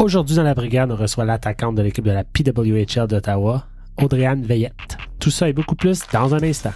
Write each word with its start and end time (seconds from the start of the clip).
Aujourd'hui, 0.00 0.34
dans 0.34 0.44
la 0.44 0.54
brigade, 0.54 0.90
on 0.90 0.96
reçoit 0.96 1.26
l'attaquante 1.26 1.74
de 1.74 1.82
l'équipe 1.82 2.06
de 2.06 2.10
la 2.10 2.24
PWHL 2.24 3.06
d'Ottawa, 3.06 3.66
Audriane 3.98 4.42
Veillette. 4.42 4.96
Tout 5.18 5.28
ça 5.30 5.46
et 5.46 5.52
beaucoup 5.52 5.74
plus 5.74 6.00
dans 6.10 6.34
un 6.34 6.42
instant. 6.42 6.72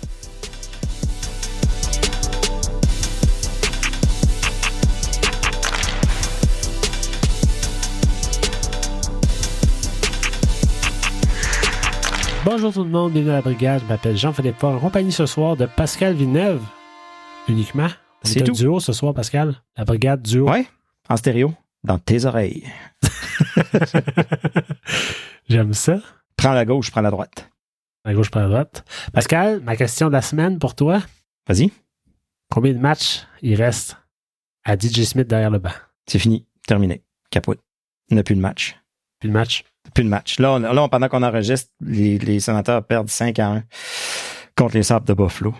Bonjour 12.44 12.74
tout 12.74 12.84
le 12.84 12.90
monde, 12.90 13.12
bienvenue 13.12 13.30
à 13.30 13.36
la 13.36 13.40
brigade. 13.40 13.80
Je 13.80 13.88
m'appelle 13.88 14.18
Jean-Philippe 14.18 14.58
Paul, 14.58 14.76
en 14.76 14.80
compagnie 14.80 15.12
ce 15.12 15.24
soir 15.24 15.56
de 15.56 15.64
Pascal 15.64 16.12
Villeneuve. 16.12 16.60
Uniquement. 17.48 17.88
C'est 18.22 18.42
tout. 18.42 18.52
duo 18.52 18.80
ce 18.80 18.92
soir, 18.92 19.14
Pascal? 19.14 19.54
La 19.78 19.86
brigade 19.86 20.20
duo. 20.20 20.50
Ouais, 20.50 20.66
en 21.08 21.16
stéréo, 21.16 21.54
dans 21.84 21.98
tes 21.98 22.26
oreilles. 22.26 22.64
J'aime 25.48 25.74
ça. 25.74 25.98
Prends 26.36 26.52
la 26.52 26.64
gauche, 26.64 26.90
prends 26.90 27.00
la 27.00 27.10
droite. 27.10 27.50
À 28.04 28.12
gauche, 28.12 28.30
par 28.30 28.42
la 28.42 28.48
droite. 28.48 28.84
Pascal, 29.12 29.60
ma 29.60 29.76
question 29.76 30.08
de 30.08 30.12
la 30.12 30.22
semaine 30.22 30.58
pour 30.58 30.74
toi. 30.74 31.00
Vas-y, 31.48 31.70
Combien 32.50 32.72
de 32.72 32.78
matchs 32.78 33.22
il 33.42 33.54
reste 33.60 33.96
à 34.64 34.76
DJ 34.78 35.04
Smith 35.04 35.26
derrière 35.26 35.50
le 35.50 35.58
banc? 35.58 35.72
c'est 36.06 36.18
fini, 36.18 36.46
terminé. 36.66 37.02
Capote. 37.30 37.60
Il 38.10 38.14
n'y 38.14 38.20
a 38.20 38.22
plus 38.22 38.34
de 38.36 38.40
match. 38.40 38.76
Puis 39.18 39.28
le 39.28 39.32
match. 39.32 39.64
Plus 39.94 40.04
de 40.04 40.08
match. 40.08 40.38
Là, 40.38 40.52
on- 40.52 40.58
là 40.58 40.82
on- 40.82 40.88
pendant 40.88 41.08
qu'on 41.08 41.22
enregistre, 41.22 41.70
les, 41.80 42.18
les 42.18 42.40
sénateurs 42.40 42.84
perdent 42.86 43.08
5 43.08 43.38
à 43.38 43.48
1 43.52 43.64
contre 44.56 44.74
les 44.76 44.82
Sabres 44.82 45.06
de 45.06 45.14
Buffalo, 45.14 45.54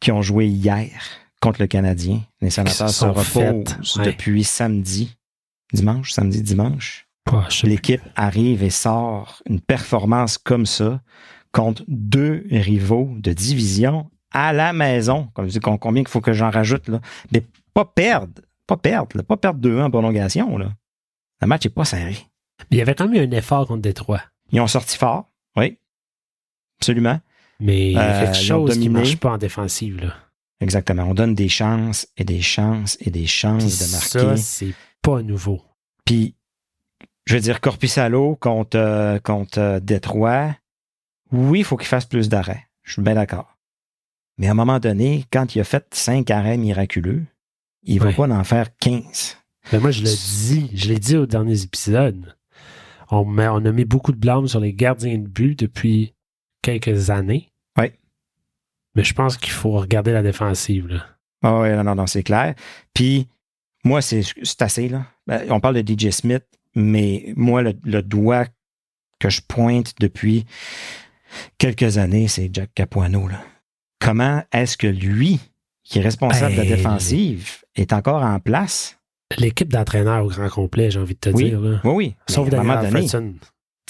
qui 0.00 0.10
ont 0.12 0.22
joué 0.22 0.46
hier 0.46 0.90
contre 1.40 1.60
le 1.60 1.68
Canadien. 1.68 2.20
Les 2.40 2.50
sénateurs 2.50 2.90
se 2.90 3.04
reposent 3.04 3.96
ouais. 3.98 4.06
depuis 4.06 4.42
samedi. 4.44 5.16
Dimanche, 5.72 6.12
samedi, 6.12 6.42
dimanche. 6.42 7.05
L'équipe 7.64 8.02
arrive 8.14 8.62
et 8.62 8.70
sort 8.70 9.42
une 9.48 9.60
performance 9.60 10.38
comme 10.38 10.66
ça 10.66 11.00
contre 11.52 11.84
deux 11.88 12.44
rivaux 12.50 13.10
de 13.18 13.32
division 13.32 14.10
à 14.32 14.52
la 14.52 14.72
maison. 14.72 15.28
Comme 15.34 15.46
je 15.46 15.52
dis, 15.52 15.60
com- 15.60 15.78
combien 15.78 16.02
il 16.02 16.08
faut 16.08 16.20
que 16.20 16.32
j'en 16.32 16.50
rajoute, 16.50 16.88
là? 16.88 17.00
Mais 17.32 17.42
pas 17.74 17.84
perdre. 17.84 18.42
Pas 18.66 18.76
perdre, 18.76 19.16
là. 19.16 19.22
Pas 19.22 19.36
perdre 19.36 19.60
2-1 19.60 19.82
en 19.84 19.90
prolongation, 19.90 20.58
là. 20.58 20.72
Le 21.40 21.46
match 21.46 21.64
n'est 21.64 21.70
pas 21.70 21.84
serré. 21.84 22.12
plus. 22.58 22.66
Il 22.70 22.78
y 22.78 22.80
avait 22.80 22.94
quand 22.94 23.08
même 23.08 23.22
eu 23.22 23.26
un 23.26 23.36
effort 23.36 23.66
contre 23.66 23.82
Détroit. 23.82 24.22
Ils 24.52 24.60
ont 24.60 24.66
sorti 24.66 24.96
fort. 24.96 25.30
Oui. 25.56 25.78
Absolument. 26.80 27.20
Mais 27.60 27.88
il 27.90 27.92
y 27.92 27.98
a 27.98 28.02
Euh, 28.02 28.24
quelque 28.24 28.36
chose 28.42 28.78
qui 28.78 28.88
ne 28.88 28.94
marche 28.94 29.16
pas 29.16 29.32
en 29.32 29.38
défensive. 29.38 30.00
Là. 30.00 30.14
Exactement. 30.60 31.04
On 31.04 31.14
donne 31.14 31.34
des 31.34 31.48
chances 31.48 32.06
et 32.16 32.24
des 32.24 32.40
chances 32.42 32.96
et 33.00 33.10
des 33.10 33.20
Puis 33.20 33.28
chances 33.28 33.64
de 33.64 33.68
ça, 33.68 34.22
marquer. 34.22 34.36
c'est 34.40 34.74
pas 35.02 35.22
nouveau. 35.22 35.62
Puis, 36.04 36.34
je 37.26 37.34
veux 37.34 37.40
dire, 37.40 37.60
Corpissalo 37.60 38.36
contre, 38.36 38.76
euh, 38.78 39.18
contre 39.18 39.58
euh, 39.58 39.80
Détroit, 39.80 40.54
oui, 41.32 41.60
il 41.60 41.64
faut 41.64 41.76
qu'il 41.76 41.88
fasse 41.88 42.06
plus 42.06 42.28
d'arrêts. 42.28 42.66
Je 42.82 42.92
suis 42.94 43.02
bien 43.02 43.14
d'accord. 43.14 43.56
Mais 44.38 44.48
à 44.48 44.52
un 44.52 44.54
moment 44.54 44.78
donné, 44.78 45.24
quand 45.32 45.54
il 45.54 45.60
a 45.60 45.64
fait 45.64 45.86
cinq 45.92 46.30
arrêts 46.30 46.56
miraculeux, 46.56 47.24
il 47.82 47.96
ne 47.96 48.04
va 48.04 48.12
pas 48.12 48.28
en 48.28 48.44
faire 48.44 48.76
15. 48.78 49.38
Mais 49.72 49.80
moi, 49.80 49.90
je 49.90 50.02
le 50.02 50.08
dis, 50.08 50.70
je 50.74 50.88
l'ai 50.88 50.98
dit 50.98 51.16
aux 51.16 51.26
derniers 51.26 51.62
épisodes. 51.62 52.36
On, 53.10 53.24
met- 53.24 53.48
on 53.48 53.64
a 53.64 53.72
mis 53.72 53.84
beaucoup 53.84 54.12
de 54.12 54.18
blâme 54.18 54.46
sur 54.46 54.60
les 54.60 54.72
gardiens 54.72 55.18
de 55.18 55.26
but 55.26 55.58
depuis 55.58 56.14
quelques 56.62 57.10
années. 57.10 57.50
Ouais. 57.78 57.98
Mais 58.94 59.04
je 59.04 59.14
pense 59.14 59.36
qu'il 59.36 59.52
faut 59.52 59.72
regarder 59.72 60.12
la 60.12 60.22
défensive. 60.22 60.88
Là. 60.88 61.06
Ah 61.42 61.60
oui, 61.60 61.70
non, 61.70 61.84
non, 61.84 61.94
non, 61.96 62.06
c'est 62.06 62.22
clair. 62.22 62.54
Puis, 62.94 63.28
moi, 63.84 64.00
c'est 64.02 64.22
c'est 64.42 64.62
assez, 64.62 64.88
là. 64.88 65.06
Ben, 65.26 65.46
on 65.50 65.60
parle 65.60 65.82
de 65.82 65.92
DJ 65.96 66.10
Smith, 66.10 66.44
mais 66.76 67.32
moi, 67.36 67.62
le, 67.62 67.74
le 67.84 68.02
doigt 68.02 68.44
que 69.18 69.28
je 69.30 69.40
pointe 69.46 69.94
depuis 69.98 70.44
quelques 71.58 71.98
années, 71.98 72.28
c'est 72.28 72.50
Jack 72.52 72.70
Capuano, 72.74 73.26
là. 73.28 73.42
Comment 73.98 74.42
est-ce 74.52 74.76
que 74.76 74.86
lui, 74.86 75.40
qui 75.82 75.98
est 75.98 76.02
responsable 76.02 76.52
de 76.52 76.58
la 76.58 76.64
Ben, 76.64 76.76
défensive, 76.76 77.64
est 77.74 77.92
encore 77.92 78.22
en 78.22 78.38
place? 78.40 78.98
L'équipe 79.38 79.68
d'entraîneurs 79.72 80.24
au 80.24 80.28
grand 80.28 80.48
complet, 80.50 80.90
j'ai 80.90 81.00
envie 81.00 81.14
de 81.14 81.18
te 81.18 81.30
Oui. 81.30 81.44
dire. 81.46 81.60
Là. 81.60 81.80
Oui, 81.82 81.92
oui. 81.94 82.14
Sauf 82.28 82.52
à 82.52 82.62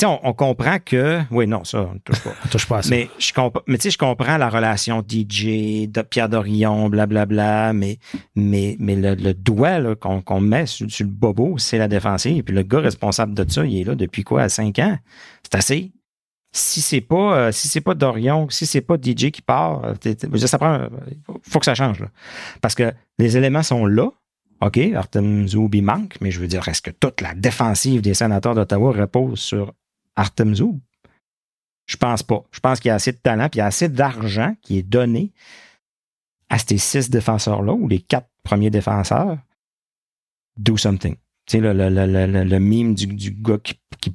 sais, 0.00 0.06
on, 0.06 0.20
on 0.26 0.32
comprend 0.34 0.78
que. 0.84 1.20
Oui, 1.30 1.46
non, 1.46 1.64
ça, 1.64 1.88
on 1.90 1.94
ne 1.94 1.98
touche 1.98 2.20
pas. 2.20 2.32
On 2.44 2.48
touche 2.48 2.66
pas 2.66 2.78
à 2.78 2.82
ça. 2.82 2.90
mais 2.90 3.08
je 3.18 3.32
comp- 3.32 3.62
mais 3.66 3.76
tu 3.78 3.82
sais, 3.84 3.90
je 3.90 3.98
comprends 3.98 4.36
la 4.36 4.48
relation 4.48 5.00
DJ, 5.06 5.88
de 5.88 6.02
Pierre 6.02 6.28
Dorion, 6.28 6.88
blablabla, 6.88 7.72
mais, 7.72 7.98
mais, 8.34 8.76
mais 8.78 8.94
le, 8.96 9.14
le 9.14 9.32
doigt 9.34 9.78
là, 9.78 9.94
qu'on 9.94 10.40
met 10.40 10.66
sur, 10.66 10.90
sur 10.90 11.04
le 11.06 11.10
bobo, 11.12 11.56
c'est 11.58 11.78
la 11.78 11.88
défensive. 11.88 12.42
Puis 12.42 12.54
le 12.54 12.62
gars 12.62 12.80
responsable 12.80 13.34
de 13.34 13.50
ça, 13.50 13.64
il 13.64 13.80
est 13.80 13.84
là 13.84 13.94
depuis 13.94 14.22
quoi, 14.24 14.42
à 14.42 14.48
5 14.48 14.78
ans? 14.80 14.98
C'est 15.42 15.54
assez. 15.54 15.92
Si 16.52 16.80
c'est 16.80 17.00
pas 17.02 17.36
euh, 17.38 17.52
si 17.52 17.68
c'est 17.68 17.80
pas 17.82 17.94
Dorion, 17.94 18.48
si 18.48 18.64
c'est 18.64 18.80
pas 18.80 18.96
DJ 18.96 19.30
qui 19.30 19.42
part, 19.42 19.84
euh, 19.84 19.94
dire, 20.14 20.48
ça 20.48 20.58
prend, 20.58 20.86
faut 21.42 21.58
que 21.58 21.64
ça 21.66 21.74
change. 21.74 22.00
Là. 22.00 22.06
Parce 22.62 22.74
que 22.74 22.92
les 23.18 23.36
éléments 23.36 23.62
sont 23.62 23.84
là. 23.86 24.08
OK, 24.62 24.78
Artem 24.94 25.46
Zoub, 25.46 25.68
il 25.74 25.82
manque, 25.82 26.16
mais 26.22 26.30
je 26.30 26.40
veux 26.40 26.46
dire, 26.46 26.66
est-ce 26.66 26.80
que 26.80 26.90
toute 26.90 27.20
la 27.20 27.34
défensive 27.34 28.00
des 28.00 28.14
sénateurs 28.14 28.54
d'Ottawa 28.54 28.90
repose 28.92 29.38
sur 29.38 29.74
Artem 30.16 30.54
Zoub? 30.54 30.78
Je 31.86 31.96
pense 31.96 32.22
pas. 32.22 32.42
Je 32.50 32.58
pense 32.60 32.80
qu'il 32.80 32.88
y 32.88 32.92
a 32.92 32.94
assez 32.96 33.12
de 33.12 33.18
talent, 33.18 33.48
puis 33.48 33.58
il 33.58 33.60
y 33.60 33.62
a 33.62 33.66
assez 33.66 33.88
d'argent 33.88 34.56
qui 34.62 34.78
est 34.78 34.82
donné 34.82 35.32
à 36.48 36.58
ces 36.58 36.78
six 36.78 37.10
défenseurs-là, 37.10 37.72
ou 37.72 37.86
les 37.88 38.00
quatre 38.00 38.28
premiers 38.42 38.70
défenseurs. 38.70 39.38
Do 40.56 40.76
something. 40.76 41.14
Tu 41.46 41.58
sais, 41.58 41.60
le, 41.60 41.72
le, 41.72 41.88
le, 41.90 42.06
le, 42.26 42.44
le 42.44 42.58
mime 42.58 42.94
du, 42.94 43.06
du 43.06 43.30
gars 43.30 43.58
qui, 43.62 43.78
qui, 44.00 44.12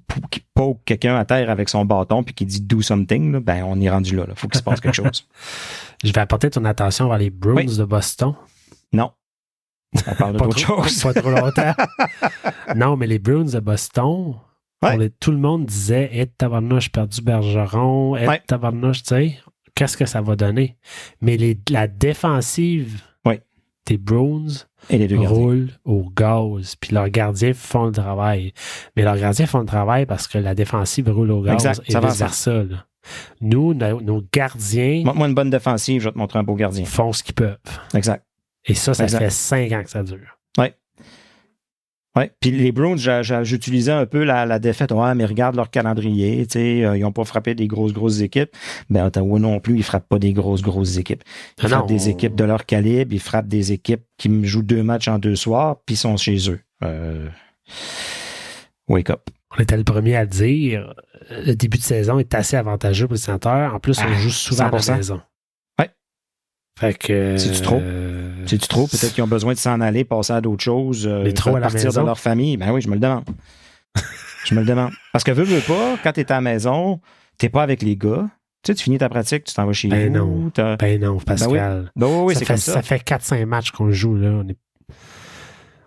poke 0.53 0.83
quelqu'un 0.83 1.15
à 1.15 1.23
terre 1.23 1.49
avec 1.49 1.69
son 1.69 1.85
bâton 1.85 2.23
puis 2.23 2.33
qui 2.33 2.45
dit 2.45 2.59
do 2.61 2.81
something, 2.81 3.31
là, 3.31 3.39
ben 3.39 3.63
on 3.63 3.79
est 3.79 3.89
rendu 3.89 4.15
là. 4.17 4.25
Il 4.27 4.35
faut 4.35 4.47
qu'il 4.49 4.57
se 4.57 4.63
passe 4.63 4.81
quelque 4.81 4.95
chose. 4.95 5.25
Je 6.03 6.11
vais 6.11 6.19
apporter 6.19 6.49
ton 6.49 6.65
attention 6.65 7.07
vers 7.07 7.17
les 7.19 7.29
Bruins 7.29 7.55
Oui. 7.67 7.77
de 7.77 7.83
Boston. 7.85 8.35
Non. 8.91 9.11
On 10.07 10.15
parle 10.15 10.37
Pas 10.37 10.45
d'autre 10.45 10.57
chose. 10.59 11.01
pas 11.03 11.13
trop 11.13 11.29
longtemps. 11.31 11.73
non, 12.75 12.97
mais 12.97 13.07
les 13.07 13.19
Bruins 13.19 13.45
de 13.45 13.59
Boston, 13.59 14.35
Ouais. 14.83 14.91
pour 14.91 14.99
les- 14.99 15.09
tout 15.11 15.31
le 15.31 15.37
monde 15.37 15.65
disait 15.65 16.09
Eh, 16.13 16.25
tabarnouche, 16.25 16.91
perdu 16.91 17.21
Bergeron, 17.21 18.15
eh, 18.17 18.27
Ouais. 18.27 18.41
tabarnouche, 18.47 19.03
tu 19.03 19.09
sais, 19.09 19.37
qu'est-ce 19.75 19.95
que 19.97 20.05
ça 20.05 20.21
va 20.21 20.35
donner? 20.35 20.77
Mais 21.21 21.37
les, 21.37 21.57
la 21.69 21.87
défensive 21.87 23.01
Ouais. 23.25 23.41
des 23.85 23.97
Bruins 23.97 24.47
Et 24.89 24.97
les 24.97 25.07
deux 25.07 25.17
gardiens. 25.17 25.29
roule 25.37 25.69
au 25.85 26.09
gaz, 26.15 26.75
puis 26.75 26.93
leurs 26.93 27.09
gardiens 27.09 27.53
font 27.53 27.85
le 27.85 27.91
travail. 27.91 28.53
Mais 28.95 29.03
leurs 29.03 29.17
gardiens 29.17 29.45
font 29.45 29.59
le 29.59 29.65
travail 29.65 30.05
parce 30.05 30.27
que 30.27 30.37
la 30.37 30.55
défensive 30.55 31.09
roule 31.09 31.31
au 31.31 31.41
gaz 31.41 31.53
Exact, 31.65 31.81
et 31.89 31.99
vice-versa. 31.99 32.63
Nous, 33.41 33.73
nos, 33.73 33.99
nos 34.01 34.23
gardiens 34.31 35.01
Montre-moi 35.05 35.27
une 35.27 35.33
bonne 35.35 35.49
défensive, 35.49 36.01
je 36.01 36.05
vais 36.07 36.11
te 36.13 36.17
montrer 36.17 36.39
un 36.39 36.43
beau 36.43 36.55
gardien. 36.55 36.85
font 36.85 37.11
ce 37.13 37.23
qu'ils 37.23 37.33
peuvent. 37.35 37.57
Exact. 37.95 38.23
Et 38.65 38.75
ça, 38.75 38.93
ça 38.93 39.03
Exact. 39.03 39.19
fait 39.19 39.29
cinq 39.31 39.71
ans 39.71 39.83
que 39.83 39.89
ça 39.89 40.03
dure. 40.03 40.37
Ouais. 40.57 40.75
Puis 42.41 42.51
les 42.51 42.71
Browns, 42.71 42.97
j'utilisais 43.43 43.91
un 43.91 44.05
peu 44.05 44.23
la, 44.23 44.45
la 44.45 44.59
défaite. 44.59 44.91
Ouais, 44.91 45.15
mais 45.15 45.25
regarde 45.25 45.55
leur 45.55 45.69
calendrier. 45.69 46.45
Tu 46.45 46.53
sais, 46.59 46.83
euh, 46.85 46.97
ils 46.97 47.01
n'ont 47.01 47.11
pas 47.13 47.23
frappé 47.23 47.55
des 47.55 47.67
grosses, 47.67 47.93
grosses 47.93 48.19
équipes. 48.21 48.51
Ben, 48.89 49.05
Ottawa 49.05 49.39
non 49.39 49.59
plus, 49.61 49.77
ils 49.77 49.83
frappent 49.83 50.09
pas 50.09 50.19
des 50.19 50.33
grosses, 50.33 50.61
grosses 50.61 50.97
équipes. 50.97 51.23
Ils 51.59 51.65
Ah 51.65 51.67
frappent 51.69 51.79
non, 51.81 51.85
des 51.95 52.09
équipes 52.09 52.35
de 52.35 52.43
leur 52.43 52.65
calibre. 52.65 53.13
Ils 53.13 53.19
frappent 53.21 53.47
des 53.47 53.71
équipes 53.71 54.03
qui 54.17 54.27
me 54.29 54.45
jouent 54.45 54.61
deux 54.63 54.83
matchs 54.83 55.07
en 55.07 55.19
deux 55.19 55.35
soirs, 55.37 55.77
puis 55.85 55.95
sont 55.95 56.17
chez 56.17 56.49
eux. 56.49 56.59
Euh, 56.83 57.27
Wake 58.87 59.09
up. 59.09 59.21
On 59.57 59.61
était 59.61 59.77
le 59.77 59.83
premier 59.83 60.15
à 60.15 60.23
le 60.23 60.29
dire. 60.29 60.93
Le 61.29 61.53
début 61.53 61.77
de 61.77 61.83
saison 61.83 62.19
est 62.19 62.33
assez 62.33 62.57
avantageux 62.57 63.07
pour 63.07 63.13
les 63.15 63.19
sénateurs. 63.21 63.75
En 63.75 63.79
plus, 63.79 63.97
on 63.99 64.03
Ah, 64.07 64.13
joue 64.13 64.29
souvent 64.29 64.65
à 64.67 64.71
la 64.71 64.77
100%. 64.79 64.95
maison. 64.97 65.21
Ouais. 66.81 66.91
Fait 66.91 66.97
que. 66.97 67.37
C'est-tu 67.37 67.61
trop? 67.61 67.79
euh, 67.81 68.31
C'est-tu 68.45 68.67
trop? 68.67 68.87
Peut-être 68.87 69.13
qu'ils 69.13 69.23
ont 69.23 69.27
besoin 69.27 69.53
de 69.53 69.57
s'en 69.59 69.79
aller, 69.81 70.03
passer 70.03 70.33
à 70.33 70.41
d'autres 70.41 70.63
choses, 70.63 71.07
euh, 71.07 71.31
trop 71.31 71.55
à 71.55 71.59
la 71.59 71.67
partir 71.67 71.85
maison? 71.89 72.01
de 72.01 72.05
leur 72.07 72.19
famille. 72.19 72.57
Ben 72.57 72.71
oui, 72.71 72.81
je 72.81 72.87
me 72.87 72.93
le 72.95 72.99
demande. 72.99 73.23
je 74.45 74.55
me 74.55 74.61
le 74.61 74.65
demande. 74.65 74.91
Parce 75.13 75.23
que 75.23 75.31
veux, 75.31 75.43
veux 75.43 75.61
pas, 75.61 75.97
quand 76.03 76.11
t'es 76.13 76.31
à 76.31 76.35
la 76.35 76.41
maison, 76.41 76.99
t'es 77.37 77.49
pas 77.49 77.63
avec 77.63 77.81
les 77.81 77.95
gars. 77.95 78.27
Tu 78.63 78.71
sais, 78.71 78.75
tu 78.75 78.83
finis 78.83 78.99
ta 78.99 79.09
pratique, 79.09 79.43
tu 79.45 79.53
t'en 79.55 79.65
vas 79.65 79.73
chez 79.73 79.87
Ben 79.87 80.15
vous. 80.17 80.51
non. 80.55 80.75
Ben 80.79 81.01
non, 81.01 81.17
Pascal. 81.17 81.91
Ben 81.95 82.05
oui, 82.07 82.23
oui, 82.25 82.33
ça, 82.35 82.39
c'est 82.39 82.45
fait, 82.45 82.57
ça. 82.57 82.73
ça 82.73 82.81
fait 82.83 83.03
4-5 83.03 83.45
matchs 83.45 83.71
qu'on 83.71 83.89
joue. 83.91 84.15
Là. 84.15 84.29
On, 84.29 84.47
est- 84.47 84.57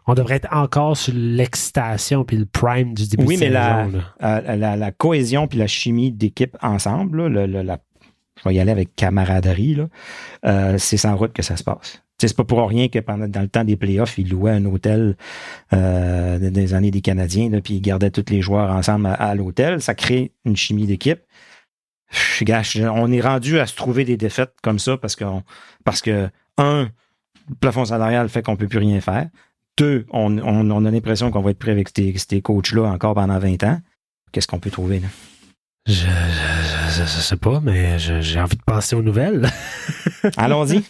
on 0.07 0.15
devrait 0.15 0.35
être 0.37 0.49
encore 0.53 0.97
sur 0.97 1.15
l'excitation 1.17 2.25
puis 2.25 2.37
le 2.37 2.47
prime 2.47 2.93
du 2.95 3.07
début 3.07 3.25
Oui, 3.25 3.37
de 3.37 3.41
mais 3.41 3.47
saison. 3.47 4.03
la-. 4.21 4.39
Euh, 4.49 4.57
la, 4.57 4.77
la 4.77 4.91
cohésion 4.93 5.47
puis 5.47 5.59
la 5.59 5.67
chimie 5.67 6.11
d'équipe 6.13 6.57
ensemble, 6.63 7.23
là, 7.23 7.29
le- 7.29 7.47
le- 7.47 7.63
la- 7.63 7.79
je 8.43 8.49
vais 8.49 8.55
y 8.55 8.61
aller 8.61 8.71
avec 8.73 8.95
camaraderie, 8.97 9.79
euh, 10.45 10.79
c'est 10.79 10.97
sans 10.97 11.17
route 11.17 11.33
que 11.33 11.43
ça 11.43 11.57
se 11.57 11.65
passe. 11.65 12.01
C'est 12.19 12.35
pas 12.37 12.45
pour 12.45 12.67
rien 12.69 12.89
que 12.89 13.01
pendant 13.01 13.29
dans 13.29 13.41
le 13.43 13.49
temps 13.49 13.65
des 13.65 13.77
playoffs, 13.77 14.17
ils 14.19 14.29
louaient 14.31 14.53
un 14.53 14.65
hôtel 14.65 15.17
euh, 15.73 16.39
des- 16.39 16.73
années 16.73 16.91
des 16.91 17.01
Canadiens, 17.03 17.51
là, 17.51 17.61
puis 17.61 17.75
ils 17.75 17.81
gardaient 17.81 18.11
tous 18.11 18.25
les 18.31 18.41
joueurs 18.41 18.71
ensemble 18.71 19.07
à, 19.07 19.35
l'hôtel. 19.35 19.83
Ça 19.83 19.95
crée 19.95 20.33
une 20.45 20.57
chimie 20.57 20.87
d'équipe. 20.87 21.21
On 22.95 23.13
est 23.13 23.21
rendu 23.21 23.59
à 23.59 23.67
se 23.67 23.75
trouver 23.75 24.05
des 24.05 24.17
défaites 24.17 24.55
comme 24.63 24.79
ça 24.79 24.97
parce 24.97 25.17
que 25.17 25.25
parce 25.85 26.01
que 26.01 26.29
un, 26.57 26.89
le 27.49 27.55
plafond 27.61 27.85
salarial 27.85 28.29
fait 28.29 28.43
qu'on 28.43 28.57
peut 28.57 28.69
plus 28.69 28.79
rien 28.79 29.01
faire. 29.01 29.29
deux, 29.77 30.07
on, 30.11 30.39
on, 30.39 30.71
on 30.71 30.85
a 30.85 30.91
l'impression 30.91 31.31
qu'on 31.33 31.43
va 31.43 31.51
être 31.51 31.59
prêt 31.59 31.73
avec 31.73 31.89
ces, 31.95 32.15
ces 32.17 32.41
coachs-là 32.41 32.85
encore 32.85 33.15
pendant 33.15 33.39
20 33.39 33.63
ans. 33.65 33.81
Qu'est-ce 34.33 34.47
qu'on 34.47 34.61
peut 34.61 34.71
trouver 34.71 35.01
là? 35.01 35.09
Je, 35.87 35.93
je, 35.93 36.07
je, 36.07 37.03
je 37.05 37.21
sais 37.21 37.37
pas, 37.37 37.61
mais 37.61 37.99
j'ai 37.99 38.41
envie 38.41 38.57
de 38.57 38.63
passer 38.63 38.97
aux 38.97 39.03
nouvelles. 39.03 39.47
Allons-y. 40.39 40.83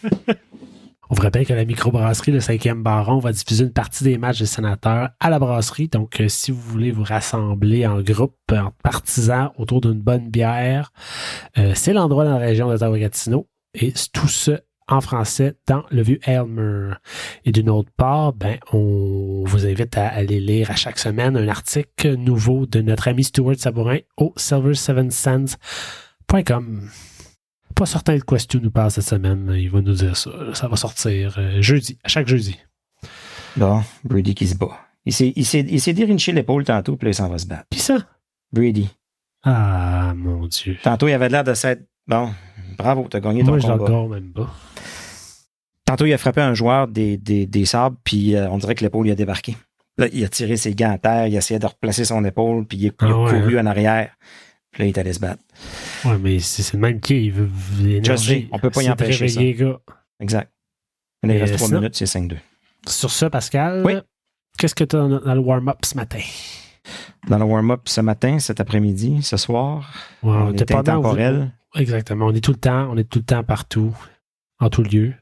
On 1.09 1.15
vous 1.15 1.21
rappelle 1.21 1.45
que 1.45 1.53
la 1.53 1.65
microbrasserie, 1.65 2.31
le 2.31 2.39
cinquième 2.39 2.81
baron, 2.81 3.19
va 3.19 3.33
diffuser 3.33 3.65
une 3.65 3.73
partie 3.73 4.05
des 4.05 4.17
matchs 4.17 4.39
des 4.39 4.45
sénateurs 4.45 5.09
à 5.19 5.29
la 5.29 5.37
brasserie. 5.37 5.89
Donc, 5.89 6.21
euh, 6.21 6.29
si 6.29 6.51
vous 6.51 6.61
voulez 6.61 6.91
vous 6.91 7.03
rassembler 7.03 7.85
en 7.85 8.01
groupe, 8.01 8.37
en 8.51 8.71
partisans, 8.83 9.51
autour 9.57 9.81
d'une 9.81 9.99
bonne 10.01 10.29
bière, 10.29 10.93
euh, 11.57 11.73
c'est 11.75 11.93
l'endroit 11.93 12.23
dans 12.23 12.39
la 12.39 12.45
région 12.45 12.69
d'Ottawa-Gatineau. 12.69 13.47
Et 13.73 13.93
tout 14.13 14.29
ça 14.29 14.61
en 14.87 15.01
français 15.01 15.55
dans 15.67 15.83
le 15.89 16.01
vieux 16.01 16.21
Elmer. 16.23 16.93
Et 17.43 17.51
d'une 17.51 17.69
autre 17.69 17.91
part, 17.95 18.33
ben, 18.33 18.57
on 18.71 19.43
vous 19.45 19.65
invite 19.65 19.97
à 19.97 20.07
aller 20.07 20.39
lire 20.39 20.71
à 20.71 20.75
chaque 20.75 20.99
semaine 20.99 21.35
un 21.37 21.47
article 21.47 22.15
nouveau 22.15 22.65
de 22.65 22.81
notre 22.81 23.07
ami 23.07 23.23
Stuart 23.23 23.55
Sabourin 23.57 23.99
au 24.17 24.33
silver7cents.com. 24.37 26.89
Pas 27.75 27.85
certain 27.85 28.15
de 28.15 28.21
quoi 28.21 28.39
Stu 28.39 28.59
nous 28.61 28.71
parle 28.71 28.89
cette 28.91 29.03
semaine. 29.03 29.53
Il 29.57 29.69
va 29.69 29.81
nous 29.81 29.93
dire 29.93 30.15
ça. 30.15 30.31
Ça 30.53 30.69
va 30.69 30.77
sortir 30.77 31.35
euh, 31.37 31.61
jeudi, 31.61 31.99
à 32.03 32.07
chaque 32.07 32.27
jeudi. 32.27 32.57
Bon, 33.57 33.83
Brady 34.03 34.33
qui 34.33 34.47
se 34.47 34.55
bat. 34.55 34.79
Il 35.05 35.13
s'est, 35.13 35.93
dérinché 35.93 36.31
l'épaule 36.31 36.63
tantôt, 36.63 36.95
puis 36.95 37.05
là, 37.05 37.11
il 37.11 37.15
s'en 37.15 37.29
va 37.29 37.37
se 37.37 37.45
battre. 37.45 37.65
Puis 37.69 37.79
ça? 37.79 37.97
Brady. 38.51 38.89
Ah, 39.43 40.13
mon 40.15 40.47
Dieu. 40.47 40.77
Tantôt, 40.81 41.07
il 41.07 41.13
avait 41.13 41.29
l'air 41.29 41.43
de 41.43 41.53
s'être. 41.53 41.83
Bon, 42.07 42.33
bravo, 42.77 43.07
t'as 43.09 43.19
gagné 43.19 43.41
ton 43.43 43.51
Moi, 43.51 43.59
je 43.59 43.67
combat. 43.67 43.83
regarde 43.85 44.09
même 44.11 44.31
pas. 44.31 44.53
Tantôt, 45.85 46.05
il 46.05 46.13
a 46.13 46.17
frappé 46.17 46.41
un 46.41 46.53
joueur 46.53 46.87
des, 46.87 47.17
des, 47.17 47.45
des 47.45 47.65
sables, 47.65 47.95
puis 48.03 48.35
euh, 48.35 48.49
on 48.49 48.57
dirait 48.57 48.73
que 48.75 48.83
l'épaule 48.83 49.07
il 49.07 49.11
a 49.11 49.15
débarqué. 49.15 49.55
Là, 49.97 50.07
il 50.11 50.23
a 50.25 50.29
tiré 50.29 50.57
ses 50.57 50.73
gants 50.73 50.91
à 50.91 50.97
terre, 50.97 51.27
il 51.27 51.35
a 51.35 51.37
essayé 51.37 51.59
de 51.59 51.65
replacer 51.65 52.05
son 52.05 52.23
épaule, 52.25 52.65
puis 52.65 52.77
il, 52.77 52.87
a- 52.89 52.91
il 53.01 53.07
a 53.07 53.09
Ah 53.11 53.21
ouais, 53.23 53.29
couru 53.39 53.59
en 53.59 53.65
arrière. 53.65 54.11
Puis 54.71 54.81
là, 54.83 54.85
il 54.87 54.89
est 54.89 54.97
allé 54.97 55.13
se 55.13 55.19
battre. 55.19 55.41
Ouais, 56.03 56.17
mais 56.17 56.39
c'est 56.39 56.73
le 56.73 56.79
même 56.79 56.99
qui. 56.99 57.25
Il 57.27 57.31
veut 57.31 57.49
sais, 58.17 58.47
on 58.51 58.59
peut 58.59 58.71
pas 58.71 58.81
y 58.83 58.89
empêcher 58.89 59.27
ça. 59.29 59.41
gars. 59.41 59.79
Exact. 60.19 60.51
Il 61.23 61.31
Et 61.31 61.37
reste 61.39 61.55
trois 61.55 61.67
sinon- 61.67 61.79
minutes, 61.79 61.95
c'est 61.95 62.05
5-2. 62.05 62.35
Sur 62.87 63.09
ça, 63.09 63.29
Pascal, 63.29 63.83
Oui. 63.85 63.93
qu'est-ce 64.57 64.75
que 64.75 64.83
tu 64.83 64.95
as 64.97 65.07
dans, 65.07 65.33
le 65.33 65.39
warm-up 65.39 65.77
ce 65.85 65.95
matin? 65.95 66.19
Dans 67.29 67.37
le 67.39 67.45
warm-up 67.45 67.81
ce 67.85 68.01
matin, 68.01 68.37
cet 68.39 68.59
après-midi, 68.59 69.23
ce 69.23 69.37
soir, 69.37 69.91
Ouais, 70.21 70.33
on 70.35 70.53
est 70.53 70.71
intemporel. 70.71 71.51
Exactement. 71.75 72.27
On 72.27 72.33
est 72.33 72.43
tout 72.43 72.51
le 72.51 72.57
temps, 72.57 72.87
on 72.91 72.97
est 72.97 73.09
tout 73.09 73.19
le 73.19 73.25
temps 73.25 73.43
partout, 73.43 73.95
en 74.59 74.69
tout 74.69 74.83
lieu. 74.83 75.13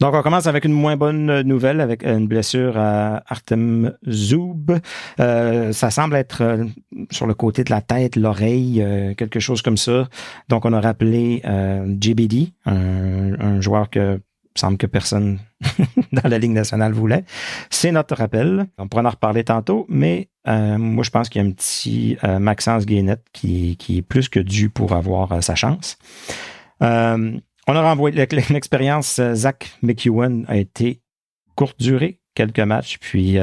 Donc, 0.00 0.14
on 0.14 0.22
commence 0.22 0.48
avec 0.48 0.64
une 0.64 0.72
moins 0.72 0.96
bonne 0.96 1.42
nouvelle, 1.42 1.80
avec 1.80 2.04
une 2.04 2.26
blessure 2.26 2.76
à 2.76 3.22
Artem 3.28 3.92
Zoub. 4.08 4.72
Euh, 5.20 5.72
ça 5.72 5.90
semble 5.90 6.16
être 6.16 6.42
euh, 6.42 6.64
sur 7.10 7.28
le 7.28 7.34
côté 7.34 7.62
de 7.62 7.70
la 7.70 7.82
tête, 7.82 8.16
l'oreille, 8.16 8.82
euh, 8.82 9.14
quelque 9.14 9.38
chose 9.38 9.62
comme 9.62 9.76
ça. 9.76 10.08
Donc, 10.48 10.64
on 10.64 10.72
a 10.72 10.80
rappelé 10.80 11.40
JBD, 12.00 12.52
un, 12.66 13.38
un 13.38 13.60
joueur 13.60 13.90
que 13.90 14.20
semble 14.60 14.76
que 14.78 14.86
personne 14.86 15.38
dans 16.12 16.28
la 16.28 16.38
Ligue 16.38 16.52
nationale 16.52 16.92
voulait. 16.92 17.24
C'est 17.70 17.92
notre 17.92 18.14
rappel. 18.14 18.66
On 18.78 18.88
pourra 18.88 19.02
en 19.02 19.10
reparler 19.10 19.44
tantôt, 19.44 19.86
mais 19.88 20.28
euh, 20.48 20.78
moi, 20.78 21.04
je 21.04 21.10
pense 21.10 21.28
qu'il 21.28 21.42
y 21.42 21.44
a 21.44 21.48
un 21.48 21.52
petit 21.52 22.16
euh, 22.24 22.38
Maxence 22.38 22.86
Guénette 22.86 23.24
qui, 23.32 23.76
qui 23.76 23.98
est 23.98 24.02
plus 24.02 24.28
que 24.28 24.40
dû 24.40 24.70
pour 24.70 24.92
avoir 24.92 25.32
euh, 25.32 25.40
sa 25.40 25.54
chance. 25.54 25.98
Euh, 26.82 27.38
on 27.66 27.76
a 27.76 27.82
renvoyé 27.82 28.26
l'expérience. 28.50 29.18
euh, 29.18 29.34
Zach 29.34 29.70
McEwen 29.82 30.44
a 30.48 30.56
été 30.56 31.00
courte 31.54 31.78
durée, 31.78 32.18
quelques 32.34 32.60
matchs, 32.60 32.98
puis 32.98 33.36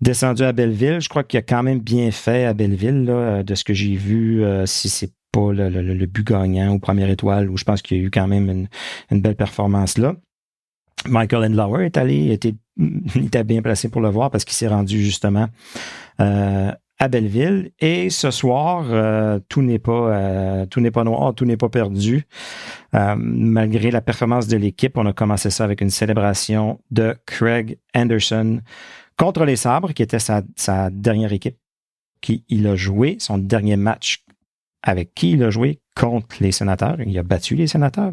descendu 0.00 0.44
à 0.44 0.52
Belleville. 0.52 1.00
Je 1.00 1.08
crois 1.08 1.24
qu'il 1.24 1.38
a 1.38 1.42
quand 1.42 1.62
même 1.62 1.80
bien 1.80 2.10
fait 2.12 2.44
à 2.44 2.54
Belleville, 2.54 3.04
là, 3.04 3.42
de 3.42 3.54
ce 3.54 3.64
que 3.64 3.74
j'ai 3.74 3.96
vu, 3.96 4.44
si 4.64 4.88
c'est 4.88 5.12
pas 5.34 5.52
le, 5.52 5.68
le- 5.68 6.06
but 6.06 6.26
gagnant 6.26 6.74
ou 6.74 6.78
première 6.78 7.10
étoile, 7.10 7.50
où 7.50 7.56
je 7.56 7.64
pense 7.64 7.82
qu'il 7.82 7.96
y 7.96 8.00
a 8.00 8.04
eu 8.04 8.10
quand 8.10 8.28
même 8.28 8.68
une, 9.10 9.20
belle 9.20 9.34
performance 9.34 9.98
là. 9.98 10.14
Michael 11.06 11.44
Endlauer 11.50 11.86
est 11.86 11.96
allé, 11.96 12.32
était, 12.32 12.54
il 12.78 13.26
était 13.26 13.44
bien 13.44 13.60
placé 13.60 13.88
pour 13.88 14.00
le 14.00 14.08
voir 14.08 14.30
parce 14.30 14.44
qu'il 14.44 14.54
s'est 14.54 14.68
rendu 14.68 15.02
justement 15.02 15.48
euh, 16.20 16.70
à 16.98 17.08
Belleville. 17.08 17.72
Et 17.80 18.10
ce 18.10 18.30
soir, 18.30 18.86
euh, 18.88 19.40
tout 19.48 19.60
n'est 19.60 19.80
pas 19.80 20.14
euh, 20.14 20.90
pas 20.92 21.04
noir, 21.04 21.34
tout 21.34 21.44
n'est 21.44 21.56
pas 21.56 21.68
perdu. 21.68 22.26
Malgré 22.92 23.90
la 23.90 24.00
performance 24.00 24.46
de 24.46 24.56
l'équipe, 24.56 24.96
on 24.96 25.06
a 25.06 25.12
commencé 25.12 25.50
ça 25.50 25.64
avec 25.64 25.80
une 25.80 25.90
célébration 25.90 26.80
de 26.92 27.16
Craig 27.26 27.78
Anderson 27.92 28.60
contre 29.18 29.44
les 29.44 29.56
Sabres, 29.56 29.92
qui 29.92 30.02
était 30.02 30.20
sa, 30.20 30.42
sa 30.54 30.90
dernière 30.90 31.32
équipe, 31.32 31.56
qui 32.20 32.44
il 32.48 32.66
a 32.68 32.76
joué 32.76 33.16
son 33.18 33.36
dernier 33.38 33.76
match 33.76 34.23
avec 34.84 35.14
qui 35.14 35.32
il 35.32 35.42
a 35.42 35.50
joué 35.50 35.80
contre 35.96 36.36
les 36.40 36.52
sénateurs. 36.52 37.00
Il 37.00 37.18
a 37.18 37.22
battu 37.22 37.56
les 37.56 37.66
sénateurs. 37.66 38.12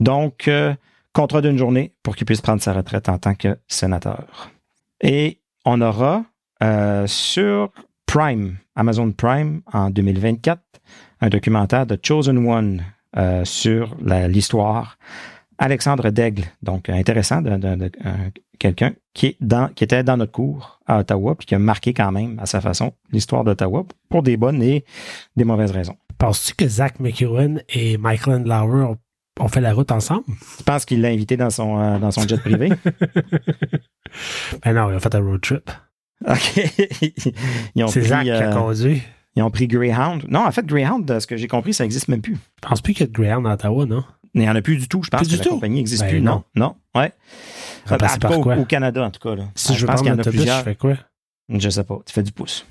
Donc, 0.00 0.48
euh, 0.48 0.72
contrat 1.12 1.42
d'une 1.42 1.58
journée 1.58 1.92
pour 2.02 2.16
qu'il 2.16 2.24
puisse 2.24 2.40
prendre 2.40 2.62
sa 2.62 2.72
retraite 2.72 3.08
en 3.08 3.18
tant 3.18 3.34
que 3.34 3.58
sénateur. 3.66 4.50
Et 5.02 5.40
on 5.64 5.80
aura 5.80 6.24
euh, 6.62 7.06
sur 7.06 7.70
Prime, 8.06 8.56
Amazon 8.76 9.10
Prime, 9.12 9.62
en 9.72 9.90
2024, 9.90 10.60
un 11.20 11.28
documentaire 11.28 11.86
de 11.86 11.98
Chosen 12.00 12.46
One 12.46 12.82
euh, 13.16 13.44
sur 13.44 13.96
l'histoire. 14.28 14.98
Alexandre 15.62 16.10
Daigle, 16.10 16.44
donc 16.62 16.88
intéressant, 16.88 17.40
de, 17.42 17.50
de- 17.56 17.74
de- 17.76 17.92
quelqu'un 18.58 18.92
qui, 19.14 19.26
est 19.26 19.36
dans, 19.40 19.68
qui 19.68 19.84
était 19.84 20.02
dans 20.04 20.16
notre 20.16 20.32
cours 20.32 20.80
à 20.86 20.98
Ottawa, 20.98 21.34
puis 21.36 21.46
qui 21.46 21.54
a 21.54 21.58
marqué 21.58 21.92
quand 21.94 22.12
même 22.12 22.38
à 22.40 22.46
sa 22.46 22.60
façon 22.60 22.92
l'histoire 23.12 23.44
d'Ottawa 23.44 23.84
pour 24.08 24.22
des 24.22 24.36
bonnes 24.36 24.62
et 24.62 24.84
des 25.36 25.44
mauvaises 25.44 25.70
raisons. 25.72 25.96
Penses-tu 26.18 26.54
que 26.54 26.68
Zach 26.68 27.00
McEwen 27.00 27.62
et 27.68 27.96
Michael 27.98 28.40
Endlauer 28.42 28.84
ont, 28.84 28.98
ont 29.40 29.48
fait 29.48 29.60
la 29.60 29.72
route 29.74 29.90
ensemble? 29.90 30.24
Je 30.58 30.62
pense 30.62 30.84
qu'il 30.84 31.00
l'a 31.00 31.08
invité 31.08 31.36
dans 31.36 31.50
son, 31.50 31.80
euh, 31.80 31.98
dans 31.98 32.10
son 32.10 32.26
jet 32.26 32.38
privé? 32.40 32.70
Ben 34.62 34.74
non, 34.74 34.90
ils 34.90 34.96
ont 34.96 35.00
fait 35.00 35.14
un 35.14 35.20
road 35.20 35.40
trip. 35.40 35.70
OK. 36.28 36.60
ils, 37.74 37.82
ont 37.84 37.88
C'est 37.88 38.00
pris, 38.00 38.08
Zach 38.10 38.22
qui 38.24 38.30
a 38.30 38.50
euh, 38.50 38.54
conduit. 38.54 39.02
ils 39.36 39.42
ont 39.42 39.50
pris 39.50 39.66
Greyhound. 39.66 40.24
Non, 40.28 40.46
en 40.46 40.50
fait, 40.52 40.66
Greyhound, 40.66 41.06
de 41.06 41.18
ce 41.18 41.26
que 41.26 41.36
j'ai 41.36 41.48
compris, 41.48 41.72
ça 41.74 41.84
n'existe 41.84 42.08
même 42.08 42.20
plus. 42.20 42.34
Je 42.62 42.68
pense 42.68 42.80
plus 42.82 42.92
qu'il 42.92 43.00
y 43.00 43.04
a 43.04 43.06
de 43.06 43.12
Greyhound 43.12 43.46
à 43.46 43.54
Ottawa, 43.54 43.86
non? 43.86 44.04
Il 44.34 44.40
n'y 44.40 44.48
en 44.48 44.54
a 44.56 44.62
plus 44.62 44.76
du 44.78 44.88
tout. 44.88 45.02
Je 45.02 45.10
pense 45.10 45.20
Plus 45.20 45.26
que 45.28 45.32
du 45.32 45.38
la 45.38 45.44
tout? 45.44 45.50
compagnie 45.50 45.76
n'existe 45.76 46.02
Ben 46.04 46.08
plus. 46.10 46.20
non. 46.22 46.42
Non, 46.54 46.74
non, 46.94 47.00
ouais. 47.00 47.12
Remplacé 47.86 48.18
par 48.18 48.38
au- 48.38 48.42
quoi? 48.42 48.56
Au, 48.56 48.64
Canada, 48.64 49.04
en 49.04 49.10
tout 49.10 49.20
cas. 49.20 49.34
Là. 49.34 49.44
Si 49.54 49.72
Ah, 49.72 49.74
je 49.74 49.80
veux 49.80 49.86
pense 49.86 49.96
prendre 49.96 50.00
qu'il 50.02 50.08
y 50.12 50.14
en 50.14 50.18
a 50.18 50.36
plusieurs. 50.36 50.58
je 50.60 50.64
fais 50.64 50.74
quoi? 50.76 50.94
Je 51.50 51.68
sais 51.68 51.84
pas. 51.84 51.98
Tu 52.06 52.12
fais 52.12 52.22
du 52.22 52.32
pouce. 52.32 52.64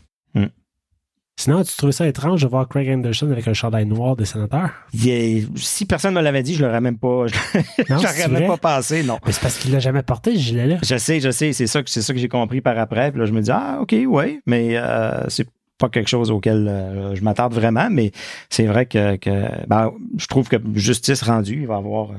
Sinon, 1.40 1.64
tu 1.64 1.76
trouvais 1.76 1.92
ça 1.92 2.06
étrange 2.08 2.44
de 2.44 2.48
voir 2.48 2.68
Craig 2.68 2.88
Anderson 2.90 3.32
avec 3.32 3.48
un 3.48 3.54
chandail 3.54 3.86
noir 3.88 4.16
des 4.16 4.26
sénateurs? 4.26 4.70
Est- 4.94 5.48
si 5.58 5.86
personne 5.86 6.14
me 6.14 6.22
l'avait 6.22 6.44
dit, 6.44 6.54
je 6.54 6.64
l'aurais 6.64 6.82
même 6.82 7.00
pas, 7.00 7.26
je 7.80 7.84
l'aurais 7.90 8.28
même 8.28 8.48
pas 8.48 8.58
passé, 8.58 9.02
non. 9.02 9.18
Mais 9.26 9.32
c'est 9.32 9.42
parce 9.42 9.58
qu'il 9.58 9.72
l'a 9.72 9.80
jamais 9.80 10.04
porté, 10.04 10.36
ce 10.36 10.40
gilet-là. 10.40 10.78
Je 10.84 10.98
sais, 10.98 11.20
je 11.20 11.32
sais, 11.32 11.52
c'est 11.54 11.66
ça 11.66 11.82
que 11.82 11.90
c'est 11.90 12.04
ça 12.04 12.14
que 12.14 12.20
j'ai 12.20 12.28
compris 12.28 12.62
par 12.62 12.78
après. 12.78 13.10
Puis 13.12 13.20
là, 13.22 13.26
je 13.26 13.32
me 13.32 13.42
dis 13.42 13.50
ah 13.50 13.80
ok, 13.82 13.96
ouais, 14.08 14.42
mais 14.46 14.76
euh, 14.78 15.28
c'est 15.30 15.48
pas 15.82 15.90
quelque 15.90 16.08
chose 16.08 16.30
auquel 16.32 16.68
euh, 16.68 17.16
je 17.16 17.24
m'attarde 17.24 17.54
vraiment, 17.54 17.90
mais 17.90 18.12
c'est 18.50 18.66
vrai 18.66 18.86
que, 18.86 19.18
que 19.18 19.68
ben, 19.68 19.92
je 20.18 20.28
trouve 20.28 20.48
que 20.48 20.58
justice 20.76 21.24
rendue, 21.24 21.62
il 21.62 21.68
va 21.68 21.78
avoir, 21.78 22.12
euh, 22.12 22.16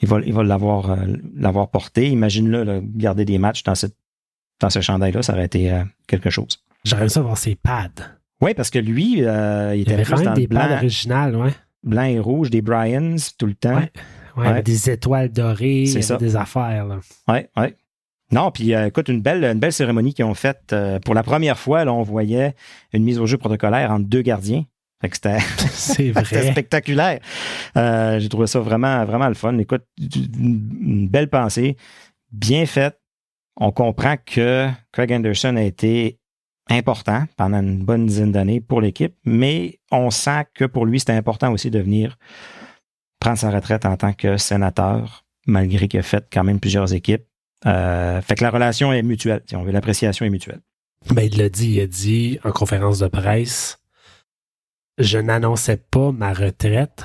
il 0.00 0.08
va, 0.08 0.20
il 0.24 0.32
va 0.32 0.42
l'avoir, 0.42 0.90
euh, 0.90 0.96
l'avoir 1.36 1.68
porté. 1.68 2.08
Imagine-le, 2.08 2.64
là, 2.64 2.80
garder 2.82 3.24
des 3.24 3.38
matchs 3.38 3.62
dans 3.64 3.74
cette, 3.74 3.94
dans 4.60 4.70
ce 4.70 4.80
chandail-là, 4.80 5.22
ça 5.22 5.34
aurait 5.34 5.44
été 5.44 5.70
quelque 6.06 6.30
chose. 6.30 6.64
J'aurais 6.84 7.02
aimé 7.02 7.10
ça 7.10 7.20
voir 7.20 7.36
ses 7.36 7.54
pads. 7.54 7.90
Oui, 8.40 8.54
parce 8.54 8.70
que 8.70 8.78
lui, 8.78 9.18
il 9.18 9.72
Il 9.74 9.80
était 9.82 9.92
avait 9.92 10.04
plus 10.04 10.22
dans 10.22 10.32
des 10.32 10.42
le 10.42 10.48
pads 10.48 10.66
blanc, 10.66 10.76
originales, 10.76 11.36
ouais. 11.36 11.52
blanc 11.82 12.04
et 12.04 12.18
rouge, 12.18 12.50
des 12.50 12.62
Bryans 12.62 13.16
tout 13.38 13.46
le 13.46 13.54
temps. 13.54 13.76
Ouais. 13.76 13.92
Ouais, 14.36 14.58
il 14.58 14.62
des 14.64 14.90
étoiles 14.90 15.30
dorées, 15.30 15.82
il 15.82 16.16
des 16.18 16.36
affaires, 16.36 16.86
là. 16.86 16.98
Ouais, 17.28 17.48
ouais. 17.56 17.76
Non, 18.34 18.50
puis 18.50 18.74
euh, 18.74 18.88
écoute, 18.88 19.08
une 19.08 19.20
belle, 19.22 19.44
une 19.44 19.60
belle 19.60 19.72
cérémonie 19.72 20.12
qu'ils 20.12 20.24
ont 20.24 20.34
faite. 20.34 20.72
euh, 20.72 20.98
pour 20.98 21.14
la 21.14 21.22
première 21.22 21.56
fois, 21.56 21.84
là, 21.84 21.92
on 21.92 22.02
voyait 22.02 22.56
une 22.92 23.04
mise 23.04 23.20
au 23.20 23.26
jeu 23.26 23.38
protocolaire 23.38 23.92
entre 23.92 24.06
deux 24.06 24.22
gardiens. 24.22 24.64
C'était 25.70 26.50
spectaculaire. 26.50 27.20
Euh, 27.76 28.18
J'ai 28.18 28.28
trouvé 28.28 28.46
ça 28.48 28.58
vraiment, 28.58 29.04
vraiment 29.04 29.28
le 29.28 29.34
fun. 29.34 29.56
Écoute, 29.58 29.84
une, 30.00 30.68
une 30.80 31.08
belle 31.08 31.28
pensée, 31.28 31.76
bien 32.32 32.66
faite. 32.66 32.98
On 33.56 33.70
comprend 33.70 34.16
que 34.16 34.68
Craig 34.90 35.12
Anderson 35.12 35.54
a 35.56 35.62
été 35.62 36.18
important 36.70 37.24
pendant 37.36 37.60
une 37.60 37.84
bonne 37.84 38.06
dizaine 38.06 38.32
d'années 38.32 38.60
pour 38.60 38.80
l'équipe, 38.80 39.14
mais 39.24 39.78
on 39.92 40.10
sent 40.10 40.46
que 40.54 40.64
pour 40.64 40.86
lui, 40.86 40.98
c'était 40.98 41.12
important 41.12 41.52
aussi 41.52 41.70
de 41.70 41.78
venir 41.78 42.16
prendre 43.20 43.38
sa 43.38 43.50
retraite 43.50 43.84
en 43.86 43.96
tant 43.96 44.12
que 44.12 44.38
sénateur, 44.38 45.24
malgré 45.46 45.86
qu'il 45.86 46.00
a 46.00 46.02
fait 46.02 46.26
quand 46.32 46.42
même 46.42 46.58
plusieurs 46.58 46.94
équipes. 46.94 47.26
Euh, 47.66 48.20
fait 48.20 48.34
que 48.34 48.44
la 48.44 48.50
relation 48.50 48.92
est 48.92 49.02
mutuelle. 49.02 49.42
Si 49.46 49.56
on 49.56 49.62
veut, 49.62 49.72
l'appréciation 49.72 50.26
est 50.26 50.30
mutuelle. 50.30 50.60
Ben, 51.10 51.22
il 51.22 51.38
l'a 51.38 51.48
dit, 51.48 51.72
il 51.72 51.80
a 51.80 51.86
dit 51.86 52.38
en 52.44 52.52
conférence 52.52 52.98
de 52.98 53.08
presse, 53.08 53.78
je 54.98 55.18
n'annonçais 55.18 55.76
pas 55.76 56.12
ma 56.12 56.32
retraite 56.32 57.04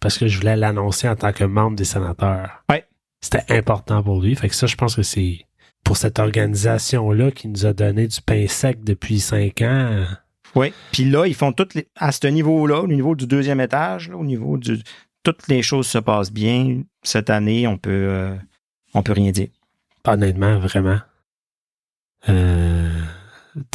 parce 0.00 0.18
que 0.18 0.26
je 0.26 0.38
voulais 0.38 0.56
l'annoncer 0.56 1.08
en 1.08 1.16
tant 1.16 1.32
que 1.32 1.44
membre 1.44 1.76
des 1.76 1.84
sénateurs. 1.84 2.64
Ouais. 2.70 2.84
c'était 3.20 3.44
important 3.50 4.02
pour 4.02 4.20
lui. 4.20 4.34
Fait 4.34 4.48
que 4.48 4.54
ça, 4.54 4.66
je 4.66 4.76
pense 4.76 4.94
que 4.94 5.02
c'est 5.02 5.46
pour 5.84 5.96
cette 5.96 6.18
organisation-là 6.18 7.30
qui 7.30 7.48
nous 7.48 7.66
a 7.66 7.72
donné 7.72 8.08
du 8.08 8.20
pain 8.20 8.46
sec 8.48 8.82
depuis 8.82 9.20
cinq 9.20 9.62
ans. 9.62 10.04
Oui. 10.54 10.72
Puis 10.92 11.04
là, 11.04 11.26
ils 11.26 11.34
font 11.34 11.52
toutes 11.52 11.74
les, 11.74 11.86
à 11.96 12.12
ce 12.12 12.26
niveau-là, 12.26 12.80
au 12.80 12.88
niveau 12.88 13.14
du 13.14 13.26
deuxième 13.26 13.60
étage, 13.60 14.08
là, 14.08 14.16
au 14.16 14.24
niveau 14.24 14.56
du, 14.58 14.82
toutes 15.22 15.46
les 15.48 15.62
choses 15.62 15.86
se 15.86 15.98
passent 15.98 16.32
bien. 16.32 16.82
Cette 17.02 17.30
année, 17.30 17.66
on 17.66 17.78
peut, 17.78 17.90
euh, 17.90 18.34
on 18.94 19.02
peut 19.02 19.12
rien 19.12 19.30
dire. 19.30 19.48
Honnêtement, 20.06 20.58
vraiment. 20.58 20.98
Euh, 22.28 22.90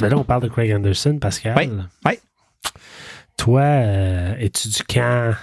là, 0.01 0.17
on 0.17 0.23
parle 0.23 0.43
de 0.43 0.47
Craig 0.47 0.71
Anderson, 0.71 1.17
Pascal. 1.19 1.55
Oui. 1.57 1.69
oui. 2.05 2.19
Toi, 3.38 3.61
euh, 3.61 4.35
es-tu 4.38 4.69
du 4.69 4.83
camp, 4.83 5.35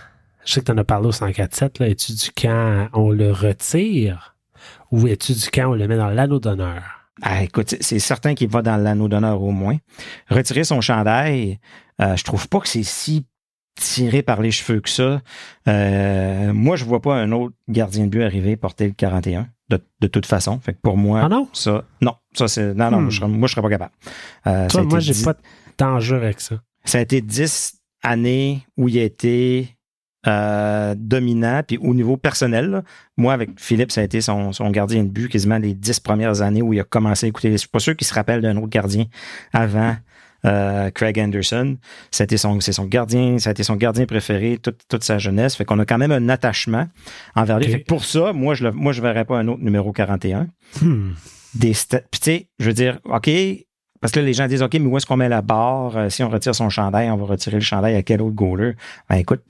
je 0.45 0.53
sais 0.53 0.61
que 0.61 0.67
tu 0.67 0.73
en 0.73 0.79
as 0.79 0.85
parlé 0.85 1.09
au 1.09 1.13
104.7, 1.13 1.81
là, 1.81 1.89
es-tu 1.89 2.13
du 2.13 2.31
camp, 2.31 2.89
on 2.93 3.11
le 3.11 3.33
retire 3.33 4.37
ou 4.91 5.07
es-tu 5.07 5.33
du 5.33 5.51
camp, 5.51 5.71
on 5.71 5.75
le 5.75 5.87
met 5.89 5.97
dans 5.97 6.09
l'anneau 6.09 6.39
d'honneur? 6.39 6.83
Ah, 7.23 7.43
écoute, 7.43 7.75
c'est 7.81 7.99
certain 7.99 8.35
qu'il 8.35 8.49
va 8.49 8.63
dans 8.63 8.77
l'anneau 8.77 9.09
d'honneur 9.09 9.43
au 9.43 9.51
moins. 9.51 9.77
Retirer 10.31 10.65
son 10.65 10.81
chandail, 10.81 11.59
euh, 12.01 12.17
je 12.17 12.25
trouve 12.25 12.49
pas 12.49 12.61
que 12.61 12.69
c'est 12.69 12.85
si 12.85 13.27
tiré 13.75 14.23
par 14.23 14.41
les 14.41 14.51
cheveux 14.51 14.81
que 14.81 14.89
ça. 14.89 15.21
Euh, 15.67 16.53
moi, 16.53 16.77
je 16.77 16.85
vois 16.85 17.03
pas 17.03 17.15
un 17.15 17.33
autre 17.33 17.55
gardien 17.69 18.05
de 18.05 18.11
but 18.11 18.23
arriver 18.23 18.57
porter 18.57 18.87
le 18.87 18.93
41 18.93 19.49
de, 19.69 20.07
toute 20.07 20.27
façon. 20.27 20.59
Fait 20.61 20.73
que 20.73 20.79
pour 20.83 20.97
moi, 20.97 21.23
ah 21.25 21.29
non? 21.29 21.49
ça, 21.53 21.85
non, 22.01 22.15
ça 22.35 22.49
c'est, 22.49 22.75
non, 22.75 22.91
non, 22.91 23.01
moi, 23.01 23.11
je 23.11 23.21
serais, 23.21 23.49
serais 23.49 23.63
pas 23.63 23.69
capable. 23.69 23.93
Euh, 24.47 24.69
Toi, 24.69 24.83
moi, 24.85 25.01
j'ai 25.01 25.25
pas 25.25 25.35
de 25.35 25.39
danger 25.77 26.17
avec 26.17 26.41
ça. 26.41 26.57
Ça 26.85 26.99
a 26.99 27.01
été 27.03 27.21
10 27.21 27.75
année 28.03 28.67
où 28.77 28.89
il 28.89 28.99
a 28.99 29.03
été 29.03 29.77
euh, 30.27 30.95
dominant. 30.97 31.63
Puis 31.67 31.79
au 31.79 31.95
niveau 31.95 32.17
personnel, 32.17 32.83
moi, 33.17 33.33
avec 33.33 33.51
Philippe, 33.59 33.93
ça 33.93 34.01
a 34.01 34.05
été 34.05 34.21
son, 34.21 34.51
gardien 34.71 35.05
de 35.05 35.09
but 35.09 35.29
quasiment 35.29 35.59
les 35.59 35.75
dix 35.75 36.01
premières 36.01 36.43
années 36.43 36.63
où 36.63 36.73
il 36.73 36.81
a 36.81 36.85
commencé 36.85 37.27
à 37.27 37.29
écouter. 37.29 37.53
Je 37.53 37.57
suis 37.57 37.69
pas 37.69 37.79
sûr 37.79 37.97
qu'il 37.97 38.07
se 38.07 38.15
rappelle 38.15 38.41
d'un 38.41 38.57
autre 38.57 38.69
gardien 38.69 39.05
avant 39.53 39.97
euh, 40.45 40.91
Craig 40.91 41.19
Anderson. 41.19 41.77
C'était 42.11 42.37
son, 42.37 42.61
c'est 42.61 42.73
son 42.73 42.85
gardien, 42.85 43.39
ça 43.39 43.51
a 43.51 43.53
été 43.53 43.63
son 43.63 43.77
gardien 43.77 44.07
préféré 44.07 44.59
toute, 44.63 44.81
toute 44.89 45.05
sa 45.05 45.19
jeunesse. 45.19 45.57
Fait 45.57 45.65
qu'on 45.65 45.79
a 45.79 45.85
quand 45.85 45.99
même 45.99 46.13
un 46.13 46.29
attachement 46.29 46.87
envers 47.35 47.59
lui. 47.59 47.79
pour 47.79 48.05
ça, 48.05 48.33
moi, 48.33 48.55
je 48.55 48.65
le, 48.65 48.73
moi, 48.73 48.93
je 48.93 49.03
verrais 49.03 49.25
pas 49.25 49.39
un 49.39 49.49
autre 49.49 49.63
numéro 49.63 49.93
41. 49.93 50.49
Hmm. 50.81 51.13
Des, 51.55 51.73
tu 51.73 51.99
sais, 52.21 52.49
je 52.59 52.67
veux 52.67 52.75
dire, 52.75 53.01
OK, 53.05 53.31
parce 54.01 54.13
que 54.13 54.21
là, 54.21 54.27
les 54.27 54.33
gens 54.33 54.47
disent, 54.47 54.63
OK, 54.63 54.75
mais 54.75 54.87
où 54.87 54.97
est-ce 54.97 55.07
qu'on 55.07 55.17
met 55.17 55.29
la 55.29 55.43
barre? 55.43 55.97
Euh, 55.97 56.09
si 56.09 56.23
on 56.23 56.31
retire 56.31 56.55
son 56.55 56.69
chandail, 56.69 57.11
on 57.11 57.17
va 57.17 57.27
retirer 57.27 57.57
le 57.57 57.63
chandail 57.63 57.97
à 57.97 58.03
quel 58.03 58.23
autre 58.23 58.35
goaler? 58.35 58.75
Ben 59.09 59.17
écoute, 59.17 59.43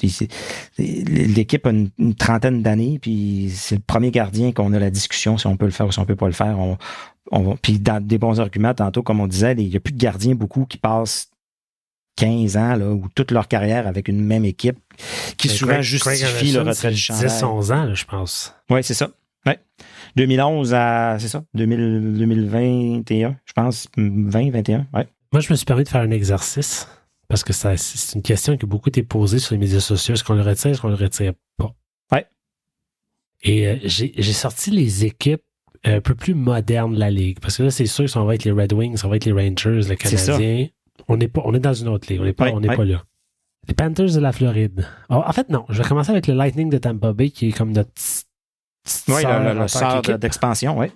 l'équipe 0.79 1.67
a 1.67 1.71
une, 1.71 2.15
trentaine 2.15 2.63
d'années, 2.63 2.99
puis 3.01 3.51
c'est 3.55 3.77
le 3.77 3.83
premier 3.87 4.11
gardien 4.11 4.53
qu'on 4.53 4.73
a 4.73 4.79
la 4.79 4.91
discussion 4.91 5.39
si 5.39 5.47
on 5.47 5.57
peut 5.57 5.67
le 5.67 5.73
faire 5.73 5.87
ou 5.87 5.93
si 5.93 5.99
on 5.99 6.05
peut 6.05 6.17
pas 6.17 6.27
le 6.27 6.33
faire. 6.33 6.59
On, 6.59 6.79
on, 7.31 7.57
puis 7.57 7.79
dans 7.79 8.05
des 8.05 8.19
bons 8.19 8.41
arguments, 8.41 8.75
tantôt, 8.75 9.03
comme 9.03 9.21
on 9.21 9.27
disait, 9.27 9.55
il 9.59 9.69
n'y 9.69 9.77
a 9.77 9.81
plus 9.81 9.93
de 9.93 9.99
gardiens 9.99 10.35
beaucoup 10.35 10.65
qui 10.65 10.79
passent 10.79 11.31
15 12.17 12.57
ans 12.57 12.75
là, 12.75 12.91
ou 12.91 13.07
toute 13.15 13.31
leur 13.31 13.49
carrière 13.49 13.87
avec 13.87 14.09
une 14.09 14.21
même 14.21 14.45
équipe 14.45 14.79
qui 15.37 15.49
souvent 15.49 15.81
justifie 15.83 16.53
le 16.53 16.63
retrait 16.63 16.91
du 16.91 16.97
chandail. 16.97 17.29
10, 17.29 17.43
11 17.43 17.73
ans, 17.73 17.95
je 17.95 18.05
pense. 18.05 18.55
Oui, 18.71 18.83
c'est 18.83 18.95
ça. 18.95 19.11
Ouais. 19.49 19.59
2011 20.17 20.75
à, 20.75 21.17
c'est 21.19 21.29
ça, 21.29 21.45
2021, 21.55 23.37
je 23.45 23.53
pense, 23.53 23.89
20, 23.97 24.51
21, 24.51 24.87
ouais. 24.95 25.07
Moi, 25.33 25.41
je 25.41 25.53
me 25.53 25.57
suis 25.57 25.67
permis 25.67 25.85
de 25.85 25.89
faire 25.89 26.01
un 26.01 26.11
exercice 26.11 26.89
parce 27.29 27.45
que 27.45 27.53
ça, 27.53 27.77
c'est 27.77 28.17
une 28.17 28.23
question 28.23 28.57
qui 28.57 28.65
a 28.65 28.69
beaucoup 28.69 28.89
été 28.89 29.03
posée 29.03 29.39
sur 29.39 29.55
les 29.55 29.59
médias 29.59 29.81
sociaux. 29.81 30.15
Est-ce 30.15 30.25
qu'on 30.25 30.35
le 30.35 30.43
retire, 30.43 30.71
est-ce 30.71 30.81
qu'on 30.81 30.89
le 30.89 30.95
retire 30.95 31.35
pas? 31.59 31.75
Ouais. 32.11 32.27
Et 33.43 33.69
euh, 33.69 33.77
j'ai 33.85 34.33
sorti 34.33 34.71
les 34.71 35.05
équipes 35.05 35.43
un 35.85 36.01
peu 36.01 36.15
plus 36.15 36.35
modernes 36.35 36.95
de 36.95 36.99
la 36.99 37.11
Ligue. 37.11 37.39
Parce 37.41 37.59
que 37.59 37.65
là, 37.65 37.71
c'est 37.71 37.87
sûr 37.87 38.07
que 38.07 38.11
ça 38.11 38.23
va 38.23 38.35
être 38.35 38.45
les 38.45 38.53
Red 38.53 38.73
Wings, 38.73 38.97
ça 38.97 39.09
va 39.09 39.17
être 39.17 39.27
les 39.27 39.33
Rangers, 39.33 39.81
les 39.89 39.97
Canadiens. 39.97 40.69
On 41.07 41.21
est, 41.21 41.29
pas, 41.29 41.43
on 41.45 41.55
est 41.55 41.61
dans 41.61 41.75
une 41.75 41.89
autre 41.89 42.11
ligue. 42.11 42.21
On 42.21 42.25
n'est 42.25 42.33
pas, 42.33 42.51
on 42.53 42.63
est 42.63 42.75
pas 42.75 42.85
là. 42.85 43.05
Les 43.69 43.75
Panthers 43.75 44.15
de 44.15 44.21
la 44.21 44.33
Floride. 44.33 44.87
Oh, 45.11 45.23
en 45.25 45.33
fait, 45.33 45.51
non. 45.51 45.67
Je 45.69 45.83
vais 45.83 45.89
commencer 45.89 46.11
avec 46.11 46.27
le 46.27 46.35
Lightning 46.35 46.71
de 46.71 46.79
Tampa 46.79 47.13
Bay, 47.13 47.31
qui 47.31 47.49
est 47.49 47.53
comme 47.53 47.73
notre 47.73 47.91
oui, 49.09 49.23
le, 49.25 49.69
sort 49.69 50.03
d'expansion, 50.03 50.79
oui. 50.79 50.87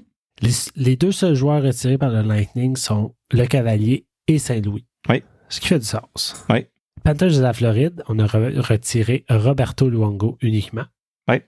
Les, 0.76 0.96
deux 0.96 1.12
seuls 1.12 1.34
joueurs 1.34 1.62
retirés 1.62 1.98
par 1.98 2.10
le 2.10 2.22
Lightning 2.22 2.76
sont 2.76 3.14
le 3.30 3.46
Cavalier 3.46 4.06
et 4.26 4.38
Saint-Louis. 4.38 4.86
Oui. 5.08 5.22
Ce 5.48 5.60
qui 5.60 5.68
fait 5.68 5.78
du 5.78 5.84
sens. 5.84 6.44
Oui. 6.50 6.66
Panthers 7.04 7.36
de 7.36 7.42
la 7.42 7.52
Floride, 7.52 8.02
on 8.08 8.18
a 8.18 8.26
retiré 8.26 9.24
Roberto 9.28 9.88
Luongo 9.88 10.38
uniquement. 10.40 10.84
Oui. 11.28 11.42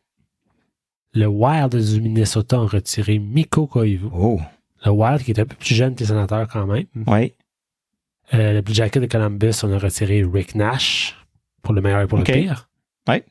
Le 1.12 1.26
Wild 1.26 1.74
du 1.76 2.00
Minnesota 2.00 2.56
a 2.56 2.66
retiré 2.66 3.18
Miko 3.18 3.66
Koivu. 3.66 4.08
Oh. 4.12 4.40
Le 4.84 4.90
Wild, 4.90 5.22
qui 5.22 5.30
est 5.30 5.40
un 5.40 5.46
peu 5.46 5.56
plus 5.56 5.74
jeune 5.74 5.94
que 5.94 6.00
les 6.00 6.06
sénateurs 6.06 6.48
quand 6.48 6.66
même. 6.66 6.86
Oui. 7.06 7.32
Euh, 8.32 8.54
le 8.54 8.60
Blue 8.62 8.74
Jacket 8.74 9.02
de 9.02 9.06
Columbus, 9.06 9.54
on 9.62 9.72
a 9.72 9.78
retiré 9.78 10.24
Rick 10.24 10.54
Nash 10.54 11.16
pour 11.62 11.74
le 11.74 11.80
meilleur 11.80 12.00
et 12.00 12.06
pour 12.06 12.18
le 12.18 12.24
pire. 12.24 12.68
Oui. 13.08 13.22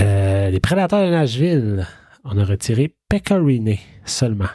Euh, 0.00 0.50
les 0.50 0.60
Prédateurs 0.60 1.06
de 1.06 1.10
Nashville, 1.10 1.86
on 2.24 2.38
a 2.38 2.44
retiré 2.44 2.94
Pecorine 3.08 3.76
seulement. 4.04 4.48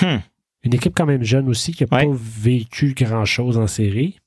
Hmm. 0.00 0.18
Une 0.62 0.74
équipe 0.74 0.94
quand 0.94 1.06
même 1.06 1.22
jeune 1.22 1.48
aussi 1.48 1.72
qui 1.72 1.84
n'a 1.84 1.88
pas 1.88 2.04
vécu 2.10 2.94
grand-chose 2.94 3.56
en 3.56 3.66
série. 3.66 4.18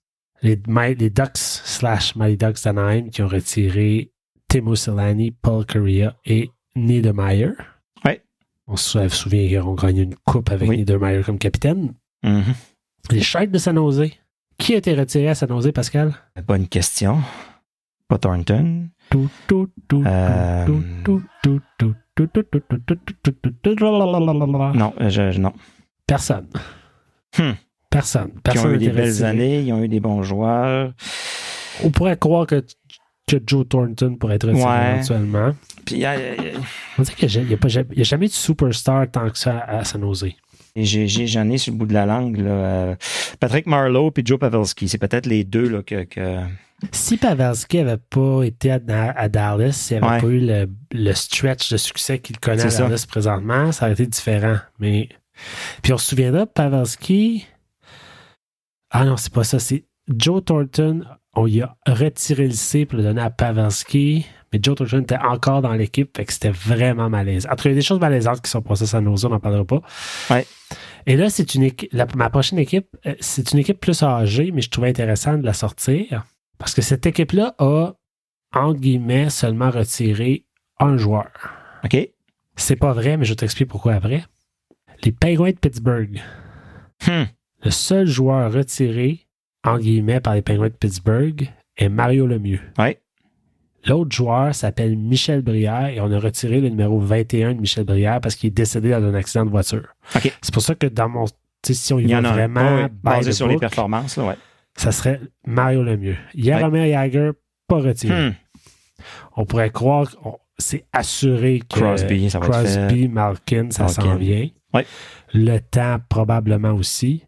Les, 0.42 0.60
les 0.98 1.10
Ducks 1.10 1.38
slash 1.38 2.16
Mighty 2.16 2.38
Ducks 2.38 2.64
d'Anaheim 2.64 3.10
qui 3.10 3.22
ont 3.22 3.28
retiré 3.28 4.12
Timo 4.48 4.76
Solani, 4.76 5.32
Paul 5.32 5.66
Correa 5.66 6.16
et 6.26 6.52
Niedermeyer. 6.76 7.52
Ouais. 8.04 8.24
On 8.68 8.76
se 8.76 9.08
souvient 9.10 9.48
qu'ils 9.48 9.60
ont 9.60 9.76
gagné 9.76 10.02
une 10.02 10.16
coupe 10.26 10.52
avec 10.52 10.70
Niedermeyer 10.70 11.24
comme 11.24 11.38
capitaine. 11.38 11.94
Mm-hmm. 12.24 12.56
Les 13.12 13.22
Sharks 13.22 13.52
de 13.52 13.58
San 13.58 13.76
Jose. 13.76 14.12
Qui 14.58 14.74
a 14.74 14.78
été 14.78 14.94
retiré 14.94 15.30
à 15.30 15.36
San 15.36 15.50
Jose, 15.50 15.72
Pascal? 15.72 16.14
Bonne 16.48 16.68
question. 16.68 17.22
Pas 18.08 18.18
Thornton. 18.18 18.90
Non, 24.74 24.94
je, 25.00 25.40
non. 25.40 25.54
Personne. 26.06 26.48
Hmm. 27.38 27.54
Personne. 27.90 28.32
Personne. 28.44 28.72
Ils 28.72 28.74
ont 28.74 28.76
eu 28.76 28.78
des 28.78 28.90
belles 28.90 29.24
années, 29.24 29.62
ils 29.62 29.74
ont 29.74 29.84
eu 29.84 29.88
des 29.88 30.00
bons 30.00 30.24
joueurs. 30.24 30.94
On 31.84 31.90
pourrait 31.90 32.18
croire 32.18 32.48
que, 32.48 32.64
que 33.28 33.38
Joe 33.46 33.68
Thornton 33.68 34.16
pourrait 34.16 34.36
être 34.36 34.48
retiré 34.48 34.70
ouais. 34.70 34.94
éventuellement. 34.96 35.54
Puis, 35.86 36.04
On 36.98 37.02
dit 37.02 37.16
qu'il 37.16 37.46
n'y 37.46 37.54
a, 37.54 37.58
a, 37.58 38.04
jamais 38.04 38.28
de 38.28 38.32
superstar 38.32 39.10
tant 39.10 39.30
que 39.30 39.38
ça 39.38 39.60
à 39.60 39.84
San 39.84 40.02
Jose. 40.02 40.34
J'en 40.76 41.50
ai, 41.50 41.58
sur 41.58 41.72
le 41.72 41.78
bout 41.78 41.86
de 41.86 41.94
la 41.94 42.06
langue. 42.06 42.38
Là, 42.38 42.96
Patrick 43.40 43.68
Marlowe 43.68 44.12
et 44.18 44.22
Joe 44.26 44.40
Pavelski. 44.40 44.90
C'est 44.90 44.98
peut-être 44.98 45.28
les 45.28 45.44
deux 45.44 45.70
là, 45.70 45.84
que, 45.84 46.04
que 46.04 46.40
si 46.92 47.18
Pavelski 47.18 47.78
n'avait 47.78 47.98
pas 47.98 48.44
été 48.44 48.72
à, 48.72 48.80
Dallas, 48.80 49.72
s'il 49.72 50.00
n'avait 50.00 50.22
pas 50.22 50.28
eu 50.28 50.68
le, 50.92 51.14
stretch 51.14 51.72
de 51.72 51.78
succès 51.78 52.20
qu'il 52.20 52.40
connaît 52.40 52.66
à 52.66 52.80
Dallas 52.80 53.06
présentement, 53.08 53.72
ça 53.72 53.86
aurait 53.86 53.94
été 53.94 54.06
différent. 54.08 54.58
Mais 54.80 55.10
puis 55.82 55.94
on 55.94 55.98
se 55.98 56.10
souviendra, 56.10 56.46
Pavelski. 56.46 57.48
Ah 58.92 59.06
non, 59.06 59.18
c'est 59.18 59.34
pas 59.34 59.44
ça. 59.44 59.60
C'est 59.60 59.86
Joe 60.08 60.44
Thornton. 60.44 61.04
On 61.36 61.48
y 61.48 61.62
a 61.62 61.76
retiré 61.88 62.46
le 62.48 62.54
C 62.54 62.86
pour 62.86 62.98
le 62.98 63.04
donner 63.04 63.22
à 63.22 63.32
Pavelski. 63.32 64.26
Mais 64.52 64.60
Joe 64.62 64.76
Thornton 64.76 65.02
était 65.02 65.18
encore 65.18 65.64
dans 65.64 65.74
l'équipe, 65.74 66.16
fait 66.16 66.26
que 66.26 66.34
c'était 66.34 66.52
vraiment 66.52 67.10
malaise. 67.10 67.48
Entre 67.52 67.66
il 67.66 67.70
y 67.70 67.72
a 67.72 67.76
des 67.76 67.82
choses 67.82 68.00
malaisantes 68.00 68.42
qui 68.42 68.52
sont 68.52 68.62
passées 68.62 68.96
à 68.96 69.02
nos 69.02 69.26
on 69.26 69.30
n'en 69.30 69.40
parlera 69.40 69.66
pas. 69.66 69.82
Ouais. 70.30 70.46
Et 71.08 71.18
là, 71.18 71.30
c'est 71.30 71.56
une 71.56 71.64
équipe, 71.64 71.92
ma 72.16 72.30
prochaine 72.30 72.60
équipe, 72.60 72.88
euh, 73.08 73.16
c'est 73.20 73.52
une 73.52 73.60
équipe 73.60 73.80
plus 73.80 74.04
âgée, 74.04 74.52
mais 74.52 74.62
je 74.62 74.70
trouvais 74.70 74.90
intéressant 74.90 75.38
de 75.38 75.46
la 75.46 75.54
sortir. 75.54 76.24
Parce 76.58 76.74
que 76.74 76.82
cette 76.82 77.06
équipe-là 77.06 77.56
a, 77.58 77.94
entre 78.54 78.80
guillemets, 78.80 79.30
seulement 79.30 79.70
retiré 79.70 80.46
un 80.80 80.98
joueur. 80.98 81.32
OK. 81.84 81.98
C'est 82.56 82.76
pas 82.76 82.94
vrai, 82.94 83.18
mais 83.18 83.26
je 83.26 83.34
t'explique 83.34 83.70
pourquoi 83.70 83.94
après. 83.94 84.24
Les 85.04 85.12
Penguins 85.12 85.52
de 85.52 85.58
Pittsburgh. 85.58 86.22
Hmm. 87.06 87.24
Le 87.64 87.72
seul 87.72 88.08
joueur 88.08 88.52
retiré, 88.52 89.28
entre 89.64 89.80
guillemets, 89.80 90.20
par 90.20 90.36
les 90.36 90.42
Penguins 90.42 90.70
de 90.70 90.74
Pittsburgh 90.74 91.50
est 91.78 91.90
Mario 91.90 92.28
Lemieux. 92.28 92.62
Oui. 92.78 92.98
L'autre 93.86 94.16
joueur 94.16 94.56
s'appelle 94.56 94.98
Michel 94.98 95.42
Brière 95.42 95.88
et 95.88 96.00
on 96.00 96.10
a 96.10 96.20
retiré 96.20 96.62
le 96.62 96.70
numéro 96.70 97.00
21 97.00 97.56
de 97.56 97.60
Michel 97.60 97.84
Brière 97.84 98.22
parce 98.22 98.36
qu'il 98.36 98.48
est 98.48 98.52
décédé 98.52 98.92
dans 98.92 99.04
un 99.04 99.14
accident 99.14 99.46
de 99.46 99.50
voiture. 99.50 99.88
OK. 100.16 100.32
C'est 100.42 100.54
pour 100.54 100.64
ça 100.64 100.76
que 100.76 100.88
dans 100.88 101.10
mon. 101.10 101.26
Si 101.66 101.94
on 101.94 102.00
y, 102.00 102.08
va 102.08 102.22
vraiment. 102.22 102.88
basé 103.02 103.32
sur 103.32 103.48
les 103.48 103.58
performances, 103.58 104.18
là, 104.18 104.26
ouais 104.26 104.38
ça 104.76 104.92
serait 104.92 105.22
Mario 105.46 105.84
Lemieux. 105.84 106.18
Yaromir 106.34 106.86
Jagger, 106.86 107.32
pas 107.68 107.80
retiré. 107.80 108.30
Hmm. 108.30 108.34
On 109.36 109.46
pourrait 109.46 109.70
croire 109.70 110.10
que 110.10 110.18
c'est 110.58 110.86
assuré 110.94 111.60
que 111.60 111.80
Crosby, 111.80 112.30
ça 112.30 112.40
Crosby 112.40 113.08
Malkin, 113.08 113.72
ça 113.72 113.88
s'en 113.88 114.16
vient. 114.16 114.50
Le 115.34 115.60
temps, 115.60 115.98
probablement 116.10 116.72
aussi. 116.72 117.26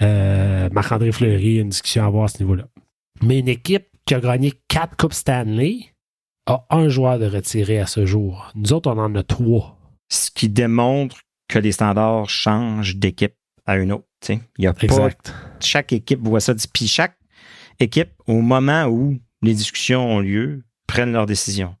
Euh, 0.00 0.68
Marc-André 0.72 1.12
Fleury, 1.12 1.58
une 1.58 1.68
discussion 1.68 2.02
à 2.02 2.06
avoir 2.06 2.24
à 2.24 2.28
ce 2.28 2.42
niveau-là. 2.42 2.64
Mais 3.22 3.38
une 3.38 3.48
équipe 3.48 3.86
qui 4.04 4.14
a 4.14 4.20
gagné 4.20 4.52
quatre 4.66 4.96
Coupes 4.96 5.12
Stanley 5.12 5.94
a 6.46 6.66
un 6.70 6.88
joueur 6.88 7.20
de 7.20 7.26
retiré 7.26 7.78
à 7.78 7.86
ce 7.86 8.04
jour. 8.04 8.50
Nous 8.56 8.72
autres, 8.72 8.90
on 8.90 8.98
en 8.98 9.14
a 9.14 9.22
trois. 9.22 9.78
ce 10.08 10.30
qui 10.30 10.48
démontre 10.48 11.20
que 11.48 11.58
les 11.58 11.72
standards 11.72 12.28
changent 12.28 12.96
d'équipe 12.96 13.34
à 13.64 13.76
une 13.76 13.92
autre. 13.92 14.08
Il 14.28 14.64
y 14.64 14.66
a 14.66 14.74
exact. 14.80 15.30
pas. 15.30 15.36
Chaque 15.60 15.92
équipe 15.92 16.20
voit 16.22 16.40
ça. 16.40 16.54
Puis 16.72 16.86
chaque 16.86 17.16
équipe, 17.80 18.10
au 18.26 18.40
moment 18.40 18.86
où 18.86 19.18
les 19.42 19.54
discussions 19.54 20.04
ont 20.08 20.20
lieu, 20.20 20.62
prennent 20.86 21.12
leurs 21.12 21.26
décisions 21.26 21.76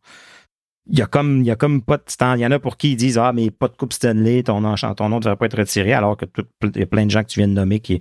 il 0.90 0.98
y 0.98 1.02
a 1.02 1.06
comme 1.06 1.40
il 1.40 1.46
y 1.46 1.50
a 1.50 1.56
comme 1.56 1.82
pas 1.82 1.96
de 1.96 2.02
temps. 2.18 2.34
Il 2.34 2.40
y 2.40 2.46
en 2.46 2.50
a 2.50 2.58
pour 2.58 2.76
qui 2.76 2.92
ils 2.92 2.96
disent 2.96 3.18
Ah, 3.18 3.32
mais 3.32 3.50
pas 3.50 3.68
de 3.68 3.76
Coupe 3.76 3.92
Stanley, 3.92 4.42
ton 4.42 4.60
nom, 4.60 4.74
ton 4.74 5.08
nom 5.08 5.16
ne 5.16 5.22
devrait 5.22 5.36
pas 5.36 5.46
être 5.46 5.58
retiré, 5.58 5.92
alors 5.92 6.16
que 6.16 6.26
il 6.62 6.80
y 6.80 6.82
a 6.82 6.86
plein 6.86 7.06
de 7.06 7.10
gens 7.10 7.22
que 7.22 7.28
tu 7.28 7.38
viens 7.38 7.48
de 7.48 7.52
nommer 7.52 7.80
qui 7.80 8.00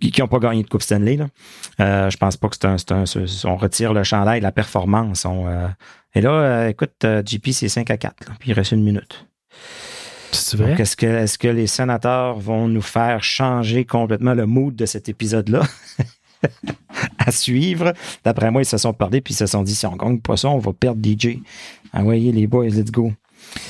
qui 0.00 0.20
n'ont 0.20 0.28
pas 0.28 0.38
gagné 0.38 0.62
de 0.62 0.68
Coupe 0.68 0.82
Stanley. 0.82 1.16
Là. 1.16 1.28
Euh, 1.80 2.10
je 2.10 2.16
pense 2.16 2.36
pas 2.36 2.48
que 2.48 2.56
c'est 2.56 2.66
un, 2.66 2.76
un, 2.76 3.04
On 3.44 3.56
retire 3.56 3.92
le 3.92 4.04
chandail, 4.04 4.40
la 4.40 4.52
performance. 4.52 5.26
Euh, 5.26 5.68
et 6.14 6.20
là, 6.20 6.30
euh, 6.30 6.68
écoute, 6.68 7.04
JP, 7.26 7.50
c'est 7.50 7.68
5 7.68 7.90
à 7.90 7.96
4, 7.96 8.32
puis 8.38 8.50
il 8.50 8.52
reste 8.52 8.72
une 8.72 8.84
minute. 8.84 9.26
C'est 10.34 10.56
vrai? 10.56 10.76
Est-ce 10.78 11.38
que, 11.38 11.48
les 11.48 11.66
sénateurs 11.66 12.38
vont 12.38 12.68
nous 12.68 12.82
faire 12.82 13.22
changer 13.22 13.84
complètement 13.84 14.34
le 14.34 14.46
mood 14.46 14.74
de 14.74 14.86
cet 14.86 15.08
épisode-là? 15.08 15.62
à 17.18 17.30
suivre? 17.30 17.92
D'après 18.24 18.50
moi, 18.50 18.62
ils 18.62 18.66
se 18.66 18.78
sont 18.78 18.92
parlé 18.92 19.20
puis 19.20 19.34
ils 19.34 19.36
se 19.36 19.46
sont 19.46 19.62
dit 19.62 19.74
si 19.74 19.86
on 19.86 19.96
gagne 19.96 20.20
pas 20.20 20.36
ça, 20.36 20.48
on 20.48 20.58
va 20.58 20.72
perdre 20.72 21.00
DJ. 21.02 21.38
Envoyez 21.92 22.32
les 22.32 22.46
boys, 22.46 22.66
let's 22.66 22.90
go. 22.90 23.12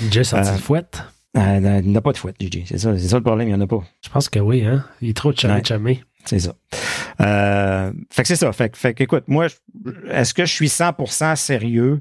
DJ 0.00 0.22
sorti 0.22 0.50
euh, 0.50 0.56
fouette? 0.58 1.02
Euh, 1.36 1.80
il 1.84 1.92
n'a 1.92 2.00
pas 2.00 2.12
de 2.12 2.16
fouette, 2.16 2.36
DJ. 2.40 2.60
C'est 2.66 2.78
ça, 2.78 2.96
ça 2.96 3.16
le 3.16 3.22
problème, 3.22 3.48
il 3.48 3.54
n'y 3.54 3.56
en 3.56 3.60
a 3.60 3.66
pas. 3.66 3.82
Je 4.02 4.08
pense 4.08 4.28
que 4.28 4.38
oui, 4.38 4.64
hein? 4.64 4.84
Il 5.00 5.10
est 5.10 5.16
trop 5.16 5.32
chamé 5.32 5.62
chamé. 5.64 6.04
C'est 6.24 6.38
ça. 6.38 6.54
Euh, 7.20 7.92
fait 8.10 8.22
que 8.22 8.28
c'est 8.28 8.36
ça. 8.36 8.52
Fait, 8.52 8.74
fait 8.76 8.94
que, 8.94 9.02
écoute, 9.02 9.24
moi, 9.26 9.46
est-ce 10.10 10.32
que 10.32 10.46
je 10.46 10.52
suis 10.52 10.68
100% 10.68 11.36
sérieux? 11.36 12.00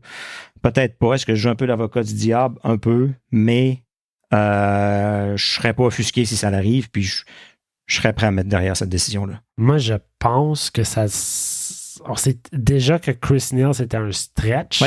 Peut-être 0.62 0.98
pas. 0.98 1.16
Est-ce 1.16 1.26
que 1.26 1.36
je 1.36 1.42
joue 1.42 1.50
un 1.50 1.56
peu 1.56 1.66
l'avocat 1.66 2.04
du 2.04 2.14
diable? 2.14 2.58
Un 2.64 2.78
peu. 2.78 3.10
Mais 3.32 3.84
euh, 4.34 5.38
je 5.38 5.46
serais 5.46 5.74
pas 5.74 5.84
offusqué 5.84 6.26
si 6.26 6.36
ça 6.36 6.48
arrive. 6.48 6.90
Puis 6.90 7.04
je, 7.04 7.24
je 7.86 7.96
serais 7.98 8.14
prêt 8.14 8.28
à 8.28 8.32
mettre 8.32 8.50
derrière 8.50 8.76
cette 8.76 8.90
décision-là. 8.90 9.42
Moi, 9.58 9.78
je 9.78 9.96
pense 10.20 10.70
que 10.70 10.84
ça. 10.84 11.06
On 12.06 12.16
sait 12.16 12.38
déjà 12.52 13.00
que 13.00 13.12
Chris 13.12 13.50
Neal, 13.54 13.74
c'était 13.74 13.98
un 13.98 14.12
stretch. 14.12 14.84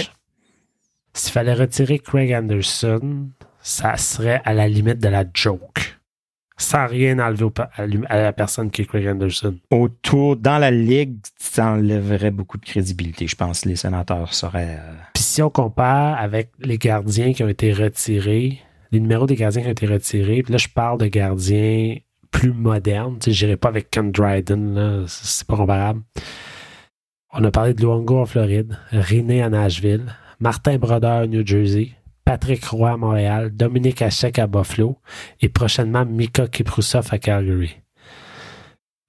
S'il 1.14 1.32
fallait 1.32 1.54
retirer 1.54 1.98
Craig 1.98 2.32
Anderson, 2.32 3.30
ça 3.60 3.96
serait 3.96 4.42
à 4.44 4.52
la 4.52 4.68
limite 4.68 4.98
de 4.98 5.08
la 5.08 5.24
joke. 5.32 5.98
Sans 6.58 6.86
rien 6.86 7.18
enlever 7.18 7.48
à 8.08 8.16
la 8.16 8.32
personne 8.32 8.70
qui 8.70 8.82
est 8.82 8.86
Craig 8.86 9.06
Anderson. 9.06 9.58
Autour, 9.70 10.36
dans 10.36 10.56
la 10.58 10.70
ligue, 10.70 11.18
ça 11.38 11.72
enlèverait 11.72 12.30
beaucoup 12.30 12.56
de 12.56 12.64
crédibilité. 12.64 13.26
Je 13.26 13.36
pense 13.36 13.60
que 13.60 13.68
les 13.68 13.76
sénateurs 13.76 14.32
seraient. 14.32 14.78
Euh, 14.80 14.94
Puis 15.12 15.22
si 15.22 15.42
on 15.42 15.50
compare 15.50 16.18
avec 16.18 16.50
les 16.58 16.78
gardiens 16.78 17.34
qui 17.34 17.44
ont 17.44 17.48
été 17.48 17.74
retirés, 17.74 18.58
les 18.93 19.00
numéros 19.00 19.26
des 19.26 19.37
gardiens 19.37 19.62
qui 19.62 19.69
ont 19.69 19.73
été 19.73 19.87
retirés, 19.87 20.43
puis 20.43 20.52
là, 20.52 20.59
je 20.59 20.69
parle 20.69 20.99
de 20.99 21.07
gardiens 21.07 21.97
plus 22.31 22.52
moderne. 22.52 23.19
Je 23.26 23.45
n'irai 23.45 23.57
pas 23.57 23.69
avec 23.69 23.90
Ken 23.90 24.12
Dryden, 24.12 25.05
c'est 25.07 25.47
pas 25.47 25.57
comparable. 25.57 26.02
On 27.33 27.45
a 27.45 27.50
parlé 27.50 27.75
de 27.75 27.81
Luongo 27.83 28.21
en 28.21 28.26
Floride, 28.26 28.78
René 28.93 29.43
à 29.43 29.50
Nashville, 29.50 30.14
Martin 30.40 30.78
Brodeur 30.78 31.23
à 31.23 31.26
New 31.26 31.47
Jersey, 31.47 31.93
Patrick 32.25 32.64
Roy 32.64 32.93
à 32.93 32.97
Montréal, 32.97 33.50
Dominique 33.55 34.02
Hachek 34.02 34.38
à 34.38 34.47
Buffalo 34.47 34.99
et 35.40 35.49
prochainement 35.49 36.05
Mika 36.05 36.49
Kiprusov 36.49 37.09
à 37.11 37.19
Calgary. 37.19 37.76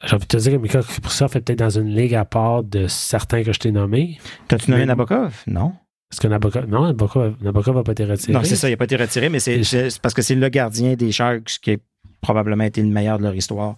J'ai 0.05 0.15
envie 0.15 0.25
de 0.25 0.27
te 0.27 0.37
dire 0.37 0.51
que 0.53 0.57
Mika 0.57 0.81
Kiprusov 0.81 1.35
est 1.35 1.41
peut-être 1.41 1.59
dans 1.59 1.79
une 1.79 1.95
ligue 1.95 2.15
à 2.15 2.25
part 2.25 2.63
de 2.63 2.87
certains 2.87 3.43
que 3.43 3.51
je 3.53 3.59
t'ai 3.59 3.71
nommés. 3.71 4.19
T'as-tu 4.47 4.71
nommé 4.71 4.85
Nabokov? 4.85 5.43
Non. 5.47 5.73
Est-ce 6.11 6.21
que 6.21 6.27
Nabokov. 6.27 6.67
Non, 6.67 6.85
Nabokov 6.85 7.75
n'a 7.75 7.83
pas 7.83 7.91
été 7.91 8.05
retiré. 8.05 8.33
Non, 8.33 8.43
c'est 8.43 8.55
ça, 8.55 8.69
il 8.69 8.71
n'a 8.71 8.77
pas 8.77 8.85
été 8.85 8.95
retiré, 8.95 9.29
mais 9.29 9.39
c'est 9.39 9.99
parce 10.01 10.13
que 10.13 10.21
c'est 10.21 10.35
le 10.35 10.49
gardien 10.49 10.95
des 10.95 11.11
Sharks 11.11 11.59
qui 11.61 11.71
est 11.71 11.81
probablement 12.21 12.63
été 12.63 12.81
le 12.81 12.89
meilleur 12.89 13.17
de 13.17 13.23
leur 13.23 13.35
histoire. 13.35 13.75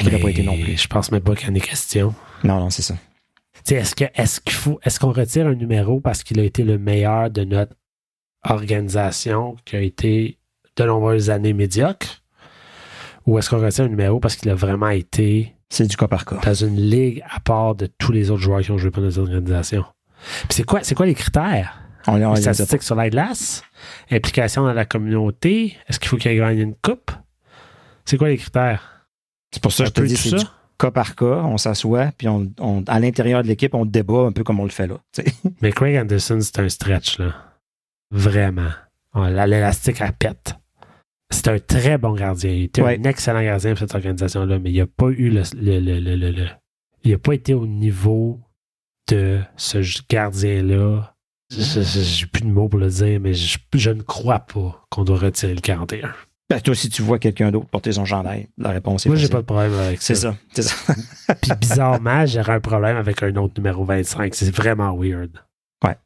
Il 0.00 0.10
n'a 0.10 0.18
pas 0.18 0.30
été 0.30 0.42
non 0.42 0.56
plus. 0.58 0.76
Je 0.76 0.88
pense 0.88 1.12
même 1.12 1.22
pas 1.22 1.34
qu'il 1.34 1.48
y 1.48 1.50
en 1.50 1.54
ait 1.54 1.60
question. 1.60 2.14
Non, 2.44 2.58
non, 2.58 2.70
c'est 2.70 2.82
ça. 2.82 2.94
Est-ce 3.70 4.40
qu'il 4.40 4.54
faut 4.54 4.80
est-ce 4.82 4.98
qu'on 4.98 5.12
retire 5.12 5.46
un 5.46 5.54
numéro 5.54 6.00
parce 6.00 6.22
qu'il 6.22 6.40
a 6.40 6.42
été 6.42 6.64
le 6.64 6.78
meilleur 6.78 7.30
de 7.30 7.44
notre 7.44 7.74
organisation 8.44 9.56
qui 9.64 9.76
a 9.76 9.80
été 9.80 10.38
de 10.76 10.84
nombreuses 10.84 11.30
années 11.30 11.52
médiocre? 11.52 12.22
Ou 13.26 13.38
est-ce 13.38 13.50
qu'on 13.50 13.60
retire 13.60 13.84
un 13.84 13.88
numéro 13.88 14.18
parce 14.18 14.34
qu'il 14.34 14.50
a 14.50 14.54
vraiment 14.54 14.88
été 14.88 15.54
c'est 15.68 15.86
du 15.86 15.96
cas 15.96 16.08
par 16.08 16.26
cas. 16.26 16.38
Dans 16.44 16.52
une 16.52 16.76
ligue 16.76 17.24
à 17.30 17.40
part 17.40 17.74
de 17.74 17.86
tous 17.86 18.12
les 18.12 18.30
autres 18.30 18.42
joueurs 18.42 18.60
qui 18.60 18.70
ont 18.72 18.78
joué 18.78 18.90
pour 18.90 19.02
notre 19.02 19.20
organisation? 19.20 19.84
C'est 20.48 20.64
quoi, 20.64 20.80
c'est 20.82 20.94
quoi 20.94 21.06
les 21.06 21.14
critères? 21.14 21.78
On, 22.06 22.16
les 22.16 22.40
statistiques 22.40 22.82
sur 22.82 22.96
la 22.96 23.10
glace? 23.10 23.62
Implication 24.10 24.64
dans 24.64 24.72
la 24.72 24.84
communauté? 24.84 25.76
Est-ce 25.88 26.00
qu'il 26.00 26.08
faut 26.08 26.16
qu'il 26.16 26.36
gagne 26.36 26.58
une 26.58 26.74
coupe? 26.74 27.12
C'est 28.04 28.16
quoi 28.16 28.28
les 28.28 28.36
critères? 28.36 29.06
C'est 29.52 29.62
pour 29.62 29.72
ça 29.72 29.84
que 29.84 29.90
je 29.90 29.94
te 29.94 30.00
dis, 30.02 30.30
du 30.30 30.44
cas 30.78 30.90
par 30.90 31.14
cas. 31.14 31.42
On 31.44 31.58
s'assoit, 31.58 32.10
puis 32.16 32.26
on, 32.28 32.50
à 32.86 32.98
l'intérieur 32.98 33.42
de 33.42 33.48
l'équipe, 33.48 33.74
on 33.74 33.84
débat 33.84 34.22
un 34.22 34.32
peu 34.32 34.42
comme 34.42 34.60
on 34.60 34.64
le 34.64 34.70
fait 34.70 34.86
là. 34.86 34.96
Mais 35.60 35.70
Craig 35.70 35.96
Anderson, 35.96 36.38
c'est 36.40 36.58
un 36.58 36.68
stretch, 36.68 37.18
là. 37.18 37.34
Vraiment. 38.10 38.70
L'élastique, 39.14 40.00
à 40.00 40.10
pète. 40.12 40.54
C'est 41.30 41.48
un 41.48 41.58
très 41.58 41.98
bon 41.98 42.14
gardien. 42.14 42.50
Il 42.50 42.64
était 42.64 42.82
un 42.82 43.04
excellent 43.04 43.42
gardien 43.42 43.70
pour 43.70 43.80
cette 43.80 43.94
organisation-là, 43.94 44.58
mais 44.58 44.70
il 44.70 44.78
n'a 44.78 44.86
pas 44.86 45.08
eu 45.08 45.30
le, 45.30 45.42
Il 47.04 47.10
n'a 47.10 47.18
pas 47.18 47.34
été 47.34 47.54
au 47.54 47.66
niveau 47.66 48.40
de 49.12 49.40
ce 49.56 49.78
gardien-là. 50.08 51.14
J'ai 51.50 52.26
plus 52.26 52.42
de 52.42 52.48
mots 52.48 52.68
pour 52.68 52.80
le 52.80 52.88
dire, 52.88 53.20
mais 53.20 53.34
je, 53.34 53.58
je 53.74 53.90
ne 53.90 54.02
crois 54.02 54.40
pas 54.40 54.84
qu'on 54.90 55.04
doit 55.04 55.18
retirer 55.18 55.54
le 55.54 55.60
41. 55.60 56.12
Ben, 56.48 56.60
toi, 56.60 56.74
si 56.74 56.88
tu 56.88 57.02
vois 57.02 57.18
quelqu'un 57.18 57.50
d'autre 57.50 57.68
porter 57.68 57.92
son 57.92 58.04
gendarme, 58.04 58.44
la 58.58 58.70
réponse 58.70 59.06
est 59.06 59.08
Moi, 59.08 59.16
j'ai 59.16 59.28
pas 59.28 59.40
de 59.40 59.46
problème 59.46 59.72
avec 59.74 60.02
ça. 60.02 60.14
C'est 60.14 60.20
ça. 60.20 60.36
C'est 60.52 60.62
ça. 60.62 60.94
Puis 61.40 61.52
bizarrement, 61.58 62.26
j'aurais 62.26 62.52
un 62.52 62.60
problème 62.60 62.96
avec 62.96 63.22
un 63.22 63.34
autre 63.36 63.54
numéro 63.56 63.84
25. 63.84 64.34
C'est 64.34 64.54
vraiment 64.54 64.94
weird. 64.96 65.30
Ouais. 65.84 65.96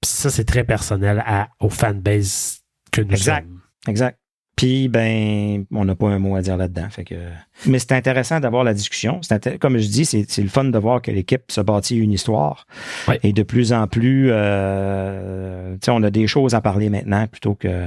Puis 0.00 0.10
ça, 0.10 0.30
c'est 0.30 0.44
très 0.44 0.64
personnel 0.64 1.22
à, 1.26 1.48
aux 1.60 1.70
fanbase 1.70 2.60
que 2.90 3.02
nous 3.02 3.12
exact. 3.12 3.46
sommes. 3.46 3.60
Exact. 3.86 4.18
Puis, 4.58 4.88
ben, 4.88 5.64
on 5.72 5.84
n'a 5.84 5.94
pas 5.94 6.08
un 6.08 6.18
mot 6.18 6.34
à 6.34 6.42
dire 6.42 6.56
là-dedans. 6.56 6.88
Fait 6.90 7.04
que... 7.04 7.14
Mais 7.66 7.78
c'est 7.78 7.92
intéressant 7.92 8.40
d'avoir 8.40 8.64
la 8.64 8.74
discussion. 8.74 9.20
Comme 9.60 9.78
je 9.78 9.86
dis, 9.86 10.04
c'est 10.04 10.42
le 10.42 10.48
fun 10.48 10.64
de 10.64 10.78
voir 10.78 11.00
que 11.00 11.12
l'équipe 11.12 11.50
se 11.50 11.60
bâtit 11.60 11.96
une 11.96 12.12
histoire. 12.12 12.66
Et 13.22 13.32
de 13.32 13.42
plus 13.44 13.72
en 13.72 13.86
plus, 13.86 14.30
euh, 14.32 15.76
on 15.86 16.02
a 16.02 16.10
des 16.10 16.26
choses 16.26 16.54
à 16.54 16.60
parler 16.60 16.90
maintenant 16.90 17.26
plutôt 17.28 17.54
que 17.54 17.86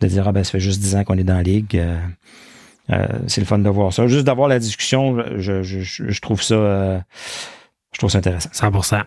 de 0.00 0.06
dire, 0.06 0.26
ah 0.26 0.32
ben, 0.32 0.44
ça 0.44 0.52
fait 0.52 0.60
juste 0.60 0.80
10 0.80 0.96
ans 0.96 1.04
qu'on 1.04 1.18
est 1.18 1.24
dans 1.24 1.36
la 1.36 1.42
ligue. 1.42 1.76
Euh, 1.76 1.98
euh, 2.90 3.06
c'est 3.26 3.42
le 3.42 3.46
fun 3.46 3.58
de 3.58 3.68
voir 3.68 3.92
ça. 3.92 4.06
Juste 4.06 4.24
d'avoir 4.24 4.48
la 4.48 4.58
discussion, 4.58 5.22
je, 5.36 5.62
je, 5.62 5.80
je, 5.82 6.20
trouve 6.20 6.42
ça 6.42 6.54
euh, 6.54 6.98
je 7.92 7.98
trouve 7.98 8.10
ça 8.10 8.18
intéressant. 8.18 8.48
100% 8.50 9.02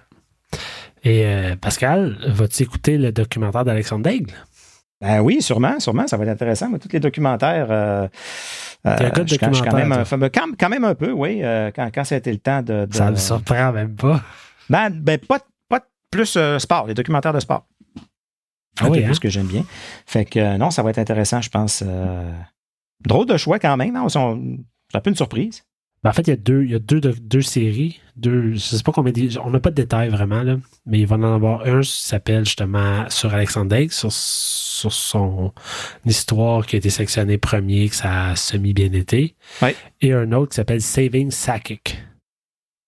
Et 1.05 1.25
Pascal, 1.59 2.17
vas-tu 2.27 2.61
écouter 2.63 2.97
le 2.99 3.11
documentaire 3.11 3.65
d'Alexandre 3.65 4.03
Daigle? 4.03 4.35
Ben 5.01 5.19
oui, 5.19 5.41
sûrement, 5.41 5.79
sûrement, 5.79 6.07
ça 6.07 6.15
va 6.15 6.23
être 6.23 6.29
intéressant. 6.29 6.69
Mais 6.69 6.77
tous 6.77 6.91
les 6.93 6.99
documentaires, 6.99 7.67
euh, 7.71 8.07
euh, 8.85 8.97
je, 9.25 9.35
quand, 9.35 9.73
même 9.73 9.91
un, 9.91 10.03
quand, 10.57 10.69
même 10.69 10.83
un 10.83 10.95
peu, 10.95 11.11
oui, 11.11 11.39
euh, 11.43 11.71
quand, 11.75 11.89
quand 11.93 12.03
ça 12.03 12.15
a 12.15 12.17
été 12.19 12.31
le 12.31 12.37
temps 12.37 12.61
de, 12.61 12.87
Ça 12.91 13.09
me 13.09 13.15
surprend 13.15 13.71
même 13.71 13.95
pas. 13.95 14.21
Ben, 14.69 14.89
ben 14.89 15.17
pas, 15.17 15.39
pas 15.67 15.81
plus 16.11 16.35
euh, 16.37 16.59
sport, 16.59 16.85
les 16.85 16.93
documentaires 16.93 17.33
de 17.33 17.39
sport. 17.39 17.65
Ah 18.79 18.89
oui, 18.89 19.01
plus 19.01 19.15
hein? 19.15 19.19
que 19.19 19.29
j'aime 19.29 19.47
bien. 19.47 19.65
Fait 20.05 20.25
que 20.25 20.57
non, 20.57 20.71
ça 20.71 20.83
va 20.83 20.91
être 20.91 20.99
intéressant, 20.99 21.41
je 21.41 21.49
pense. 21.49 21.83
drôle 23.03 23.25
de 23.25 23.37
choix 23.37 23.59
quand 23.59 23.77
même, 23.77 23.95
hein? 23.95 24.07
C'est 24.07 24.97
un 24.97 25.01
peu 25.01 25.09
une 25.09 25.15
surprise. 25.15 25.63
Ben, 26.03 26.09
en 26.09 26.13
fait, 26.13 26.23
il 26.23 26.29
y 26.31 26.33
a 26.33 26.37
deux, 26.37 26.63
il 26.63 26.71
y 26.71 26.75
a 26.75 26.79
deux, 26.79 26.99
deux, 26.99 27.41
séries. 27.41 28.01
Deux, 28.15 28.53
je 28.53 28.57
sais 28.57 28.83
pas 28.83 28.91
combien. 28.91 29.13
On 29.43 29.51
n'a 29.51 29.59
pas 29.59 29.69
de 29.69 29.75
détails 29.75 30.09
vraiment, 30.09 30.41
là, 30.41 30.57
mais 30.87 30.99
il 30.99 31.05
va 31.05 31.15
en 31.15 31.23
avoir 31.35 31.67
un 31.67 31.81
qui 31.81 32.01
s'appelle 32.01 32.43
justement 32.43 33.07
sur 33.09 33.31
Alexandre 33.33 33.69
Dake, 33.69 33.93
sur, 33.93 34.11
sur 34.11 34.91
son 34.91 35.53
histoire 36.05 36.65
qui 36.65 36.75
a 36.75 36.79
été 36.79 36.89
sectionné 36.89 37.37
premier, 37.37 37.87
que 37.89 37.95
ça 37.95 38.29
a 38.29 38.35
semi-bien 38.35 38.91
été. 38.93 39.35
Et 40.01 40.11
un 40.13 40.31
autre 40.31 40.49
qui 40.49 40.55
s'appelle 40.55 40.81
Saving 40.81 41.29
Sakic. 41.29 42.01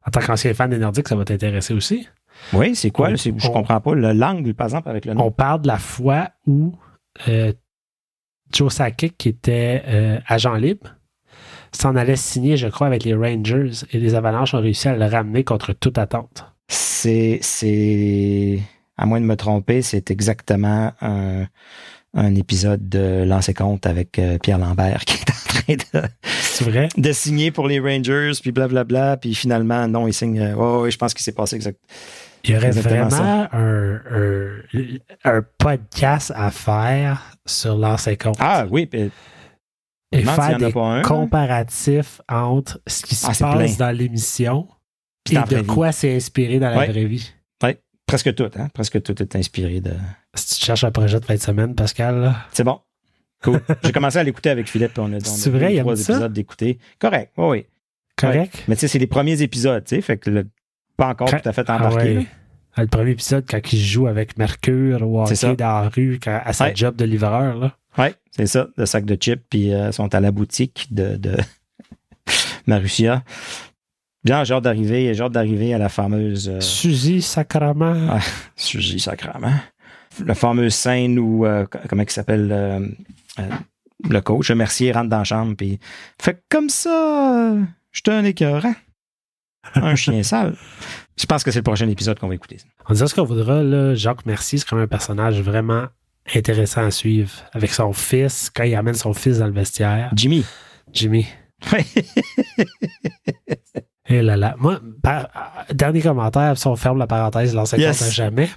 En 0.05 0.11
tant 0.11 0.19
qu'ancien 0.19 0.53
fan 0.55 0.71
des 0.71 0.79
Nordiques, 0.79 1.07
ça 1.07 1.15
va 1.15 1.23
t'intéresser 1.23 1.73
aussi. 1.75 2.07
Oui, 2.51 2.75
c'est 2.75 2.89
quoi? 2.89 3.13
je 3.13 3.29
ne 3.29 3.53
comprends 3.53 3.79
pas 3.79 3.93
l'angle, 3.93 4.55
par 4.55 4.67
exemple, 4.67 4.89
avec 4.89 5.05
le 5.05 5.13
nom. 5.13 5.25
On 5.25 5.31
parle 5.31 5.61
de 5.61 5.67
la 5.67 5.77
fois 5.77 6.31
où 6.47 6.75
euh, 7.27 7.53
Joe 8.51 8.73
Sakic, 8.73 9.17
qui 9.17 9.29
était 9.29 9.83
euh, 9.87 10.19
agent 10.27 10.55
libre, 10.55 10.95
s'en 11.73 11.95
allait 11.95 12.15
signer, 12.15 12.57
je 12.57 12.67
crois, 12.67 12.87
avec 12.87 13.03
les 13.03 13.13
Rangers 13.13 13.71
et 13.91 13.99
les 13.99 14.15
Avalanches 14.15 14.53
ont 14.53 14.61
réussi 14.61 14.87
à 14.87 14.95
le 14.95 15.05
ramener 15.05 15.43
contre 15.43 15.73
toute 15.73 15.97
attente. 15.97 16.45
C'est, 16.67 17.39
c'est, 17.41 18.59
à 18.97 19.05
moins 19.05 19.19
de 19.19 19.25
me 19.25 19.35
tromper, 19.35 19.81
c'est 19.81 20.11
exactement 20.11 20.91
un, 21.01 21.45
un 22.13 22.35
épisode 22.35 22.87
de 22.89 23.23
Lancer 23.25 23.53
compte 23.53 23.85
avec 23.85 24.19
euh, 24.19 24.37
Pierre 24.37 24.59
Lambert 24.59 24.99
qui 25.05 25.17
est 25.17 25.29
en 25.29 25.77
train 25.83 26.01
de, 26.01 26.69
vrai? 26.69 26.89
de 26.95 27.11
signer 27.11 27.51
pour 27.51 27.67
les 27.67 27.79
Rangers, 27.79 28.31
puis 28.41 28.51
blablabla, 28.51 29.17
puis 29.17 29.35
finalement, 29.35 29.87
non, 29.87 30.07
il 30.07 30.13
signe. 30.13 30.55
Oh, 30.57 30.81
oui, 30.83 30.91
je 30.91 30.97
pense 30.97 31.13
qu'il 31.13 31.23
s'est 31.23 31.31
passé 31.31 31.55
exact. 31.55 31.79
Il 32.43 32.51
y 32.51 32.57
aurait 32.57 32.67
Exactement 32.67 33.07
vraiment 33.07 33.47
un, 33.53 34.01
un, 34.11 35.37
un 35.37 35.41
podcast 35.57 36.33
à 36.35 36.51
faire 36.51 37.37
sur 37.45 37.77
l'ancien 37.77 38.15
compte. 38.17 38.35
Ah 38.39 38.65
oui, 38.69 38.85
puis 38.85 39.11
et 40.13 40.23
faire 40.23 40.55
en 40.55 40.57
des 40.57 40.71
comparatifs 41.03 42.21
entre 42.29 42.79
ce 42.87 43.03
qui 43.03 43.15
se 43.15 43.25
Ah, 43.27 43.33
c'est 43.33 43.43
passe 43.43 43.75
plein. 43.75 43.87
dans 43.87 43.97
l'émission 43.97 44.67
et 45.31 45.35
de 45.35 45.61
quoi 45.61 45.91
c'est 45.91 46.15
inspiré 46.15 46.59
dans 46.59 46.69
la 46.69 46.77
Ouais. 46.79 46.87
vraie 46.87 47.05
vie. 47.05 47.31
ouais, 47.63 47.79
presque 48.05 48.33
tout, 48.35 48.49
hein? 48.57 48.67
Presque 48.73 49.01
tout 49.01 49.21
est 49.21 49.35
inspiré 49.35 49.79
de. 49.81 49.93
Si 50.35 50.59
tu 50.59 50.65
cherches 50.65 50.83
un 50.83 50.91
projet 50.91 51.19
de 51.19 51.25
fin 51.25 51.35
de 51.35 51.39
semaine, 51.39 51.75
Pascal, 51.75 52.19
là, 52.21 52.35
C'est 52.51 52.63
bon. 52.63 52.79
Cool. 53.43 53.61
J'ai 53.83 53.91
commencé 53.91 54.17
à 54.17 54.23
l'écouter 54.23 54.49
avec 54.49 54.69
Philippe. 54.69 54.97
On 54.97 55.05
a, 55.13 55.17
on 55.17 55.17
a 55.17 55.49
vrai, 55.49 55.77
trois 55.79 55.93
épisodes 55.99 56.31
d'écouter. 56.33 56.79
Correct, 56.99 57.31
oui, 57.37 57.45
oui. 57.49 57.65
correct? 58.17 58.63
Mais 58.67 58.75
tu 58.75 58.81
sais, 58.81 58.87
c'est 58.87 58.99
les 58.99 59.07
premiers 59.07 59.41
épisodes, 59.41 59.83
tu 59.83 59.95
sais, 59.95 60.01
fait 60.01 60.17
que 60.17 60.29
le- 60.29 60.47
pas 60.97 61.09
encore 61.09 61.29
Quand- 61.29 61.39
tout 61.41 61.49
à 61.49 61.53
fait 61.53 61.65
Ah 61.67 61.75
embarqué. 61.75 62.17
ouais. 62.19 62.25
Ah, 62.75 62.81
Le 62.83 62.87
premier 62.87 63.11
épisode, 63.11 63.45
quand 63.47 63.73
il 63.73 63.79
joue 63.79 64.07
avec 64.07 64.37
Mercure 64.37 65.01
hockey 65.01 65.55
dans 65.55 65.81
la 65.81 65.89
rue, 65.89 66.19
quand- 66.23 66.41
à 66.43 66.53
sa 66.53 66.65
Ouais. 66.65 66.73
job 66.75 66.95
de 66.95 67.05
livreur, 67.05 67.57
là. 67.57 67.77
Oui, 67.97 68.07
c'est 68.31 68.47
ça, 68.47 68.67
le 68.77 68.85
sac 68.85 69.05
de 69.05 69.15
chips, 69.15 69.43
puis 69.49 69.73
euh, 69.73 69.91
sont 69.91 70.13
à 70.15 70.19
la 70.19 70.31
boutique 70.31 70.87
de, 70.91 71.15
de 71.17 71.35
Marussia. 72.67 73.23
Bien, 74.23 74.43
j'ai 74.45 74.53
hâte 74.53 74.63
d'arriver, 74.63 75.13
j'ai 75.13 75.21
hâte 75.23 75.33
d'arriver 75.33 75.73
à 75.73 75.77
la 75.77 75.89
fameuse 75.89 76.47
euh, 76.49 76.61
Suzy 76.61 77.21
Sacrament. 77.21 78.07
Ah. 78.09 78.19
sujet 78.55 78.97
sacrament. 78.97 79.53
La 80.25 80.33
fameuse 80.35 80.73
scène 80.73 81.19
où, 81.19 81.45
euh, 81.45 81.65
co- 81.65 81.79
comment 81.89 82.03
il 82.03 82.09
s'appelle, 82.09 82.49
euh, 82.51 82.79
le 84.09 84.21
coach, 84.21 84.49
le 84.49 84.55
Mercier 84.55 84.91
rentre 84.91 85.09
dans 85.09 85.17
la 85.19 85.23
chambre, 85.23 85.55
puis 85.57 85.79
fait 86.21 86.41
comme 86.49 86.69
ça, 86.69 87.53
j'étais 87.91 88.11
un 88.11 88.23
écœurant. 88.23 88.75
Un 89.75 89.95
chien 89.95 90.23
sale. 90.23 90.55
Je 91.17 91.25
pense 91.25 91.43
que 91.43 91.51
c'est 91.51 91.59
le 91.59 91.63
prochain 91.63 91.87
épisode 91.89 92.17
qu'on 92.19 92.27
va 92.27 92.35
écouter. 92.35 92.57
On 92.87 92.93
dirait 92.93 93.07
ce 93.07 93.15
qu'on 93.15 93.23
voudra, 93.25 93.61
là. 93.63 93.93
Jacques 93.95 94.25
Mercier, 94.25 94.57
c'est 94.59 94.65
quand 94.67 94.75
même 94.77 94.85
un 94.85 94.87
personnage 94.87 95.41
vraiment 95.41 95.87
intéressant 96.35 96.85
à 96.85 96.91
suivre. 96.91 97.31
Avec 97.53 97.71
son 97.73 97.93
fils, 97.93 98.49
quand 98.53 98.63
il 98.63 98.75
amène 98.75 98.93
son 98.95 99.13
fils 99.13 99.39
dans 99.39 99.47
le 99.47 99.53
vestiaire. 99.53 100.11
Jimmy. 100.15 100.45
Jimmy. 100.91 101.27
Et 104.09 104.21
là 104.21 104.35
là. 104.35 104.55
Moi, 104.59 104.79
par- 105.01 105.29
euh, 105.69 105.73
dernier 105.73 106.01
commentaire, 106.01 106.57
si 106.57 106.67
on 106.67 106.75
ferme 106.75 106.97
la 106.99 107.07
parenthèse, 107.07 107.53
l'ancien 107.55 107.77
Yes. 107.77 107.99
compte 107.99 108.07
à 108.07 108.11
jamais. 108.11 108.49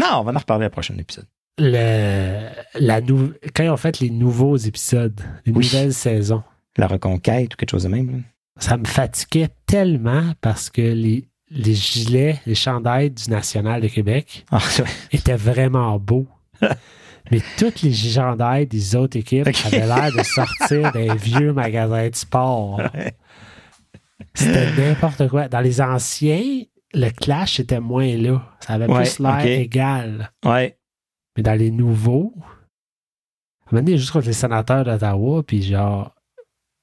non, 0.00 0.06
on 0.18 0.22
va 0.24 0.32
en 0.32 0.38
reparler 0.38 0.66
à 0.66 0.70
prochain 0.70 0.94
épisode. 0.98 1.26
Le, 1.58 2.48
la 2.78 3.00
nou- 3.00 3.32
quand 3.54 3.64
ils 3.64 3.70
ont 3.70 3.76
fait 3.76 3.98
les 4.00 4.10
nouveaux 4.10 4.56
épisodes, 4.56 5.20
les 5.44 5.52
Oui. 5.52 5.64
nouvelles 5.64 5.92
saisons, 5.94 6.42
La 6.76 6.86
reconquête 6.86 7.54
ou 7.54 7.56
quelque 7.56 7.70
chose 7.70 7.82
de 7.84 7.88
même. 7.88 8.10
là. 8.10 8.18
ça 8.60 8.76
me 8.76 8.84
fatiguait 8.84 9.48
tellement 9.66 10.32
parce 10.40 10.70
que 10.70 10.82
les, 10.82 11.28
les 11.50 11.74
gilets, 11.74 12.40
les 12.46 12.54
chandails 12.54 13.10
du 13.10 13.30
National 13.30 13.80
de 13.80 13.88
Québec 13.88 14.44
Ah, 14.52 14.60
étaient 15.12 15.34
vraiment 15.36 15.98
beaux. 15.98 16.28
Mais 17.30 17.42
toutes 17.58 17.82
les 17.82 17.92
chandails 17.92 18.66
des 18.66 18.96
autres 18.96 19.18
équipes 19.18 19.46
avaient 19.66 19.86
l'air 19.86 20.10
de 20.16 20.22
sortir 20.22 20.92
d'un 20.94 21.14
vieux 21.14 21.52
magasin 21.52 22.08
de 22.08 22.14
sport. 22.14 22.80
C'était 24.34 24.70
n'importe 24.76 25.28
quoi. 25.28 25.48
Dans 25.48 25.60
les 25.60 25.80
anciens, 25.80 26.62
le 26.94 27.10
clash 27.10 27.60
était 27.60 27.80
moins 27.80 28.16
là. 28.16 28.42
Ça 28.60 28.74
avait 28.74 28.86
Ouais, 28.86 29.02
plus 29.02 29.18
l'air 29.18 29.44
égal. 29.44 30.30
ouais. 30.44 30.76
Mais 31.36 31.42
dans 31.42 31.54
les 31.54 31.70
nouveaux, 31.70 32.32
à 32.36 32.40
un 32.40 33.72
moment 33.76 33.84
donné, 33.84 33.98
juste 33.98 34.10
contre 34.10 34.26
les 34.26 34.32
sénateurs 34.32 34.84
d'Ottawa, 34.84 35.42
puis 35.44 35.62
genre, 35.62 36.12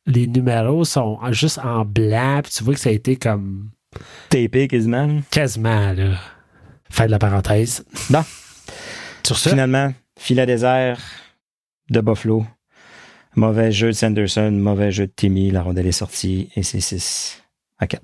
les 0.05 0.27
numéros 0.27 0.85
sont 0.85 1.19
juste 1.31 1.57
en 1.59 1.83
blanc, 1.83 2.39
puis 2.43 2.53
tu 2.53 2.63
vois 2.63 2.73
que 2.75 2.79
ça 2.79 2.89
a 2.89 2.93
été 2.93 3.15
comme 3.17 3.71
Tapé 4.29 4.67
quasiment. 4.67 5.19
quasiment, 5.31 5.91
là. 5.93 6.17
Fin 6.89 7.07
de 7.07 7.11
la 7.11 7.19
parenthèse. 7.19 7.83
Bon. 8.09 8.23
Sur 9.25 9.38
ça, 9.38 9.49
Finalement, 9.49 9.93
filet 10.17 10.45
désert 10.45 10.99
de 11.89 11.99
Buffalo. 12.01 12.45
Mauvais 13.35 13.71
jeu 13.71 13.88
de 13.88 13.91
Sanderson, 13.93 14.51
mauvais 14.51 14.91
jeu 14.91 15.07
de 15.07 15.11
Timmy. 15.13 15.51
La 15.51 15.61
rondelle 15.61 15.88
est 15.88 15.91
sortie 15.91 16.49
et 16.55 16.63
c'est 16.63 16.79
6 16.79 17.43
à 17.79 17.88
4. 17.88 18.01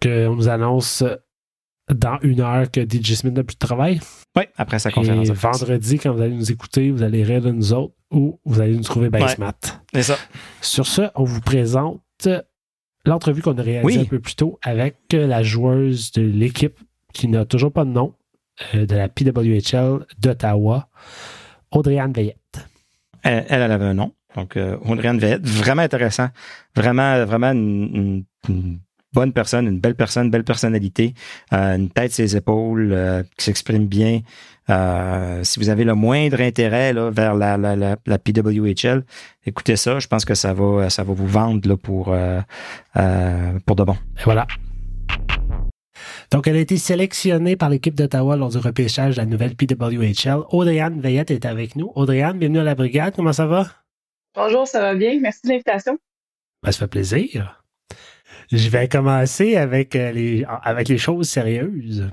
que 0.00 0.28
on 0.28 0.36
nous 0.36 0.48
annonce 0.48 1.02
dans 1.92 2.18
une 2.22 2.40
heure 2.40 2.70
que 2.70 2.80
DJ 2.80 3.14
Smith 3.14 3.34
n'a 3.34 3.44
plus 3.44 3.54
de 3.54 3.58
travail. 3.66 4.00
Oui, 4.36 4.44
après 4.56 4.78
sa 4.78 4.90
conférence. 4.90 5.28
Et 5.28 5.32
vendredi, 5.32 5.98
quand 5.98 6.12
vous 6.12 6.20
allez 6.22 6.34
nous 6.34 6.52
écouter, 6.52 6.90
vous 6.90 7.02
allez 7.02 7.22
rire 7.24 7.40
de 7.42 7.50
nous 7.50 7.72
autres 7.72 7.94
ou 8.10 8.38
vous 8.44 8.60
allez 8.60 8.76
nous 8.76 8.82
trouver 8.82 9.08
bien 9.10 9.26
Ouais. 9.26 9.50
C'est 9.94 10.02
ça. 10.02 10.16
Sur 10.60 10.86
ce, 10.86 11.02
on 11.14 11.24
vous 11.24 11.40
présente 11.40 12.28
l'entrevue 13.04 13.42
qu'on 13.42 13.56
a 13.58 13.62
réalisée 13.62 13.98
Oui. 13.98 14.04
un 14.04 14.08
peu 14.08 14.20
plus 14.20 14.34
tôt 14.36 14.58
avec 14.62 14.96
la 15.12 15.42
joueuse 15.42 16.12
de 16.12 16.22
l'équipe 16.22 16.78
qui 17.12 17.26
n'a 17.28 17.44
toujours 17.44 17.72
pas 17.72 17.84
de 17.84 17.90
nom 17.90 18.14
de 18.74 18.94
la 18.96 19.08
PWHL 19.08 20.06
d'Ottawa, 20.18 20.88
Audrey-Anne 21.70 22.12
Veillette. 22.12 22.66
Elle, 23.22 23.44
elle, 23.48 23.62
elle 23.62 23.72
avait 23.72 23.84
un 23.86 23.94
nom. 23.94 24.12
Donc, 24.34 24.56
euh, 24.56 24.76
Audrey-Anne 24.84 25.18
Veillette. 25.18 25.46
Vraiment 25.46 25.82
intéressant. 25.82 26.28
Vraiment, 26.74 27.24
vraiment 27.24 27.52
une, 27.52 27.90
une- 27.94 28.24
une 28.48 28.78
bonne 29.12 29.32
personne, 29.32 29.66
une 29.66 29.80
belle 29.80 29.94
personne, 29.94 30.30
belle 30.30 30.44
personnalité. 30.44 31.14
Euh, 31.52 31.76
une 31.76 31.88
tête 31.90 32.12
ses 32.12 32.36
épaules, 32.36 32.92
euh, 32.92 33.22
qui 33.36 33.44
s'exprime 33.46 33.86
bien. 33.86 34.20
Euh, 34.68 35.42
si 35.44 35.58
vous 35.58 35.68
avez 35.68 35.84
le 35.84 35.94
moindre 35.94 36.40
intérêt 36.40 36.92
là, 36.92 37.10
vers 37.10 37.34
la, 37.34 37.56
la, 37.56 37.76
la, 37.76 37.96
la 38.04 38.18
PWHL, 38.18 39.04
écoutez 39.44 39.76
ça. 39.76 39.98
Je 40.00 40.06
pense 40.06 40.24
que 40.24 40.34
ça 40.34 40.52
va, 40.52 40.90
ça 40.90 41.02
va 41.02 41.12
vous 41.14 41.26
vendre 41.26 41.66
là, 41.68 41.76
pour, 41.76 42.08
euh, 42.12 42.40
euh, 42.96 43.58
pour 43.64 43.76
de 43.76 43.84
bon. 43.84 43.94
Et 44.18 44.24
voilà. 44.24 44.46
Donc, 46.32 46.46
elle 46.46 46.56
a 46.56 46.60
été 46.60 46.76
sélectionnée 46.76 47.56
par 47.56 47.70
l'équipe 47.70 47.94
d'Ottawa 47.94 48.36
lors 48.36 48.50
du 48.50 48.58
repêchage 48.58 49.14
de 49.14 49.20
la 49.20 49.26
nouvelle 49.26 49.54
PWHL. 49.54 50.42
Audrey-Anne 50.50 51.00
Veillette 51.00 51.30
est 51.30 51.46
avec 51.46 51.76
nous. 51.76 51.92
Audrey-Anne, 51.94 52.38
bienvenue 52.38 52.58
à 52.58 52.64
la 52.64 52.74
brigade. 52.74 53.14
Comment 53.14 53.32
ça 53.32 53.46
va? 53.46 53.66
Bonjour, 54.34 54.66
ça 54.66 54.80
va 54.80 54.94
bien? 54.94 55.18
Merci 55.20 55.40
de 55.44 55.50
l'invitation. 55.50 55.98
Ben, 56.62 56.72
ça 56.72 56.80
fait 56.80 56.88
plaisir. 56.88 57.62
Je 58.50 58.68
vais 58.68 58.88
commencer 58.88 59.56
avec, 59.56 59.96
euh, 59.96 60.12
les, 60.12 60.44
avec 60.62 60.88
les 60.88 60.98
choses 60.98 61.28
sérieuses. 61.28 62.08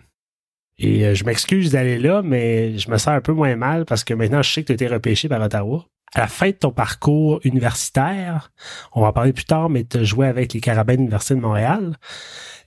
Et 0.78 1.06
euh, 1.06 1.16
je 1.16 1.24
m'excuse 1.24 1.72
d'aller 1.72 2.00
là, 2.00 2.22
mais 2.24 2.78
je 2.78 2.90
me 2.90 2.98
sens 2.98 3.10
un 3.10 3.22
peu 3.22 3.34
moins 3.34 3.56
mal 3.56 3.86
parce 3.86 4.04
que 4.04 4.14
maintenant, 4.14 4.42
je 4.42 4.52
sais 4.52 4.62
que 4.62 4.68
tu 4.68 4.72
as 4.74 4.76
été 4.76 4.88
repêché 4.88 5.28
par 5.28 5.42
Ottawa. 5.42 5.86
À 6.16 6.22
la 6.22 6.28
fin 6.28 6.48
de 6.48 6.56
ton 6.56 6.72
parcours 6.72 7.40
universitaire, 7.44 8.52
on 8.94 9.02
va 9.02 9.08
en 9.08 9.14
parler 9.14 9.34
plus 9.34 9.46
tard, 9.46 9.70
mais 9.70 9.84
tu 9.84 9.98
as 9.98 10.04
joué 10.04 10.28
avec 10.28 10.54
les 10.54 10.62
Carabins 10.62 10.94
de 10.94 11.00
l'Université 11.00 11.36
de 11.36 11.40
Montréal. 11.40 11.98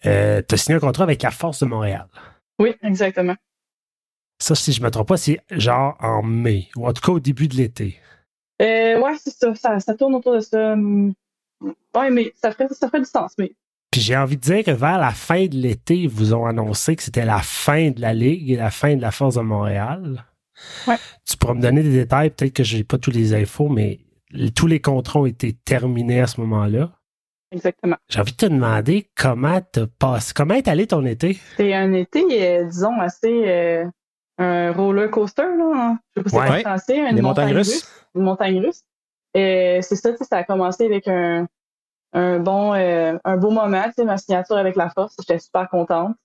Euh, 0.04 0.42
tu 0.46 0.54
as 0.54 0.58
signé 0.58 0.76
un 0.76 0.80
contrat 0.80 1.04
avec 1.04 1.22
la 1.22 1.30
Force 1.30 1.60
de 1.60 1.66
Montréal. 1.66 2.06
Oui, 2.58 2.74
exactement. 2.82 3.36
Ça, 4.38 4.54
si 4.54 4.72
je 4.72 4.80
ne 4.80 4.86
me 4.86 4.90
trompe 4.90 5.08
pas, 5.08 5.16
c'est 5.16 5.40
genre 5.50 5.96
en 6.00 6.22
mai, 6.22 6.68
ou 6.76 6.86
en 6.86 6.92
tout 6.92 7.02
cas 7.02 7.12
au 7.12 7.20
début 7.20 7.48
de 7.48 7.54
l'été. 7.56 7.98
Euh, 8.60 9.00
ouais, 9.00 9.16
c'est 9.22 9.30
ça, 9.30 9.54
ça. 9.54 9.80
Ça 9.80 9.94
tourne 9.94 10.14
autour 10.14 10.34
de 10.34 10.40
ça. 10.40 10.72
Hum, 10.72 11.14
Ouais, 11.94 12.10
mais 12.10 12.32
ça 12.40 12.52
ferait, 12.52 12.68
ça 12.68 12.88
ferait 12.88 13.00
du 13.00 13.06
sens, 13.06 13.34
mais 13.38 13.52
Puis 13.90 14.00
j'ai 14.02 14.16
envie 14.16 14.36
de 14.36 14.42
dire 14.42 14.62
que 14.64 14.70
vers 14.70 14.98
la 14.98 15.12
fin 15.12 15.46
de 15.46 15.56
l'été, 15.56 15.96
ils 15.96 16.08
vous 16.08 16.34
ont 16.34 16.44
annoncé 16.44 16.96
que 16.96 17.02
c'était 17.02 17.24
la 17.24 17.38
fin 17.38 17.90
de 17.90 18.00
la 18.00 18.12
Ligue 18.12 18.50
et 18.50 18.56
la 18.56 18.70
fin 18.70 18.96
de 18.96 19.00
la 19.00 19.10
Force 19.10 19.36
de 19.36 19.40
Montréal. 19.40 20.24
Ouais. 20.86 20.96
Tu 21.28 21.36
pourras 21.36 21.54
me 21.54 21.60
donner 21.62 21.82
des 21.82 21.92
détails, 21.92 22.30
peut-être 22.30 22.52
que 22.54 22.64
je 22.64 22.76
n'ai 22.78 22.84
pas 22.84 22.98
tous 22.98 23.10
les 23.10 23.34
infos, 23.34 23.68
mais 23.68 24.00
tous 24.54 24.66
les 24.66 24.80
contrats 24.80 25.20
ont 25.20 25.26
été 25.26 25.52
terminés 25.52 26.20
à 26.20 26.26
ce 26.26 26.40
moment-là. 26.40 26.92
exactement. 27.52 27.96
J'ai 28.08 28.20
envie 28.20 28.32
de 28.32 28.36
te 28.36 28.46
demander 28.46 29.10
comment 29.16 29.60
te 29.60 29.80
passe, 29.84 30.32
comment 30.32 30.54
est 30.54 30.68
allé 30.68 30.86
ton 30.86 31.04
été? 31.06 31.38
C'est 31.56 31.74
un 31.74 31.92
été, 31.92 32.24
euh, 32.30 32.64
disons, 32.64 32.98
assez 33.00 33.42
euh, 33.48 33.84
un 34.38 34.72
roller 34.72 35.10
coaster, 35.10 35.42
là. 35.42 35.72
hein. 35.74 35.98
Je 36.16 36.22
sais 36.22 36.36
pas 36.36 36.46
si 36.46 36.52
Ouais. 36.52 36.60
français, 36.62 36.98
une 36.98 37.16
Les 37.16 37.22
montagnes 37.22 37.54
russes? 37.54 37.88
Une 38.14 38.22
montagne 38.22 38.60
russe. 38.64 38.82
Euh, 39.36 39.80
c'est 39.82 39.96
ça, 39.96 40.12
tu 40.12 40.18
sais, 40.18 40.24
ça 40.24 40.38
a 40.38 40.44
commencé 40.44 40.84
avec 40.86 41.06
un, 41.08 41.46
un 42.14 42.38
bon, 42.38 42.72
euh, 42.74 43.18
un 43.24 43.36
beau 43.36 43.50
moment, 43.50 43.84
tu 43.84 43.92
sais, 43.96 44.04
ma 44.04 44.16
signature 44.16 44.56
avec 44.56 44.74
la 44.76 44.88
force, 44.90 45.14
j'étais 45.20 45.38
super 45.38 45.68
contente. 45.68 46.16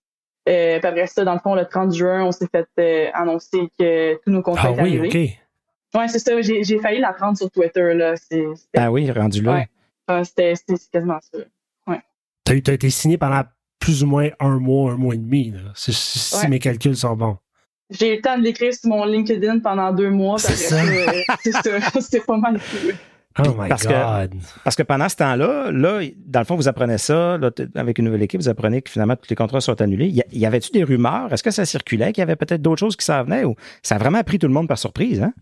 Euh, 0.50 0.80
puis 0.80 0.88
après 0.88 1.08
ça, 1.08 1.24
dans 1.24 1.34
le 1.34 1.40
fond, 1.40 1.54
le 1.56 1.66
30 1.66 1.94
juin, 1.94 2.24
on 2.26 2.32
s'est 2.32 2.48
fait 2.52 2.68
euh, 2.80 3.10
annoncer 3.14 3.70
que 3.78 4.16
tous 4.24 4.32
nos 4.32 4.42
contrats 4.42 4.70
Ah 4.70 4.72
étaient 4.74 4.82
oui, 4.84 5.00
arrivés. 5.00 5.38
OK. 5.94 6.00
Ouais, 6.00 6.08
c'est 6.08 6.20
ça. 6.20 6.42
J'ai, 6.42 6.64
j'ai 6.64 6.80
failli 6.80 7.00
la 7.00 7.14
prendre 7.14 7.38
sur 7.38 7.52
Twitter, 7.52 7.94
là. 7.94 8.16
C'est, 8.16 8.46
Ah 8.76 8.92
oui, 8.92 9.10
rendu 9.12 9.42
là. 9.42 9.54
Ouais. 9.54 9.70
ah, 10.08 10.24
c'était, 10.24 10.56
c'était- 10.56 10.76
quasiment 10.92 11.20
ça. 11.22 11.40
Tu 12.44 12.64
as, 12.70 12.74
été 12.74 12.90
signé 12.90 13.18
pendant 13.20 13.44
plus 13.80 14.04
ou 14.04 14.08
moins 14.08 14.30
un 14.40 14.58
mois, 14.60 14.92
un 14.92 14.98
mois 14.98 15.14
et 15.14 15.18
demi, 15.20 15.52
là, 15.52 15.60
si, 15.76 16.36
Ouais. 16.38 16.48
mes 16.50 16.60
calculs 16.60 16.96
sont 16.98 17.16
bons. 17.16 17.38
J'ai 17.92 18.14
eu 18.14 18.16
le 18.16 18.22
temps 18.22 18.38
de 18.38 18.44
l'écrire 18.44 18.74
sur 18.74 18.90
mon 18.90 19.06
LinkedIn 19.06 19.60
pendant 19.60 19.92
deux 19.94 20.10
mois. 20.10 20.38
puis 20.38 20.46
C'est 20.56 20.76
après 20.76 21.06
ça. 21.06 21.12
euh, 21.12 21.36
c'est 21.44 21.52
ça. 21.52 21.92
C'était 22.02 22.20
pas 22.22 22.38
mal. 22.38 22.58
tout. 22.60 22.96
Oh 23.40 23.54
my 23.58 23.70
Parce 23.70 23.84
que- 23.84 23.90
God. 24.28 24.34
Parce 24.64 24.76
que 24.76 24.84
pendant 24.84 25.08
ce 25.08 25.16
temps-là, 25.16 25.72
là, 25.72 26.02
dans 26.26 26.40
le 26.40 26.46
fond, 26.46 26.56
vous 26.56 26.68
apprenez 26.68 26.98
ça, 26.98 27.38
là, 27.38 27.50
avec 27.76 27.98
une 28.00 28.06
nouvelle 28.06 28.24
équipe, 28.24 28.42
vous 28.42 28.50
apprenez 28.50 28.82
que 28.82 28.92
finalement 28.92 29.16
tous 29.16 29.30
les 29.30 29.36
contrats 29.38 29.62
sont 29.62 29.80
annulés. 29.82 30.08
Y, 30.10 30.22
a- 30.22 30.26
y 30.32 30.46
avait-tu 30.46 30.72
des 30.72 30.84
rumeurs? 30.84 31.32
Est-ce 31.32 31.44
que 31.44 31.52
ça 31.52 31.66
circulait 31.66 32.12
qu'il 32.12 32.22
y 32.22 32.24
avait 32.24 32.36
peut-être 32.36 32.62
d'autres 32.62 32.80
choses 32.80 32.96
qui 32.98 33.06
s'en 33.06 33.24
venaient 33.24 33.46
ou 33.46 33.56
ça 33.84 33.96
a 33.96 33.98
vraiment 34.00 34.22
pris 34.24 34.38
tout 34.38 34.48
le 34.48 34.54
monde 34.54 34.68
par 34.68 34.78
surprise, 34.78 35.22
hein? 35.22 35.34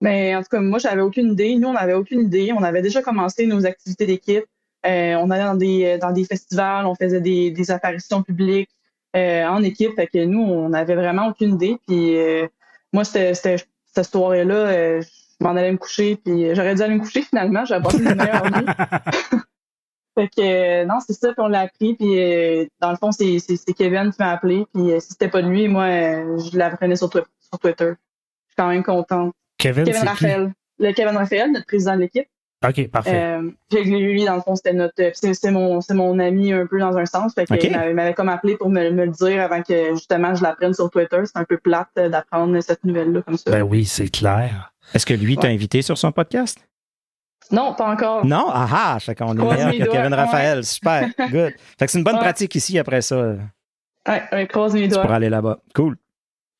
Mais 0.00 0.34
en 0.36 0.42
tout 0.42 0.48
cas, 0.50 0.60
moi, 0.60 0.78
j'avais 0.78 1.00
aucune 1.02 1.32
idée. 1.32 1.56
Nous, 1.56 1.68
on 1.68 1.72
n'avait 1.72 1.94
aucune 1.94 2.20
idée. 2.20 2.52
On 2.56 2.62
avait 2.62 2.82
déjà 2.82 3.00
commencé 3.02 3.46
nos 3.46 3.64
activités 3.66 4.06
d'équipe. 4.06 4.44
Euh, 4.86 5.14
on 5.14 5.30
allait 5.30 5.44
dans 5.44 5.54
des, 5.54 5.98
dans 5.98 6.12
des 6.12 6.24
festivals, 6.24 6.84
on 6.86 6.94
faisait 6.94 7.20
des, 7.20 7.50
des 7.50 7.70
apparitions 7.70 8.22
publiques. 8.22 8.68
euh, 9.16 9.46
en 9.46 9.62
équipe. 9.62 9.94
Fait 9.94 10.08
que 10.08 10.24
nous, 10.24 10.42
on 10.42 10.70
n'avait 10.70 10.96
vraiment 10.96 11.28
aucune 11.28 11.54
idée. 11.54 11.76
Puis 11.86 12.16
euh, 12.18 12.46
moi, 12.92 13.04
c'était, 13.04 13.32
c'était 13.34 13.64
cette 13.94 14.06
soirée-là, 14.10 14.54
euh, 14.54 15.02
je 15.40 15.44
m'en 15.44 15.50
allais 15.52 15.72
me 15.72 15.76
coucher. 15.78 16.16
Puis 16.16 16.54
j'aurais 16.54 16.74
dû 16.74 16.82
aller 16.82 16.94
me 16.94 17.00
coucher 17.00 17.22
finalement. 17.28 17.64
J'avais 17.64 17.82
passé 17.82 17.98
une 17.98 18.14
meilleure 18.14 18.44
nuit. 18.44 18.66
Fait 20.16 20.28
que 20.28 20.84
non, 20.84 21.00
c'est 21.04 21.12
ça, 21.12 21.32
puis 21.32 21.40
on 21.40 21.48
l'a 21.48 21.62
appris, 21.62 21.94
puis 21.94 22.68
dans 22.80 22.90
le 22.92 22.96
fond, 22.96 23.10
c'est, 23.10 23.38
Kevin 23.76 24.12
qui 24.12 24.16
m'a 24.20 24.30
appelé, 24.30 24.64
puis 24.72 24.92
si 25.00 25.08
c'était 25.08 25.26
pas 25.28 25.40
lui, 25.40 25.66
moi, 25.66 25.88
je 26.38 26.56
l'apprenais 26.56 26.94
sur, 26.94 27.10
sur 27.10 27.58
Twitter. 27.60 27.94
Je 27.94 28.52
suis 28.52 28.56
quand 28.56 28.68
même 28.68 28.84
contente. 28.84 29.34
Kevin, 29.58 29.84
Kevin 29.84 30.02
Raphaël. 30.06 30.52
Le 30.78 30.92
Kevin 30.92 31.16
Raphaël, 31.16 31.50
notre 31.50 31.66
président 31.66 31.96
de 31.96 32.02
l'équipe. 32.02 32.28
qui? 32.62 32.82
OK, 32.82 32.90
parfait. 32.90 33.22
Euh, 33.22 33.50
puis 33.70 33.84
lui, 33.84 34.24
dans 34.24 34.36
le 34.36 34.40
fond, 34.40 34.54
c'était 34.56 34.72
notre. 34.72 34.94
C'est, 35.14 35.50
mon, 35.50 35.80
mon 35.90 36.18
ami 36.18 36.52
un 36.52 36.66
peu 36.66 36.78
dans 36.78 36.96
un 36.96 37.06
sens. 37.06 37.34
Fait 37.34 37.44
qu'il 37.44 37.74
Ok. 37.76 37.92
m'avait, 37.94 38.14
comme 38.14 38.28
appelé 38.28 38.56
pour 38.56 38.70
me, 38.70 38.90
me 38.90 39.06
le 39.06 39.10
dire 39.10 39.42
avant 39.42 39.62
que 39.62 39.90
justement 39.94 40.34
je 40.34 40.42
l'apprenne 40.42 40.74
sur 40.74 40.90
Twitter. 40.90 41.20
C'est 41.24 41.36
un 41.38 41.44
peu 41.44 41.58
plate 41.58 41.88
euh, 41.98 42.08
d'apprendre 42.08 42.58
cette 42.60 42.84
nouvelle-là 42.84 43.22
comme 43.22 43.36
ça. 43.36 43.50
ben 43.50 43.62
oui, 43.62 43.84
c'est 43.84 44.08
clair. 44.08 44.72
Est-ce 44.94 45.04
que 45.06 45.14
lui 45.14 45.36
t'a 45.36 45.48
invité 45.48 45.82
sur 45.82 45.98
son 45.98 46.12
podcast? 46.12 46.58
Non, 47.50 47.74
pas 47.74 47.90
encore. 47.92 48.24
Non? 48.24 48.46
Ah 48.48 48.68
ah! 48.72 49.00
Fait 49.00 49.14
qu'on 49.14 49.32
est 49.36 49.54
meilleur 49.54 49.72
que 49.72 49.76
doigts, 49.84 49.94
Kevin 49.94 50.12
ouais. 50.12 50.16
Raphaël. 50.16 50.64
Super. 50.64 51.08
Good. 51.30 51.52
Fait 51.78 51.84
que 51.86 51.90
c'est 51.92 51.98
une 51.98 52.04
bonne 52.04 52.14
Ouais. 52.14 52.20
pratique 52.22 52.54
ici 52.54 52.78
après 52.78 53.02
ça 53.02 53.34
Ouais, 54.08 54.22
ouais, 54.32 54.46
croise 54.46 54.72
mes 54.74 54.88
pour 54.88 55.02
doigts. 55.02 55.14
aller 55.14 55.28
là-bas. 55.28 55.58
Cool. 55.74 55.96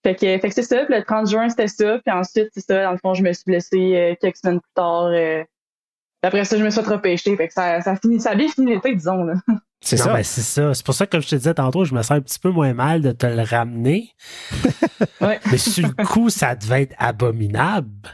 Fait 0.04 0.14
que, 0.14 0.20
fait 0.20 0.40
que 0.48 0.54
c'est 0.54 0.62
ça. 0.62 0.84
Puis 0.84 0.94
le 0.94 1.02
30 1.02 1.30
juin, 1.30 1.48
c'était 1.48 1.68
ça. 1.68 1.98
Puis 2.04 2.14
ensuite, 2.14 2.48
c'est 2.52 2.60
ça. 2.66 2.82
Dans 2.84 2.92
le 2.92 2.98
fond, 2.98 3.14
je 3.14 3.22
me 3.22 3.32
suis 3.32 3.44
blessée 3.46 3.92
euh, 3.96 4.14
quelques 4.20 4.36
semaines 4.36 4.60
plus 4.60 4.70
tard. 4.74 5.04
euh, 5.06 5.42
puis 6.20 6.28
après 6.28 6.44
ça, 6.44 6.58
je 6.58 6.64
me 6.64 6.68
suis 6.70 6.82
fait 6.82 6.90
repêcher. 6.90 7.36
Fait 7.36 7.48
que 7.48 7.54
ça, 7.54 7.80
ça, 7.80 7.96
finit, 7.96 8.20
ça 8.20 8.30
a 8.32 8.34
bien 8.34 8.48
fini 8.48 8.74
l'été, 8.74 8.94
disons. 8.94 9.24
Là. 9.24 9.34
C'est 9.80 9.96
non, 9.98 10.04
ça. 10.04 10.12
ben, 10.14 10.22
c'est 10.22 10.40
ça. 10.40 10.72
C'est 10.72 10.84
pour 10.86 10.94
ça 10.94 11.04
que, 11.04 11.10
comme 11.10 11.20
je 11.20 11.28
te 11.28 11.34
disais 11.36 11.52
tantôt, 11.52 11.84
je 11.84 11.94
me 11.94 12.00
sens 12.00 12.12
un 12.12 12.20
petit 12.22 12.38
peu 12.38 12.48
moins 12.48 12.72
mal 12.72 13.02
de 13.02 13.12
te 13.12 13.26
le 13.26 13.42
ramener. 13.42 14.10
Ouais. 15.20 15.38
Mais 15.50 15.58
sur 15.58 15.86
le 15.86 16.04
coup, 16.06 16.30
ça 16.30 16.54
devait 16.54 16.82
être 16.82 16.94
abominable. 16.98 18.08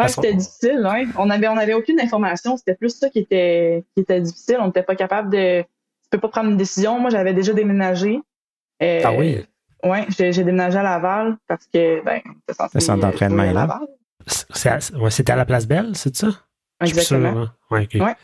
Ouais, 0.00 0.08
c'était 0.08 0.34
difficile, 0.34 0.86
ouais. 0.90 1.06
On 1.16 1.30
avait, 1.30 1.48
on 1.48 1.56
avait 1.56 1.74
aucune 1.74 2.00
information. 2.00 2.56
C'était 2.56 2.74
plus 2.74 2.90
ça 2.96 3.10
qui 3.10 3.20
était, 3.20 3.84
qui 3.94 4.02
était 4.02 4.20
difficile. 4.20 4.58
On 4.60 4.66
n'était 4.66 4.82
pas 4.82 4.96
capable 4.96 5.30
de. 5.30 5.62
Tu 5.62 6.08
peux 6.10 6.18
pas 6.18 6.28
prendre 6.28 6.50
une 6.50 6.56
décision. 6.56 6.98
Moi, 6.98 7.10
j'avais 7.10 7.34
déjà 7.34 7.52
déménagé. 7.52 8.20
Euh, 8.82 9.00
Ah 9.04 9.12
oui? 9.12 9.44
Ouais, 9.84 10.06
j'ai 10.10 10.32
déménagé 10.32 10.76
à 10.78 10.82
Laval 10.82 11.36
parce 11.46 11.66
que, 11.66 12.02
ben, 12.04 12.20
c'était 12.48 12.80
centre 12.80 13.00
d'entraînement 13.00 13.42
euh, 13.42 13.46
est 13.46 13.50
à 13.50 13.52
là. 13.54 13.80
À- 14.64 14.98
ouais, 14.98 15.10
C'était 15.10 15.32
à 15.32 15.36
la 15.36 15.44
place 15.46 15.66
Belle, 15.66 15.96
c'est 15.96 16.14
ça? 16.14 16.28
Exactement. 16.82 17.28
hein? 17.42 17.52
Ouais, 17.70 17.84
ok. 17.84 17.94
Ouais. 18.00 18.14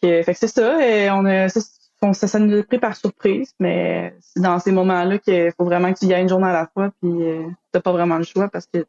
Fait 0.00 0.08
que 0.20 0.22
fait 0.22 0.32
que 0.34 0.38
c'est 0.38 0.48
ça. 0.48 0.86
Et 0.86 1.10
on 1.10 1.24
a, 1.24 1.48
ça, 1.48 1.60
on- 2.02 2.12
ça, 2.12 2.26
ça 2.28 2.38
nous 2.38 2.58
a 2.58 2.62
pris 2.62 2.78
par 2.78 2.94
surprise, 2.96 3.54
mais 3.58 4.14
c'est 4.20 4.40
dans 4.40 4.58
ces 4.58 4.70
moments-là 4.72 5.18
qu'il 5.18 5.52
faut 5.56 5.64
vraiment 5.64 5.92
que 5.92 5.98
tu 5.98 6.06
y 6.06 6.14
ailles 6.14 6.22
une 6.22 6.28
journée 6.28 6.46
à 6.48 6.52
la 6.52 6.66
fois, 6.72 6.90
puis 7.02 7.10
euh, 7.10 7.42
t'as 7.72 7.80
pas 7.80 7.92
vraiment 7.92 8.16
le 8.16 8.24
choix 8.24 8.48
parce 8.48 8.66
que 8.72 8.86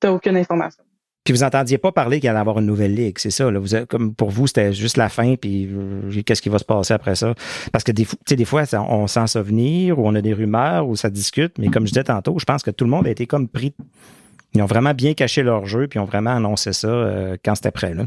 t'as 0.00 0.10
aucune 0.10 0.36
information. 0.36 0.84
Puis 1.26 1.32
vous 1.32 1.42
entendiez 1.42 1.76
pas 1.76 1.90
parler 1.90 2.20
qu'il 2.20 2.28
allait 2.28 2.38
y 2.38 2.40
avoir 2.40 2.60
une 2.60 2.66
nouvelle 2.66 2.94
ligue, 2.94 3.18
c'est 3.18 3.32
ça. 3.32 3.50
Là. 3.50 3.58
Vous 3.58 3.66
comme 3.88 4.14
pour 4.14 4.30
vous, 4.30 4.46
c'était 4.46 4.72
juste 4.72 4.96
la 4.96 5.08
fin, 5.08 5.34
puis 5.34 5.68
euh, 5.68 6.22
qu'est-ce 6.24 6.40
qui 6.40 6.48
va 6.48 6.60
se 6.60 6.64
passer 6.64 6.94
après 6.94 7.16
ça? 7.16 7.34
Parce 7.72 7.82
que 7.82 7.90
des, 7.90 8.06
des 8.30 8.44
fois, 8.44 8.62
on 8.88 9.08
sent 9.08 9.26
ça 9.26 9.42
venir, 9.42 9.98
ou 9.98 10.06
on 10.06 10.14
a 10.14 10.20
des 10.20 10.32
rumeurs, 10.32 10.86
ou 10.86 10.94
ça 10.94 11.10
discute, 11.10 11.58
mais 11.58 11.66
comme 11.66 11.84
je 11.84 11.90
disais 11.90 12.04
tantôt, 12.04 12.38
je 12.38 12.44
pense 12.44 12.62
que 12.62 12.70
tout 12.70 12.84
le 12.84 12.92
monde 12.92 13.08
a 13.08 13.10
été 13.10 13.26
comme 13.26 13.48
pris. 13.48 13.74
Ils 14.54 14.62
ont 14.62 14.66
vraiment 14.66 14.94
bien 14.94 15.14
caché 15.14 15.42
leur 15.42 15.66
jeu, 15.66 15.88
puis 15.88 15.98
ils 15.98 16.00
ont 16.00 16.06
vraiment 16.06 16.36
annoncé 16.36 16.72
ça 16.72 16.86
euh, 16.86 17.36
quand 17.44 17.56
c'était 17.56 17.72
prêt. 17.72 17.92
Là. 17.92 18.04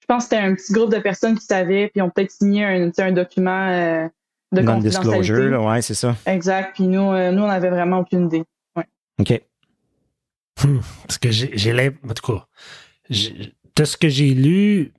Je 0.00 0.06
pense 0.06 0.24
que 0.24 0.30
c'était 0.36 0.42
un 0.42 0.54
petit 0.54 0.74
groupe 0.74 0.92
de 0.92 0.98
personnes 0.98 1.38
qui 1.38 1.46
savaient, 1.46 1.88
puis 1.88 2.02
ont 2.02 2.10
peut-être 2.10 2.30
signé 2.30 2.66
un, 2.66 2.90
un 2.98 3.12
document 3.12 3.68
euh, 3.70 4.06
de 4.52 4.60
Non-disclosure, 4.60 5.12
confidentialité. 5.12 5.50
là, 5.50 5.60
ouais, 5.62 5.80
c'est 5.80 5.94
ça. 5.94 6.14
Exact. 6.26 6.72
Puis 6.74 6.84
nous, 6.84 7.10
nous, 7.10 7.42
on 7.42 7.48
avait 7.48 7.70
vraiment 7.70 8.00
aucune 8.00 8.26
idée. 8.26 8.44
OK. 9.18 9.40
Parce 10.56 11.18
que 11.18 11.30
j'ai 11.30 11.72
l'impression. 11.72 12.08
En 12.10 12.14
tout 12.14 12.32
cas, 12.38 12.46
de 13.76 13.84
ce 13.84 13.96
que 13.96 14.08
j'ai 14.08 14.34
lu 14.34 14.92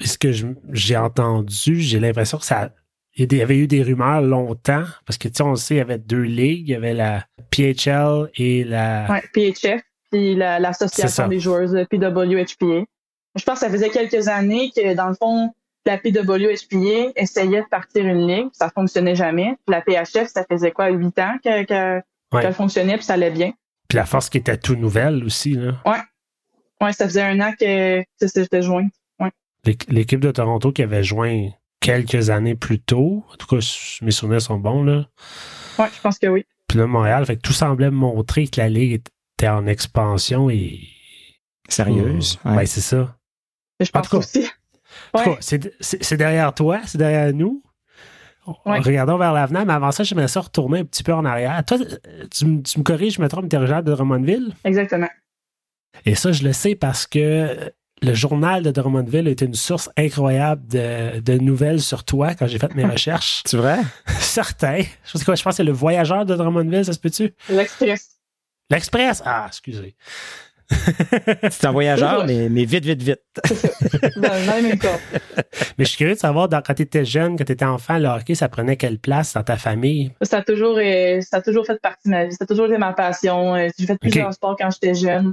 et 0.00 0.06
ce 0.06 0.16
que 0.18 0.30
j'ai 0.72 0.96
entendu, 0.96 1.80
j'ai 1.80 2.00
l'impression 2.00 2.38
que 2.38 2.44
ça. 2.44 2.70
Il 3.14 3.30
y 3.30 3.42
avait 3.42 3.58
eu 3.58 3.66
des 3.66 3.82
rumeurs 3.82 4.22
longtemps, 4.22 4.84
parce 5.04 5.18
que 5.18 5.28
tu 5.28 5.34
sais, 5.34 5.42
on 5.42 5.50
le 5.50 5.56
sait, 5.56 5.74
il 5.74 5.78
y 5.78 5.80
avait 5.80 5.98
deux 5.98 6.22
ligues. 6.22 6.68
Il 6.68 6.72
y 6.72 6.74
avait 6.74 6.94
la 6.94 7.26
PHL 7.50 8.30
et 8.36 8.64
la. 8.64 9.06
Ouais, 9.10 9.22
PHF, 9.34 9.82
puis 10.10 10.34
la- 10.34 10.58
l'association 10.58 11.24
des 11.28 11.40
joueurs 11.40 11.68
de 11.70 11.84
PWHPA. 11.84 12.86
Je 13.34 13.44
pense 13.44 13.60
que 13.60 13.66
ça 13.66 13.70
faisait 13.70 13.90
quelques 13.90 14.28
années 14.28 14.70
que, 14.74 14.94
dans 14.94 15.08
le 15.08 15.14
fond, 15.14 15.52
la 15.84 15.98
PWHPA 15.98 17.12
essayait 17.16 17.60
de 17.62 17.68
partir 17.68 18.06
une 18.06 18.26
ligue, 18.26 18.46
puis 18.46 18.50
ça 18.54 18.70
fonctionnait 18.70 19.14
jamais. 19.16 19.56
Puis 19.66 19.74
la 19.74 19.82
PHF, 19.82 20.28
ça 20.28 20.44
faisait 20.50 20.70
quoi, 20.70 20.88
huit 20.88 21.18
ans 21.18 21.36
que- 21.44 21.64
que- 21.64 22.02
Ouais. 22.32 22.52
fonctionnait, 22.52 22.94
puis 22.96 23.04
ça 23.04 23.14
allait 23.14 23.30
bien. 23.30 23.52
Puis 23.92 23.98
la 23.98 24.06
force 24.06 24.30
qui 24.30 24.38
était 24.38 24.56
tout 24.56 24.74
nouvelle 24.74 25.22
aussi. 25.22 25.52
là. 25.52 25.72
Ouais, 26.80 26.92
ça 26.94 27.04
faisait 27.04 27.20
un 27.20 27.38
an 27.40 27.52
que, 27.60 28.00
que 28.00 28.26
c'était 28.26 28.62
joint. 28.62 28.88
L'é- 29.66 29.76
L'équipe 29.90 30.18
de 30.18 30.30
Toronto 30.30 30.72
qui 30.72 30.82
avait 30.82 31.04
joint 31.04 31.50
quelques 31.78 32.30
années 32.30 32.54
plus 32.54 32.80
tôt. 32.80 33.22
En 33.30 33.36
tout 33.36 33.46
cas, 33.46 33.58
mes 34.00 34.10
souvenirs 34.10 34.40
sont 34.40 34.56
bons. 34.58 34.82
là. 34.82 35.04
Ouais, 35.78 35.88
je 35.94 36.00
pense 36.00 36.18
que 36.18 36.26
oui. 36.26 36.46
Puis 36.68 36.78
là, 36.78 36.86
Montréal, 36.86 37.26
fait 37.26 37.36
que 37.36 37.42
tout 37.42 37.52
semblait 37.52 37.90
montrer 37.90 38.48
que 38.48 38.62
la 38.62 38.70
ligue 38.70 38.94
était 38.94 39.48
en 39.48 39.66
expansion 39.66 40.48
et. 40.48 40.80
Sérieuse. 41.68 42.38
Ouais, 42.46 42.52
Ouais. 42.56 42.66
c'est 42.66 42.80
ça. 42.80 43.14
Je 43.78 43.90
En 43.92 44.00
pense 44.00 44.08
tout 44.08 44.10
cas, 44.12 44.18
aussi. 44.20 44.46
En 45.12 45.22
tout 45.22 45.28
Ouais. 45.30 45.36
cas, 45.36 45.70
c'est 45.80 46.16
derrière 46.16 46.54
toi, 46.54 46.80
c'est 46.86 46.96
derrière 46.96 47.30
nous. 47.34 47.62
Ouais. 48.66 48.80
Regardons 48.80 49.18
vers 49.18 49.32
l'avenir, 49.32 49.64
mais 49.64 49.72
avant 49.72 49.92
ça, 49.92 50.02
j'aimerais 50.02 50.28
ça 50.28 50.40
retourner 50.40 50.80
un 50.80 50.84
petit 50.84 51.02
peu 51.02 51.12
en 51.14 51.24
arrière. 51.24 51.62
Toi, 51.64 51.78
tu, 52.30 52.44
me- 52.46 52.62
tu 52.62 52.78
me 52.78 52.84
corriges, 52.84 53.14
je 53.14 53.22
me 53.22 53.28
trompe, 53.28 53.48
tu 53.48 53.54
es 53.54 53.58
originaire 53.58 53.82
de 53.84 53.92
Drummondville? 53.92 54.52
Exactement. 54.64 55.08
Et 56.06 56.14
ça, 56.14 56.32
je 56.32 56.42
le 56.42 56.52
sais 56.52 56.74
parce 56.74 57.06
que 57.06 57.70
le 58.00 58.14
journal 58.14 58.64
de 58.64 58.70
Drummondville 58.72 59.28
était 59.28 59.44
une 59.44 59.54
source 59.54 59.88
incroyable 59.96 60.66
de, 60.66 61.20
de 61.20 61.34
nouvelles 61.38 61.80
sur 61.80 62.02
toi 62.02 62.34
quand 62.34 62.48
j'ai 62.48 62.58
fait 62.58 62.74
mes 62.74 62.84
recherches. 62.90 63.42
C'est 63.46 63.56
vrai? 63.56 63.78
Certain. 64.18 64.82
Je 65.04 65.18
sais 65.18 65.24
quoi, 65.24 65.36
je 65.36 65.42
pense 65.44 65.52
que 65.52 65.56
c'est 65.58 65.64
le 65.64 65.70
voyageur 65.72 66.24
de 66.26 66.34
Drummondville, 66.34 66.84
ça 66.84 66.92
se 66.94 66.98
peut-tu? 66.98 67.32
L'Express. 67.48 68.18
L'Express! 68.70 69.22
Ah, 69.24 69.44
excusez. 69.46 69.94
C'est 71.50 71.66
un 71.66 71.72
voyageur, 71.72 72.24
mais, 72.26 72.48
mais 72.48 72.64
vite, 72.64 72.84
vite, 72.84 73.02
vite. 73.02 73.20
dans, 74.16 74.78
cas. 74.78 74.98
Mais 75.78 75.84
je 75.84 75.90
suis 75.90 75.96
curieux 75.98 76.14
de 76.14 76.18
savoir, 76.18 76.48
dans- 76.48 76.62
quand 76.62 76.74
tu 76.74 76.82
étais 76.82 77.04
jeune, 77.04 77.36
quand 77.36 77.44
tu 77.44 77.52
étais 77.52 77.64
enfant, 77.64 77.98
le 77.98 78.08
hockey, 78.08 78.34
ça 78.34 78.48
prenait 78.48 78.76
quelle 78.76 78.98
place 78.98 79.34
dans 79.34 79.42
ta 79.42 79.56
famille? 79.56 80.12
Ça 80.22 80.38
a 80.38 80.42
toujours, 80.42 80.78
euh, 80.78 81.20
ça 81.20 81.38
a 81.38 81.42
toujours 81.42 81.66
fait 81.66 81.80
partie 81.80 82.08
de 82.08 82.10
ma 82.12 82.24
vie. 82.26 82.32
Ça 82.32 82.44
a 82.44 82.46
toujours 82.46 82.66
été 82.66 82.78
ma 82.78 82.92
passion. 82.92 83.54
Euh, 83.54 83.68
J'ai 83.78 83.86
fait 83.86 83.98
plusieurs 83.98 84.32
sports 84.32 84.56
quand 84.58 84.70
j'étais 84.70 84.94
jeune, 84.94 85.32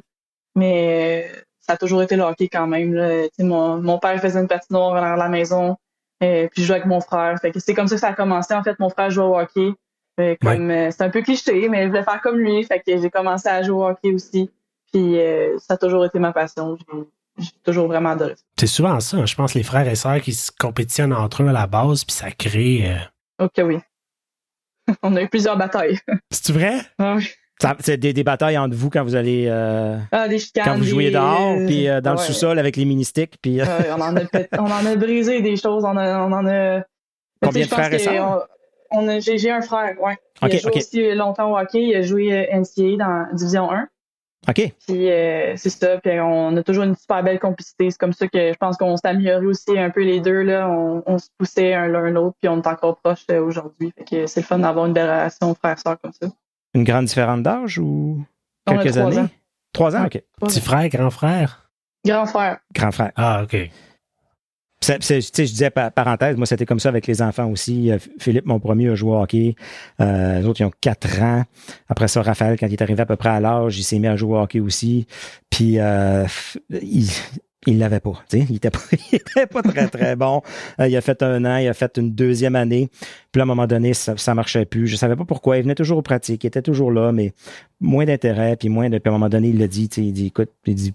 mais 0.55 1.25
euh, 1.33 1.39
ça 1.61 1.73
a 1.73 1.77
toujours 1.77 2.01
été 2.01 2.15
le 2.15 2.23
hockey 2.23 2.47
quand 2.47 2.67
même. 2.67 2.93
là. 2.93 3.27
Mon, 3.39 3.77
mon 3.81 3.99
père 3.99 4.19
faisait 4.21 4.39
une 4.39 4.47
patinoire 4.47 4.95
dans 5.01 5.15
la 5.15 5.29
maison, 5.29 5.77
euh, 6.23 6.47
puis 6.51 6.61
je 6.63 6.67
jouais 6.67 6.75
avec 6.77 6.87
mon 6.87 7.01
frère. 7.01 7.35
Fait 7.41 7.51
que 7.51 7.59
c'est 7.59 7.73
comme 7.73 7.87
ça 7.87 7.95
que 7.95 8.01
ça 8.01 8.07
a 8.09 8.13
commencé. 8.13 8.53
En 8.53 8.63
fait, 8.63 8.77
mon 8.79 8.89
frère 8.89 9.09
jouait 9.09 9.25
au 9.25 9.37
hockey. 9.37 9.71
Comme, 10.41 10.69
c'est 10.91 11.01
un 11.01 11.09
peu 11.09 11.21
cliché, 11.21 11.69
mais 11.69 11.83
je 11.83 11.87
voulais 11.87 12.03
faire 12.03 12.19
comme 12.21 12.37
lui. 12.39 12.61
Fait 12.65 12.79
que 12.85 13.01
j'ai 13.01 13.09
commencé 13.09 13.47
à 13.47 13.63
jouer 13.63 13.77
au 13.77 13.87
hockey 13.87 14.11
aussi. 14.11 14.49
Puis 14.91 15.19
euh, 15.19 15.57
ça 15.59 15.75
a 15.75 15.77
toujours 15.77 16.05
été 16.05 16.19
ma 16.19 16.31
passion. 16.33 16.77
J'ai- 17.37 17.47
toujours 17.63 17.87
vraiment 17.87 18.09
adoré 18.09 18.35
ça. 18.35 18.43
C'est 18.59 18.67
souvent 18.67 18.99
ça, 18.99 19.17
hein. 19.17 19.25
je 19.25 19.35
pense, 19.35 19.53
les 19.53 19.63
frères 19.63 19.87
et 19.87 19.95
sœurs 19.95 20.19
qui 20.21 20.33
se 20.33 20.51
compétitionnent 20.51 21.13
entre 21.13 21.43
eux 21.43 21.47
à 21.47 21.53
la 21.53 21.67
base, 21.67 22.03
puis 22.03 22.13
ça 22.13 22.31
crée. 22.31 22.91
euh, 23.39 23.45
Ok, 23.45 23.53
oui. 23.63 23.77
On 25.03 25.15
a 25.15 25.21
eu 25.21 25.27
plusieurs 25.29 25.57
batailles. 25.57 25.97
C'est 26.31 26.51
vrai? 26.51 26.79
Ah 26.97 27.15
oui. 27.15 27.29
C'est 27.81 27.97
des, 27.97 28.13
des 28.13 28.23
batailles 28.23 28.57
entre 28.57 28.75
vous 28.75 28.89
quand 28.89 29.03
vous 29.03 29.15
allez. 29.15 29.45
euh, 29.47 29.97
Ah, 30.13 30.27
des 30.29 30.39
chicanes. 30.39 30.63
quand 30.65 30.77
vous 30.77 30.83
jouiez 30.85 31.07
des- 31.09 31.15
dehors, 31.15 31.55
puis 31.67 31.87
euh, 31.89 31.99
dans 32.01 32.11
le 32.13 32.17
sous-sol 32.17 32.57
avec 32.57 32.75
les 32.77 32.85
mini-sticks, 32.85 33.35
puis. 33.41 33.59
euh, 33.61 33.65
on, 33.95 34.01
en 34.01 34.15
a 34.15 34.21
on 34.57 34.65
en 34.71 34.85
a 34.85 34.95
brisé 34.95 35.41
des 35.41 35.57
choses. 35.57 35.83
On, 35.85 35.97
a, 35.97 36.19
on 36.25 36.31
en 36.31 36.47
a. 36.47 36.81
Combien 37.41 37.63
de 37.65 37.69
frères 37.69 37.93
et 37.93 37.99
je 37.99 38.05
pense 38.05 38.13
que 38.13 38.17
sœurs? 38.17 38.47
On, 38.91 39.01
on 39.03 39.07
a, 39.09 39.19
j'ai, 39.19 39.51
un 39.51 39.61
frère, 39.61 39.95
ouais. 40.01 40.17
Il 40.41 40.47
Ok, 40.47 40.53
a 40.53 40.57
joué 40.57 40.71
aussi 40.77 41.15
longtemps 41.15 41.51
au 41.51 41.57
hockey. 41.57 41.81
Il 41.83 41.95
a 41.95 42.01
joué 42.01 42.47
NCAA 42.53 42.95
dans 42.97 43.27
Division 43.33 43.69
1. 43.71 43.87
OK. 44.47 44.73
Puis 44.87 45.11
euh, 45.11 45.53
c'est 45.57 45.69
ça. 45.69 45.97
Puis 45.99 46.19
on 46.19 46.55
a 46.55 46.63
toujours 46.63 46.83
une 46.85 46.95
super 46.95 47.23
belle 47.23 47.39
complicité. 47.39 47.91
C'est 47.91 47.97
comme 47.99 48.13
ça 48.13 48.27
que 48.27 48.51
je 48.53 48.57
pense 48.57 48.77
qu'on 48.77 48.95
s'est 48.95 49.07
amélioré 49.07 49.45
aussi 49.45 49.77
un 49.77 49.89
peu 49.89 50.01
les 50.03 50.21
deux. 50.21 50.41
Là. 50.43 50.67
On, 50.69 51.03
on 51.05 51.17
se 51.17 51.27
poussait 51.37 51.73
un 51.73 51.87
l'un 51.87 52.09
l'autre. 52.09 52.35
Puis 52.41 52.47
on 52.49 52.61
est 52.61 52.67
encore 52.67 52.97
proches 52.97 53.25
euh, 53.31 53.41
aujourd'hui. 53.43 53.93
Fait 53.97 54.05
que 54.05 54.27
c'est 54.27 54.39
le 54.39 54.45
fun 54.45 54.59
d'avoir 54.59 54.85
une 54.85 54.93
belle 54.93 55.09
relation 55.09 55.53
frère-sœur 55.55 55.97
comme 56.01 56.13
ça. 56.19 56.29
Une 56.73 56.83
grande 56.83 57.05
différence 57.05 57.41
d'âge 57.41 57.77
ou 57.79 58.23
On 58.67 58.71
a 58.77 58.83
quelques 58.83 58.93
trois 58.95 59.07
années? 59.07 59.19
ans. 59.19 59.29
Trois 59.73 59.95
ans, 59.95 60.05
OK. 60.05 60.23
Petit 60.41 60.61
frère, 60.61 60.87
grand 60.89 61.09
frère? 61.09 61.69
Grand 62.05 62.25
frère. 62.25 62.59
Grand 62.73 62.91
frère. 62.91 63.11
Ah, 63.15 63.41
OK. 63.43 63.57
Tu 64.81 64.93
sais, 65.01 65.19
je 65.21 65.31
disais 65.51 65.69
par- 65.69 65.91
parenthèse, 65.91 66.37
moi 66.37 66.45
c'était 66.45 66.65
comme 66.65 66.79
ça 66.79 66.87
avec 66.89 67.05
les 67.05 67.21
enfants 67.21 67.49
aussi. 67.51 67.91
Euh, 67.91 67.97
Philippe, 68.17 68.45
mon 68.45 68.59
premier, 68.59 68.87
a 68.89 68.95
joué 68.95 69.11
au 69.11 69.21
hockey. 69.21 69.55
Euh, 69.99 70.39
les 70.39 70.45
autres, 70.45 70.61
ils 70.61 70.65
ont 70.65 70.71
quatre 70.79 71.21
ans. 71.21 71.43
Après 71.89 72.07
ça, 72.07 72.21
Raphaël, 72.21 72.57
quand 72.57 72.65
il 72.67 72.73
est 72.73 72.81
arrivé 72.81 73.01
à 73.01 73.05
peu 73.05 73.17
près 73.17 73.29
à 73.29 73.39
l'âge, 73.41 73.77
il 73.77 73.83
s'est 73.83 73.99
mis 73.99 74.07
à 74.07 74.15
jouer 74.15 74.37
au 74.37 74.41
hockey 74.41 74.61
aussi. 74.61 75.05
Puis 75.49 75.79
euh, 75.79 76.25
il- 76.69 77.09
il 77.67 77.77
l'avait 77.77 77.99
pas. 77.99 78.13
Il 78.31 78.55
était 78.55 78.69
pas, 78.69 78.79
il 79.11 79.15
était 79.17 79.45
pas 79.45 79.61
très, 79.61 79.89
très 79.89 80.15
bon. 80.15 80.41
Euh, 80.79 80.87
il 80.87 80.95
a 80.95 81.01
fait 81.01 81.21
un 81.23 81.43
an, 81.43 81.57
il 81.57 81.67
a 81.67 81.73
fait 81.73 81.97
une 81.97 82.13
deuxième 82.15 82.55
année. 82.55 82.89
Puis 83.33 83.41
à 83.41 83.43
un 83.43 83.45
moment 83.45 83.67
donné, 83.67 83.93
ça, 83.93 84.15
ça 84.15 84.33
marchait 84.33 84.63
plus. 84.63 84.87
Je 84.87 84.95
savais 84.95 85.17
pas 85.17 85.25
pourquoi. 85.25 85.57
Il 85.57 85.63
venait 85.63 85.75
toujours 85.75 85.97
aux 85.97 86.01
pratiques, 86.01 86.45
il 86.45 86.47
était 86.47 86.61
toujours 86.61 86.89
là, 86.89 87.11
mais 87.11 87.33
moins 87.81 88.05
d'intérêt, 88.05 88.55
puis 88.55 88.69
moins 88.69 88.89
de. 88.89 88.97
Puis 88.97 89.09
à 89.09 89.13
un 89.13 89.17
moment 89.17 89.27
donné, 89.27 89.49
il 89.49 89.59
l'a 89.59 89.67
dit, 89.67 89.89
il 89.97 90.13
dit, 90.13 90.27
écoute, 90.27 90.49
il 90.65 90.73
dit, 90.75 90.93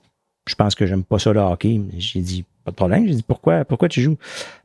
je 0.49 0.55
pense 0.55 0.75
que 0.75 0.87
j'aime 0.87 1.05
pas 1.05 1.19
ça 1.19 1.35
le 1.35 1.41
hockey. 1.41 1.79
J'ai 1.99 2.21
dit, 2.21 2.47
pas 2.65 2.71
de 2.71 2.77
problème. 2.77 3.07
J'ai 3.07 3.15
dit, 3.15 3.23
pourquoi, 3.23 3.65
pourquoi 3.65 3.89
tu 3.89 4.01
joues? 4.01 4.17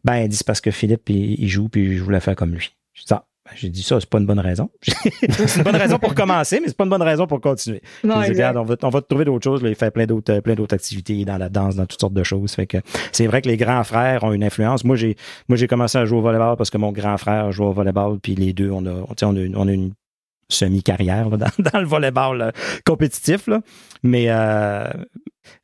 Ben, 0.03 0.17
il 0.17 0.29
dit, 0.29 0.38
c'est 0.38 0.47
parce 0.47 0.62
que 0.62 0.71
Philippe, 0.71 1.09
il, 1.09 1.47
joue, 1.47 1.69
puis 1.69 1.97
je 1.97 2.03
voulais 2.03 2.19
faire 2.19 2.35
comme 2.35 2.51
lui. 2.51 2.71
J'ai 2.93 3.03
dit, 3.03 3.13
ah, 3.13 3.25
ben, 3.45 3.51
j'ai 3.55 3.69
dit 3.69 3.83
ça, 3.83 3.99
c'est 3.99 4.09
pas 4.09 4.19
une 4.19 4.25
bonne 4.25 4.39
raison. 4.39 4.69
c'est 4.81 5.57
une 5.57 5.63
bonne 5.63 5.75
raison 5.75 5.99
pour 5.99 6.15
commencer, 6.15 6.59
mais 6.62 6.67
c'est 6.67 6.77
pas 6.77 6.85
une 6.85 6.89
bonne 6.89 7.01
raison 7.01 7.27
pour 7.27 7.41
continuer. 7.41 7.81
Non, 8.03 8.21
dit, 8.21 8.29
regarde, 8.29 8.57
on 8.57 8.63
va, 8.63 8.75
on 8.83 8.89
va 8.89 9.01
trouver 9.01 9.25
d'autres 9.25 9.43
choses. 9.43 9.62
Là, 9.62 9.69
il 9.69 9.75
fait 9.75 9.91
plein 9.91 10.05
d'autres, 10.05 10.39
plein 10.39 10.55
d'autres 10.55 10.75
activités 10.75 11.25
dans 11.25 11.38
la 11.38 11.49
danse, 11.49 11.75
dans 11.75 11.85
toutes 11.85 11.99
sortes 11.99 12.13
de 12.13 12.23
choses. 12.23 12.53
Fait 12.53 12.67
que 12.67 12.77
c'est 13.12 13.27
vrai 13.27 13.41
que 13.41 13.49
les 13.49 13.57
grands 13.57 13.83
frères 13.83 14.23
ont 14.23 14.31
une 14.31 14.43
influence. 14.43 14.83
Moi, 14.85 14.95
j'ai, 14.95 15.17
moi, 15.49 15.57
j'ai 15.57 15.67
commencé 15.67 15.97
à 15.97 16.05
jouer 16.05 16.19
au 16.19 16.21
volleyball 16.21 16.55
parce 16.55 16.69
que 16.69 16.77
mon 16.77 16.91
grand 16.91 17.17
frère 17.17 17.51
joue 17.51 17.65
au 17.65 17.73
volleyball, 17.73 18.19
puis 18.19 18.35
les 18.35 18.53
deux, 18.53 18.71
on 18.71 18.85
a, 18.85 18.91
on 18.91 19.35
a, 19.35 19.47
on 19.55 19.67
a 19.67 19.71
une 19.71 19.91
semi-carrière 20.49 21.29
dans, 21.38 21.49
dans, 21.59 21.79
le 21.79 21.85
volleyball 21.85 22.51
compétitif. 22.85 23.47
Là. 23.47 23.62
Mais 24.03 24.25
euh, 24.29 24.88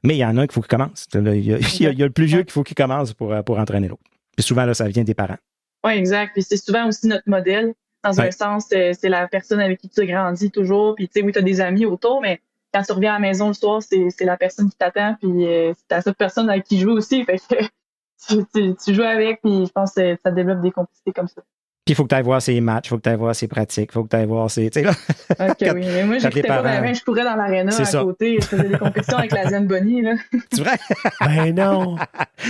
mais 0.04 0.16
il 0.16 0.20
y 0.20 0.26
en 0.26 0.38
a 0.38 0.42
un 0.42 0.48
qu'il 0.48 0.54
faut 0.54 0.62
qu'il 0.62 0.78
commence. 0.78 1.08
Il 1.14 1.22
y, 1.22 1.54
a, 1.54 1.58
il 1.58 2.00
y, 2.00 2.04
a, 2.04 2.06
le 2.06 2.12
plus 2.12 2.26
vieux 2.26 2.44
qu'il 2.44 2.52
faut 2.52 2.64
qu'il 2.64 2.76
commence 2.76 3.14
pour, 3.14 3.36
pour 3.44 3.60
entraîner 3.60 3.88
l'autre. 3.88 4.04
Puis 4.36 4.44
souvent, 4.44 4.66
là, 4.66 4.74
ça 4.74 4.88
vient 4.88 5.04
des 5.04 5.14
parents. 5.14 5.38
Oui, 5.86 5.94
exact. 5.94 6.34
Puis 6.34 6.44
c'est 6.44 6.58
souvent 6.58 6.88
aussi 6.88 7.08
notre 7.08 7.30
modèle. 7.30 7.74
Dans 8.04 8.22
un 8.22 8.30
sens, 8.30 8.68
euh, 8.74 8.92
c'est 8.94 9.10
la 9.10 9.28
personne 9.28 9.60
avec 9.60 9.80
qui 9.80 9.90
tu 9.90 10.06
grandis 10.06 10.52
toujours. 10.52 10.96
Puis 10.96 11.08
tu 11.08 11.20
sais, 11.20 11.26
oui, 11.26 11.32
tu 11.32 11.40
as 11.40 11.42
des 11.42 11.60
amis 11.60 11.86
autour, 11.86 12.22
mais 12.22 12.40
quand 12.72 12.84
tu 12.84 12.92
reviens 12.92 13.12
à 13.12 13.14
la 13.16 13.20
maison 13.20 13.48
le 13.48 13.54
soir, 13.54 13.82
c'est 13.82 14.14
la 14.22 14.38
personne 14.38 14.70
qui 14.70 14.78
t'attend. 14.78 15.16
Puis 15.20 15.48
euh, 15.48 15.74
c'est 15.90 16.02
cette 16.02 16.18
personne 16.18 16.50
avec 16.50 16.66
qui 16.66 16.76
tu 16.76 16.82
joues 16.82 16.92
aussi. 16.92 17.24
Fait 17.26 17.38
que 17.38 18.44
tu, 18.54 18.76
tu, 18.76 18.94
joues 18.94 19.04
avec, 19.04 19.42
puis 19.42 19.66
je 19.66 19.72
pense 19.72 19.94
que 19.94 20.18
ça 20.24 20.32
développe 20.32 20.62
des 20.62 20.72
complicités 20.72 21.14
comme 21.14 21.28
ça. 21.28 21.42
Puis 21.86 21.94
il 21.94 21.96
faut 21.96 22.04
que 22.04 22.10
tu 22.10 22.16
ailles 22.16 22.24
voir 22.24 22.42
ses 22.42 22.60
matchs, 22.62 22.88
il 22.88 22.90
faut 22.90 22.98
que 22.98 23.04
tu 23.04 23.10
ailles 23.10 23.16
voir 23.16 23.36
ses 23.36 23.48
pratiques, 23.48 23.92
il 23.92 23.94
faut 23.94 24.04
que 24.04 24.10
tu 24.10 24.16
ailles 24.16 24.26
voir 24.26 24.50
ses. 24.50 24.72
Tu 24.72 24.80
sais, 24.80 24.86
là. 24.86 24.94
OK, 25.40 25.56
oui. 25.62 25.86
Mais 25.86 26.04
moi, 26.04 26.18
j'écoutais 26.18 26.48
pas 26.48 26.82
bien, 26.82 26.94
je 26.94 27.04
courais 27.04 27.24
dans 27.24 27.36
l'aréna 27.36 27.80
à 27.80 27.86
ça. 27.86 28.02
côté, 28.02 28.38
je 28.42 28.48
faisais 28.48 28.70
des 28.70 28.78
compétitions 28.80 29.20
avec 29.20 29.32
la 29.32 29.60
Bonnie, 29.60 30.02
là. 30.02 30.16
C'est 30.52 30.62
vrai? 30.62 30.78
ben 31.22 31.54
non. 31.54 31.96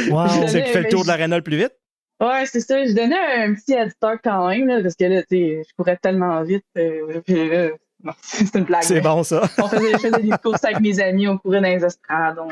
Wow. 0.09 0.47
C'est 0.47 0.63
qui 0.63 0.69
fait 0.71 0.83
le 0.83 0.87
tour 0.87 1.03
de 1.03 1.09
l'aréna 1.09 1.35
le 1.35 1.43
plus 1.43 1.57
vite? 1.57 1.73
Ouais, 2.21 2.45
c'est 2.45 2.61
ça. 2.61 2.85
Je 2.85 2.93
donnais 2.93 3.17
un 3.43 3.53
petit 3.53 3.73
head 3.73 3.89
start 3.89 4.21
quand 4.23 4.47
même, 4.47 4.67
là, 4.67 4.81
parce 4.81 4.95
que 4.95 5.03
là, 5.03 5.21
tu 5.23 5.27
sais, 5.31 5.63
je 5.67 5.75
courais 5.75 5.97
tellement 5.97 6.41
vite. 6.43 6.63
Euh, 6.77 7.19
puis 7.25 7.49
là, 7.49 7.71
c'est 8.21 8.55
une 8.55 8.63
blague. 8.63 8.83
C'est 8.83 9.01
bon, 9.01 9.21
ça. 9.23 9.49
on 9.57 9.67
faisait, 9.67 9.91
je 9.91 9.97
faisais 9.97 10.21
des 10.21 10.37
courses 10.41 10.63
avec 10.63 10.79
mes 10.79 10.97
amis, 11.01 11.27
on 11.27 11.37
courait 11.37 11.59
dans 11.59 11.67
les 11.67 11.83
estrades. 11.83 12.37
On... 12.39 12.47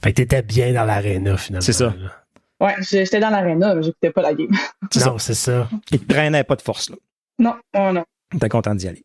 Fait 0.00 0.12
que 0.12 0.16
t'étais 0.16 0.42
bien 0.42 0.72
dans 0.72 0.84
l'aréna, 0.84 1.36
finalement. 1.36 1.60
C'est 1.60 1.72
ça. 1.72 1.92
Ouais, 2.60 2.74
j'étais 2.80 3.20
dans 3.20 3.30
l'aréna, 3.30 3.74
mais 3.74 3.82
j'écoutais 3.82 4.10
pas 4.10 4.22
la 4.22 4.34
game. 4.34 4.50
non, 5.06 5.18
c'est 5.18 5.34
ça. 5.34 5.68
Il 5.90 6.00
te 6.00 6.12
traînait 6.12 6.44
pas 6.44 6.56
de 6.56 6.62
force, 6.62 6.90
là. 6.90 6.96
Non, 7.38 7.54
non, 7.74 7.92
non. 7.92 8.04
T'es 8.38 8.48
content 8.48 8.74
d'y 8.74 8.86
aller. 8.86 9.04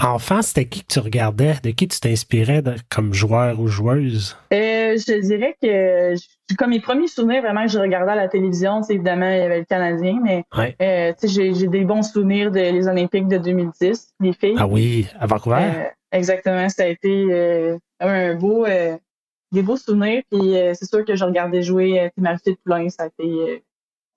Enfant, 0.00 0.42
c'était 0.42 0.66
qui 0.66 0.84
que 0.84 0.92
tu 0.92 1.00
regardais? 1.00 1.54
De 1.62 1.70
qui 1.70 1.88
tu 1.88 1.98
t'inspirais 1.98 2.62
comme 2.88 3.12
joueur 3.12 3.58
ou 3.58 3.66
joueuse? 3.66 4.36
Euh, 4.52 4.96
je 4.96 5.20
dirais 5.20 5.56
que 5.60 6.14
comme 6.56 6.70
mes 6.70 6.80
premiers 6.80 7.08
souvenirs 7.08 7.42
vraiment 7.42 7.64
que 7.64 7.72
je 7.72 7.80
regardais 7.80 8.12
à 8.12 8.16
la 8.16 8.28
télévision, 8.28 8.82
c'est 8.84 8.94
évidemment 8.94 9.28
il 9.28 9.38
y 9.38 9.42
avait 9.42 9.58
le 9.58 9.64
Canadien, 9.64 10.20
mais 10.22 10.44
euh, 10.80 11.12
j'ai, 11.24 11.52
j'ai 11.52 11.66
des 11.66 11.84
bons 11.84 12.04
souvenirs 12.04 12.52
des 12.52 12.86
Olympiques 12.86 13.26
de 13.26 13.38
2010, 13.38 14.14
les 14.20 14.32
filles. 14.32 14.54
Ah 14.56 14.68
oui, 14.68 15.08
à 15.18 15.26
Vancouver? 15.26 15.56
Euh, 15.56 15.84
exactement, 16.12 16.68
ça 16.68 16.84
a 16.84 16.86
été 16.86 17.26
euh, 17.30 17.76
un 17.98 18.34
beau 18.36 18.66
des 19.52 19.62
beaux 19.62 19.76
souvenirs. 19.76 20.22
Puis 20.30 20.56
euh, 20.56 20.72
c'est 20.74 20.88
sûr 20.88 21.04
que 21.04 21.16
je 21.16 21.24
regardais 21.24 21.62
jouer 21.62 22.00
euh, 22.00 22.54
Poulain, 22.64 22.88
ça 22.88 23.04
a 23.04 23.06
été 23.06 23.24
euh, 23.24 23.58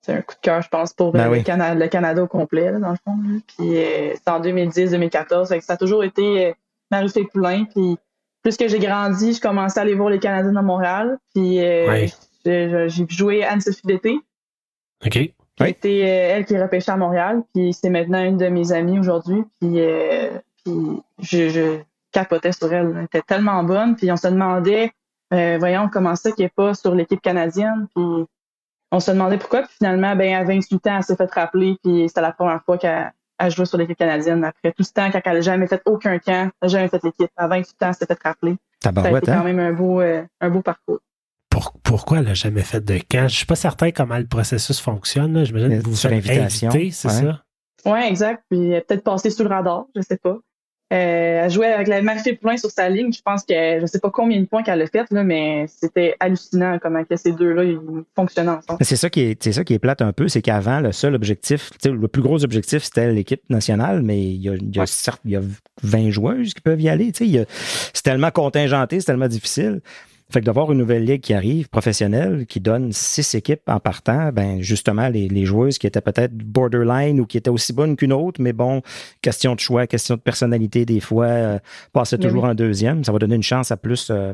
c'est 0.01 0.13
un 0.13 0.21
coup 0.21 0.33
de 0.33 0.41
cœur, 0.41 0.61
je 0.63 0.69
pense, 0.69 0.93
pour 0.93 1.11
ben 1.11 1.29
le, 1.29 1.87
Canada, 1.87 2.23
au 2.23 2.27
complet, 2.27 2.71
dans 2.71 2.89
le 2.89 2.97
fond. 3.05 3.19
Puis 3.45 3.75
c'est 4.15 4.29
en 4.29 4.41
2010-2014. 4.41 5.61
Ça 5.61 5.73
a 5.73 5.77
toujours 5.77 6.03
été 6.03 6.55
Marie-Phil 6.89 7.27
Poulain. 7.27 7.65
Puis 7.65 7.99
plus 8.41 8.57
que 8.57 8.67
j'ai 8.67 8.79
grandi, 8.79 9.33
je 9.33 9.39
commençais 9.39 9.79
à 9.79 9.83
aller 9.83 9.93
voir 9.93 10.09
les 10.09 10.17
Canadiens 10.17 10.55
à 10.55 10.63
Montréal. 10.63 11.19
Puis 11.35 11.57
j'ai 11.57 13.05
joué 13.09 13.43
Anne-Sophie 13.43 13.85
d'été. 13.85 14.17
OK. 15.05 15.19
C'était 15.59 15.99
elle 15.99 16.45
qui 16.45 16.57
repêchait 16.57 16.93
à 16.93 16.97
Montréal. 16.97 17.43
Puis 17.53 17.71
c'est 17.71 17.91
maintenant 17.91 18.23
une 18.23 18.37
de 18.37 18.47
mes 18.47 18.71
amies 18.71 18.97
aujourd'hui. 18.97 19.43
Puis, 19.59 19.81
puis 20.65 20.73
je, 21.19 21.49
je 21.49 21.77
capotais 22.11 22.53
sur 22.53 22.73
elle. 22.73 22.95
Elle 22.97 23.03
était 23.03 23.21
tellement 23.21 23.63
bonne. 23.63 23.95
Puis 23.95 24.11
on 24.11 24.17
se 24.17 24.27
demandait 24.27 24.93
euh, 25.33 25.57
voyons 25.59 25.89
comment 25.89 26.15
ça 26.15 26.31
qui 26.31 26.41
n'est 26.41 26.49
pas 26.49 26.73
sur 26.73 26.93
l'équipe 26.93 27.21
canadienne. 27.21 27.87
Puis 27.95 28.25
on 28.91 28.99
se 28.99 29.11
demandait 29.11 29.37
pourquoi. 29.37 29.61
Puis 29.63 29.75
finalement, 29.77 30.15
ben, 30.15 30.33
à 30.33 30.43
28 30.43 30.87
ans, 30.87 30.97
elle 30.97 31.03
s'est 31.03 31.15
fait 31.15 31.31
rappeler. 31.31 31.77
Puis 31.83 32.07
c'était 32.07 32.21
la 32.21 32.33
première 32.33 32.63
fois 32.63 32.77
qu'elle 32.77 33.11
joué 33.49 33.65
sur 33.65 33.77
l'équipe 33.77 33.97
canadienne. 33.97 34.43
Après 34.43 34.71
tout 34.71 34.83
ce 34.83 34.91
temps, 34.91 35.09
quand 35.11 35.21
elle 35.23 35.33
n'a 35.33 35.41
jamais 35.41 35.67
fait 35.67 35.81
aucun 35.85 36.19
camp, 36.19 36.49
elle 36.49 36.51
n'a 36.61 36.67
jamais 36.67 36.87
fait 36.87 37.03
l'équipe. 37.03 37.31
À 37.37 37.47
28 37.47 37.83
ans, 37.83 37.87
elle 37.87 37.93
s'est 37.93 38.05
fait 38.05 38.19
rappeler. 38.23 38.55
Ça 38.83 38.91
a 38.95 39.17
été 39.17 39.31
hein? 39.31 39.37
quand 39.37 39.43
même 39.43 39.59
un 39.59 39.73
beau, 39.73 40.01
euh, 40.01 40.23
un 40.41 40.49
beau 40.49 40.61
parcours. 40.61 40.99
pourquoi 41.83 42.19
elle 42.19 42.25
n'a 42.25 42.33
jamais 42.33 42.63
fait 42.63 42.83
de 42.83 42.97
camp? 42.97 43.19
Je 43.19 43.23
ne 43.23 43.29
suis 43.29 43.45
pas 43.45 43.55
certain 43.55 43.91
comment 43.91 44.17
le 44.17 44.27
processus 44.27 44.79
fonctionne. 44.79 45.43
J'imagine 45.45 45.81
que 45.81 45.87
vous 45.87 45.95
faites 45.95 46.29
inviter, 46.29 46.91
c'est 46.91 47.09
ça? 47.09 47.41
Oui, 47.85 47.99
exact. 48.03 48.43
Puis 48.49 48.71
peut-être 48.87 49.03
passer 49.03 49.29
sous 49.29 49.43
le 49.43 49.49
radar, 49.49 49.85
je 49.95 49.99
ne 49.99 50.03
sais 50.03 50.17
pas. 50.17 50.37
Euh, 50.91 51.45
elle 51.45 51.49
jouait 51.49 51.71
avec 51.71 51.87
la 51.87 52.01
Marie 52.01 52.33
Poulin 52.33 52.57
sur 52.57 52.69
sa 52.69 52.89
ligne. 52.89 53.13
Je 53.13 53.21
pense 53.21 53.43
que 53.43 53.79
je 53.79 53.85
sais 53.85 53.99
pas 53.99 54.09
combien 54.09 54.39
de 54.41 54.45
points 54.45 54.61
qu'elle 54.61 54.81
a 54.81 54.87
fait, 54.87 55.05
là, 55.11 55.23
mais 55.23 55.65
c'était 55.67 56.15
hallucinant 56.19 56.79
comment 56.81 57.03
que 57.05 57.15
ces 57.15 57.31
deux-là 57.31 57.79
fonctionnaient 58.15 58.51
ensemble. 58.51 58.83
C'est 58.83 58.97
ça 58.97 59.09
qui 59.09 59.21
est, 59.21 59.41
c'est 59.41 59.53
ça 59.53 59.63
qui 59.63 59.73
est 59.73 59.79
plate 59.79 60.01
un 60.01 60.11
peu, 60.11 60.27
c'est 60.27 60.41
qu'avant, 60.41 60.81
le 60.81 60.91
seul 60.91 61.15
objectif, 61.15 61.69
le 61.85 62.07
plus 62.07 62.21
gros 62.21 62.43
objectif, 62.43 62.83
c'était 62.83 63.11
l'équipe 63.11 63.41
nationale, 63.49 64.01
mais 64.01 64.21
il 64.21 64.41
y 64.41 64.49
a, 64.49 64.55
il 64.55 64.75
y 64.75 64.79
a 64.79 64.85
certes, 64.85 65.21
il 65.23 65.31
y 65.31 65.37
a 65.37 65.41
20 65.83 66.09
joueuses 66.09 66.53
qui 66.53 66.61
peuvent 66.61 66.81
y 66.81 66.89
aller. 66.89 67.11
C'est 67.13 68.03
tellement 68.03 68.31
contingenté, 68.31 68.99
c'est 68.99 69.05
tellement 69.05 69.27
difficile. 69.27 69.81
Fait 70.31 70.39
que 70.39 70.45
d'avoir 70.45 70.71
une 70.71 70.77
nouvelle 70.77 71.03
ligue 71.03 71.19
qui 71.19 71.33
arrive, 71.33 71.67
professionnelle, 71.67 72.45
qui 72.45 72.61
donne 72.61 72.93
six 72.93 73.35
équipes 73.35 73.63
en 73.67 73.81
partant, 73.81 74.31
ben 74.31 74.61
justement, 74.61 75.09
les, 75.09 75.27
les 75.27 75.45
joueuses 75.45 75.77
qui 75.77 75.87
étaient 75.87 75.99
peut-être 76.01 76.33
borderline 76.33 77.19
ou 77.19 77.25
qui 77.25 77.37
étaient 77.37 77.49
aussi 77.49 77.73
bonnes 77.73 77.97
qu'une 77.97 78.13
autre, 78.13 78.41
mais 78.41 78.53
bon, 78.53 78.81
question 79.21 79.55
de 79.55 79.59
choix, 79.59 79.87
question 79.87 80.15
de 80.15 80.21
personnalité, 80.21 80.85
des 80.85 81.01
fois, 81.01 81.25
euh, 81.25 81.59
passer 81.91 82.17
toujours 82.17 82.45
en 82.45 82.55
deuxième, 82.55 83.03
ça 83.03 83.11
va 83.11 83.19
donner 83.19 83.35
une 83.35 83.43
chance 83.43 83.71
à 83.71 83.77
plus, 83.77 84.09
euh, 84.09 84.33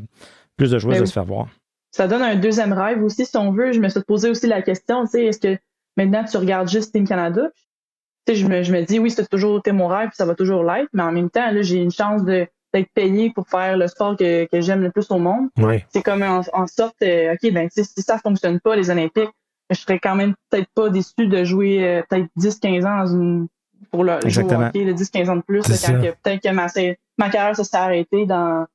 plus 0.55 0.69
de 0.69 0.77
joueuses 0.77 0.97
ben 0.97 1.01
de 1.01 1.05
se 1.05 1.13
faire 1.13 1.25
voir. 1.25 1.47
Ça 1.91 2.07
donne 2.07 2.21
un 2.21 2.35
deuxième 2.35 2.73
rêve 2.73 3.01
aussi, 3.01 3.25
si 3.25 3.35
on 3.37 3.51
veut. 3.51 3.71
Je 3.71 3.79
me 3.79 3.89
suis 3.89 4.01
posé 4.01 4.29
aussi 4.29 4.45
la 4.45 4.61
question, 4.61 5.05
tu 5.05 5.11
sais, 5.11 5.25
est-ce 5.25 5.39
que 5.39 5.57
maintenant 5.95 6.23
tu 6.23 6.37
regardes 6.37 6.69
juste 6.69 6.93
Team 6.93 7.07
Canada? 7.07 7.49
Tu 8.27 8.33
sais, 8.33 8.39
je 8.39 8.45
me, 8.45 8.61
je 8.61 8.71
me 8.71 8.83
dis, 8.83 8.99
oui, 8.99 9.09
c'est 9.09 9.27
toujours 9.27 9.63
mon 9.71 9.87
rêve, 9.87 10.09
ça 10.13 10.25
va 10.25 10.35
toujours 10.35 10.63
l'être, 10.63 10.89
mais 10.93 11.01
en 11.01 11.11
même 11.11 11.31
temps, 11.31 11.49
là, 11.49 11.61
j'ai 11.63 11.77
une 11.77 11.91
chance 11.91 12.23
de 12.23 12.47
d'être 12.77 12.91
payé 12.93 13.31
pour 13.31 13.47
faire 13.47 13.77
le 13.77 13.87
sport 13.87 14.15
que, 14.15 14.45
que 14.45 14.61
j'aime 14.61 14.81
le 14.81 14.91
plus 14.91 15.09
au 15.11 15.17
monde. 15.17 15.49
C'est 15.89 16.01
comme 16.01 16.23
en, 16.23 16.67
sorte, 16.67 16.95
euh, 17.01 17.33
OK, 17.33 17.51
ben 17.51 17.67
si 17.71 17.83
ça 17.83 18.17
fonctionne 18.17 18.59
pas, 18.59 18.75
les 18.75 18.89
Olympiques, 18.89 19.29
je 19.69 19.75
serais 19.75 19.99
quand 19.99 20.15
même 20.15 20.33
peut-être 20.49 20.69
pas 20.73 20.89
déçu 20.89 21.27
de 21.27 21.43
jouer 21.43 21.83
euh, 21.83 22.01
peut-être 22.09 22.27
10-15 22.39 22.85
ans 22.85 22.97
dans 22.99 23.07
une 23.07 23.47
pour 23.91 24.03
le 24.03 24.17
Exactement. 24.25 24.71
jouer 24.73 24.93
10-15 24.93 25.29
ans 25.29 25.35
de 25.35 25.41
plus, 25.41 25.61
peut-être 25.61 26.41
que 26.41 26.51
ma, 26.51 26.67
ma 27.17 27.29
carrière 27.29 27.55
ça 27.55 27.63
s'est 27.63 27.77
arrêtée 27.77 28.25
dans 28.25 28.65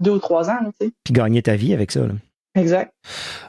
deux 0.00 0.12
ou 0.12 0.18
trois 0.18 0.50
ans. 0.50 0.58
Puis 0.78 1.12
gagner 1.12 1.42
ta 1.42 1.56
vie 1.56 1.74
avec 1.74 1.90
ça. 1.90 2.06
Là. 2.06 2.14
Exact. 2.54 2.92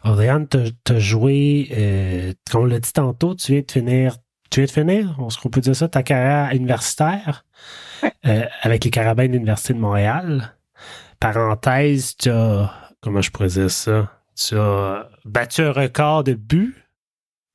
Oriane, 0.04 0.48
tu 0.48 0.94
as 0.94 1.00
joué, 1.00 1.70
euh, 1.72 2.34
comme 2.52 2.64
on 2.64 2.66
l'a 2.66 2.80
dit 2.80 2.94
tantôt, 2.94 3.36
tu 3.36 3.54
viens 3.54 3.62
de 3.62 3.72
finir, 3.72 4.18
tu 4.50 4.60
viens 4.60 4.66
de 4.66 4.72
finir, 4.72 5.16
on, 5.20 5.28
on 5.46 5.50
peut 5.50 5.62
dire 5.62 5.76
ça, 5.76 5.88
ta 5.88 6.04
carrière 6.04 6.54
universitaire. 6.54 7.46
Euh, 8.26 8.46
avec 8.62 8.86
les 8.86 8.92
Carabins 8.92 9.28
de 9.28 9.34
l'Université 9.34 9.74
de 9.74 9.80
Montréal. 9.80 10.54
Parenthèse, 11.20 12.16
tu 12.16 12.30
as, 12.30 12.72
comment 13.02 13.22
je 13.22 13.32
pourrais 13.32 13.48
dire 13.48 13.70
ça, 13.70 14.12
tu 14.36 14.58
as 14.58 15.10
battu 15.26 15.62
un 15.62 15.72
record 15.72 16.24
de 16.24 16.34
buts 16.34 16.76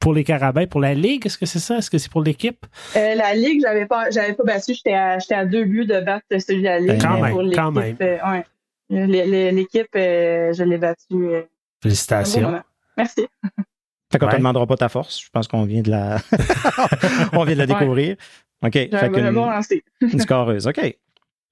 pour 0.01 0.13
les 0.13 0.25
Carabins, 0.25 0.67
pour 0.67 0.81
la 0.81 0.93
Ligue. 0.93 1.25
Est-ce 1.27 1.39
que 1.39 1.47
c'est 1.47 1.59
ça? 1.59 1.79
Est-ce 1.79 1.91
que 1.91 1.97
c'est 1.97 2.11
pour 2.11 2.23
l'équipe? 2.23 2.67
Euh, 2.97 3.15
la 3.15 3.35
Ligue, 3.35 3.63
j'avais 3.63 3.87
pas, 3.87 4.11
j'avais 4.11 4.35
pas 4.35 4.45
battu. 4.45 4.75
J'étais 4.75 4.93
à, 4.93 5.19
à, 5.31 5.45
deux 5.47 5.65
buts 5.65 5.87
de 5.87 6.01
battre 6.01 6.27
celui 6.39 6.61
de 6.61 6.65
la 6.65 6.79
Ligue. 6.79 7.01
Quand 7.01 7.21
même, 7.21 7.53
quand 7.55 7.73
même. 7.73 7.97
Euh, 8.01 9.51
l'équipe, 9.51 9.89
je 9.95 10.63
l'ai 10.63 10.79
battu. 10.79 11.43
Félicitations. 11.83 12.63
Merci. 12.97 13.27
Fait 14.15 14.19
qu'on 14.21 14.27
ne 14.27 14.31
te 14.31 14.37
demandera 14.37 14.67
pas 14.67 14.77
ta 14.77 14.89
force. 14.89 15.21
Je 15.21 15.29
pense 15.33 15.49
qu'on 15.49 15.65
vient 15.65 15.83
de 15.83 15.91
la, 15.91 16.19
on 17.33 17.43
vient 17.43 17.55
de 17.55 17.59
la 17.59 17.67
découvrir. 17.67 18.17
OK. 18.65 18.73
Fait 18.73 19.03
un 19.03 19.33
bon 19.33 19.51
lancer. 19.51 19.83
une 20.01 20.21
scoreuse. 20.21 20.69
OK. 20.69 20.97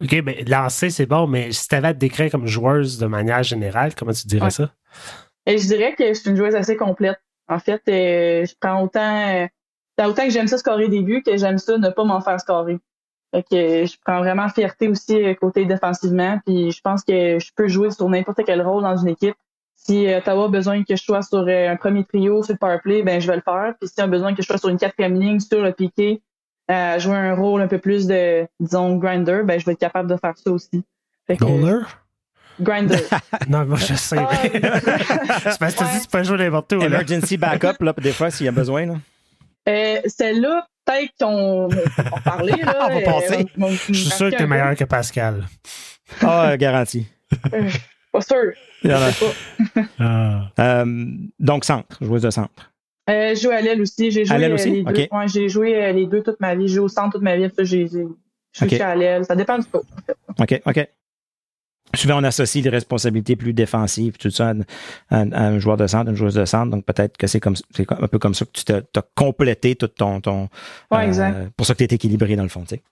OK, 0.03 0.13
mais 0.25 0.45
lancer, 0.47 0.91
c'est 0.91 1.07
bon, 1.07 1.27
mais 1.27 1.51
si 1.51 1.67
tu 1.67 1.75
avais 1.75 1.89
à 1.89 1.95
te 1.95 1.99
décrire 1.99 2.31
comme 2.31 2.47
joueuse 2.47 2.99
de 2.99 3.07
manière 3.07 3.43
générale, 3.43 3.95
comment 3.97 4.13
tu 4.13 4.27
dirais 4.29 4.51
ça? 4.51 4.71
Et 5.47 5.59
je 5.59 5.67
dirais 5.67 5.95
que 5.97 6.07
je 6.07 6.15
suis 6.15 6.31
une 6.31 6.37
joueuse 6.37 6.55
assez 6.55 6.77
complète. 6.77 7.21
En 7.49 7.59
fait, 7.59 7.83
euh, 7.89 8.47
je 8.47 8.55
prends 8.61 8.81
autant, 8.83 9.29
euh, 9.29 9.47
autant 10.01 10.25
que 10.25 10.31
j'aime 10.31 10.47
ça 10.47 10.59
scorer 10.59 10.89
des 10.89 11.03
buts 11.03 11.23
que 11.25 11.37
j'aime 11.37 11.59
ça 11.59 11.79
ne 11.79 11.91
pas 11.91 12.05
m'en 12.05 12.21
faire 12.21 12.41
scorer. 12.41 12.79
Fait 13.35 13.43
que 13.43 13.55
euh, 13.55 13.87
je 13.87 13.97
prends 14.05 14.21
vraiment 14.21 14.49
fierté 14.49 14.89
aussi 14.89 15.21
côté 15.41 15.65
défensivement. 15.65 16.39
Puis 16.47 16.71
je 16.71 16.81
pense 16.81 17.03
que 17.03 17.39
je 17.41 17.51
peux 17.57 17.67
jouer 17.67 17.91
sur 17.91 18.09
n'importe 18.09 18.43
quel 18.47 18.63
rôle 18.63 18.83
dans 18.83 18.97
une 18.97 19.09
équipe 19.09 19.37
Si 19.85 20.07
Ottawa 20.15 20.45
a 20.45 20.49
besoin 20.49 20.85
que 20.85 20.95
je 20.95 21.03
sois 21.03 21.23
sur 21.23 21.47
un 21.49 21.77
premier 21.77 22.05
trio 22.05 22.43
sur 22.43 22.53
le 22.53 22.59
power 22.59 22.79
play, 22.83 23.03
ben 23.03 23.21
je 23.21 23.27
vais 23.27 23.37
le 23.37 23.43
faire. 23.43 23.75
Puis 23.81 23.89
s'il 23.89 24.05
a 24.05 24.07
besoin 24.07 24.35
que 24.35 24.43
je 24.43 24.47
sois 24.47 24.59
sur 24.59 24.69
une 24.69 24.79
quatrième 24.79 25.19
ligne 25.21 25.41
sur 25.41 25.61
le 25.61 25.73
piqué, 25.73 26.23
euh, 26.71 26.99
jouer 27.01 27.17
un 27.17 27.35
rôle 27.35 27.61
un 27.63 27.67
peu 27.67 27.79
plus 27.79 28.07
de, 28.07 28.47
disons, 28.61 28.97
grinder, 28.97 29.41
ben 29.45 29.59
je 29.59 29.67
vais 29.67 29.73
être 29.73 29.81
capable 29.81 30.09
de 30.09 30.17
faire 30.17 30.35
ça 30.37 30.51
aussi. 30.53 30.85
Goaler? 31.29 31.81
Grinder. 32.61 32.99
non, 33.49 33.65
moi 33.65 33.79
je 33.79 33.95
sais. 33.95 34.19
Ah, 34.19 34.31
c'est 35.51 35.59
parce 35.59 35.75
que 35.75 35.85
tu 35.85 35.91
dis 35.95 36.03
tu 36.03 36.09
peux 36.09 36.23
jouer 36.23 36.39
n'importe 36.39 36.73
où. 36.75 36.79
là. 36.81 36.87
Emergency 36.87 37.37
backup, 37.37 37.83
là, 37.83 37.93
des 38.01 38.13
fois, 38.13 38.31
s'il 38.31 38.47
y 38.47 38.49
a 38.49 38.53
besoin. 38.53 38.87
Là. 38.87 38.95
Euh, 39.69 40.01
Celle-là, 40.07 40.67
peut-être 40.85 41.13
qu'on 41.19 41.69
va 41.69 41.81
en 42.13 42.21
parler. 42.21 42.53
Là, 42.63 42.89
On 42.91 42.95
va 42.95 43.01
passer. 43.01 43.47
Euh, 43.61 43.69
Je 43.89 43.93
suis 43.95 44.11
sûr 44.11 44.31
que 44.31 44.37
t'es 44.37 44.47
meilleur 44.47 44.77
que 44.77 44.85
Pascal. 44.85 45.45
Ah, 46.21 46.57
garanti. 46.57 47.07
Pas 48.13 48.21
sûr. 48.21 48.53
Il 48.85 48.91
y 48.91 48.95
en 48.95 48.99
a. 49.01 49.11
Je 49.11 49.15
sais 49.17 49.27
pas. 49.75 49.83
Ah. 49.99 50.51
Euh, 50.85 51.07
donc, 51.39 51.65
centre, 51.65 51.97
joueuse 52.05 52.23
de 52.23 52.31
centre. 52.31 52.71
Euh, 53.11 53.35
je 53.35 53.41
joue 53.41 53.51
à 53.51 53.61
l'aile 53.61 53.81
aussi. 53.81 54.11
J'ai 54.11 54.25
joué 54.25 54.35
À 54.37 54.39
l'aile 54.39 54.53
euh, 54.53 54.55
aussi? 54.55 54.71
les 54.71 54.83
deux. 54.83 55.07
Ouais, 55.11 55.29
j'ai 55.29 55.49
joué 55.49 55.83
euh, 55.83 55.93
les 55.93 56.07
deux 56.07 56.23
toute 56.23 56.39
ma 56.41 56.55
vie. 56.55 56.69
J'ai 56.69 56.75
joué 56.75 56.85
au 56.85 56.89
centre 56.89 57.13
toute 57.13 57.23
ma 57.23 57.37
vie. 57.37 57.49
ça, 57.57 57.65
j'ai, 57.65 57.89
j'ai- 57.89 58.07
je 58.53 58.67
suis 58.69 58.81
à 58.83 58.95
l'aile. 58.95 59.25
Ça 59.25 59.35
dépend 59.35 59.59
du 59.59 59.65
en 59.73 59.81
fait. 60.07 60.17
OK, 60.57 60.63
OK. 60.67 60.89
Souvent, 61.95 62.21
on 62.21 62.25
associe 62.25 62.63
des 62.63 62.71
responsabilités 62.71 63.37
plus 63.37 63.53
défensives, 63.53 64.17
tout 64.17 64.31
ça, 64.31 64.51
à, 64.51 64.53
à- 65.11 65.21
à 65.21 65.47
un 65.47 65.59
joueur 65.59 65.77
de 65.77 65.87
centre, 65.87 66.09
une 66.11 66.17
joueuse 66.17 66.35
de 66.35 66.45
centre. 66.45 66.71
Donc, 66.71 66.85
peut-être 66.87 67.17
que 67.19 67.27
c'est 67.27 67.41
comme 67.41 67.55
c'est 67.75 67.91
un 67.93 68.09
peu 68.09 68.19
comme 68.19 68.35
ça 68.35 68.45
que 68.47 68.51
tu 68.53 68.65
t'as 68.65 68.79
as 68.97 69.03
complété 69.15 69.75
tout 69.75 69.89
ton. 69.89 70.21
ton 70.21 70.49
Ouais, 70.91 70.99
euh, 70.99 71.07
exact. 71.07 71.51
Pour 71.57 71.67
ça 71.67 71.75
que 71.75 71.79
tu 71.79 71.85
es 71.85 71.95
équilibré 71.95 72.37
dans 72.37 72.43
le 72.45 72.49
fond, 72.49 72.63
tu 72.63 72.77
sais. 72.77 72.83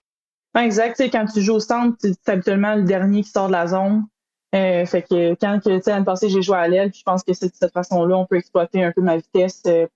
Ouais, 0.55 0.65
exact. 0.65 0.97
Tu 0.97 1.03
sais, 1.03 1.09
quand 1.09 1.25
tu 1.25 1.41
joues 1.41 1.53
au 1.55 1.59
centre, 1.59 1.97
tu- 2.01 2.13
c'est 2.23 2.31
habituellement 2.31 2.75
le 2.75 2.83
dernier 2.83 3.23
qui 3.23 3.29
sort 3.29 3.47
de 3.47 3.53
la 3.53 3.67
zone. 3.67 4.03
Euh, 4.53 4.85
fait 4.85 5.03
que 5.03 5.33
quand 5.35 5.59
que, 5.59 5.77
tu 5.77 5.81
sais, 5.81 5.91
l'année 5.91 6.05
passée, 6.05 6.29
j'ai 6.29 6.41
joué 6.41 6.57
à 6.57 6.67
l'aile, 6.67 6.91
puis 6.91 6.99
je 6.99 7.03
pense 7.03 7.23
que 7.23 7.33
c'est 7.33 7.47
de 7.47 7.55
cette 7.55 7.71
façon-là, 7.71 8.17
on 8.17 8.25
peut 8.25 8.37
exploiter 8.37 8.83
un 8.83 8.91
peu 8.91 9.01
ma 9.01 9.17
vitesse. 9.17 9.61
Euh, 9.65 9.87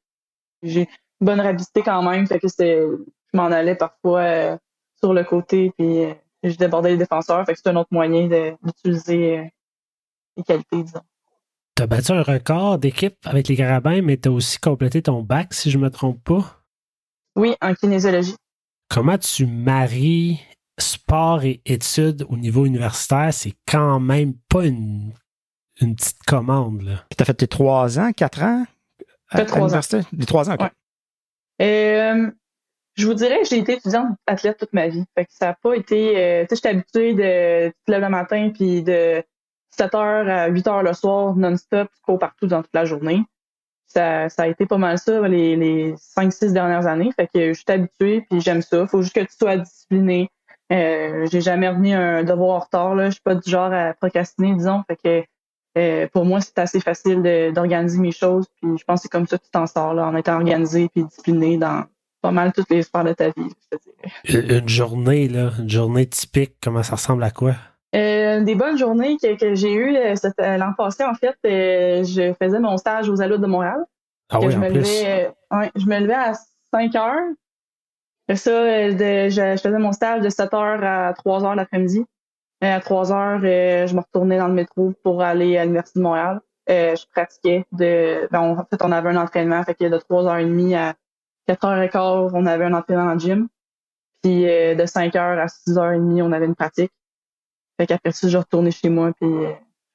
j'ai 0.63 0.87
une 1.19 1.25
bonne 1.25 1.41
rapidité 1.41 1.81
quand 1.81 2.01
même. 2.09 2.25
Fait 2.25 2.39
que 2.39 2.47
je 2.47 2.97
m'en 3.33 3.45
allais 3.45 3.75
parfois 3.75 4.21
euh, 4.21 4.57
sur 5.01 5.13
le 5.13 5.23
côté, 5.23 5.73
puis 5.77 6.05
je 6.43 6.55
débordais 6.55 6.91
les 6.91 6.97
défenseurs. 6.97 7.45
Fait 7.45 7.53
que 7.53 7.59
c'est 7.61 7.69
un 7.69 7.75
autre 7.75 7.89
moyen 7.91 8.55
d'utiliser 8.63 9.51
les 10.37 10.43
qualités, 10.43 10.83
disons. 10.83 11.01
T'as 11.75 11.87
battu 11.87 12.13
un 12.13 12.23
record 12.23 12.77
d'équipe 12.77 13.17
avec 13.25 13.49
les 13.49 13.57
Carabins, 13.57 14.01
mais 14.01 14.15
t'as 14.15 14.29
aussi 14.29 14.59
complété 14.59 15.01
ton 15.01 15.21
bac, 15.21 15.53
si 15.53 15.69
je 15.69 15.77
me 15.77 15.89
trompe 15.89 16.23
pas. 16.23 16.61
Oui, 17.35 17.53
en 17.61 17.73
kinésiologie. 17.73 18.35
Comment 18.89 19.17
tu 19.17 19.45
maries 19.45 20.39
sport 20.77 21.43
et 21.43 21.61
études 21.65 22.25
au 22.29 22.37
niveau 22.37 22.65
universitaire? 22.65 23.33
C'est 23.33 23.53
quand 23.67 23.99
même 23.99 24.33
pas 24.49 24.65
une, 24.65 25.13
une 25.81 25.95
petite 25.95 26.23
commande, 26.23 26.81
là. 26.83 27.03
Puis, 27.09 27.17
tu 27.17 27.21
as 27.21 27.25
fait 27.25 27.33
tes 27.33 27.47
trois 27.47 27.99
ans, 27.99 28.11
quatre 28.13 28.41
ans 28.43 28.65
à, 29.29 29.37
Fait 29.37 29.43
à 29.43 29.45
trois 29.45 29.59
ans. 29.61 29.65
l'université? 29.65 30.01
Des 30.11 30.25
trois 30.25 30.49
ans, 30.49 30.53
OK. 30.55 30.61
Ouais. 30.61 30.71
Euh, 31.61 32.31
je 32.95 33.07
vous 33.07 33.13
dirais 33.13 33.39
que 33.41 33.47
j'ai 33.47 33.57
été 33.59 33.73
étudiante 33.73 34.17
athlète 34.27 34.57
toute 34.57 34.73
ma 34.73 34.87
vie. 34.87 35.03
Fait 35.15 35.25
que 35.25 35.31
ça 35.33 35.47
n'a 35.47 35.53
pas 35.53 35.75
été. 35.75 36.17
euh, 36.17 36.43
tu 36.43 36.49
sais, 36.49 36.55
j'étais 36.55 36.69
habituée 36.69 37.13
de 37.13 37.67
tu 37.69 37.75
te 37.85 37.91
lèves 37.91 38.01
le 38.01 38.09
matin 38.09 38.51
puis 38.53 38.83
de 38.83 39.23
7h 39.77 39.97
à 40.29 40.49
8h 40.49 40.83
le 40.83 40.93
soir 40.93 41.35
non-stop, 41.35 41.89
tu 41.93 42.01
cours 42.01 42.19
partout 42.19 42.47
dans 42.47 42.61
toute 42.61 42.73
la 42.73 42.85
journée. 42.85 43.21
Ça, 43.87 44.29
ça 44.29 44.43
a 44.43 44.47
été 44.47 44.65
pas 44.65 44.77
mal 44.77 44.97
ça 44.97 45.27
les, 45.27 45.55
les 45.55 45.93
5-6 45.93 46.51
dernières 46.53 46.87
années. 46.87 47.11
Fait 47.15 47.27
que 47.27 47.49
je 47.49 47.53
suis 47.53 47.65
habituée 47.67 48.25
puis 48.29 48.39
j'aime 48.41 48.61
ça. 48.61 48.87
Faut 48.87 49.01
juste 49.01 49.15
que 49.15 49.21
tu 49.21 49.35
sois 49.37 49.57
discipliné. 49.57 50.29
Euh, 50.71 51.27
j'ai 51.31 51.41
jamais 51.41 51.69
remis 51.69 51.93
un 51.93 52.23
devoir 52.23 52.55
en 52.55 52.59
retard. 52.59 52.95
Là. 52.95 53.05
Je 53.05 53.11
suis 53.11 53.21
pas 53.21 53.35
du 53.35 53.49
genre 53.49 53.71
à 53.71 53.93
procrastiner, 53.93 54.53
disons. 54.53 54.83
Fait 54.87 54.97
que 54.97 55.23
euh, 55.77 56.07
pour 56.11 56.25
moi, 56.25 56.41
c'est 56.41 56.57
assez 56.57 56.79
facile 56.79 57.21
d'organiser 57.53 57.99
mes 57.99 58.11
choses. 58.11 58.45
Puis 58.61 58.77
je 58.77 58.83
pense 58.83 58.99
que 58.99 59.03
c'est 59.03 59.11
comme 59.11 59.27
ça 59.27 59.37
que 59.37 59.43
tu 59.43 59.51
t'en 59.51 59.67
sors 59.67 59.93
là, 59.93 60.07
en 60.07 60.15
étant 60.15 60.35
organisé 60.35 60.89
puis 60.89 61.03
discipliné 61.03 61.57
dans 61.57 61.83
pas 62.21 62.31
mal 62.31 62.53
toutes 62.53 62.69
les 62.71 62.81
sphères 62.81 63.03
de 63.03 63.13
ta 63.13 63.27
vie. 63.27 63.33
je 63.71 63.77
te 63.77 63.83
dirais. 63.83 64.59
Une, 64.59 64.69
journée, 64.69 65.27
là, 65.27 65.51
une 65.59 65.69
journée 65.69 66.07
typique, 66.07 66.55
comment 66.63 66.81
ça 66.81 66.95
ressemble 66.95 67.23
à 67.23 67.29
quoi? 67.29 67.53
Euh, 67.95 68.41
des 68.41 68.55
bonnes 68.55 68.77
journées 68.77 69.17
que, 69.21 69.37
que 69.37 69.55
j'ai 69.55 69.73
eues 69.73 69.95
euh, 69.95 70.57
l'an 70.57 70.73
passé, 70.73 71.03
en 71.03 71.13
fait, 71.13 71.35
euh, 71.45 72.03
je 72.03 72.33
faisais 72.33 72.59
mon 72.59 72.77
stage 72.77 73.09
aux 73.09 73.21
Alouettes 73.21 73.41
de 73.41 73.47
Montréal. 73.47 73.85
Ah 74.29 74.39
oui, 74.39 74.51
je, 74.51 74.57
en 74.57 74.61
me 74.61 74.69
plus. 74.69 74.79
levais, 74.79 75.31
euh, 75.51 75.57
ouais, 75.57 75.71
je 75.75 75.85
me 75.85 75.99
levais 75.99 76.13
à 76.13 76.33
5 76.71 76.95
heures. 76.95 77.23
Après 78.27 78.37
ça, 78.37 78.51
euh, 78.51 78.91
de- 78.93 79.29
je, 79.29 79.55
je 79.57 79.61
faisais 79.61 79.77
mon 79.77 79.91
stage 79.91 80.21
de 80.21 80.29
7 80.29 80.53
heures 80.53 80.83
à 80.83 81.13
3 81.13 81.43
heures 81.45 81.55
l'après-midi. 81.55 82.05
À 82.61 82.79
3 82.79 83.11
heures, 83.11 83.41
euh, 83.43 83.85
je 83.87 83.95
me 83.95 84.01
retournais 84.01 84.37
dans 84.37 84.47
le 84.47 84.53
métro 84.53 84.93
pour 85.03 85.21
aller 85.21 85.57
à 85.57 85.63
l'Université 85.65 85.99
de 85.99 86.03
Montréal. 86.03 86.41
Euh, 86.69 86.95
je 86.95 87.05
pratiquais 87.11 87.65
de. 87.71 88.27
Ben, 88.31 88.39
en 88.41 88.65
fait, 88.65 88.81
on 88.83 88.91
avait 88.91 89.09
un 89.09 89.17
entraînement, 89.17 89.63
fait 89.63 89.75
que 89.75 89.85
de 89.85 89.97
3h30 89.97 90.73
à 90.75 90.95
4h15, 91.47 92.31
on 92.33 92.45
avait 92.47 92.65
un 92.65 92.73
entraînement 92.73 93.13
le 93.13 93.19
gym. 93.19 93.47
Puis 94.23 94.43
de 94.45 94.85
5h 94.85 95.39
à 95.39 95.47
6h30, 95.47 96.21
on 96.23 96.31
avait 96.31 96.47
une 96.47 96.55
pratique. 96.55 96.91
Fait 97.79 97.85
qu'après 97.85 98.11
ça, 98.11 98.27
je 98.27 98.37
retournais 98.37 98.71
chez 98.71 98.89
moi, 98.89 99.11
puis 99.19 99.29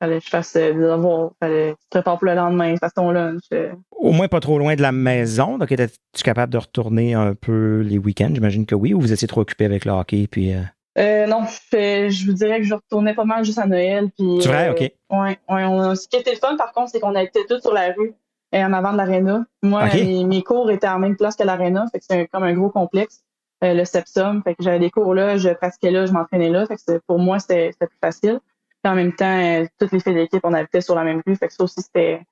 fallait 0.00 0.18
que 0.18 0.24
je 0.24 0.30
fasse 0.30 0.56
euh, 0.56 0.72
des 0.72 0.80
devoirs, 0.80 1.30
fallait 1.40 1.72
que 1.72 1.78
je 1.82 1.88
prépare 1.90 2.18
pour 2.18 2.26
le 2.26 2.34
lendemain, 2.34 2.74
fasse 2.76 2.94
ton 2.94 3.10
lunch. 3.10 3.42
euh, 3.52 3.70
Au 3.92 4.12
moins 4.12 4.28
pas 4.28 4.40
trop 4.40 4.58
loin 4.58 4.74
de 4.74 4.82
la 4.82 4.92
maison. 4.92 5.58
Donc, 5.58 5.70
étais-tu 5.70 6.22
capable 6.22 6.52
de 6.52 6.58
retourner 6.58 7.14
un 7.14 7.34
peu 7.34 7.80
les 7.80 7.98
week-ends? 7.98 8.30
J'imagine 8.34 8.66
que 8.66 8.74
oui. 8.74 8.94
Ou 8.94 9.00
vous 9.00 9.12
étiez 9.12 9.28
trop 9.28 9.42
occupé 9.42 9.64
avec 9.66 9.84
le 9.84 9.92
hockey? 9.92 10.26
Puis, 10.30 10.52
euh, 10.54 10.62
Euh, 10.98 11.26
non, 11.26 11.42
je, 11.72 12.26
vous 12.26 12.32
dirais 12.32 12.58
que 12.58 12.64
je 12.66 12.74
retournais 12.74 13.14
pas 13.14 13.24
mal 13.24 13.44
juste 13.44 13.58
à 13.58 13.66
Noël. 13.66 14.10
Puis, 14.18 14.38
C'est 14.42 14.48
vrai? 14.48 14.68
euh, 14.68 14.72
OK. 14.72 14.80
Ouais, 14.80 15.38
ouais. 15.48 15.64
On, 15.64 15.94
ce 15.94 16.08
qui 16.08 16.16
était 16.16 16.32
le 16.32 16.38
fun, 16.38 16.56
par 16.56 16.72
contre, 16.72 16.90
c'est 16.90 17.00
qu'on 17.00 17.14
était 17.14 17.44
tous 17.48 17.60
sur 17.60 17.72
la 17.72 17.92
rue 17.92 18.12
euh, 18.54 18.64
en 18.64 18.72
avant 18.72 18.92
de 18.92 18.96
l'aréna. 18.96 19.44
Moi, 19.62 19.84
mes, 19.94 20.24
mes 20.24 20.42
cours 20.42 20.70
étaient 20.70 20.88
en 20.88 20.98
même 20.98 21.16
place 21.16 21.36
que 21.36 21.44
l'aréna, 21.44 21.86
fait 21.92 21.98
que 22.00 22.04
c'est 22.08 22.26
comme 22.28 22.42
un 22.42 22.54
gros 22.54 22.70
complexe, 22.70 23.20
euh, 23.62 23.74
le 23.74 23.84
Sepsum. 23.84 24.42
Fait 24.42 24.54
que 24.54 24.62
j'avais 24.64 24.78
des 24.80 24.90
cours 24.90 25.14
là, 25.14 25.36
je 25.36 25.50
pratiquais 25.50 25.90
là, 25.92 26.06
je 26.06 26.12
m'entraînais 26.12 26.48
là. 26.50 26.66
Fait 26.66 26.76
que 26.76 26.98
pour 27.06 27.18
moi, 27.18 27.38
c'était 27.38 27.70
plus 27.78 27.88
facile. 28.00 28.40
Puis 28.82 28.92
en 28.92 28.94
même 28.94 29.12
temps, 29.12 29.38
euh, 29.38 29.66
toutes 29.78 29.92
les 29.92 30.00
filles 30.00 30.14
de 30.14 30.18
l'équipe, 30.20 30.40
on 30.42 30.54
habitait 30.54 30.80
sur 30.80 30.94
la 30.94 31.04
même 31.04 31.20
rue. 31.26 31.36
Fait 31.36 31.48
que 31.48 31.54
ça 31.54 31.64
aussi, 31.64 31.82
c'était 31.82 32.22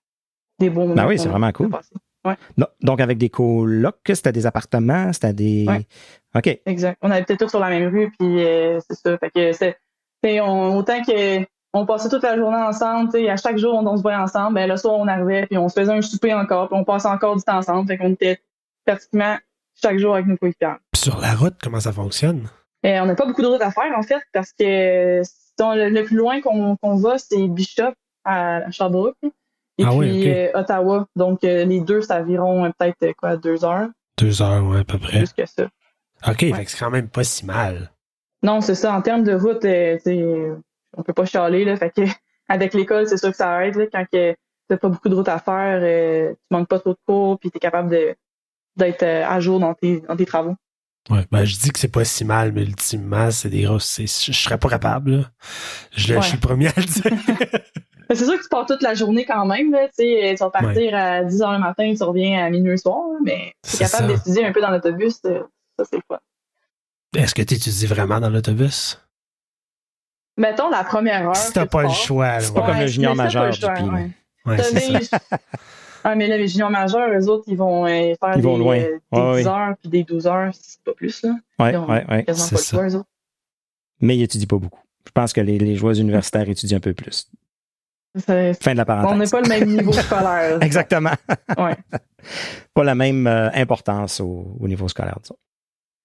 des 0.58 0.70
beaux 0.70 0.82
moments. 0.82 0.94
Ben 0.94 1.06
oui, 1.06 1.18
c'est 1.18 1.28
vraiment 1.28 1.52
cool. 1.52 1.70
non. 2.56 2.66
Donc, 2.82 3.00
avec 3.00 3.18
des 3.18 3.28
colocs, 3.28 3.96
c'était 4.06 4.32
des 4.32 4.46
appartements, 4.46 5.12
c'était 5.12 5.34
des. 5.34 5.66
Ouais. 5.68 5.86
OK. 6.34 6.60
Exact. 6.66 6.98
On 7.02 7.10
habitait 7.10 7.36
tous 7.36 7.48
sur 7.48 7.60
la 7.60 7.68
même 7.68 7.88
rue, 7.88 8.10
puis 8.18 8.44
euh, 8.44 8.78
c'est 8.88 8.96
ça. 8.96 9.18
Fait 9.18 9.30
que 9.30 9.52
c'est, 9.52 9.76
autant 10.40 11.02
que 11.02 11.44
on 11.74 11.84
passait 11.84 12.08
toute 12.08 12.22
la 12.22 12.36
journée 12.36 12.56
ensemble, 12.56 13.10
tu 13.12 13.18
sais, 13.18 13.28
à 13.28 13.36
chaque 13.36 13.58
jour 13.58 13.74
on, 13.74 13.86
on 13.86 13.96
se 13.96 14.02
voyait 14.02 14.16
ensemble, 14.16 14.54
ben 14.54 14.68
le 14.68 14.76
soir 14.78 14.94
on 14.98 15.06
arrivait, 15.06 15.46
puis 15.46 15.58
on 15.58 15.68
se 15.68 15.78
faisait 15.78 15.92
un 15.92 16.00
souper 16.00 16.32
encore, 16.32 16.68
puis 16.68 16.78
on 16.78 16.84
passait 16.84 17.08
encore 17.08 17.36
du 17.36 17.42
temps 17.42 17.58
ensemble, 17.58 17.86
fait 17.86 17.98
qu'on 17.98 18.12
était 18.12 18.40
pratiquement 18.86 19.36
chaque 19.74 19.98
jour 19.98 20.14
avec 20.14 20.26
nos 20.26 20.36
coéquipiers. 20.38 20.76
Puis 20.92 21.02
sur 21.02 21.20
la 21.20 21.34
route, 21.34 21.54
comment 21.62 21.78
ça 21.78 21.92
fonctionne? 21.92 22.48
Et 22.82 22.98
on 23.00 23.06
n'a 23.06 23.14
pas 23.14 23.26
beaucoup 23.26 23.42
de 23.42 23.48
route 23.48 23.60
à 23.60 23.70
faire 23.70 23.92
en 23.96 24.02
fait, 24.02 24.22
parce 24.32 24.52
que 24.52 25.22
le, 25.60 25.88
le 25.90 26.04
plus 26.04 26.16
loin 26.16 26.40
qu'on, 26.40 26.76
va, 26.96 27.18
c'est 27.18 27.46
Bishop 27.48 27.92
à 28.24 28.70
Sherbrooke, 28.70 29.16
et 29.22 29.84
Ah 29.84 29.90
puis 29.90 29.98
oui, 29.98 30.28
euh, 30.28 30.50
Ottawa. 30.54 31.06
Donc 31.16 31.44
euh, 31.44 31.64
les 31.64 31.80
deux, 31.80 32.00
c'est 32.02 32.12
environ 32.12 32.64
euh, 32.64 32.70
peut-être 32.78 33.14
quoi, 33.16 33.36
deux 33.36 33.64
heures, 33.64 33.88
Deux 34.18 34.42
heures, 34.42 34.64
ouais, 34.64 34.80
à 34.80 34.84
peu 34.84 34.98
près. 34.98 35.18
plus 35.18 35.32
que 35.32 35.46
ça. 35.46 35.68
OK, 36.26 36.38
fait 36.40 36.64
que 36.64 36.70
c'est 36.70 36.78
quand 36.78 36.90
même 36.90 37.08
pas 37.08 37.24
si 37.24 37.46
mal. 37.46 37.92
Non, 38.42 38.60
c'est 38.60 38.74
ça. 38.74 38.92
En 38.94 39.02
termes 39.02 39.24
de 39.24 39.34
route, 39.34 39.60
tu 39.60 40.52
on 40.96 41.02
peut 41.02 41.12
pas 41.12 41.24
chialer. 41.26 41.64
Là, 41.64 41.76
fait 41.76 41.90
que 41.90 42.02
avec 42.48 42.74
l'école, 42.74 43.06
c'est 43.06 43.16
sûr 43.18 43.30
que 43.30 43.36
ça 43.36 43.64
aide. 43.66 43.76
Là, 43.76 43.86
quand 43.92 44.04
que 44.12 44.34
t'as 44.68 44.76
pas 44.76 44.88
beaucoup 44.88 45.08
de 45.08 45.14
route 45.14 45.28
à 45.28 45.38
faire, 45.38 45.80
euh, 45.82 46.32
tu 46.32 46.38
manques 46.50 46.68
pas 46.68 46.78
trop 46.80 46.90
de 46.90 46.98
cours, 47.06 47.38
puis 47.38 47.50
t'es 47.50 47.58
capable 47.58 47.90
de 47.90 48.14
d'être 48.76 49.02
à 49.02 49.40
jour 49.40 49.58
dans 49.58 49.74
tes, 49.74 50.00
dans 50.02 50.16
tes 50.16 50.26
travaux. 50.26 50.54
Ouais, 51.10 51.24
ben, 51.30 51.44
je 51.44 51.56
dis 51.56 51.70
que 51.70 51.78
c'est 51.78 51.88
pas 51.88 52.04
si 52.04 52.24
mal, 52.24 52.52
mais 52.52 52.62
ultimement, 52.62 53.30
c'est 53.30 53.48
des 53.48 53.62
grosses. 53.62 53.86
c'est- 53.86 54.06
Je 54.32 54.38
serais 54.38 54.58
pas 54.58 54.68
capable, 54.68 55.10
là. 55.18 55.24
Je, 55.96 56.14
Ouais. 56.14 56.20
je 56.22 56.26
suis 56.26 56.36
le 56.36 56.40
premier 56.40 56.68
à 56.68 56.72
le 56.76 56.84
dire. 56.84 57.02
Mais 58.08 58.14
C'est 58.16 58.24
sûr 58.24 58.36
que 58.38 58.42
tu 58.42 58.48
pars 58.48 58.66
toute 58.66 58.82
la 58.82 58.94
journée 58.94 59.24
quand 59.24 59.44
même. 59.46 59.70
Là, 59.72 59.86
tu 59.88 59.94
sais, 60.04 60.34
tu 60.36 60.42
vas 60.44 60.50
partir 60.50 60.94
à 60.94 61.24
10 61.24 61.40
h 61.40 61.52
le 61.52 61.58
matin, 61.58 61.92
tu 61.96 62.02
reviens 62.02 62.44
à 62.44 62.50
minuit 62.50 62.70
le 62.72 62.76
soir, 62.76 63.02
mais 63.24 63.52
tu 63.62 63.70
C'est 63.70 63.76
es 63.84 63.86
capable 63.88 64.10
ça. 64.10 64.16
d'étudier 64.16 64.46
un 64.46 64.52
peu 64.52 64.60
dans 64.60 64.70
l'autobus. 64.70 65.20
euh, 65.26 65.42
Ça, 65.78 65.84
c'est 65.90 66.00
quoi. 66.08 66.20
Est-ce 67.16 67.34
que 67.34 67.42
tu 67.42 67.54
étudies 67.54 67.86
vraiment 67.86 68.18
dans 68.20 68.28
l'autobus? 68.30 68.98
Mettons 70.36 70.68
la 70.70 70.84
première 70.84 71.26
heure. 71.28 71.36
Si 71.36 71.52
t'as 71.52 71.66
pas 71.66 71.82
le 71.82 71.88
pars. 71.88 71.96
choix, 71.96 72.26
là, 72.28 72.40
C'est 72.40 72.52
pas 72.54 72.60
ouais. 72.60 72.66
comme 72.66 72.78
le 72.80 72.86
junior 72.86 73.14
majeur 73.16 73.44
ouais. 73.44 74.10
Ouais, 74.46 74.56
Ah, 76.10 76.14
mais 76.14 76.26
là, 76.26 76.36
les 76.36 76.48
juniors 76.48 76.70
majeurs, 76.70 77.08
eux 77.10 77.28
autres, 77.28 77.44
ils 77.48 77.56
vont 77.56 77.84
euh, 77.86 78.14
faire 78.20 78.36
Ils 78.36 78.42
vont 78.42 78.56
des, 78.58 78.64
loin. 78.64 78.78
euh, 78.78 78.98
des 79.12 79.18
Ouais, 79.20 79.42
10 79.42 79.46
ouais. 79.46 79.52
heures 79.52 79.74
puis 79.80 79.88
des 79.88 80.04
12 80.04 80.26
heures, 80.26 80.50
c'est 80.54 80.80
pas 80.82 80.94
plus. 80.94 81.22
Là. 81.22 81.34
Ouais, 81.58 81.72
Ils 81.72 81.76
ont 81.76 81.86
ouais, 81.88 82.04
ouais. 82.08 82.24
quasiment 82.24 82.46
c'est 82.46 82.54
pas 82.54 82.60
le 82.60 82.64
ça. 82.64 82.76
choix, 82.76 82.88
eux 82.88 82.94
autres. 82.96 83.08
Mais 84.00 84.16
ils 84.16 84.22
étudient 84.22 84.46
pas 84.46 84.58
beaucoup. 84.58 84.80
Je 85.06 85.10
pense 85.12 85.32
que 85.32 85.40
les, 85.40 85.58
les 85.58 85.76
joueurs 85.76 85.98
universitaires 85.98 86.48
étudient 86.48 86.76
un 86.78 86.80
peu 86.80 86.94
plus. 86.94 87.28
C'est- 88.16 88.62
Fin 88.62 88.72
de 88.72 88.76
la 88.78 88.84
parenthèse. 88.84 89.12
On 89.12 89.16
n'est 89.16 89.28
pas 89.28 89.40
le 89.40 89.48
même 89.48 89.68
niveau 89.76 89.92
scolaire. 89.92 90.58
Exactement. 90.62 91.12
Ouais. 91.58 91.76
pas 92.74 92.84
la 92.84 92.94
même 92.94 93.26
euh, 93.26 93.50
importance 93.54 94.20
au, 94.20 94.56
au 94.60 94.66
niveau 94.68 94.88
scolaire. 94.88 95.18
disons. 95.22 95.36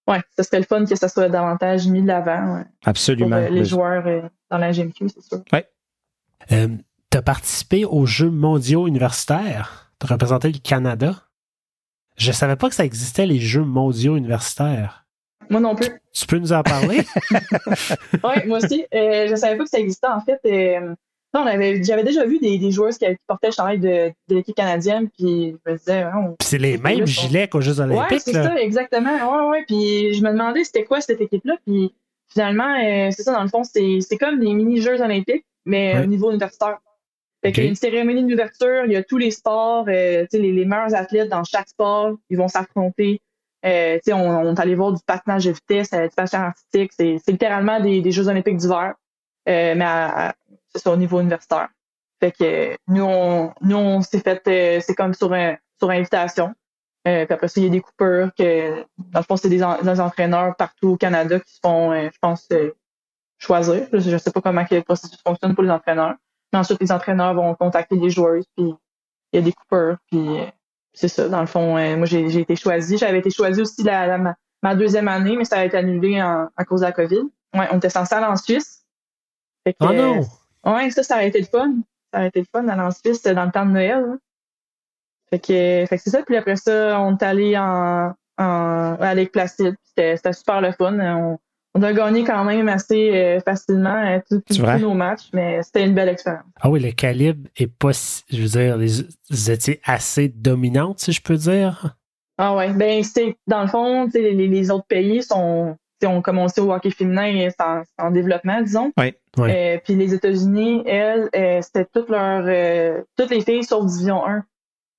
ouais, 0.08 0.22
ce 0.38 0.43
serait 0.43 0.60
le 0.60 0.66
fun 0.66 0.86
que 0.86 0.95
ça 0.95 1.08
soit 1.08 1.30
davantage 1.30 1.88
mis 1.88 2.01
de 2.01 2.08
l'avant 2.08 2.56
ouais, 2.58 2.64
pour 2.82 2.89
Absolument. 2.89 3.36
euh, 3.36 3.49
les 3.49 3.60
Le- 3.60 3.64
joueurs 3.66 4.06
euh, 4.06 4.22
dans 4.51 4.58
la 4.58 4.72
GMQ, 4.72 5.10
c'est 5.10 5.22
sûr. 5.24 5.41
Euh, 6.51 6.68
Tu 7.12 7.18
as 7.18 7.22
participé 7.22 7.86
aux 7.86 8.06
Jeux 8.06 8.30
mondiaux 8.32 8.88
universitaires? 8.88 9.83
Représenté 10.04 10.51
le 10.51 10.60
Canada. 10.60 11.24
Je 12.18 12.32
savais 12.32 12.56
pas 12.56 12.70
que 12.70 12.76
ça 12.76 12.86
existait, 12.86 13.26
les 13.26 13.39
Jeux 13.39 13.64
mondiaux 13.64 14.16
universitaires. 14.16 15.06
Moi 15.49 15.60
non 15.60 15.76
plus. 15.76 15.89
Tu 16.14 16.26
peux 16.26 16.38
nous 16.38 16.54
en 16.54 16.64
parler? 16.64 17.01
oui, 18.14 18.47
moi 18.47 18.60
aussi. 18.60 18.86
Euh, 18.93 19.28
je 19.28 19.36
savais 19.36 19.58
pas 19.58 19.64
que 19.64 19.70
ça 19.70 19.80
existait. 19.80 20.08
En 20.08 20.22
fait, 20.22 20.39
euh, 20.45 20.95
j'avais 21.34 22.04
déjà 22.04 22.26
vu 22.26 22.39
des, 22.39 22.58
des 22.60 22.72
joueurs 22.72 22.91
qui, 22.91 23.06
portaient 23.28 23.47
le 23.47 23.54
chandail 23.54 23.80
de, 23.80 24.12
de 24.30 24.36
l'équipe 24.36 24.56
canadienne, 24.56 25.10
puis 25.10 25.56
je 25.66 25.72
me 25.72 25.78
disais. 25.78 26.06
c'est 26.41 26.60
les 26.60 26.78
mêmes 26.78 27.08
gilets 27.08 27.47
qu'aux 27.47 27.62
Jeux 27.62 27.80
Olympiques. 27.80 28.12
Oui, 28.12 28.20
c'est 28.20 28.34
ça, 28.34 28.56
exactement. 28.62 29.12
Ouais, 29.12 29.49
ouais. 29.49 29.64
Puis 29.68 30.14
je 30.14 30.24
me 30.24 30.32
demandais 30.32 30.64
c'était 30.64 30.86
quoi 30.86 31.01
cette 31.01 31.22
équipe-là, 31.22 31.56
puis 31.66 31.93
finalement, 32.28 32.76
euh, 32.76 33.10
c'est 33.12 33.24
ça, 33.24 33.34
dans 33.34 33.43
le 33.43 33.49
fond, 33.49 33.64
c'est 33.64 34.18
comme 34.20 34.39
des 34.39 34.54
mini-Jeux 34.54 35.01
Olympiques, 35.01 35.45
mais 35.66 36.01
au 36.04 36.06
niveau 36.06 36.30
universitaire. 36.30 36.78
Fait 37.44 37.52
qu'il 37.52 37.64
y 37.64 37.68
a 37.68 37.70
une 37.70 37.76
cérémonie 37.76 38.24
d'ouverture, 38.24 38.86
il 38.86 38.94
y 38.94 38.96
a 38.96 39.04
tous 39.04 39.18
les 39.18 39.32
sports, 39.32 39.86
euh, 39.89 40.26
les, 40.32 40.52
les 40.54 40.66
meilleurs 40.66 40.96
athlètes 40.96 41.28
dans 41.28 41.44
chaque 41.44 41.68
sport, 41.68 42.16
ils 42.30 42.38
vont 42.38 42.48
s'affronter. 42.48 43.22
Euh, 43.66 44.00
on, 44.08 44.14
on 44.14 44.56
est 44.56 44.60
allé 44.60 44.76
voir 44.76 44.94
du 44.94 45.02
patinage 45.06 45.46
de 45.46 45.52
vitesse, 45.52 45.91
euh, 45.94 46.08
du 46.08 46.16
patinage 46.16 46.48
artistique. 46.48 46.91
C'est 46.96 47.20
littéralement 47.28 47.82
des, 47.82 48.02
des 48.02 48.12
Jeux 48.12 48.30
olympiques 48.30 48.58
d'hiver, 48.58 48.94
euh, 49.50 49.76
mais 49.76 50.32
c'est 50.74 50.88
au 50.88 50.96
niveau 50.96 51.20
universitaire. 51.20 51.68
Fait 52.22 52.32
que 52.32 52.78
nous, 52.88 53.04
on, 53.04 53.54
nous, 53.62 53.76
on 53.76 54.02
s'est 54.02 54.20
fait, 54.20 54.41
euh, 54.48 54.80
c'est 54.80 54.96
comme 54.96 55.14
sur, 55.14 55.34
un, 55.34 55.58
sur 55.80 55.89
invitation. 55.89 56.54
Euh, 57.06 57.26
puis 57.26 57.34
après 57.34 57.50
ça, 57.50 57.60
il 57.60 57.66
y 57.66 57.68
a 57.68 57.70
des 57.70 57.82
coupeurs 57.82 58.32
que, 58.38 58.86
dans 58.98 59.20
le 59.20 59.26
fond, 59.26 59.36
c'est 59.36 59.50
des, 59.50 59.58
des, 59.58 60.00
entraîneurs 60.00 60.56
partout 60.56 60.91
au 60.91 60.98
Canada 60.98 61.41
qui 61.41 61.54
se 61.54 61.60
font, 61.62 61.94
je 61.94 62.18
pense, 62.22 62.48
choisir. 63.38 63.88
Je 63.91 64.10
ne 64.12 64.18
sais 64.18 64.32
pas 64.32 64.39
comment 64.39 64.64
le 64.72 64.82
processus 64.82 65.22
fonctionne 65.22 65.54
pour 65.54 65.64
les 65.64 65.70
entraîneurs. 65.72 66.16
Mais 66.54 66.60
ensuite, 66.60 66.80
les 66.80 66.91
entraîneurs 66.91 67.34
vont 67.34 67.56
contacter 67.56 67.95
les 67.95 68.10
joueurs, 68.10 68.43
puis 68.56 68.74
il 69.32 69.36
y 69.36 69.38
a 69.39 69.41
des 69.41 69.51
coupeurs, 69.51 69.97
puis 70.10 70.39
c'est 70.93 71.08
ça, 71.08 71.28
dans 71.28 71.41
le 71.41 71.47
fond, 71.47 71.76
euh, 71.78 71.97
moi, 71.97 72.06
j'ai 72.06 72.39
été 72.39 72.56
choisie. 72.56 72.97
J'avais 72.97 73.20
été 73.20 73.32
choisie 73.32 73.62
aussi 73.62 73.84
la, 73.84 74.36
ma, 74.62 74.76
deuxième 74.76 75.08
année, 75.08 75.36
mais 75.36 75.45
ça 75.45 75.58
a 75.58 75.66
été 75.66 75.76
annulé 75.76 76.22
en, 76.22 76.47
à 76.56 76.66
cause 76.66 76.82
de 76.82 76.86
la 76.86 76.91
COVID. 76.91 77.24
Ouais, 77.56 77.68
on 77.72 77.78
était 77.78 77.89
censé 77.89 78.14
aller 78.14 78.26
en 78.26 78.36
Suisse. 78.36 78.86
Fait 79.66 79.76
oh 79.80 79.91
non! 79.91 80.22
Euh, 80.66 80.76
ouais, 80.76 80.91
ça, 80.91 81.04
ça 81.04 81.18
a 81.18 81.24
été 81.24 81.39
le 81.39 81.45
fun. 81.45 81.74
Ça 82.14 82.20
a 82.20 82.26
été 82.28 82.41
le 82.41 82.45
fun 82.51 82.64
d'aller 82.64 82.82
en 82.82 82.91
Suisse 82.91 83.24
dans 83.24 83.45
le 83.45 83.51
temps 83.51 83.66
de 83.66 83.72
Noël. 83.72 84.18
Fait 85.30 85.39
que, 85.39 85.86
fait 85.88 85.97
que 85.97 85.97
c'est 85.97 86.12
ça. 86.12 86.22
Puis 86.22 86.38
après 86.38 86.58
ça, 86.58 86.99
on 86.99 87.18
est 87.18 87.24
allé 87.24 87.58
en, 87.58 88.14
en, 88.38 88.97
à 88.99 89.14
Lake 89.16 89.32
Placide. 89.32 89.76
C'était 89.84 90.34
super 90.34 90.62
le 90.62 90.72
fun. 90.74 90.99
On, 90.99 91.39
on 91.76 91.82
a 91.82 91.94
gagné 91.94 92.24
quand 92.24 92.44
même 92.44 92.70
assez 92.70 93.12
euh, 93.12 93.40
facilement 93.40 94.06
euh, 94.06 94.20
tous 94.30 94.62
nos 94.80 94.94
matchs, 94.94 95.30
mais 95.34 95.62
c'était 95.64 95.86
une 95.86 95.96
belle 95.96 96.10
expérience. 96.10 96.46
Ah 96.62 96.70
oui, 96.70 96.80
le 96.80 96.92
calibre 96.92 97.50
est 97.58 97.68
pas, 97.68 97.92
je 98.32 98.42
veux 98.42 98.48
dire, 98.48 98.78
vous 99.30 99.52
étiez 99.52 99.82
assez 99.84 100.28
dominante, 100.28 101.00
si 101.00 101.12
je 101.12 101.22
peux 101.22 101.36
dire. 101.36 101.96
Ah 102.38 102.56
ouais, 102.56 102.72
ben 102.74 103.04
c'était 103.04 103.36
dans 103.48 103.62
le 103.62 103.68
fond, 103.68 104.08
les, 104.14 104.34
les 104.34 104.72
autres 104.72 104.88
pays 104.88 105.24
sont 105.24 105.76
ont 106.06 106.22
commencé 106.22 106.60
au 106.60 106.74
hockey 106.74 106.92
féminin 106.92 107.48
en, 107.60 107.82
en 107.98 108.12
développement, 108.12 108.62
disons. 108.62 108.92
Oui. 108.98 109.14
Euh, 109.40 109.78
puis 109.82 109.96
les 109.96 110.14
États-Unis, 110.14 110.84
elles, 110.86 111.30
c'était 111.64 111.86
toutes 111.86 112.10
leurs 112.10 113.06
toutes 113.18 113.30
les 113.30 113.40
filles 113.40 113.64
sauf 113.64 113.86
division 113.86 114.28
1. 114.28 114.44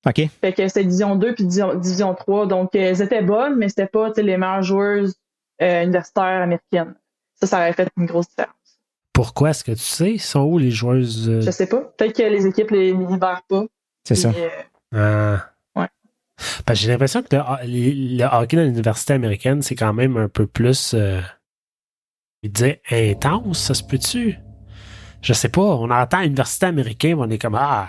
OK. 0.07 0.21
Fait 0.41 0.53
que 0.53 0.67
c'était 0.67 0.83
division 0.83 1.15
2 1.15 1.35
puis 1.35 1.43
division, 1.43 1.75
division 1.75 2.15
3. 2.15 2.47
Donc 2.47 2.73
elles 2.73 3.03
étaient 3.03 3.21
bonnes, 3.21 3.55
mais 3.55 3.69
c'était 3.69 3.85
pas 3.85 4.09
les 4.17 4.37
meilleures 4.37 4.63
joueuses 4.63 5.15
euh, 5.61 5.83
universitaire 5.83 6.41
américaine. 6.41 6.95
Ça, 7.35 7.47
ça 7.47 7.57
aurait 7.57 7.73
fait 7.73 7.89
une 7.97 8.05
grosse 8.05 8.27
différence. 8.29 8.55
Pourquoi 9.13 9.51
est-ce 9.51 9.63
que 9.63 9.71
tu 9.71 9.79
sais? 9.79 10.17
Sont 10.17 10.41
où 10.41 10.57
les 10.57 10.71
joueuses? 10.71 11.29
Euh? 11.29 11.41
Je 11.41 11.51
sais 11.51 11.67
pas. 11.67 11.81
Peut-être 11.97 12.17
que 12.17 12.23
les 12.23 12.45
équipes 12.45 12.71
les 12.71 12.91
libèrent 12.93 13.43
pas. 13.47 13.65
C'est 14.03 14.15
ça. 14.15 14.31
Euh, 14.93 15.37
ah. 15.37 15.79
Ouais. 15.79 15.87
Parce 16.65 16.79
que 16.79 16.85
j'ai 16.85 16.91
l'impression 16.91 17.23
que 17.23 17.27
le, 17.31 18.23
hockey 18.25 18.57
dans 18.57 18.63
l'université 18.63 19.13
américaine, 19.13 19.61
c'est 19.61 19.75
quand 19.75 19.93
même 19.93 20.17
un 20.17 20.27
peu 20.27 20.47
plus 20.47 20.93
euh, 20.93 21.21
dire 22.43 22.75
intense, 22.91 23.59
ça 23.59 23.73
se 23.73 23.83
peut-tu? 23.83 24.37
Je 25.21 25.33
sais 25.33 25.49
pas. 25.49 25.61
On 25.61 25.89
entend 25.89 26.21
université 26.21 26.65
américaine, 26.65 27.15
on 27.17 27.29
est 27.29 27.39
comme 27.39 27.55
Ah, 27.55 27.87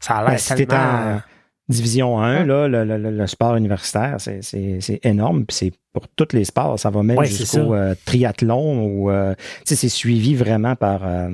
ça 0.00 0.16
a 0.16 0.30
l'air 0.30 0.40
ben, 0.48 0.66
tellement... 0.66 1.20
Division 1.68 2.20
1, 2.20 2.44
là, 2.44 2.68
le, 2.68 2.84
le, 2.84 2.98
le, 2.98 3.26
sport 3.26 3.56
universitaire, 3.56 4.16
c'est 4.18 5.00
énorme. 5.04 5.46
Puis 5.46 5.56
c'est 5.56 5.72
pour 5.92 6.08
tous 6.08 6.32
les 6.32 6.44
sports. 6.44 6.78
Ça 6.78 6.90
va 6.90 7.02
même 7.02 7.22
jusqu'au 7.24 7.74
euh, 7.74 7.94
triathlon 8.04 8.84
ou 8.84 9.10
euh, 9.10 9.34
c'est 9.64 9.88
suivi 9.88 10.34
vraiment 10.34 10.74
par, 10.74 11.06
euh, 11.06 11.30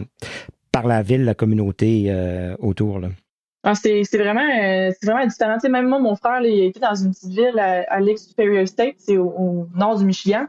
par 0.71 0.87
la 0.87 1.03
ville, 1.03 1.25
la 1.25 1.35
communauté 1.35 2.13
autour. 2.59 2.99
Là. 3.01 3.09
Ah, 3.65 3.75
c'est 3.75 4.03
vraiment, 4.15 4.47
vraiment 5.03 5.27
différent. 5.27 5.57
même 5.71 5.89
moi, 5.89 5.99
mon 5.99 6.15
frère, 6.15 6.41
il 6.43 6.65
était 6.65 6.81
dans 6.81 6.95
une 6.95 7.11
petite 7.11 7.31
ville 7.31 7.59
à, 7.59 8.01
Lake 8.01 8.19
Superior 8.19 8.69
State, 8.69 8.97
c'est 8.99 9.17
au, 9.17 9.67
nord 9.75 9.99
du 9.99 10.05
Michigan. 10.05 10.45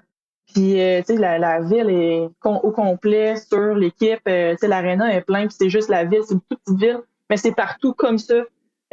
Puis, 0.54 0.76
la, 0.76 1.40
la 1.40 1.62
ville 1.62 1.90
est 1.90 2.28
au 2.44 2.72
complet 2.72 3.36
sur 3.38 3.76
l'équipe. 3.76 4.22
L'aréna 4.26 5.14
est 5.16 5.22
plein, 5.22 5.48
puis 5.48 5.56
c'est 5.58 5.70
juste 5.70 5.90
la 5.90 6.04
ville, 6.04 6.22
c'est 6.28 6.34
une 6.34 6.42
toute 6.50 6.60
petite 6.66 6.80
ville, 6.80 7.00
mais 7.30 7.38
c'est 7.38 7.56
partout 7.56 7.94
comme 7.94 8.18
ça. 8.18 8.44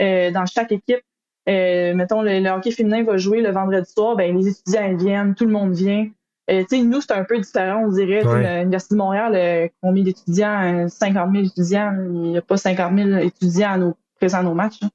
Euh, 0.01 0.31
dans 0.31 0.47
chaque 0.47 0.73
équipe. 0.73 1.03
Euh, 1.49 1.95
mettons, 1.95 2.23
le, 2.23 2.47
hockey 2.51 2.71
féminin 2.71 3.05
va 3.05 3.17
jouer 3.17 3.41
le 3.41 3.51
vendredi 3.51 3.91
soir, 3.91 4.17
ben 4.17 4.37
les 4.37 4.49
étudiants 4.49 4.97
viennent, 4.97 5.35
tout 5.35 5.45
le 5.45 5.53
monde 5.53 5.73
vient. 5.73 6.09
Euh, 6.51 6.65
nous, 6.73 7.01
c'est 7.01 7.13
un 7.13 7.25
peu 7.25 7.39
différent, 7.39 7.85
on 7.87 7.89
dirait. 7.89 8.23
L'Université 8.23 8.95
de 8.95 8.99
Montréal, 8.99 9.71
combien 9.83 10.05
d'étudiants? 10.05 10.89
50 10.89 11.33
000 11.33 11.45
étudiants. 11.47 11.97
Il 11.99 12.31
n'y 12.31 12.39
a 12.39 12.43
pas 12.43 12.57
50 12.57 12.97
000 12.97 13.19
étudiants 13.19 13.71
à 13.71 13.79
nos, 13.79 13.97
présents 14.17 14.39
à 14.39 14.43
nos 14.43 14.55
matchs. 14.55 14.83
Hein. 14.83 14.91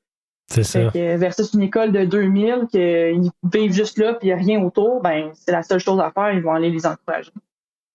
C'est 0.49 0.63
ça. 0.63 0.89
versus 1.15 1.53
une 1.53 1.61
école 1.61 1.93
de 1.93 2.03
2000, 2.03 2.67
qu'ils 2.69 3.31
vivent 3.51 3.73
juste 3.73 3.97
là, 3.97 4.13
puis 4.15 4.27
il 4.27 4.33
n'y 4.35 4.39
a 4.39 4.43
rien 4.43 4.61
autour, 4.61 5.01
ben 5.01 5.31
c'est 5.33 5.53
la 5.53 5.63
seule 5.63 5.79
chose 5.79 6.01
à 6.01 6.11
faire, 6.11 6.33
ils 6.33 6.41
vont 6.41 6.53
aller 6.53 6.69
les 6.69 6.85
encourager. 6.85 7.31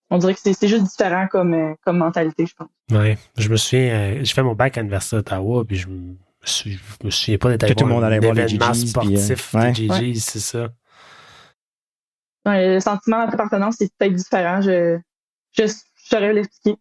On 0.09 0.17
dirait 0.17 0.33
que 0.33 0.41
c'est 0.41 0.69
juste 0.69 0.85
différent 0.85 1.27
comme, 1.31 1.75
comme 1.85 1.99
mentalité, 1.99 2.47
je 2.47 2.55
pense. 2.55 2.69
Oui, 2.91 3.17
je 3.37 3.51
me 3.51 3.57
souviens, 3.57 4.25
je 4.25 4.33
fais 4.33 4.43
mon 4.43 4.55
bac 4.55 4.79
à 4.79 4.81
l'Université 4.81 5.17
d'Ottawa, 5.17 5.65
puis 5.67 5.77
je 5.77 5.89
me 5.89 6.17
je 6.47 6.79
me 7.05 7.11
souviens 7.11 7.39
pas 7.39 7.51
d'être 7.51 7.65
allé 7.65 7.75
tout 7.75 7.85
le 7.85 7.91
monde 7.91 8.05
allait 8.05 8.21
voir 8.21 8.35
les 8.35 8.49
GGs, 8.49 8.87
sportif 8.87 9.55
euh, 9.55 9.73
des 9.73 10.15
c'est 10.15 10.39
ça. 10.39 10.69
le 12.45 12.81
sentiment 12.81 13.27
d'appartenance, 13.27 13.77
c'est 13.79 13.91
peut-être 13.99 14.15
différent. 14.15 14.61
Je, 14.61 14.99
je, 15.53 15.65
saurais 15.97 16.33
l'expliquer. 16.33 16.79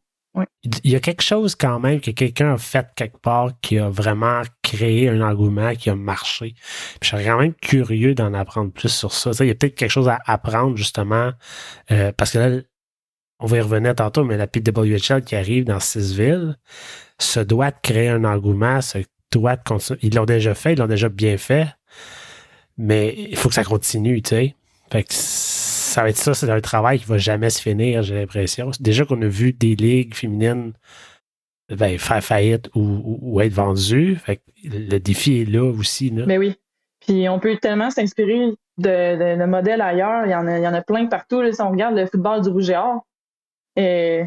Il 0.84 0.92
y 0.92 0.96
a 0.96 1.00
quelque 1.00 1.22
chose 1.22 1.56
quand 1.56 1.80
même 1.80 2.02
que 2.02 2.12
quelqu'un 2.12 2.56
a 2.56 2.58
fait 2.58 2.88
quelque 2.96 3.18
part 3.18 3.52
qui 3.62 3.80
a 3.80 3.90
vraiment 3.90 4.42
créé 4.62 5.08
un 5.08 5.22
engouement 5.22 5.74
qui 5.76 5.90
a 5.90 5.96
marché. 5.96 6.56
Puis 7.00 7.00
je 7.04 7.08
serais 7.08 7.26
quand 7.26 7.40
même 7.40 7.54
curieux 7.54 8.14
d'en 8.16 8.34
apprendre 8.34 8.72
plus 8.72 8.90
sur 8.90 9.14
ça. 9.14 9.32
il 9.40 9.48
y 9.48 9.52
a 9.52 9.56
peut-être 9.56 9.76
quelque 9.76 9.92
chose 9.92 10.10
à 10.10 10.20
apprendre 10.26 10.76
justement 10.76 11.32
euh, 11.90 12.12
parce 12.12 12.32
que 12.32 12.38
là, 12.38 12.62
on 13.40 13.46
va 13.46 13.58
y 13.58 13.62
revenir 13.62 13.96
tantôt, 13.96 14.26
mais 14.26 14.36
la 14.36 14.48
PWHL 14.48 15.24
qui 15.24 15.36
arrive 15.36 15.64
dans 15.64 15.80
six 15.80 16.14
villes 16.18 16.58
se 17.18 17.40
doit 17.40 17.72
de 17.72 17.78
créer 17.82 18.10
un 18.10 18.26
engouement, 18.26 18.82
se 18.82 19.00
ils 20.02 20.16
l'ont 20.16 20.26
déjà 20.26 20.56
fait, 20.56 20.74
ils 20.74 20.80
l'ont 20.80 20.88
déjà 20.88 21.10
bien 21.10 21.38
fait, 21.38 21.68
mais 22.78 23.16
il 23.18 23.38
faut 23.38 23.50
que 23.50 23.56
ça 23.56 23.64
continue, 23.64 24.22
tu 24.22 24.30
sais. 24.30 24.56
Fait 24.92 25.04
que 25.04 25.14
ça 25.14 26.04
va 26.04 26.10
être 26.10 26.18
ça, 26.18 26.34
c'est 26.34 26.50
un 26.50 26.62
travail 26.62 27.00
qui 27.00 27.06
va 27.06 27.18
jamais 27.18 27.50
se 27.50 27.62
finir, 27.62 28.04
j'ai 28.04 28.16
l'impression. 28.16 28.72
Déjà 28.80 29.06
qu'on 29.06 29.22
a 29.22 29.28
vu 29.28 29.54
des 29.54 29.76
ligues 29.76 30.14
féminines 30.14 30.74
ben, 31.70 31.98
faire 31.98 32.24
faillite 32.24 32.70
ou, 32.76 33.42
être 33.42 33.54
vendues. 33.54 34.16
Fait 34.18 34.38
que 34.38 34.42
le 34.66 35.00
défi 35.00 35.42
est 35.42 35.46
là 35.46 35.64
aussi. 35.64 36.10
Là. 36.10 36.26
Mais 36.28 36.38
ben 36.38 36.40
oui. 36.40 36.56
Puis 37.00 37.30
on 37.30 37.40
peut 37.40 37.58
tellement 37.58 37.90
s'inspirer 37.90 38.52
de, 38.78 39.46
modèles 39.46 39.82
ailleurs. 39.82 40.26
Il 40.26 40.32
y, 40.32 40.36
en 40.36 40.48
a, 40.48 40.58
il 40.58 40.64
y 40.64 40.68
en 40.68 40.74
a 40.74 40.82
plein 40.82 41.06
partout. 41.08 41.42
si 41.52 41.62
on 41.62 41.72
regarde 41.72 41.96
le 41.96 42.06
football 42.06 42.42
du 42.42 42.50
Rouge 42.50 42.70
et 42.70 42.76
Or, 42.76 43.06
et, 43.76 44.26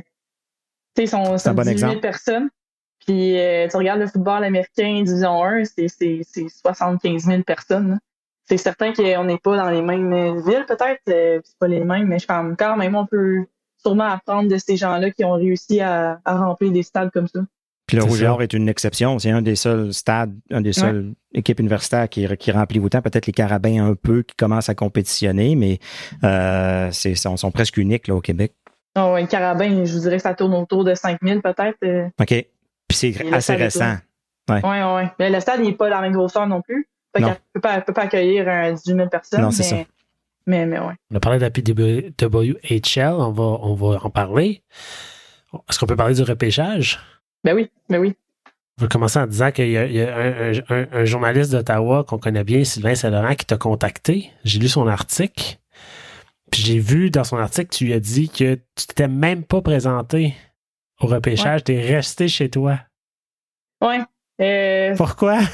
sont, 1.07 1.39
sont 1.39 1.55
18 1.55 1.79
000 1.79 2.01
personnes. 2.01 2.49
Puis 3.09 3.39
euh, 3.39 3.67
tu 3.69 3.77
regardes 3.79 4.01
le 4.01 4.07
football 4.07 4.45
américain 4.45 5.01
Division 5.03 5.43
1, 5.43 5.65
c'est 5.65 5.89
75 6.29 7.25
000 7.25 7.43
personnes. 7.43 7.99
C'est 8.45 8.59
certain 8.59 8.93
qu'on 8.93 9.25
n'est 9.25 9.39
pas 9.39 9.57
dans 9.57 9.71
les 9.71 9.81
mêmes 9.81 10.43
villes, 10.47 10.67
peut-être. 10.69 11.01
Euh, 11.09 11.41
c'est 11.43 11.59
pas 11.59 11.69
les 11.69 11.85
mêmes, 11.85 12.07
mais 12.07 12.19
je 12.19 12.27
pense 12.27 12.55
quand 12.59 12.77
même, 12.77 12.95
on 12.95 13.07
peut 13.07 13.47
sûrement 13.79 14.05
apprendre 14.05 14.51
de 14.51 14.59
ces 14.59 14.77
gens-là 14.77 15.11
qui 15.11 15.25
ont 15.25 15.33
réussi 15.33 15.81
à, 15.81 16.21
remplir 16.27 16.71
des 16.71 16.83
stades 16.83 17.11
comme 17.11 17.29
ça. 17.29 17.41
Puis 17.87 17.97
le 17.97 18.03
Rouge 18.03 18.23
est 18.41 18.53
une 18.53 18.69
exception. 18.69 19.19
C'est 19.19 19.31
un 19.31 19.41
des 19.41 19.57
seuls 19.57 19.95
stades, 19.95 20.35
un 20.51 20.61
des 20.61 20.75
seules 20.75 21.15
équipes 21.33 21.61
universitaires 21.61 22.11
qui, 22.11 22.29
qui 22.37 22.53
remplit 22.53 22.79
autant. 22.81 23.01
Peut-être 23.01 23.25
les 23.25 23.33
Carabins 23.33 23.87
un 23.87 23.95
peu 23.95 24.23
qui 24.23 24.35
commencent 24.37 24.69
à 24.69 24.75
compétitionner, 24.75 25.57
mais 25.57 25.79
euh, 26.25 26.91
c'est, 26.93 27.15
sont, 27.15 27.39
sont 27.39 27.51
presque 27.51 27.79
uniques 27.79 28.07
là, 28.09 28.17
au 28.17 28.21
Québec. 28.21 28.53
Oh, 28.99 29.13
ouais, 29.15 29.27
Carabin, 29.27 29.87
je 29.87 29.95
vous 29.95 30.01
dirais 30.01 30.17
que 30.17 30.23
ça 30.23 30.35
tourne 30.35 30.53
autour 30.53 30.85
de 30.85 30.95
5000 30.95 31.41
peut-être. 31.41 31.79
Euh. 31.85 32.09
OK. 32.21 32.47
Puis 32.89 32.97
c'est 32.99 33.33
assez 33.33 33.55
récent. 33.55 33.97
Oui, 34.51 34.57
oui, 34.65 34.79
oui. 34.83 35.03
Mais 35.19 35.31
le 35.31 35.41
stade 35.41 35.61
n'est 35.61 35.73
pas 35.75 35.91
dans 35.91 35.97
la 35.97 36.03
même 36.03 36.13
grosseur 36.13 36.47
non 36.47 36.63
plus. 36.63 36.89
Fait 37.15 37.23
ne 37.23 37.29
peut 37.53 37.61
pas, 37.61 37.81
peut 37.83 37.93
pas 37.93 38.03
accueillir 38.03 38.45
18 38.75 38.97
000 38.97 39.09
personnes. 39.09 39.43
Non, 39.43 39.51
c'est 39.51 39.63
ça. 39.63 39.77
Mais, 40.47 40.65
mais 40.65 40.79
ouais. 40.79 40.95
On 41.13 41.17
a 41.17 41.21
parlé 41.21 41.39
de 41.39 41.45
la 41.45 41.51
PWHL, 41.51 43.13
on 43.13 43.33
va, 43.33 43.43
on 43.45 43.75
va 43.75 43.99
en 44.03 44.11
parler. 44.11 44.63
Est-ce 45.69 45.79
qu'on 45.79 45.87
peut 45.87 45.97
parler 45.97 46.15
du 46.15 46.23
repêchage? 46.23 46.99
Ben 47.45 47.55
oui, 47.55 47.71
ben 47.89 47.99
oui. 47.99 48.15
Je 48.79 48.85
vais 48.85 48.89
commencer 48.89 49.19
en 49.19 49.27
disant 49.27 49.51
qu'il 49.51 49.71
y 49.71 49.77
a, 49.77 49.87
il 49.87 49.93
y 49.95 50.03
a 50.03 50.17
un, 50.17 50.53
un- 50.71 50.87
un 50.93 51.05
journaliste 51.05 51.51
d'Ottawa 51.53 52.05
qu'on 52.05 52.19
connaît 52.19 52.45
bien, 52.45 52.65
Sylvain 52.65 52.95
Saint-Laurent, 52.95 53.35
qui 53.35 53.45
t'a 53.45 53.57
contacté. 53.57 54.31
J'ai 54.45 54.59
lu 54.61 54.69
son 54.69 54.87
article. 54.87 55.57
Puis 56.51 56.63
j'ai 56.63 56.79
vu 56.79 57.11
dans 57.11 57.25
son 57.25 57.37
article, 57.37 57.69
tu 57.71 57.85
lui 57.87 57.93
as 57.93 58.01
dit 58.01 58.31
que 58.31 58.55
tu 58.55 58.87
t'étais 58.87 59.09
même 59.09 59.45
pas 59.45 59.61
présenté 59.61 60.35
au 61.01 61.07
repêchage, 61.07 61.65
t'es 61.65 61.81
resté 61.81 62.29
chez 62.29 62.49
toi. 62.51 62.79
Ouais. 63.83 64.01
Euh, 64.41 64.95
Pourquoi? 64.97 65.39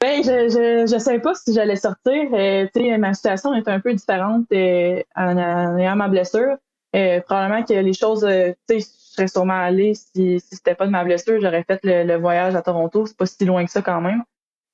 Ben, 0.00 0.22
je, 0.22 0.48
je, 0.48 0.86
je 0.94 0.98
savais 1.00 1.18
pas 1.18 1.34
si 1.34 1.52
j'allais 1.52 1.74
sortir. 1.74 2.14
Euh, 2.32 2.68
tu 2.72 2.82
sais, 2.84 2.98
ma 2.98 3.14
situation 3.14 3.52
est 3.54 3.66
un 3.66 3.80
peu 3.80 3.92
différente 3.92 4.44
euh, 4.52 5.02
en, 5.16 5.36
en 5.36 5.76
ayant 5.76 5.96
ma 5.96 6.06
blessure. 6.06 6.56
Euh, 6.94 7.20
probablement 7.22 7.64
que 7.64 7.72
les 7.74 7.92
choses, 7.94 8.20
tu 8.20 8.78
sais, 8.78 8.78
je 8.78 8.84
serais 9.14 9.26
sûrement 9.26 9.60
allée 9.60 9.94
si, 9.94 10.38
si 10.38 10.54
c'était 10.54 10.76
pas 10.76 10.86
de 10.86 10.92
ma 10.92 11.02
blessure, 11.02 11.40
j'aurais 11.40 11.64
fait 11.64 11.80
le, 11.82 12.04
le 12.04 12.14
voyage 12.14 12.54
à 12.54 12.62
Toronto. 12.62 13.06
C'est 13.06 13.16
pas 13.16 13.26
si 13.26 13.44
loin 13.44 13.64
que 13.64 13.72
ça 13.72 13.82
quand 13.82 14.00
même. 14.00 14.22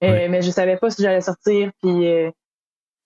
Ouais. 0.02 0.28
Mais 0.28 0.42
je 0.42 0.50
savais 0.50 0.76
pas 0.76 0.90
si 0.90 1.00
j'allais 1.00 1.22
sortir. 1.22 1.70
Puis, 1.82 2.04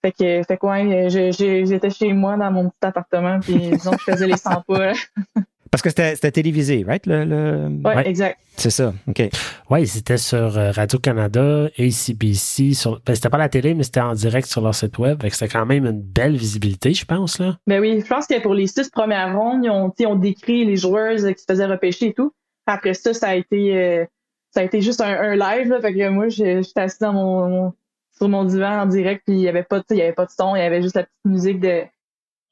fait 0.03 0.11
que, 0.11 0.43
fait 0.43 0.57
quoi, 0.57 0.79
je- 1.09 1.65
j'étais 1.69 1.91
chez 1.91 2.13
moi 2.15 2.37
dans 2.37 2.51
mon 2.51 2.69
petit 2.69 2.79
appartement. 2.85 3.39
Puis, 3.39 3.59
disons 3.71 3.93
que 3.93 3.99
je 4.09 4.11
faisais 4.13 4.27
les 4.27 4.37
100 4.37 4.63
pas. 4.63 4.93
Parce 5.71 5.83
que 5.83 5.91
c'était 5.91 6.31
télévisé, 6.33 6.85
right? 6.87 7.07
Le, 7.07 7.25
le- 7.25 7.69
Ouais, 7.85 7.97
Ouais. 7.97 8.09
exact. 8.09 8.39
C'est 8.57 8.71
ça, 8.71 8.93
OK. 9.07 9.23
Oui, 9.71 9.87
c'était 9.87 10.17
sur 10.17 10.59
euh, 10.59 10.71
Radio-Canada, 10.73 11.69
ACBC. 11.79 12.75
Sur... 12.75 13.01
Ben, 13.07 13.15
c'était 13.15 13.29
pas 13.29 13.39
la 13.39 13.49
télé, 13.49 13.75
mais 13.75 13.83
c'était 13.85 14.01
en 14.01 14.15
direct 14.15 14.47
sur 14.49 14.61
leur 14.63 14.75
site 14.75 14.99
web. 14.99 15.21
Fait 15.23 15.31
que 15.31 15.37
c'était 15.37 15.53
quand 15.53 15.67
même 15.67 15.85
une 15.87 16.01
belle 16.03 16.37
visibilité, 16.37 16.93
je 16.95 17.05
pense. 17.05 17.39
là. 17.39 17.57
Ben 17.67 17.81
oui, 17.81 18.01
je 18.01 18.07
pense 18.07 18.27
que 18.27 18.41
pour 18.41 18.55
les 18.55 18.67
six 18.67 18.89
premières 18.91 19.37
rondes, 19.37 19.65
ils 19.65 19.71
ont, 19.71 19.91
tu 19.91 19.97
sais, 19.99 20.03
ils 20.05 20.07
ont 20.13 20.17
décrit 20.17 20.65
les 20.65 20.77
joueurs 20.77 21.13
euh, 21.25 21.33
qui 21.33 21.39
se 21.41 21.45
faisaient 21.49 21.67
repêcher 21.67 22.07
et 22.09 22.15
tout. 22.15 22.33
Après 22.67 22.95
ça, 22.95 23.15
ça 23.15 23.29
a 23.29 23.35
été, 23.37 23.77
euh, 23.77 24.05
ça 24.51 24.61
a 24.61 24.63
été 24.65 24.81
juste 24.81 25.01
un, 25.01 25.07
un 25.13 25.37
live. 25.37 25.69
Là, 25.69 25.81
fait 25.81 25.95
que 25.95 26.09
moi, 26.09 26.29
je- 26.29 26.63
j'étais 26.63 26.81
assis 26.81 26.99
dans 27.01 27.13
mon, 27.13 27.49
mon- 27.49 27.73
sur 28.17 28.29
mon 28.29 28.45
divan 28.45 28.81
en 28.81 28.87
direct, 28.87 29.23
puis 29.27 29.37
il 29.37 29.43
y 29.43 29.49
avait 29.49 29.63
pas, 29.63 29.79
de- 29.79 29.83
tu 29.85 29.89
sais, 29.91 29.95
il 29.97 29.99
y 29.99 30.03
avait 30.03 30.13
pas 30.13 30.27
de 30.27 30.31
son, 30.31 30.57
il 30.57 30.59
y 30.59 30.63
avait 30.63 30.83
juste 30.83 30.97
la 30.97 31.05
petite 31.05 31.25
musique 31.25 31.61
de, 31.61 31.83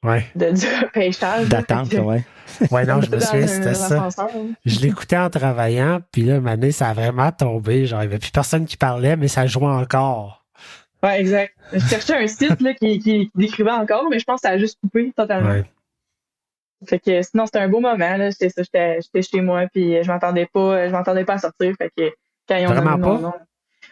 Ouais. 0.06 0.26
de 0.34 0.50
du 0.52 0.66
repêchage. 0.82 1.42
là. 1.42 1.48
D'attente, 1.48 1.92
ouais. 1.94 2.24
Ouais, 2.70 2.86
non, 2.86 3.00
je 3.02 3.10
me 3.10 3.18
souviens, 3.18 3.46
c'était 3.46 3.74
ça. 3.74 3.88
là. 3.96 4.08
Je 4.64 4.80
l'écoutais 4.80 5.16
en 5.18 5.28
travaillant, 5.28 6.00
puis 6.12 6.22
là, 6.22 6.36
année, 6.46 6.70
ça 6.72 6.88
a 6.88 6.94
vraiment 6.94 7.30
tombé. 7.32 7.86
Genre, 7.86 8.02
il 8.02 8.06
n'y 8.06 8.12
avait 8.14 8.20
plus 8.20 8.30
personne 8.30 8.64
qui 8.66 8.76
parlait, 8.76 9.16
mais 9.16 9.28
ça 9.28 9.46
jouait 9.46 9.66
encore. 9.66 10.44
Ouais, 11.02 11.20
exact. 11.20 11.54
Je 11.72 11.80
cherchais 11.80 12.14
un 12.16 12.26
site 12.28 12.60
là, 12.62 12.72
qui, 12.72 12.98
qui, 13.00 13.26
qui 13.26 13.30
décrivait 13.34 13.72
encore, 13.72 14.08
mais 14.08 14.18
je 14.18 14.24
pense 14.24 14.40
que 14.40 14.48
ça 14.48 14.54
a 14.54 14.58
juste 14.58 14.78
coupé 14.80 15.12
totalement. 15.14 15.50
Ouais. 15.50 15.64
Fait 16.86 16.98
que 16.98 17.22
sinon 17.22 17.46
c'était 17.46 17.58
un 17.60 17.68
beau 17.68 17.80
moment 17.80 18.16
là, 18.16 18.30
j'étais 18.30 18.50
ça, 18.50 18.62
j'étais 18.62 18.98
j'étais 19.00 19.22
chez 19.22 19.40
moi 19.40 19.64
puis 19.72 20.02
je 20.02 20.06
m'attendais 20.08 20.46
pas 20.46 20.86
je 20.88 20.92
m'attendais 20.92 21.24
pas 21.24 21.34
à 21.34 21.38
sortir 21.38 21.74
fait 21.78 21.90
que 21.96 22.12
quand 22.46 22.56
ils 22.56 22.66
ont 22.66 22.74
Vraiment 22.74 22.98
mon 22.98 23.16
pas? 23.16 23.22
nom. 23.22 23.32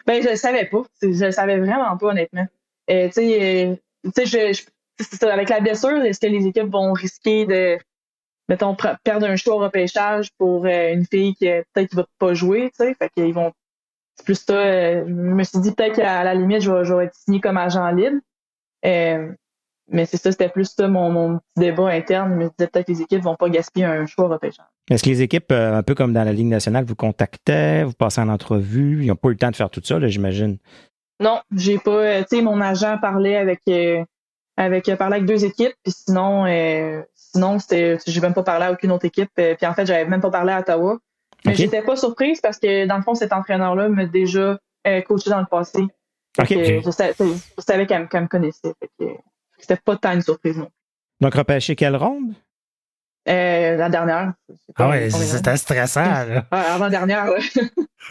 Ben 0.05 0.21
je 0.23 0.29
le 0.29 0.35
savais 0.35 0.65
pas, 0.65 0.83
je 1.01 1.25
le 1.25 1.31
savais 1.31 1.57
vraiment 1.57 1.97
pas 1.97 2.07
honnêtement. 2.07 2.45
Euh, 2.91 3.07
tu 3.07 3.13
sais 3.13 3.65
euh, 3.71 3.75
tu 4.03 4.11
sais 4.15 4.25
je, 4.53 4.53
je- 4.53 4.65
c'est 4.99 5.15
ça, 5.15 5.33
avec 5.33 5.49
la 5.49 5.59
blessure, 5.59 6.03
est-ce 6.03 6.19
que 6.19 6.27
les 6.27 6.47
équipes 6.47 6.71
vont 6.71 6.93
risquer 6.93 7.45
de 7.45 7.77
mettons 8.47 8.75
perdre 9.03 9.27
un 9.27 9.35
choix 9.35 9.55
au 9.55 9.59
repêchage 9.59 10.29
pour 10.37 10.65
euh, 10.65 10.93
une 10.93 11.05
fille 11.05 11.35
qui 11.35 11.49
euh, 11.49 11.63
peut-être 11.73 11.89
qui 11.89 11.95
va 11.95 12.05
pas 12.19 12.33
jouer, 12.33 12.69
tu 12.69 12.85
sais, 12.85 12.93
fait 12.93 13.09
qu'ils 13.15 13.33
vont 13.33 13.51
c'est 14.15 14.25
plus 14.25 14.35
ça 14.35 14.53
euh, 14.53 15.03
je 15.07 15.11
me 15.11 15.43
suis 15.43 15.59
dit 15.59 15.71
peut-être 15.71 15.95
qu'à 15.95 16.23
la 16.23 16.33
limite 16.35 16.61
je 16.61 16.71
vais, 16.71 16.85
je 16.85 16.93
vais 16.93 17.05
être 17.05 17.15
signé 17.15 17.41
comme 17.41 17.57
agent 17.57 17.89
libre. 17.91 18.17
Euh, 18.85 19.31
mais 19.91 20.05
c'est 20.05 20.17
ça, 20.17 20.31
c'était 20.31 20.49
plus 20.49 20.65
ça 20.65 20.87
mon, 20.87 21.11
mon 21.11 21.37
petit 21.37 21.67
débat 21.67 21.89
interne. 21.89 22.31
Je 22.31 22.35
me 22.35 22.43
disais 22.49 22.67
peut-être 22.67 22.87
que 22.87 22.91
les 22.91 23.01
équipes 23.01 23.21
vont 23.21 23.35
pas 23.35 23.49
gaspiller 23.49 23.85
un 23.85 24.05
choix 24.07 24.25
au 24.25 24.29
repêchage. 24.29 24.65
Est-ce 24.89 25.03
que 25.03 25.09
les 25.09 25.21
équipes, 25.21 25.51
un 25.51 25.83
peu 25.83 25.93
comme 25.93 26.11
dans 26.11 26.23
la 26.23 26.33
Ligue 26.33 26.47
nationale, 26.47 26.85
vous 26.85 26.95
contactaient, 26.95 27.83
vous 27.83 27.93
passez 27.93 28.19
en 28.19 28.29
entrevue? 28.29 29.03
Ils 29.03 29.07
n'ont 29.07 29.15
pas 29.15 29.29
eu 29.29 29.33
le 29.33 29.37
temps 29.37 29.51
de 29.51 29.55
faire 29.55 29.69
tout 29.69 29.81
ça, 29.83 29.99
là, 29.99 30.07
j'imagine. 30.07 30.57
Non, 31.19 31.39
j'ai 31.55 31.77
pas. 31.77 32.23
Tu 32.23 32.37
sais, 32.37 32.41
mon 32.41 32.61
agent 32.61 32.97
parlait 32.97 33.37
avec 33.37 33.61
avec 34.57 34.87
euh, 34.89 34.95
parlait 34.95 35.17
avec 35.17 35.27
deux 35.27 35.43
équipes, 35.45 35.73
puis 35.83 35.91
sinon, 35.93 36.45
euh, 36.45 37.01
sinon 37.15 37.59
c'était, 37.59 37.97
j'ai 38.07 38.21
même 38.21 38.33
pas 38.33 38.43
parlé 38.43 38.65
à 38.65 38.71
aucune 38.71 38.91
autre 38.91 39.05
équipe. 39.05 39.29
euh, 39.39 39.55
puis 39.55 39.65
en 39.65 39.73
fait, 39.73 39.85
j'avais 39.85 40.05
même 40.05 40.21
pas 40.21 40.31
parlé 40.31 40.53
à 40.53 40.59
Ottawa. 40.59 40.97
Mais 41.45 41.53
j'étais 41.53 41.81
pas 41.83 41.95
surprise 41.95 42.41
parce 42.41 42.57
que 42.57 42.87
dans 42.87 42.97
le 42.97 43.03
fond, 43.03 43.13
cet 43.13 43.31
entraîneur-là 43.31 43.87
m'a 43.89 44.05
déjà 44.05 44.57
euh, 44.87 45.01
coaché 45.01 45.29
dans 45.29 45.39
le 45.39 45.45
passé. 45.45 45.79
Fait 46.35 46.41
OK. 46.41 46.47
que, 46.49 46.77
ok. 46.79 46.83
Je, 46.85 46.91
savais, 46.91 47.13
je 47.19 47.63
savais 47.63 47.85
qu'elle, 47.85 48.01
me- 48.11 48.27
connaissait. 48.27 48.73
C'était 49.59 49.75
pas 49.77 49.95
tant 49.95 50.13
une 50.13 50.21
surprise 50.21 50.57
non. 50.57 50.69
Donc, 51.21 51.33
repêcher 51.35 51.75
quelle 51.75 51.95
ronde? 51.95 52.33
Euh, 53.29 53.77
la 53.77 53.89
dernière. 53.89 54.33
Ah 54.75 54.89
ouais, 54.89 55.09
c'était 55.09 55.55
stressant, 55.57 56.03
là. 56.03 56.45
Ouais, 56.51 56.57
avant 56.59 56.89
dernière. 56.89 57.27
Ouais. 57.31 57.39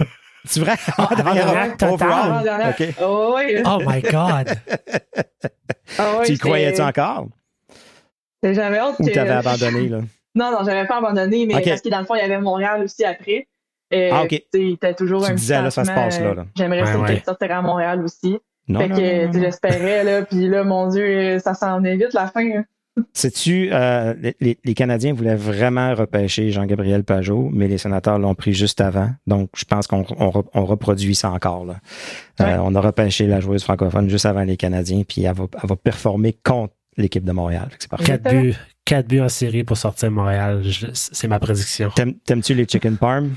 C'est 0.45 0.61
vrai? 0.61 0.75
avant-dernière 0.99 1.73
totale. 1.77 1.93
Overall? 1.93 2.31
Avant 2.33 2.43
dernière. 2.43 2.69
OK. 2.69 2.89
Oh, 3.03 3.33
ouais. 3.37 3.63
Oh 3.67 3.79
my 3.87 4.01
God! 4.03 4.49
Ah 5.99 6.21
tu 6.25 6.33
y 6.33 6.39
croyais-tu 6.39 6.81
encore? 6.81 7.29
J'avais 8.43 8.79
hâte 8.79 8.97
Ou 8.99 9.05
que... 9.05 9.11
t'avais 9.13 9.31
abandonné, 9.31 9.89
là? 9.89 9.99
Non, 10.35 10.51
non, 10.51 10.59
j'avais 10.65 10.87
pas 10.87 10.97
abandonné, 10.99 11.47
mais 11.47 11.61
parce 11.63 11.81
que 11.83 11.89
dans 11.89 12.01
le 12.01 12.05
fond, 12.07 12.15
il 12.15 12.19
y 12.19 12.23
avait 12.23 12.41
Montréal 12.41 12.83
aussi 12.83 13.05
après. 13.05 13.47
Euh, 13.93 14.11
Ah, 14.13 14.23
ok. 14.25 14.43
tu 14.53 14.71
était 14.73 14.95
toujours 14.95 15.25
Tu 15.25 15.31
un 15.31 15.35
disais, 15.35 15.63
là, 15.63 15.71
ça 15.71 15.85
se 15.85 15.93
passe 15.93 16.19
là, 16.21 16.27
euh, 16.29 16.35
là. 16.35 16.47
J'aimerais 16.57 16.83
Ouais, 16.83 16.97
ouais. 16.97 17.07
peut-être 17.07 17.25
sortir 17.27 17.53
à 17.53 17.63
Montréal 17.63 18.03
aussi. 18.03 18.39
Non, 18.67 18.81
fait 18.81 18.89
non, 18.89 18.97
que 18.97 19.33
tu 19.33 19.41
j'espérais, 19.41 20.05
là, 20.05 20.23
puis 20.23 20.49
là, 20.49 20.65
mon 20.65 20.89
Dieu, 20.89 21.39
ça 21.39 21.55
s'en 21.55 21.85
est 21.85 21.97
vite 21.97 22.13
la 22.15 22.27
fin. 22.29 22.41
hein. 22.51 22.65
Sais-tu, 23.13 23.71
euh, 23.73 24.15
les- 24.41 24.75
Canadiens 24.75 25.13
voulaient 25.13 25.35
vraiment 25.37 25.95
repêcher 25.95 26.51
Jean-Gabriel 26.51 27.03
Pajot, 27.05 27.51
mais 27.53 27.67
les 27.69 27.79
sénateurs 27.79 28.19
l'ont 28.19 28.35
pris 28.35 28.53
juste 28.53 28.81
avant. 28.81 29.11
Donc, 29.27 29.51
je 29.57 29.65
pense 29.65 29.87
qu'on 29.87 30.05
on, 30.19 30.31
re- 30.31 30.47
on 30.55 30.65
reproduit 30.65 31.15
ça 31.15 31.31
encore. 31.31 31.65
Là. 31.65 31.77
Euh, 32.41 32.59
on 32.63 32.75
a 32.75 32.81
repêché 32.81 33.27
la 33.27 33.41
joueuse 33.41 33.65
francophone 33.65 34.09
juste 34.09 34.27
avant 34.27 34.43
les 34.43 34.57
Canadiens, 34.57 35.03
puis 35.09 35.23
elle 35.23 35.35
va, 35.35 35.47
elle 35.63 35.69
va 35.69 35.77
performer 35.77 36.37
contre 36.45 36.75
l'équipe 36.97 37.25
de 37.25 37.33
Montréal. 37.33 37.69
C'est 37.79 37.89
parfait. 37.91 38.05
Quatre 38.05 38.31
buts, 38.31 38.55
quatre 38.85 39.09
buts 39.09 39.21
en 39.21 39.29
série 39.29 39.65
pour 39.65 39.77
sortir 39.77 40.11
Montréal. 40.13 40.63
C'est 40.93 41.27
ma 41.29 41.41
prédiction. 41.41 41.91
T'aimes- 41.97 42.15
T'aimes-tu 42.25 42.55
les 42.55 42.65
chicken 42.67 42.97
parm? 42.97 43.31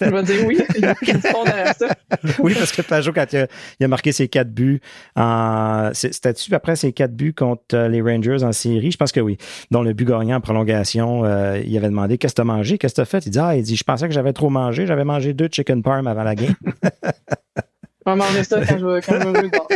Je 0.00 0.04
vais 0.10 0.22
dire 0.22 0.46
oui. 0.46 0.58
Il 0.76 0.82
y 0.82 0.86
a 0.86 0.94
du 0.94 1.20
fond 1.20 1.44
derrière 1.44 1.74
ça. 1.74 1.88
oui, 2.38 2.54
parce 2.54 2.72
que 2.72 2.82
Pajot, 2.82 3.12
quand 3.12 3.26
il 3.32 3.38
a, 3.38 3.46
il 3.78 3.84
a 3.84 3.88
marqué 3.88 4.12
ses 4.12 4.28
quatre 4.28 4.50
buts, 4.50 4.80
en, 5.16 5.90
c'est- 5.92 6.12
c'était-tu 6.12 6.54
après 6.54 6.76
ses 6.76 6.92
quatre 6.92 7.14
buts 7.14 7.34
contre 7.34 7.74
euh, 7.74 7.88
les 7.88 8.00
Rangers 8.00 8.42
en 8.42 8.52
série? 8.52 8.90
Je 8.90 8.96
pense 8.96 9.12
que 9.12 9.20
oui. 9.20 9.36
Dont 9.70 9.82
le 9.82 9.92
but 9.92 10.06
gagnant 10.06 10.36
en 10.36 10.40
prolongation, 10.40 11.24
euh, 11.24 11.60
il 11.64 11.76
avait 11.76 11.88
demandé 11.88 12.18
Qu'est-ce 12.18 12.34
que 12.34 12.38
t'as 12.40 12.44
mangé? 12.44 12.78
Qu'est-ce 12.78 12.94
que 12.94 13.00
t'as 13.02 13.04
fait? 13.06 13.26
Il 13.26 13.30
dit 13.30 13.38
Ah, 13.38 13.56
il 13.56 13.62
dit 13.62 13.76
Je 13.76 13.84
pensais 13.84 14.08
que 14.08 14.14
j'avais 14.14 14.32
trop 14.32 14.50
mangé. 14.50 14.86
J'avais 14.86 15.04
mangé 15.04 15.32
deux 15.34 15.48
chicken 15.50 15.82
parm 15.82 16.06
avant 16.06 16.24
la 16.24 16.34
game. 16.34 16.54
On 18.06 18.16
va 18.16 18.16
manger 18.16 18.44
ça 18.44 18.64
quand 18.64 18.78
je 18.78 19.00
quand 19.06 19.48
bord. 19.50 19.68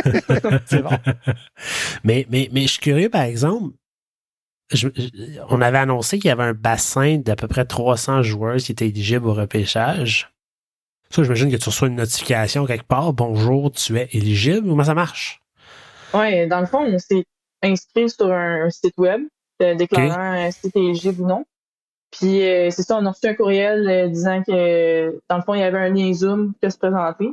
C'est 0.65 0.81
bon. 0.81 0.89
Mais, 2.03 2.25
mais, 2.31 2.49
mais 2.51 2.61
je 2.63 2.67
suis 2.69 2.79
curieux, 2.81 3.09
par 3.09 3.21
exemple. 3.21 3.75
Je- 4.71 4.89
je- 4.95 5.39
on 5.49 5.61
avait 5.61 5.77
annoncé 5.77 6.17
qu'il 6.19 6.27
y 6.29 6.31
avait 6.31 6.43
un 6.43 6.53
bassin 6.53 7.17
d'à 7.17 7.35
peu 7.35 7.47
près 7.47 7.65
300 7.65 8.21
joueurs 8.23 8.57
qui 8.57 8.71
étaient 8.71 8.87
éligibles 8.87 9.27
au 9.27 9.33
repêchage. 9.33 10.31
Ça, 11.09 11.23
j'imagine 11.23 11.51
que 11.51 11.57
tu 11.57 11.69
reçois 11.69 11.87
une 11.87 11.95
notification 11.95 12.65
quelque 12.65 12.87
part. 12.87 13.13
Bonjour, 13.13 13.71
tu 13.71 13.97
es 13.97 14.09
éligible. 14.11 14.67
Comment 14.67 14.83
ça 14.83 14.95
marche? 14.95 15.41
Ouais, 16.13 16.47
dans 16.47 16.59
le 16.59 16.65
fond, 16.65 16.79
on 16.79 16.97
s'est 16.99 17.25
inscrit 17.63 18.09
sur 18.09 18.31
un, 18.31 18.69
site 18.69 18.97
web 18.97 19.21
euh, 19.61 19.75
déclarant 19.75 20.47
euh, 20.47 20.49
si 20.51 20.71
t'es 20.71 20.79
éligible 20.79 21.21
ou 21.21 21.27
non. 21.27 21.45
Puis 22.11 22.41
euh, 22.43 22.69
c'est 22.69 22.83
ça, 22.83 22.97
on 22.97 23.05
a 23.05 23.11
reçu 23.11 23.27
un 23.27 23.33
courriel 23.33 23.87
euh, 23.89 24.07
disant 24.07 24.41
que 24.43 25.19
dans 25.29 25.37
le 25.37 25.43
fond, 25.43 25.53
il 25.53 25.59
y 25.59 25.63
avait 25.63 25.77
un 25.79 25.89
lien 25.89 26.13
Zoom 26.13 26.53
qui 26.61 26.71
se 26.71 26.77
présenter. 26.77 27.29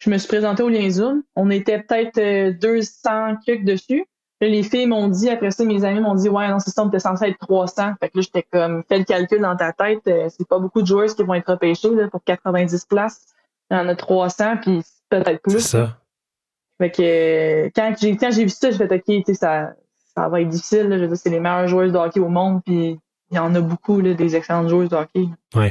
Je 0.00 0.10
me 0.10 0.18
suis 0.18 0.28
présenté 0.28 0.62
au 0.62 0.68
lien 0.68 0.88
Zoom. 0.90 1.22
On 1.34 1.50
était 1.50 1.80
peut-être 1.82 2.18
euh, 2.18 2.52
200 2.52 3.36
clics 3.44 3.64
dessus. 3.64 4.04
Là, 4.40 4.46
les 4.48 4.62
filles 4.62 4.86
m'ont 4.86 5.08
dit, 5.08 5.28
après 5.28 5.50
ça, 5.50 5.64
mes 5.64 5.84
amis 5.84 6.00
m'ont 6.00 6.14
dit, 6.14 6.28
ouais, 6.28 6.48
non, 6.48 6.58
c'est 6.60 6.70
ça, 6.70 6.84
on 6.84 6.88
était 6.88 7.00
censé 7.00 7.26
être 7.26 7.38
300. 7.38 7.94
Fait 8.00 8.08
que 8.08 8.18
là, 8.18 8.22
j'étais 8.22 8.44
comme, 8.50 8.84
fais 8.88 8.98
le 8.98 9.04
calcul 9.04 9.40
dans 9.40 9.56
ta 9.56 9.72
tête. 9.72 10.06
euh, 10.06 10.28
c'est 10.30 10.46
pas 10.46 10.58
beaucoup 10.60 10.80
de 10.82 10.86
joueurs 10.86 11.12
qui 11.14 11.22
vont 11.24 11.34
être 11.34 11.50
repêchés 11.50 11.90
là, 11.94 12.08
pour 12.08 12.22
90 12.22 12.86
places. 12.86 13.26
Il 13.70 13.76
y 13.76 13.80
en 13.80 13.88
a 13.88 13.96
300, 13.96 14.58
puis 14.62 14.82
peut-être 15.10 15.40
C'est 15.46 15.52
plus. 15.52 15.60
ça. 15.60 15.96
Fait 16.80 16.90
que 16.92 17.02
euh, 17.02 17.70
quand 17.74 17.92
j'ai 18.00 18.16
quand 18.16 18.30
j'ai 18.30 18.44
vu 18.44 18.50
ça, 18.50 18.70
j'ai 18.70 18.76
fait 18.78 18.92
OK, 18.94 19.24
tu 19.26 19.34
ça, 19.34 19.72
ça 20.14 20.28
va 20.28 20.40
être 20.40 20.48
difficile. 20.48 20.88
là. 20.88 20.96
Je 20.96 21.02
veux 21.02 21.08
dire, 21.08 21.16
c'est 21.16 21.30
les 21.30 21.40
meilleures 21.40 21.66
joueuses 21.66 21.92
de 21.92 21.98
hockey 21.98 22.20
au 22.20 22.28
monde, 22.28 22.60
puis 22.64 23.00
il 23.30 23.36
y 23.36 23.38
en 23.40 23.52
a 23.56 23.60
beaucoup 23.60 24.00
là, 24.00 24.14
des 24.14 24.36
excellentes 24.36 24.68
joueuses 24.68 24.88
de 24.88 24.94
hockey. 24.96 25.28
Moi, 25.54 25.70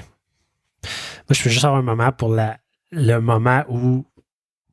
je 1.32 1.44
veux 1.44 1.50
juste 1.50 1.64
avoir 1.66 1.80
un 1.80 1.84
moment 1.84 2.12
pour 2.12 2.30
la, 2.30 2.58
le 2.92 3.20
moment 3.20 3.64
où 3.70 4.04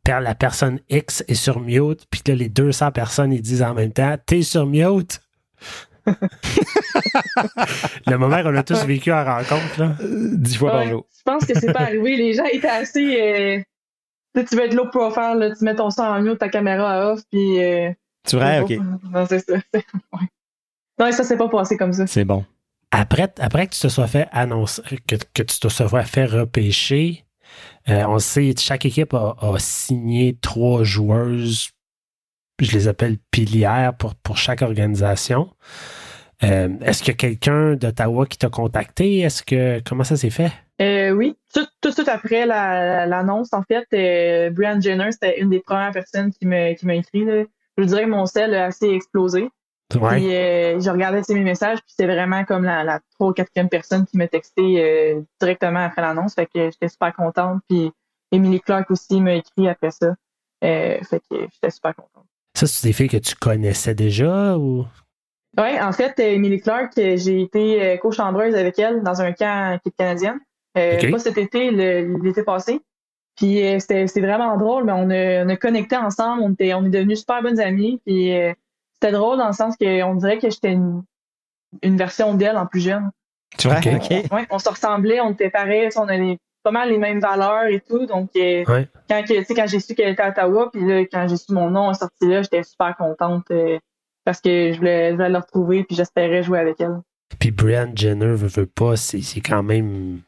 la 0.07 0.35
personne 0.35 0.81
X 0.89 1.25
est 1.29 1.35
sur 1.35 1.61
mute, 1.61 2.07
puis 2.11 2.23
que 2.23 2.33
là, 2.33 2.37
les 2.37 2.49
200 2.49 2.93
personnes, 2.93 3.33
ils 3.33 3.43
disent 3.43 3.63
en 3.63 3.75
même 3.75 3.93
temps 3.93 4.17
T'es 4.27 4.43
sur 4.43 4.67
mute. 4.67 5.21
le 8.07 8.17
moment 8.17 8.43
qu'on 8.43 8.55
a 8.57 8.63
tous 8.63 8.85
vécu 8.85 9.11
en 9.13 9.25
rencontre, 9.25 9.81
là. 9.81 9.97
Dix 10.03 10.57
fois 10.57 10.73
par 10.73 10.87
jour. 10.87 11.07
je 11.17 11.23
pense 11.25 11.47
que 11.47 11.59
c'est 11.59 11.73
pas 11.73 11.83
arrivé. 11.83 12.17
Les 12.17 12.35
gens 12.35 12.45
étaient 12.45 12.69
assez. 12.69 13.21
Euh, 13.21 13.63
tu 14.35 14.41
sais, 14.41 14.47
tu 14.47 14.57
veux 14.57 14.65
être 14.65 14.75
low 14.75 14.91
profile, 14.91 15.37
là, 15.39 15.55
tu 15.57 15.65
mets 15.65 15.75
ton 15.75 15.91
son 15.91 16.03
en 16.03 16.21
mute, 16.21 16.39
ta 16.39 16.49
caméra 16.49 16.91
à 16.91 17.13
off, 17.13 17.23
puis. 17.31 17.63
Euh, 17.65 17.91
C'est 18.27 18.37
vrai? 18.37 18.61
OK. 18.61 18.73
Non, 19.11 19.27
c'est 19.27 19.39
ça. 19.41 19.55
Ouais. 20.13 20.29
Non, 20.99 21.11
ça 21.11 21.25
s'est 21.25 21.37
pas 21.37 21.49
passé 21.49 21.77
comme 21.77 21.93
ça. 21.93 22.07
C'est 22.07 22.25
bon. 22.25 22.45
après, 22.93 23.33
après 23.41 23.67
que 23.67 23.75
tu 23.75 23.81
te 23.81 23.89
sois 23.89 24.07
fait 24.07 24.29
annoncer, 24.31 24.83
que, 25.09 25.17
que 25.17 25.43
tu 25.43 25.59
te 25.59 25.69
sois 25.69 26.03
fait 26.05 26.27
repêcher, 26.27 27.25
euh, 27.89 28.05
on 28.07 28.19
sait, 28.19 28.55
chaque 28.59 28.87
équipe 28.87 29.15
a, 29.15 29.37
signé 29.59 30.39
trois 30.41 30.85
joueuses, 30.85 31.71
je 32.61 32.73
les 32.73 32.89
appelle 32.89 33.19
pilières 33.31 33.95
pour, 33.97 34.15
pour 34.15 34.37
chaque 34.37 34.63
organisation. 34.63 35.51
Euh, 36.43 36.69
Est-ce 36.81 37.03
qu'il 37.03 37.13
y 37.13 37.15
a 37.15 37.19
quelqu'un 37.19 37.75
d'Ottawa 37.75 38.27
qui 38.27 38.39
t'a 38.39 38.49
contacté? 38.49 39.21
Est-ce 39.21 39.43
que 39.43 39.81
comment 39.81 40.05
ça 40.05 40.17
s'est 40.17 40.31
fait? 40.31 40.53
Euh, 40.81 41.11
oui, 41.11 41.37
tout, 41.55 41.67
tout, 41.81 41.93
tout 41.93 42.05
après 42.09 42.47
l'annonce, 42.47 43.53
en 43.53 43.63
fait, 43.63 43.87
Brian 44.53 44.81
Jenner, 44.81 45.13
c'était 45.13 45.41
une 45.41 45.51
des 45.51 45.61
premières 45.61 45.93
personnes 45.93 46.33
qui 46.33 46.47
m'a 46.47 46.71
écrit. 46.71 47.27
Je 47.77 47.85
dirais 47.85 48.05
que 48.05 48.11
mon 48.11 48.27
sel 48.27 48.55
a 48.55 48.67
assez 48.67 48.89
explosé. 48.89 49.49
Ouais. 49.95 50.17
Puis 50.17 50.35
euh, 50.35 50.81
je 50.81 50.91
regardais 50.91 51.23
mes 51.29 51.45
messages, 51.45 51.79
puis 51.79 51.91
c'était 51.91 52.13
vraiment 52.13 52.45
comme 52.45 52.65
la, 52.65 52.83
la 52.85 53.01
trois 53.13 53.29
ou 53.29 53.33
quatrième 53.33 53.69
personne 53.69 54.07
qui 54.07 54.17
m'a 54.17 54.27
texté 54.27 54.83
euh, 54.83 55.21
directement 55.41 55.85
après 55.85 56.03
l'annonce. 56.03 56.35
Fait 56.35 56.47
que 56.47 56.71
j'étais 56.71 56.89
super 56.89 57.15
contente. 57.15 57.61
Puis 57.69 57.93
Emily 58.33 58.61
Clark 58.61 58.91
aussi 58.91 59.21
m'a 59.21 59.35
écrit 59.35 59.69
après 59.69 59.91
ça. 59.91 60.15
Euh, 60.65 60.99
fait 61.03 61.21
que 61.21 61.37
j'étais 61.53 61.71
super 61.71 61.95
contente. 61.95 62.25
Ça, 62.57 62.67
c'est 62.67 62.89
des 62.89 62.93
filles 62.93 63.09
que 63.09 63.19
tu 63.19 63.35
connaissais 63.37 63.95
déjà 63.95 64.57
ou? 64.57 64.87
Oui, 65.59 65.81
en 65.81 65.93
fait, 65.93 66.19
Emily 66.19 66.61
Clark, 66.61 66.93
j'ai 66.97 67.43
été 67.43 67.99
co-chambreuse 68.01 68.55
avec 68.57 68.79
elle 68.79 69.03
dans 69.03 69.21
un 69.21 69.33
camp 69.33 69.77
équipe 69.77 69.97
canadienne. 69.97 70.41
Euh, 70.77 70.99
Ok. 71.01 71.11
Pas 71.13 71.19
cet 71.21 71.39
été, 71.39 71.71
l'été 71.71 72.43
passé. 72.43 72.81
Puis 73.37 73.61
c'était 73.79 74.07
c'était 74.07 74.21
vraiment 74.21 74.57
drôle, 74.57 74.85
mais 74.85 74.93
on 74.93 75.11
a, 75.11 75.45
on 75.45 75.49
a 75.49 75.57
connecté 75.57 75.97
ensemble, 75.97 76.43
on, 76.43 76.53
était, 76.53 76.75
on 76.75 76.85
est 76.85 76.89
devenus 76.89 77.21
super 77.21 77.43
bonnes 77.43 77.61
amies. 77.61 78.01
Puis 78.05 78.33
c'était 79.05 79.13
drôle 79.17 79.37
dans 79.39 79.49
le 79.49 79.53
sens 79.53 79.75
qu'on 79.77 80.15
dirait 80.15 80.39
que 80.39 80.49
j'étais 80.49 80.73
une, 80.73 81.03
une 81.83 81.97
version 81.97 82.35
d'elle 82.35 82.57
en 82.57 82.67
plus 82.67 82.81
jeune. 82.81 83.11
Tu 83.59 83.69
vois? 83.69 83.77
Ok. 83.79 83.87
OK. 83.97 84.11
Ouais, 84.33 84.47
on 84.51 84.59
se 84.59 84.69
ressemblait, 84.69 85.21
on 85.21 85.33
était 85.33 85.51
pareils, 85.51 85.91
on 85.97 86.09
avait 86.09 86.39
pas 86.63 86.71
mal 86.71 86.89
les 86.89 86.97
mêmes 86.99 87.21
valeurs 87.21 87.67
et 87.67 87.81
tout. 87.81 88.07
Donc 88.07 88.31
euh, 88.37 88.65
Ouais. 88.67 88.89
quand, 89.11 89.23
que- 89.23 89.39
tu 89.41 89.45
sais, 89.45 89.55
quand 89.55 89.67
j'ai 89.67 89.81
su 89.81 89.95
qu'elle 89.95 90.13
était 90.13 90.23
à 90.23 90.31
Ottawa, 90.31 90.71
puis 90.73 90.87
là, 90.87 91.01
quand 91.01 91.27
j'ai 91.29 91.37
su 91.37 91.53
mon 91.53 91.69
nom 91.71 91.91
est 91.91 91.95
sorti 91.95 92.27
là, 92.27 92.41
j'étais 92.43 92.63
super 92.63 92.97
contente 92.97 93.45
euh, 93.51 93.79
parce 94.25 94.41
que 94.41 94.73
je 94.73 94.79
voulais, 94.79 95.11
je 95.11 95.17
voulais 95.17 95.29
la 95.29 95.41
retrouver 95.41 95.85
puis 95.85 95.95
j'espérais 95.97 96.43
jouer 96.43 96.59
avec 96.61 96.81
elle. 96.81 97.01
Puis 97.39 97.51
Brian 97.51 97.93
Jenner 97.95 98.27
veut, 98.35 98.49
veut 98.49 98.67
pas, 98.67 98.97
c'est 98.97 99.21
c'est 99.21 99.41
quand 99.41 99.63
même. 99.63 100.21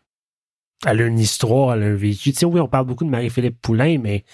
Elle 0.86 1.00
a 1.00 1.06
une 1.06 1.18
histoire, 1.18 1.74
elle 1.74 1.82
a 1.82 1.86
un 1.86 1.94
vécu. 1.94 2.32
Tu 2.32 2.38
sais, 2.38 2.44
oui, 2.46 2.60
on 2.60 2.68
parle 2.68 2.84
beaucoup 2.84 3.04
de 3.04 3.10
Marie-Philippe 3.10 3.60
Poulain, 3.62 3.96
mais 3.98 4.24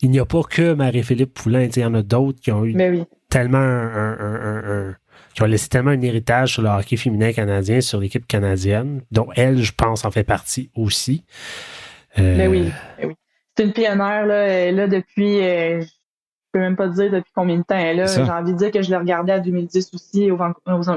il 0.00 0.10
n'y 0.10 0.18
a 0.18 0.24
pas 0.24 0.42
que 0.42 0.72
Marie-Philippe 0.72 1.34
Poulain. 1.34 1.66
Tu 1.66 1.72
sais, 1.74 1.80
il 1.80 1.84
y 1.84 1.86
en 1.86 1.94
a 1.94 2.02
d'autres 2.02 2.40
qui 2.40 2.50
ont 2.50 2.64
eu 2.64 2.74
Mais 2.74 2.88
oui. 2.90 3.04
Tellement 3.28 3.58
un, 3.58 4.94
qui 5.34 5.42
ont 5.42 5.46
laissé 5.46 5.68
tellement 5.68 5.90
un 5.90 6.00
héritage 6.00 6.54
sur 6.54 6.62
le 6.62 6.68
hockey 6.68 6.96
féminin 6.96 7.32
canadien, 7.32 7.80
sur 7.80 8.00
l'équipe 8.00 8.26
canadienne, 8.26 9.02
dont 9.10 9.28
elle, 9.36 9.62
je 9.62 9.72
pense, 9.72 10.04
en 10.04 10.10
fait 10.10 10.24
partie 10.24 10.70
aussi. 10.74 11.24
Euh, 12.18 12.36
Mais 12.36 12.46
oui, 12.46 12.72
mais 12.98 13.06
oui. 13.06 13.14
C'est 13.56 13.64
une 13.64 13.72
pionnière 13.72 14.26
là, 14.26 14.70
là 14.70 14.86
depuis 14.86 15.40
euh, 15.40 15.80
je 15.80 15.88
peux 16.52 16.58
même 16.60 16.76
pas 16.76 16.88
dire 16.88 17.10
depuis 17.10 17.32
combien 17.34 17.56
de 17.56 17.62
temps 17.62 17.76
elle 17.76 17.98
est 17.98 18.04
là. 18.04 18.06
J'ai 18.06 18.22
envie 18.22 18.52
de 18.52 18.58
dire 18.58 18.70
que 18.70 18.82
je 18.82 18.90
l'ai 18.90 18.96
regardée 18.96 19.32
à 19.32 19.40
2010 19.40 19.90
aussi 19.94 20.30
aux, 20.30 20.38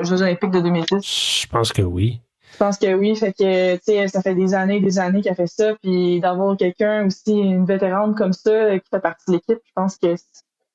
Jeux 0.03 0.21
Olympiques 0.21 0.51
de 0.51 0.61
2010. 0.61 1.41
Je 1.41 1.47
pense 1.47 1.73
que 1.73 1.81
oui. 1.81 2.21
Je 2.53 2.57
pense 2.57 2.77
que 2.77 2.93
oui, 2.93 3.15
fait 3.15 3.31
que 3.33 3.75
tu 3.75 3.81
sais, 3.83 4.07
ça 4.07 4.21
fait 4.21 4.35
des 4.35 4.53
années 4.53 4.77
et 4.77 4.81
des 4.81 4.99
années 4.99 5.21
qu'elle 5.21 5.35
fait 5.35 5.47
ça, 5.47 5.75
puis 5.81 6.19
d'avoir 6.19 6.57
quelqu'un 6.57 7.05
aussi, 7.05 7.31
une 7.31 7.65
vétérane 7.65 8.15
comme 8.15 8.33
ça 8.33 8.49
euh, 8.49 8.77
qui 8.79 8.89
fait 8.89 8.99
partie 8.99 9.25
de 9.27 9.33
l'équipe, 9.33 9.59
je 9.65 9.71
pense 9.75 9.97
que 9.97 10.15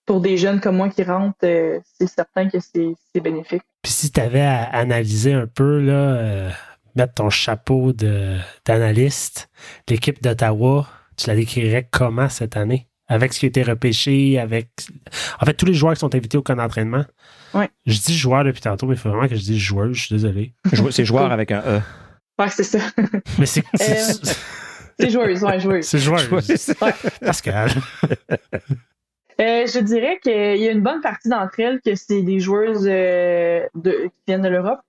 pour 0.06 0.20
des 0.20 0.36
jeunes 0.36 0.60
comme 0.60 0.76
moi 0.76 0.88
qui 0.88 1.02
rentrent, 1.02 1.36
euh, 1.44 1.78
c'est 1.98 2.06
certain 2.08 2.48
que 2.48 2.58
c'est 2.60 2.94
c'est 3.14 3.20
bénéfique. 3.20 3.62
Puis 3.82 3.92
si 3.92 4.10
tu 4.10 4.20
avais 4.20 4.40
à 4.42 4.62
analyser 4.64 5.32
un 5.32 5.46
peu, 5.46 5.80
là, 5.80 5.92
euh, 5.92 6.50
mettre 6.96 7.14
ton 7.14 7.30
chapeau 7.30 7.92
de- 7.92 8.36
d'analyste, 8.64 9.48
l'équipe 9.88 10.22
d'Ottawa, 10.22 10.86
tu 11.16 11.28
la 11.28 11.36
décrirais 11.36 11.88
comment 11.90 12.28
cette 12.28 12.56
année? 12.56 12.88
Avec 13.06 13.34
ce 13.34 13.40
qui 13.40 13.46
a 13.46 13.48
été 13.48 13.62
repêché, 13.62 14.38
avec. 14.38 14.68
En 15.40 15.44
fait, 15.44 15.52
tous 15.54 15.66
les 15.66 15.74
joueurs 15.74 15.92
qui 15.92 16.00
sont 16.00 16.14
invités 16.14 16.38
au 16.38 16.42
camp 16.42 16.56
d'entraînement. 16.56 17.04
Ouais. 17.52 17.68
Je 17.84 17.98
dis 18.00 18.16
joueur 18.16 18.44
depuis 18.44 18.62
tantôt, 18.62 18.86
mais 18.86 18.94
il 18.94 18.98
faut 18.98 19.10
vraiment 19.10 19.28
que 19.28 19.36
je 19.36 19.42
dise 19.42 19.58
joueur, 19.58 19.92
je 19.92 20.00
suis 20.06 20.14
désolé. 20.14 20.54
C'est 20.90 21.04
joueur 21.04 21.30
avec 21.30 21.50
un 21.52 21.60
E. 21.66 21.80
Ouais, 22.38 22.48
c'est 22.48 22.64
ça. 22.64 22.78
Mais 23.38 23.46
c'est. 23.46 23.60
Euh, 23.60 23.64
c'est- 23.78 24.36
c'est 24.98 25.10
joueuse, 25.10 25.42
ouais, 25.44 25.60
joueuse. 25.60 25.84
C'est 25.84 25.98
joueur. 25.98 26.20
Ouais. 26.32 26.92
Pascal. 27.20 27.70
Euh, 29.40 29.66
je 29.66 29.78
dirais 29.80 30.18
qu'il 30.22 30.32
y 30.62 30.68
a 30.68 30.70
une 30.70 30.80
bonne 30.82 31.00
partie 31.00 31.28
d'entre 31.28 31.58
elles 31.60 31.80
que 31.80 31.94
c'est 31.96 32.22
des 32.22 32.38
joueuses 32.40 32.86
euh, 32.88 33.66
de, 33.74 33.90
qui 34.04 34.10
viennent 34.28 34.42
de 34.42 34.48
l'Europe. 34.48 34.80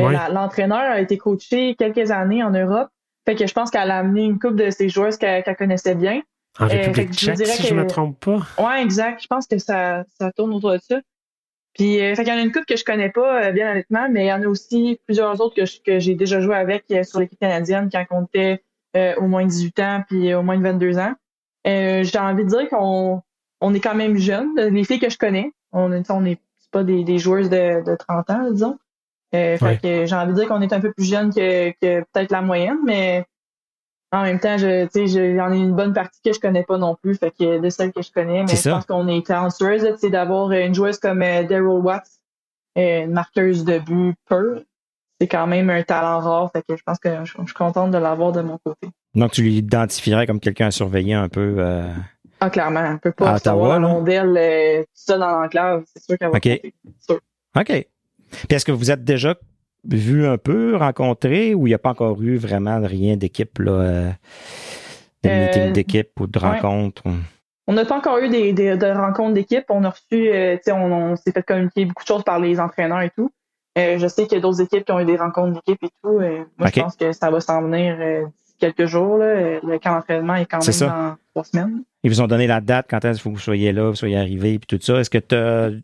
Euh, 0.00 0.04
Ouais. 0.08 0.16
L'entraîneur 0.32 0.78
a 0.80 1.00
été 1.00 1.18
coaché 1.18 1.74
quelques 1.74 2.10
années 2.10 2.42
en 2.42 2.50
Europe. 2.50 2.88
Fait 3.26 3.34
que 3.34 3.46
je 3.46 3.52
pense 3.52 3.70
qu'elle 3.70 3.90
a 3.90 3.98
amené 3.98 4.24
une 4.24 4.38
couple 4.38 4.56
de 4.56 4.70
ces 4.70 4.88
joueuses 4.88 5.18
qu'elle 5.18 5.44
connaissait 5.56 5.94
bien. 5.94 6.22
En 6.58 6.64
Euh, 6.66 6.68
que 6.92 7.02
je 7.12 7.34
si 7.34 7.66
je 7.66 7.74
me 7.74 7.82
que- 7.84 7.88
trompe 7.88 8.18
pas. 8.24 8.38
Ouais, 8.58 8.82
exact. 8.82 9.22
Je 9.22 9.26
pense 9.26 9.46
que 9.46 9.58
ça, 9.58 10.04
ça 10.18 10.32
tourne 10.32 10.52
autour 10.54 10.72
de 10.72 10.78
ça. 10.78 11.00
Puis, 11.74 12.00
euh, 12.00 12.14
fait 12.14 12.24
qu'il 12.24 12.32
y 12.32 12.36
en 12.36 12.40
a 12.40 12.42
une 12.42 12.52
couple 12.52 12.64
que 12.66 12.76
je 12.76 12.84
connais 12.84 13.10
pas, 13.10 13.44
euh, 13.44 13.52
bien 13.52 13.70
honnêtement, 13.70 14.08
mais 14.10 14.24
il 14.24 14.28
y 14.28 14.32
en 14.32 14.42
a 14.42 14.46
aussi 14.46 14.98
plusieurs 15.06 15.40
autres 15.40 15.54
que, 15.54 15.98
j'ai 15.98 16.14
déjà 16.14 16.40
joué 16.40 16.54
avec 16.56 16.84
sur 17.04 17.20
l'équipe 17.20 17.38
canadienne 17.38 17.88
quand 17.92 18.04
on 18.10 18.24
était 18.24 18.62
au 19.18 19.26
moins 19.26 19.46
18 19.46 19.78
ans 19.80 20.04
puis 20.08 20.34
au 20.34 20.42
moins 20.42 20.58
22 20.60 20.98
ans. 20.98 21.14
J'ai 21.64 22.18
envie 22.18 22.44
de 22.44 22.48
dire 22.48 22.68
qu'on 22.68 23.22
on 23.62 23.72
est 23.74 23.80
quand 23.80 23.94
même 23.94 24.16
jeunes. 24.16 24.54
Les 24.56 24.84
filles 24.84 24.98
que 24.98 25.08
je 25.10 25.16
connais, 25.16 25.52
on 25.72 25.90
est, 25.92 26.10
on 26.10 26.24
est 26.26 26.38
pas 26.70 26.84
des, 26.84 27.04
des 27.04 27.18
joueuses 27.18 27.48
de, 27.50 27.84
de 27.84 27.96
30 27.96 28.30
ans, 28.30 28.50
disons. 28.50 28.78
Euh, 29.34 29.56
fait 29.56 29.80
que 29.80 30.06
j'ai 30.06 30.14
envie 30.14 30.32
de 30.32 30.38
dire 30.38 30.48
qu'on 30.48 30.60
est 30.60 30.72
un 30.72 30.80
peu 30.80 30.92
plus 30.92 31.04
jeunes 31.08 31.32
que, 31.32 31.70
que 31.70 32.00
peut-être 32.12 32.30
la 32.32 32.42
moyenne, 32.42 32.78
mais 32.84 33.24
en 34.10 34.22
même 34.24 34.38
temps, 34.40 34.58
je, 34.58 34.84
tu 34.84 34.90
sais, 34.92 35.06
je- 35.06 35.36
j'en 35.36 35.50
ai 35.52 35.56
une 35.58 35.74
bonne 35.74 35.94
partie 35.94 36.20
que 36.22 36.32
je 36.34 36.40
connais 36.40 36.64
pas 36.64 36.76
non 36.76 36.96
plus, 37.02 37.14
fait 37.14 37.30
que 37.30 37.58
de 37.60 37.68
celles 37.70 37.92
que 37.92 38.02
je 38.02 38.10
connais, 38.12 38.42
mais 38.42 38.48
je 38.56 38.62
pense 38.74 38.84
qu'on 38.86 39.08
est 39.08 39.26
là, 39.28 39.48
tu 39.94 39.98
sais, 39.98 40.10
d'avoir 40.10 40.50
une 40.52 40.74
joueuse 40.74 40.98
comme 40.98 41.22
euh, 41.22 41.42
Daryl 41.44 41.64
Watts, 41.82 42.08
euh, 42.78 43.04
une 43.04 43.12
marqueuse 43.12 43.64
de 43.64 43.78
but 43.78 44.14
pure, 44.28 44.60
c'est 45.20 45.28
quand 45.28 45.46
même 45.46 45.70
un 45.70 45.82
talent 45.82 46.20
rare, 46.20 46.50
fait 46.52 46.62
que 46.68 46.76
je 46.76 46.82
pense 46.84 46.98
que 46.98 47.24
je, 47.24 47.32
je 47.38 47.44
suis 47.46 47.54
contente 47.54 47.90
de 47.90 47.98
l'avoir 47.98 48.32
de 48.32 48.42
mon 48.42 48.58
côté. 48.64 48.88
Donc, 49.14 49.32
tu 49.32 49.42
l'identifierais 49.42 50.26
comme 50.26 50.40
quelqu'un 50.40 50.66
à 50.66 50.70
surveiller 50.70 51.14
un 51.14 51.28
peu. 51.28 51.54
euh, 51.58 51.86
Ah, 52.44 52.50
clairement, 52.50 52.84
on 52.94 52.98
peut 52.98 53.12
pas 53.12 53.38
savoir 53.38 53.78
la 53.78 53.86
rondelle 53.86 54.36
euh, 54.36 54.82
tout 54.82 54.88
ça 54.94 55.16
dans 55.18 55.40
l'enclave, 55.40 55.84
c'est 55.94 56.02
sûr 56.02 56.18
qu'elle 56.18 56.30
va 56.30 56.36
Ok. 56.38 56.42
compter, 56.42 56.74
c'est 56.84 57.12
sûr. 57.12 57.20
OK. 57.56 57.66
Puis 58.30 58.46
est-ce 58.56 58.64
que 58.64 58.72
vous 58.72 58.90
êtes 58.90 59.04
déjà 59.04 59.36
vu 59.84 60.26
un 60.26 60.38
peu, 60.38 60.74
rencontré, 60.76 61.54
ou 61.54 61.66
il 61.66 61.70
n'y 61.70 61.74
a 61.74 61.78
pas 61.78 61.90
encore 61.90 62.20
eu 62.22 62.36
vraiment 62.38 62.80
rien 62.82 63.16
d'équipe, 63.16 63.58
là, 63.60 63.70
euh, 63.72 64.10
de 65.22 65.28
Euh, 65.28 65.44
meeting 65.46 65.72
d'équipe 65.72 66.10
ou 66.20 66.26
de 66.26 66.38
ouais. 66.40 66.48
rencontre? 66.48 67.02
On 67.68 67.74
n'a 67.74 67.84
pas 67.84 67.96
encore 67.96 68.18
eu 68.18 68.28
des, 68.28 68.52
des- 68.52 68.76
de 68.76 68.86
rencontres 68.86 69.34
d'équipe. 69.34 69.64
On 69.68 69.84
a 69.84 69.90
reçu, 69.90 70.28
euh, 70.28 70.56
tu 70.56 70.62
sais, 70.64 70.72
on, 70.72 71.12
on 71.12 71.16
s'est 71.16 71.30
fait 71.30 71.44
communiquer 71.44 71.84
beaucoup 71.84 72.02
de 72.02 72.08
choses 72.08 72.24
par 72.24 72.40
les 72.40 72.58
entraîneurs 72.58 73.02
et 73.02 73.10
tout. 73.10 73.30
Je 73.76 74.06
sais 74.08 74.24
qu'il 74.26 74.34
y 74.36 74.38
a 74.38 74.42
d'autres 74.42 74.60
équipes 74.62 74.84
qui 74.84 74.90
ont 74.92 74.98
eu 75.00 75.04
des 75.04 75.16
rencontres 75.16 75.52
d'équipe 75.64 75.82
et 75.84 75.90
tout. 76.02 76.18
Moi, 76.18 76.68
je 76.74 76.80
pense 76.80 76.96
que 76.96 77.12
ça 77.12 77.30
va 77.30 77.40
s'en 77.40 77.62
venir 77.62 77.96
quelques 78.58 78.86
jours. 78.86 79.16
Là. 79.16 79.60
Le 79.62 79.78
camp 79.78 79.94
d'entraînement 79.94 80.34
est 80.34 80.46
quand 80.46 80.58
même 80.58 80.72
ça. 80.72 80.86
dans 80.86 81.16
trois 81.32 81.44
semaines. 81.44 81.82
Ils 82.02 82.10
vous 82.10 82.20
ont 82.20 82.26
donné 82.26 82.46
la 82.46 82.60
date, 82.60 82.86
quand 82.90 83.04
est-ce 83.04 83.12
qu'il 83.14 83.22
faut 83.22 83.30
que 83.30 83.34
vous 83.36 83.40
soyez 83.40 83.72
là, 83.72 83.90
vous 83.90 83.94
soyez 83.96 84.16
arrivé, 84.16 84.58
puis 84.58 84.66
tout 84.78 84.84
ça. 84.84 84.98
Est-ce 84.98 85.10
que 85.10 85.18
tu 85.18 85.82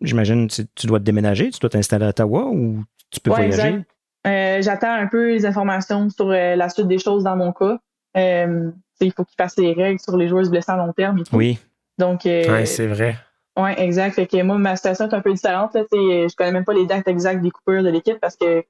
j'imagine, 0.00 0.48
tu, 0.48 0.62
tu 0.74 0.86
dois 0.86 0.98
te 0.98 1.04
déménager, 1.04 1.50
tu 1.50 1.58
dois 1.60 1.70
t'installer 1.70 2.06
à 2.06 2.08
Ottawa 2.08 2.44
ou 2.46 2.84
tu 3.10 3.20
peux 3.20 3.30
Ouais, 3.30 3.48
voyager? 3.48 3.80
Euh, 4.26 4.62
J'attends 4.62 4.92
un 4.92 5.06
peu 5.06 5.32
les 5.32 5.44
informations 5.44 6.08
sur 6.10 6.30
euh, 6.30 6.56
la 6.56 6.68
suite 6.68 6.88
des 6.88 6.98
choses 6.98 7.24
dans 7.24 7.36
mon 7.36 7.52
cas. 7.52 7.78
Euh, 8.16 8.70
il 9.00 9.12
faut 9.12 9.24
qu'ils 9.24 9.36
fassent 9.36 9.58
les 9.58 9.72
règles 9.72 10.00
sur 10.00 10.16
les 10.16 10.28
joueuses 10.28 10.50
blessées 10.50 10.72
à 10.72 10.76
long 10.76 10.92
terme 10.92 11.18
et 11.18 11.24
tout. 11.24 11.36
Oui. 11.36 11.58
Donc, 11.98 12.24
euh, 12.26 12.50
Ouais, 12.50 12.66
c'est 12.66 12.86
vrai. 12.86 13.16
Ouais, 13.56 13.80
exact. 13.82 14.14
Fait 14.14 14.26
que 14.26 14.42
moi, 14.42 14.58
ma 14.58 14.76
situation 14.76 15.08
est 15.08 15.14
un 15.14 15.20
peu 15.20 15.32
différente. 15.32 15.74
Là, 15.74 15.82
je 15.92 16.34
connais 16.34 16.52
même 16.52 16.64
pas 16.64 16.72
les 16.72 16.86
dates 16.86 17.06
exactes 17.06 17.42
des 17.42 17.50
coupures 17.50 17.82
de 17.82 17.88
l'équipe 17.90 18.18
parce 18.20 18.36
que 18.36 18.64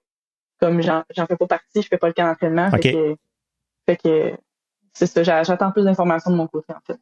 comme 0.60 0.82
j'en 0.82 1.04
fais 1.14 1.36
pas 1.36 1.46
partie, 1.46 1.82
je 1.82 1.88
fais 1.88 1.98
pas 1.98 2.08
le 2.08 2.12
camp 2.14 2.26
d'entraînement. 2.26 2.68
Ok. 2.72 2.82
Fait 2.82 2.92
que, 2.92 3.16
fait 3.86 3.96
que 3.96 4.32
c'est 4.94 5.06
ça. 5.06 5.22
j'a- 5.22 5.42
J'attends 5.42 5.70
plus 5.72 5.84
d'informations 5.84 6.30
de 6.30 6.36
mon 6.36 6.46
côté, 6.46 6.72
en 6.72 6.80
fait. 6.86 6.98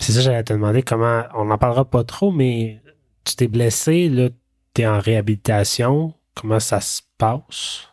C'est 0.00 0.12
ça, 0.12 0.20
j'allais 0.22 0.42
te 0.44 0.52
demander 0.54 0.82
comment. 0.82 1.22
On 1.34 1.44
n'en 1.46 1.58
parlera 1.58 1.84
pas 1.84 2.04
trop, 2.04 2.30
mais 2.32 2.80
tu 3.24 3.36
t'es 3.36 3.48
blessé, 3.48 4.08
là, 4.08 4.28
t'es 4.72 4.86
en 4.86 4.98
réhabilitation. 5.00 6.14
Comment 6.34 6.60
ça 6.60 6.80
se 6.80 7.02
passe? 7.18 7.88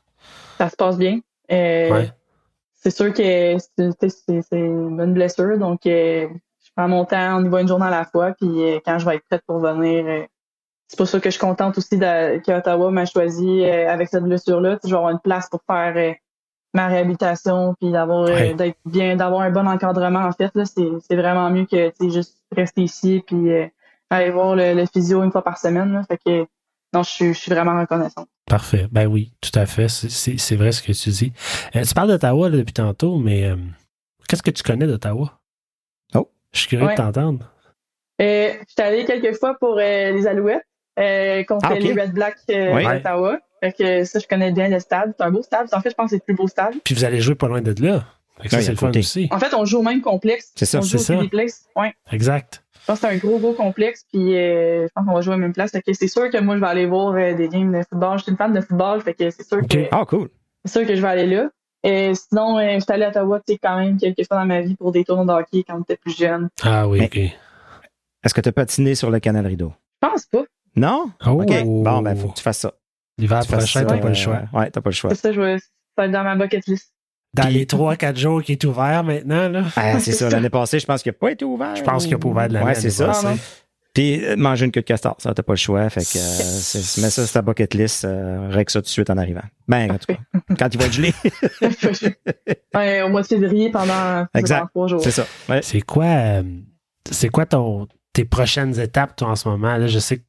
Ça 0.57 0.69
se 0.69 0.75
passe 0.75 0.97
bien. 0.97 1.19
Euh, 1.51 1.91
Ouais. 1.91 2.11
C'est 2.73 2.89
sûr 2.89 3.13
que 3.13 3.57
c'est 3.59 4.45
une 4.57 4.97
bonne 4.97 5.13
blessure, 5.13 5.57
donc 5.59 5.85
euh, 5.85 6.27
je 6.63 6.69
prends 6.75 6.87
mon 6.87 7.05
temps, 7.05 7.37
on 7.39 7.45
y 7.45 7.47
va 7.49 7.61
une 7.61 7.67
journée 7.67 7.85
à 7.85 7.91
la 7.91 8.05
fois, 8.05 8.33
puis 8.33 8.49
euh, 8.63 8.79
quand 8.83 8.97
je 8.97 9.05
vais 9.05 9.17
être 9.17 9.25
prête 9.29 9.43
pour 9.45 9.59
venir, 9.59 10.03
euh, 10.07 10.23
c'est 10.87 10.97
pour 10.97 11.07
ça 11.07 11.19
que 11.19 11.29
je 11.29 11.35
suis 11.37 11.39
contente 11.39 11.77
aussi 11.77 11.99
qu'Ottawa 11.99 12.89
m'a 12.89 13.05
choisi 13.05 13.63
avec 13.65 14.09
cette 14.09 14.23
blessure-là. 14.23 14.77
Tu 14.77 14.87
Je 14.87 14.93
vais 14.93 14.97
avoir 14.97 15.11
une 15.11 15.19
place 15.19 15.47
pour 15.47 15.61
faire 15.67 15.95
ma 16.73 16.87
réhabilitation, 16.87 17.75
puis 17.79 17.91
d'avoir 17.91 18.23
euh, 18.23 18.33
Ouais. 18.33 18.53
d'être 18.53 18.77
bien, 18.85 19.15
d'avoir 19.15 19.41
un 19.41 19.51
bon 19.51 19.67
encadrement 19.67 20.19
en 20.25 20.31
fait. 20.31 20.51
là. 20.55 20.65
C'est 20.65 20.87
c'est 21.07 21.15
vraiment 21.15 21.49
mieux 21.49 21.65
que 21.65 21.91
juste 22.09 22.37
rester 22.55 22.81
ici, 22.83 23.23
puis 23.25 23.51
euh, 23.51 23.67
aller 24.09 24.29
voir 24.31 24.55
le, 24.55 24.73
le 24.73 24.85
physio 24.85 25.23
une 25.23 25.31
fois 25.31 25.43
par 25.43 25.57
semaine. 25.57 25.91
Là. 25.93 26.03
Fait 26.07 26.17
que 26.25 26.45
non, 26.93 27.03
je 27.03 27.09
suis, 27.09 27.33
je 27.33 27.39
suis 27.39 27.51
vraiment 27.51 27.79
reconnaissante. 27.79 28.27
Parfait. 28.45 28.87
Ben 28.91 29.07
oui, 29.07 29.31
tout 29.39 29.57
à 29.57 29.65
fait. 29.65 29.87
C'est- 29.89 30.55
vrai 30.57 30.71
ce 30.73 30.81
que 30.81 30.91
tu 30.91 31.09
dis. 31.09 31.31
Euh, 31.75 31.83
tu 31.83 31.93
parles 31.93 32.09
d'Ottawa 32.09 32.49
là, 32.49 32.57
depuis 32.57 32.73
tantôt, 32.73 33.17
mais 33.17 33.45
euh, 33.45 33.55
qu'est-ce 34.27 34.43
que 34.43 34.51
tu 34.51 34.61
connais 34.63 34.87
d'Ottawa? 34.87 35.39
Oh. 36.15 36.29
Je 36.51 36.59
suis 36.59 36.67
curieux 36.69 36.85
Ouais. 36.87 36.93
de 36.93 36.97
t'entendre. 36.97 37.45
Euh, 38.21 38.49
je 38.67 38.73
suis 38.73 38.81
allée 38.81 39.05
quelques 39.05 39.37
fois 39.37 39.55
pour 39.57 39.77
euh, 39.77 40.11
les 40.11 40.27
Alouettes 40.27 40.65
euh, 40.99 41.43
contre 41.45 41.67
Ah, 41.71 41.75
les 41.75 41.93
Red 41.93 42.11
Black 42.13 42.35
euh, 42.49 42.75
Oui. 42.75 42.83
Fait 43.63 43.71
que 43.73 44.03
ça, 44.05 44.19
je 44.19 44.27
connais 44.27 44.51
bien 44.51 44.67
le 44.69 44.79
stade. 44.79 45.13
C'est 45.17 45.23
un 45.23 45.31
beau 45.31 45.41
stade. 45.43 45.67
En 45.71 45.81
fait, 45.81 45.91
je 45.91 45.95
pense 45.95 46.05
que 46.05 46.09
c'est 46.11 46.15
le 46.27 46.33
plus 46.33 46.35
beau 46.35 46.47
stade. 46.47 46.73
Puis 46.83 46.95
vous 46.95 47.03
allez 47.05 47.21
jouer 47.21 47.35
pas 47.35 47.47
loin 47.47 47.61
de 47.61 47.73
là. 47.83 48.03
Fait 48.41 48.47
que 48.47 48.55
ça, 48.55 48.61
c'est 48.61 48.71
le 48.71 48.77
fun 48.77 48.91
aussi. 48.95 49.27
En 49.31 49.37
fait, 49.39 49.53
on 49.53 49.65
joue 49.65 49.77
au 49.79 49.83
même 49.83 50.01
complexe. 50.01 50.51
C'est 50.55 50.65
ça, 50.65 50.79
on 50.79 50.81
joue 50.81 50.97
c'est 50.97 51.15
au 51.15 51.21
ça. 51.29 51.51
Ouais. 51.75 51.93
Exact. 52.11 52.63
Je 52.81 52.85
pense 52.87 52.99
que 52.99 53.07
c'est 53.07 53.13
un 53.13 53.17
gros, 53.17 53.37
gros 53.37 53.53
complexe. 53.53 54.03
Puis 54.11 54.35
euh, 54.35 54.87
je 54.87 54.91
pense 54.95 55.05
qu'on 55.05 55.13
va 55.13 55.21
jouer 55.21 55.33
à 55.35 55.37
la 55.37 55.41
même 55.43 55.53
place. 55.53 55.71
Fait 55.71 55.83
que 55.83 55.93
c'est 55.93 56.07
sûr 56.07 56.29
que 56.31 56.39
moi, 56.39 56.55
je 56.55 56.61
vais 56.61 56.67
aller 56.67 56.85
voir 56.87 57.13
euh, 57.13 57.33
des 57.35 57.47
games 57.49 57.71
de 57.71 57.83
football. 57.87 58.17
Je 58.17 58.23
suis 58.23 58.31
une 58.31 58.37
fan 58.37 58.51
de 58.51 58.61
football. 58.61 59.01
Fait 59.01 59.13
que 59.13 59.29
c'est 59.29 59.43
sûr, 59.47 59.57
Ok. 59.59 59.67
que, 59.67 59.87
Ah, 59.91 60.05
cool. 60.07 60.29
c'est 60.65 60.71
sûr 60.79 60.87
que 60.87 60.95
je 60.95 61.01
vais 61.01 61.07
aller 61.07 61.27
là. 61.27 61.49
Et 61.83 62.13
sinon, 62.15 62.57
euh, 62.57 62.75
je 62.75 62.79
suis 62.79 62.91
allée 62.91 63.05
à 63.05 63.09
Ottawa, 63.09 63.39
tu 63.45 63.53
sais, 63.53 63.59
quand 63.61 63.77
même, 63.77 63.97
quelques 63.97 64.25
fois 64.27 64.37
dans 64.37 64.45
ma 64.45 64.61
vie 64.61 64.75
pour 64.75 64.91
des 64.91 65.03
tournois 65.03 65.25
de 65.25 65.41
hockey 65.41 65.63
quand 65.67 65.77
j'étais 65.79 65.97
plus 65.97 66.15
jeune. 66.17 66.49
Ah 66.63 66.87
oui, 66.87 66.99
Mais- 66.99 67.05
OK. 67.05 67.17
Est-ce 68.23 68.33
que 68.33 68.41
tu 68.41 68.49
as 68.49 68.51
patiné 68.51 68.95
sur 68.95 69.09
le 69.11 69.19
canal 69.19 69.45
rideau? 69.47 69.73
Je 70.01 70.07
pense 70.09 70.25
pas. 70.25 70.43
Non? 70.75 71.11
Oh. 71.25 71.41
OK. 71.41 71.63
Bon, 71.65 72.01
ben, 72.01 72.15
faut 72.15 72.29
que 72.29 72.35
tu 72.37 72.43
fasses 72.43 72.59
ça. 72.59 72.73
L'hiver 73.21 73.39
prochain, 73.47 73.65
ça, 73.79 73.85
t'as 73.85 73.97
pas 73.97 74.05
le 74.07 74.11
euh, 74.11 74.13
choix. 74.15 74.41
Ouais, 74.51 74.69
t'as 74.69 74.81
pas 74.81 74.89
le 74.89 74.95
choix. 74.95 75.11
C'est 75.11 75.21
ça, 75.21 75.31
je 75.31 75.39
vais, 75.39 75.57
ça 75.59 75.65
va 75.97 76.05
être 76.05 76.11
dans 76.11 76.23
ma 76.23 76.35
bucket 76.35 76.65
list. 76.67 76.91
Dans 77.33 77.43
Puis- 77.43 77.53
les 77.53 77.65
3-4 77.65 78.17
jours 78.17 78.43
qui 78.43 78.51
est 78.53 78.63
ouvert 78.65 79.03
maintenant, 79.05 79.47
là, 79.47 79.63
Ah, 79.77 79.99
c'est 79.99 80.11
ça. 80.11 80.29
L'année 80.29 80.49
passée, 80.49 80.79
je 80.79 80.85
pense 80.85 81.01
qu'il 81.01 81.11
n'a 81.11 81.17
pas 81.17 81.31
été 81.31 81.45
ouvert. 81.45 81.75
je 81.77 81.83
pense 81.83 82.03
qu'il 82.03 82.09
n'y 82.11 82.15
a 82.15 82.19
pas 82.19 82.27
ouvert 82.27 82.47
de 82.49 82.53
l'année. 82.55 82.65
Ouais, 82.65 82.75
c'est 82.75 82.89
ça. 82.89 83.13
Puis 83.93 84.23
euh, 84.25 84.37
manger 84.37 84.65
une 84.65 84.71
queue 84.71 84.79
de 84.81 84.85
castor, 84.85 85.15
ça, 85.19 85.33
t'as 85.33 85.43
pas 85.43 85.51
le 85.53 85.57
choix. 85.57 85.89
Fait 85.89 85.99
que 86.01 86.17
euh, 86.17 87.01
mets 87.03 87.09
ça 87.09 87.25
sur 87.25 87.31
ta 87.33 87.41
bucket 87.41 87.73
list, 87.73 88.05
euh, 88.05 88.47
règle 88.49 88.69
ça 88.71 88.79
tout 88.79 88.85
de 88.85 88.89
suite 88.89 89.09
en 89.09 89.17
arrivant. 89.17 89.43
Ben, 89.67 89.91
en 89.91 89.97
tout 89.97 90.07
cas, 90.13 90.19
quand 90.57 90.73
il 90.73 90.79
va 90.79 90.85
être 90.85 90.93
gelé, 90.93 91.13
Ouais, 92.73 93.01
au 93.01 93.09
mois 93.09 93.21
de 93.21 93.27
février 93.27 93.69
pendant, 93.69 94.25
Exact. 94.33 94.67
trois 94.69 94.87
jours. 94.87 95.01
c'est 95.03 95.11
ça. 95.11 95.25
Ouais. 95.49 95.59
C'est 95.61 95.81
quoi, 95.81 96.05
euh, 96.05 96.43
c'est 97.09 97.29
quoi 97.29 97.45
ton, 97.45 97.87
tes 98.13 98.23
prochaines 98.25 98.79
étapes, 98.79 99.15
toi, 99.17 99.29
en 99.29 99.35
ce 99.35 99.47
moment? 99.49 99.75
Là, 99.77 99.87
je 99.87 99.99
sais 99.99 100.17
que 100.19 100.23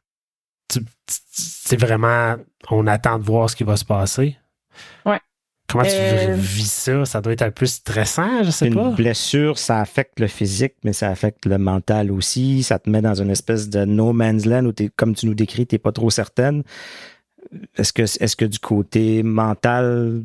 c'est 1.07 1.79
vraiment, 1.81 2.37
on 2.71 2.87
attend 2.87 3.19
de 3.19 3.25
voir 3.25 3.49
ce 3.51 3.57
qui 3.57 3.65
va 3.65 3.77
se 3.77 3.85
passer. 3.85 4.37
Ouais. 5.07 5.19
Comment 5.69 5.85
tu 5.85 5.91
Euh, 5.93 6.35
vis 6.35 6.71
ça? 6.71 7.05
Ça 7.05 7.21
doit 7.21 7.33
être 7.33 7.43
un 7.43 7.51
peu 7.51 7.67
stressant, 7.67 8.43
je 8.43 8.51
sais 8.51 8.69
Une 8.69 8.75
pas. 8.75 8.91
blessure, 8.91 9.59
ça 9.59 9.81
affecte 9.81 10.21
le 10.21 10.27
physique, 10.27 10.75
mais 10.85 10.93
ça 10.93 11.09
affecte 11.09 11.47
le 11.47 11.57
mental 11.59 12.11
aussi. 12.11 12.63
Ça 12.63 12.79
te 12.79 12.91
met 12.91 13.01
dans 13.01 13.21
une 13.21 13.31
espèce 13.31 13.69
de 13.71 13.85
no 13.85 14.13
man's 14.13 14.45
land 14.45 14.65
où 14.67 14.73
t'es, 14.73 14.91
comme 14.95 15.15
tu 15.15 15.27
nous 15.27 15.35
décris, 15.35 15.67
t'es 15.67 15.79
pas 15.79 15.93
trop 15.93 16.11
certaine. 16.11 16.63
Est-ce 17.77 17.93
que, 17.93 18.03
est-ce 18.03 18.37
que 18.37 18.45
du 18.45 18.59
côté 18.59 19.23
mental, 19.23 20.23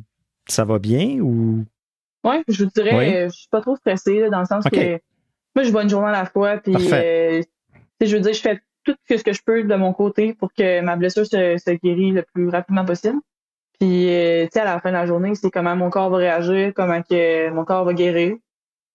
ça 0.47 0.65
va 0.65 0.79
bien 0.79 1.19
ou? 1.21 1.65
Ouais, 2.23 2.43
je 2.49 2.63
vous 2.63 2.69
dirais, 2.75 2.95
Oui. 2.97 3.29
je 3.29 3.35
suis 3.37 3.47
pas 3.49 3.61
trop 3.61 3.75
stressée, 3.77 4.19
là, 4.19 4.29
dans 4.29 4.39
le 4.41 4.45
sens 4.45 4.63
que 4.65 4.99
moi, 5.55 5.63
je 5.63 5.71
vois 5.71 5.83
une 5.83 5.89
journée 5.89 6.09
à 6.09 6.11
la 6.11 6.25
fois, 6.25 6.57
puis 6.57 6.73
euh, 6.75 7.41
tu 7.41 7.47
sais, 8.01 8.07
je 8.07 8.15
veux 8.17 8.21
dire, 8.21 8.33
je 8.33 8.41
fais 8.41 8.59
tout 8.93 9.17
ce 9.17 9.23
que 9.23 9.33
je 9.33 9.41
peux 9.45 9.63
de 9.63 9.75
mon 9.75 9.93
côté 9.93 10.33
pour 10.33 10.53
que 10.53 10.81
ma 10.81 10.95
blessure 10.95 11.25
se, 11.25 11.57
se 11.57 11.71
guérisse 11.71 12.13
le 12.13 12.23
plus 12.33 12.49
rapidement 12.49 12.85
possible. 12.85 13.19
Puis, 13.79 14.09
euh, 14.09 14.45
tu 14.45 14.51
sais, 14.53 14.61
à 14.61 14.65
la 14.65 14.79
fin 14.79 14.89
de 14.89 14.95
la 14.95 15.05
journée, 15.05 15.35
c'est 15.35 15.51
comment 15.51 15.75
mon 15.75 15.89
corps 15.89 16.09
va 16.09 16.17
réagir, 16.17 16.73
comment 16.75 17.01
que 17.03 17.49
mon 17.51 17.63
corps 17.63 17.85
va 17.85 17.93
guérir. 17.93 18.35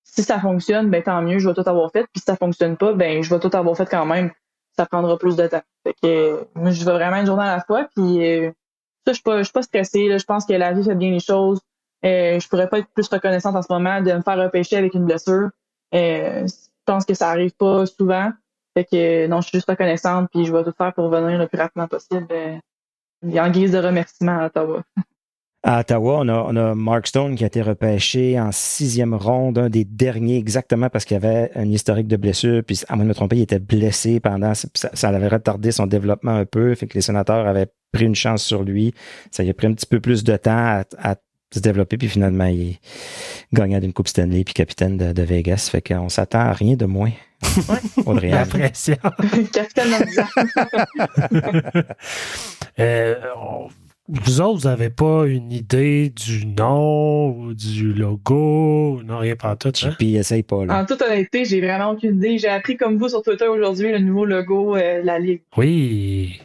Si 0.05 0.22
ça 0.22 0.40
fonctionne, 0.40 0.90
ben 0.90 1.03
tant 1.03 1.22
mieux, 1.22 1.38
je 1.38 1.49
vais 1.49 1.55
tout 1.55 1.68
avoir 1.68 1.90
fait. 1.93 2.03
Puis 2.12 2.20
si 2.20 2.24
ça 2.24 2.36
fonctionne 2.36 2.76
pas, 2.76 2.93
ben 2.93 3.22
je 3.22 3.32
vais 3.32 3.38
tout 3.38 3.55
avoir 3.57 3.76
fait 3.76 3.88
quand 3.88 4.05
même. 4.07 4.32
Ça 4.76 4.86
prendra 4.86 5.16
plus 5.18 5.36
de 5.36 5.47
temps. 5.47 5.62
Fait 5.84 5.95
que 6.03 6.47
moi, 6.55 6.70
je 6.70 6.84
veux 6.84 6.93
vraiment 6.93 7.18
une 7.18 7.26
journée 7.26 7.45
à 7.45 7.57
la 7.57 7.62
fois. 7.62 7.88
Puis 7.95 8.26
euh, 8.26 8.51
ça, 9.07 9.12
je 9.12 9.14
suis 9.14 9.22
pas, 9.22 9.45
suis 9.45 9.53
pas 9.53 9.62
stressée. 9.62 10.09
Là. 10.09 10.18
Je 10.18 10.24
pense 10.24 10.47
que 10.47 10.55
la 10.55 10.72
vie 10.72 10.82
fait 10.82 10.97
bien 10.97 11.11
les 11.11 11.20
choses. 11.20 11.61
Euh, 12.05 12.40
je 12.40 12.49
pourrais 12.49 12.68
pas 12.68 12.80
être 12.80 12.88
plus 12.95 13.09
reconnaissante 13.09 13.55
en 13.55 13.62
ce 13.62 13.72
moment 13.72 14.01
de 14.01 14.12
me 14.12 14.22
faire 14.22 14.36
repêcher 14.36 14.76
avec 14.76 14.95
une 14.95 15.05
blessure. 15.05 15.51
Euh, 15.95 16.47
je 16.47 16.55
pense 16.84 17.05
que 17.05 17.14
ça 17.14 17.28
arrive 17.28 17.55
pas 17.55 17.86
souvent. 17.86 18.32
Fait 18.74 18.84
que 18.84 19.26
non, 19.26 19.40
je 19.40 19.48
suis 19.48 19.58
juste 19.58 19.68
reconnaissante, 19.68 20.28
puis 20.32 20.44
je 20.44 20.52
vais 20.52 20.64
tout 20.64 20.72
faire 20.76 20.92
pour 20.94 21.08
venir 21.08 21.38
le 21.38 21.46
plus 21.46 21.58
rapidement 21.58 21.88
possible. 21.88 22.26
euh, 22.30 22.58
en 23.38 23.50
guise 23.50 23.72
de 23.72 23.78
remerciement 23.78 24.38
à 24.38 24.46
Ottawa. 24.46 24.82
À 25.64 25.78
Ottawa, 25.78 26.18
on 26.22 26.28
a, 26.28 26.44
on 26.48 26.56
a 26.56 26.74
Mark 26.74 27.06
Stone 27.06 27.36
qui 27.36 27.44
a 27.44 27.46
été 27.46 27.62
repêché 27.62 28.40
en 28.40 28.50
sixième 28.50 29.14
ronde, 29.14 29.58
un 29.58 29.70
des 29.70 29.84
derniers 29.84 30.36
exactement 30.36 30.90
parce 30.90 31.04
qu'il 31.04 31.16
avait 31.16 31.52
un 31.54 31.70
historique 31.70 32.08
de 32.08 32.16
blessure. 32.16 32.64
Puis, 32.66 32.82
à 32.88 32.96
moins 32.96 33.04
de 33.04 33.10
me 33.10 33.14
tromper, 33.14 33.36
il 33.36 33.42
était 33.42 33.60
blessé 33.60 34.18
pendant. 34.18 34.54
Ça, 34.54 34.90
ça 34.92 35.08
avait 35.10 35.28
retardé 35.28 35.70
son 35.70 35.86
développement 35.86 36.32
un 36.32 36.46
peu. 36.46 36.74
Fait 36.74 36.88
que 36.88 36.94
les 36.94 37.00
sénateurs 37.00 37.46
avaient 37.46 37.68
pris 37.92 38.06
une 38.06 38.16
chance 38.16 38.42
sur 38.42 38.64
lui. 38.64 38.92
Ça 39.30 39.44
lui 39.44 39.50
a 39.50 39.54
pris 39.54 39.68
un 39.68 39.74
petit 39.74 39.86
peu 39.86 40.00
plus 40.00 40.24
de 40.24 40.36
temps 40.36 40.82
à 40.98 41.14
se 41.53 41.61
développer. 41.61 41.96
Puis 41.96 42.09
finalement, 42.09 42.46
il 42.46 42.70
est 42.70 42.80
gagnant 43.53 43.78
d'une 43.78 43.92
Coupe 43.92 44.09
Stanley 44.09 44.44
puis 44.44 44.55
capitaine 44.55 44.96
de, 44.96 45.12
de 45.12 45.22
Vegas. 45.22 45.68
Fait 45.70 45.82
qu'on 45.82 46.09
s'attend 46.09 46.40
à 46.40 46.53
rien 46.53 46.74
de 46.76 46.86
moins. 46.86 47.11
Audrey 48.07 48.30
La 48.30 48.46
pression. 48.46 48.96
Euh, 52.78 53.14
on- 53.36 53.68
vous 54.09 54.40
autres, 54.40 54.62
vous 54.62 54.68
n'avez 54.68 54.90
pas 54.90 55.26
une 55.26 55.53
idée 55.53 56.11
du 56.11 56.44
nom 56.46 57.30
ou 57.36 57.55
du 57.55 57.92
logo? 57.94 59.00
Non, 59.05 59.18
rien 59.18 59.36
pas 59.36 59.57
tout, 59.57 59.72
hein? 59.84 59.94
Puis 59.98 60.16
essaye 60.16 60.42
pas, 60.42 60.64
là. 60.66 60.82
En 60.82 60.86
toute 60.86 61.00
honnêteté, 61.03 61.44
j'ai 61.44 61.61
vraiment 61.61 61.90
aucune 61.90 62.16
idée. 62.16 62.36
J'ai 62.38 62.48
appris 62.48 62.76
comme 62.76 62.98
vous 62.98 63.09
sur 63.09 63.22
Twitter 63.22 63.46
aujourd'hui 63.46 63.92
le 63.92 63.98
nouveau 64.00 64.24
logo 64.24 64.76
euh, 64.76 65.03
la 65.05 65.18
Ligue. 65.18 65.42
Oui, 65.57 66.40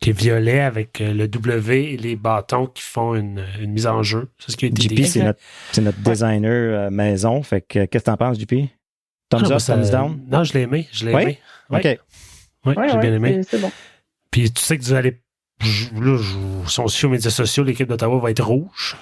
qui 0.00 0.10
est 0.10 0.18
violet 0.18 0.60
avec 0.60 1.00
euh, 1.00 1.12
le 1.14 1.26
W 1.28 1.92
et 1.94 1.96
les 1.96 2.16
bâtons 2.16 2.66
qui 2.66 2.82
font 2.82 3.14
une, 3.14 3.44
une 3.60 3.72
mise 3.72 3.86
en 3.86 4.02
jeu. 4.02 4.28
C'est 4.38 4.52
ce 4.52 4.56
qui 4.56 4.66
a 4.66 4.68
été 4.68 4.82
JP, 4.82 4.94
dit. 4.94 5.06
c'est 5.06 5.22
notre, 5.24 5.40
c'est 5.72 5.80
notre 5.80 5.98
designer 6.00 6.52
euh, 6.86 6.90
maison. 6.90 7.42
Fait 7.42 7.62
que, 7.62 7.84
qu'est-ce 7.86 8.04
que 8.04 8.10
t'en 8.10 8.16
penses, 8.16 8.38
JP? 8.38 8.54
Thumbs 9.30 9.42
Ah, 9.50 9.54
up, 9.54 9.58
ça- 9.60 9.74
thumbs 9.76 9.90
down? 9.90 10.20
Non, 10.30 10.44
je 10.44 10.52
l'ai 10.52 10.60
aimé. 10.62 10.86
Je 10.92 11.06
l'ai 11.06 11.14
Oui? 11.14 11.22
aimé. 11.22 11.38
Oui. 11.70 11.78
OK. 11.78 11.98
Oui, 12.66 12.74
Ouais, 12.76 12.88
j'ai 12.88 12.94
ouais, 12.94 13.00
bien 13.00 13.14
aimé. 13.14 13.40
c'est- 13.48 13.58
bon. 13.58 13.70
Puis 14.30 14.52
tu 14.52 14.62
sais 14.62 14.76
que 14.76 14.82
vous 14.84 14.92
allez. 14.92 15.20
Là, 15.62 16.18
je, 16.18 16.68
sont 16.70 16.86
sur 16.88 17.08
les 17.08 17.12
médias 17.12 17.30
sociaux, 17.30 17.64
l'équipe 17.64 17.88
d'Ottawa 17.88 18.18
va 18.20 18.30
être 18.30 18.44
rouge. 18.44 18.96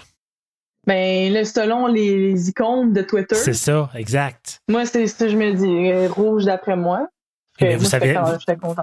Ben, 0.86 1.32
là, 1.32 1.44
selon 1.44 1.86
les, 1.86 2.30
les 2.32 2.48
icônes 2.50 2.92
de 2.92 3.00
Twitter, 3.02 3.34
C'est 3.36 3.54
ça, 3.54 3.90
exact. 3.94 4.60
moi, 4.68 4.84
c'est 4.84 5.06
ce 5.06 5.14
que 5.16 5.28
je 5.28 5.36
me 5.36 5.52
dis. 5.54 5.90
euh, 5.90 6.08
rouge 6.08 6.44
d'après 6.44 6.76
moi. 6.76 7.08
Mais 7.60 7.68
Fait, 7.68 7.74
vous 7.76 7.82
moi, 7.82 7.90
savez- 7.90 8.12
vous-. 8.14 8.74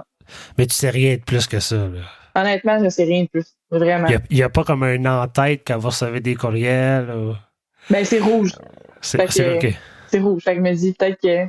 Mais 0.58 0.66
tu 0.66 0.74
sais 0.74 0.90
rien 0.90 1.16
de 1.16 1.22
plus 1.22 1.46
que 1.46 1.60
ça. 1.60 1.76
là. 1.76 2.00
Honnêtement, 2.34 2.82
je 2.82 2.88
sais 2.88 3.04
rien 3.04 3.24
de 3.24 3.28
plus. 3.28 3.46
Vraiment. 3.70 4.08
Il 4.30 4.36
n'y 4.36 4.42
a, 4.42 4.48
pas 4.48 4.64
comme 4.64 4.82
un 4.82 5.04
en-tête 5.04 5.62
quand 5.66 5.78
vous 5.78 5.88
recevez 5.88 6.20
des 6.20 6.34
courriels. 6.34 7.10
ou- 7.10 7.34
Ben, 7.90 8.04
c'est 8.04 8.20
rouge. 8.20 8.52
C'est 9.00 9.18
Fait 9.18 9.26
que- 9.26 9.32
c'est 9.32 9.56
OK. 9.56 9.74
C'est 10.08 10.18
rouge. 10.20 10.42
Fait 10.42 10.52
que 10.52 10.58
je 10.58 10.62
me 10.62 10.74
dis 10.74 10.92
peut-être 10.92 11.20
que. 11.20 11.46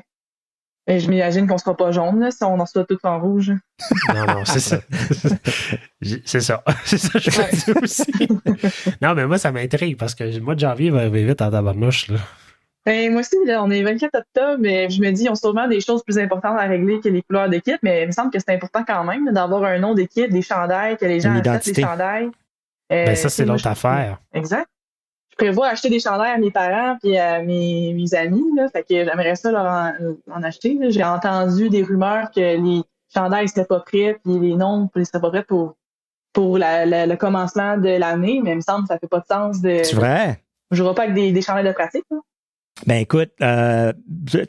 Ben, 0.85 0.99
je 0.99 1.07
m'imagine 1.09 1.47
qu'on 1.47 1.57
sera 1.57 1.77
pas 1.77 1.91
jaune, 1.93 2.19
là, 2.19 2.29
si 2.31 2.43
on 2.43 2.59
en 2.59 2.63
reçoit 2.63 2.83
tout 2.83 2.97
en 3.03 3.17
rouge. 3.17 3.53
Non, 4.13 4.25
non, 4.25 4.43
c'est 4.43 4.59
ça. 4.59 4.81
c'est 6.25 6.41
ça. 6.41 6.61
C'est 6.83 6.97
ça 6.97 7.19
je 7.19 7.29
dis 7.71 7.79
aussi. 7.81 8.11
non, 9.01 9.13
mais 9.15 9.25
moi, 9.25 9.37
ça 9.37 9.51
m'intrigue 9.53 9.95
parce 9.97 10.13
que 10.13 10.25
le 10.25 10.39
mois 10.41 10.55
de 10.55 10.59
janvier 10.59 10.89
va 10.89 10.99
arriver 10.99 11.23
vite 11.25 11.41
en 11.41 11.49
tabarnouche. 11.51 12.09
Là. 12.09 12.17
Ben, 12.85 13.11
moi 13.11 13.21
aussi, 13.21 13.35
là, 13.45 13.63
on 13.63 13.69
est 13.71 13.81
24 13.81 14.13
octobre, 14.15 14.57
mais 14.59 14.89
je 14.89 15.01
me 15.01 15.09
dis, 15.11 15.23
ils 15.23 15.29
ont 15.29 15.35
sûrement 15.35 15.67
des 15.67 15.79
choses 15.79 16.03
plus 16.03 16.17
importantes 16.17 16.57
à 16.59 16.63
régler 16.63 16.99
que 16.99 17.07
les 17.07 17.21
couleurs 17.21 17.47
d'équipe, 17.49 17.79
mais 17.81 18.03
il 18.03 18.07
me 18.07 18.11
semble 18.11 18.29
que 18.31 18.39
c'est 18.39 18.53
important 18.53 18.83
quand 18.85 19.03
même 19.05 19.31
d'avoir 19.31 19.63
un 19.63 19.79
nom 19.79 19.93
d'équipe, 19.93 20.29
des 20.29 20.41
chandails, 20.41 20.97
que 20.97 21.05
les 21.05 21.19
gens 21.21 21.33
achètent 21.51 21.73
des 21.73 21.81
chandails. 21.81 22.25
Euh, 22.91 23.05
Ben, 23.05 23.15
ça, 23.15 23.29
c'est 23.29 23.45
l'autre 23.45 23.67
affaire. 23.67 24.17
Exact. 24.33 24.67
Je 25.31 25.35
prévois 25.37 25.67
acheter 25.69 25.89
des 25.89 25.99
chandails 25.99 26.31
à 26.33 26.37
mes 26.37 26.51
parents 26.51 26.97
puis 27.01 27.17
à 27.17 27.41
mes, 27.41 27.93
mes 27.93 28.13
amis, 28.13 28.43
là, 28.55 28.67
fait 28.69 28.81
que 28.83 28.89
j'aimerais 29.05 29.35
ça 29.35 29.51
leur 29.51 29.65
en, 29.65 29.93
en 30.31 30.43
acheter. 30.43 30.77
J'ai 30.89 31.03
entendu 31.03 31.69
des 31.69 31.81
rumeurs 31.83 32.29
que 32.31 32.39
les 32.39 32.81
chandails 33.13 33.47
seraient 33.49 33.65
pas 33.65 33.79
prêts 33.79 34.19
puis 34.23 34.37
les 34.39 34.55
noms 34.55 34.89
ne 34.93 35.03
seraient 35.03 35.21
pas 35.21 35.29
prêts 35.29 35.43
pour 35.43 35.75
pour 36.33 36.57
la- 36.57 36.85
la- 36.85 37.05
le 37.05 37.15
commencement 37.15 37.77
de 37.77 37.89
l'année, 37.97 38.41
mais 38.43 38.51
il 38.51 38.55
me 38.57 38.61
semble 38.61 38.83
que 38.83 38.87
ça 38.87 38.97
fait 38.99 39.07
pas 39.07 39.19
de 39.19 39.25
sens 39.25 39.61
de. 39.61 39.81
C'est 39.83 39.95
vrai? 39.95 40.39
Je 40.71 40.77
jouerai 40.77 40.95
pas 40.95 41.03
avec 41.03 41.13
des, 41.15 41.31
des 41.31 41.41
chandails 41.43 41.65
de 41.65 41.71
pratique. 41.71 42.05
là. 42.11 42.17
Ben 42.87 42.95
écoute, 42.95 43.29
euh, 43.41 43.93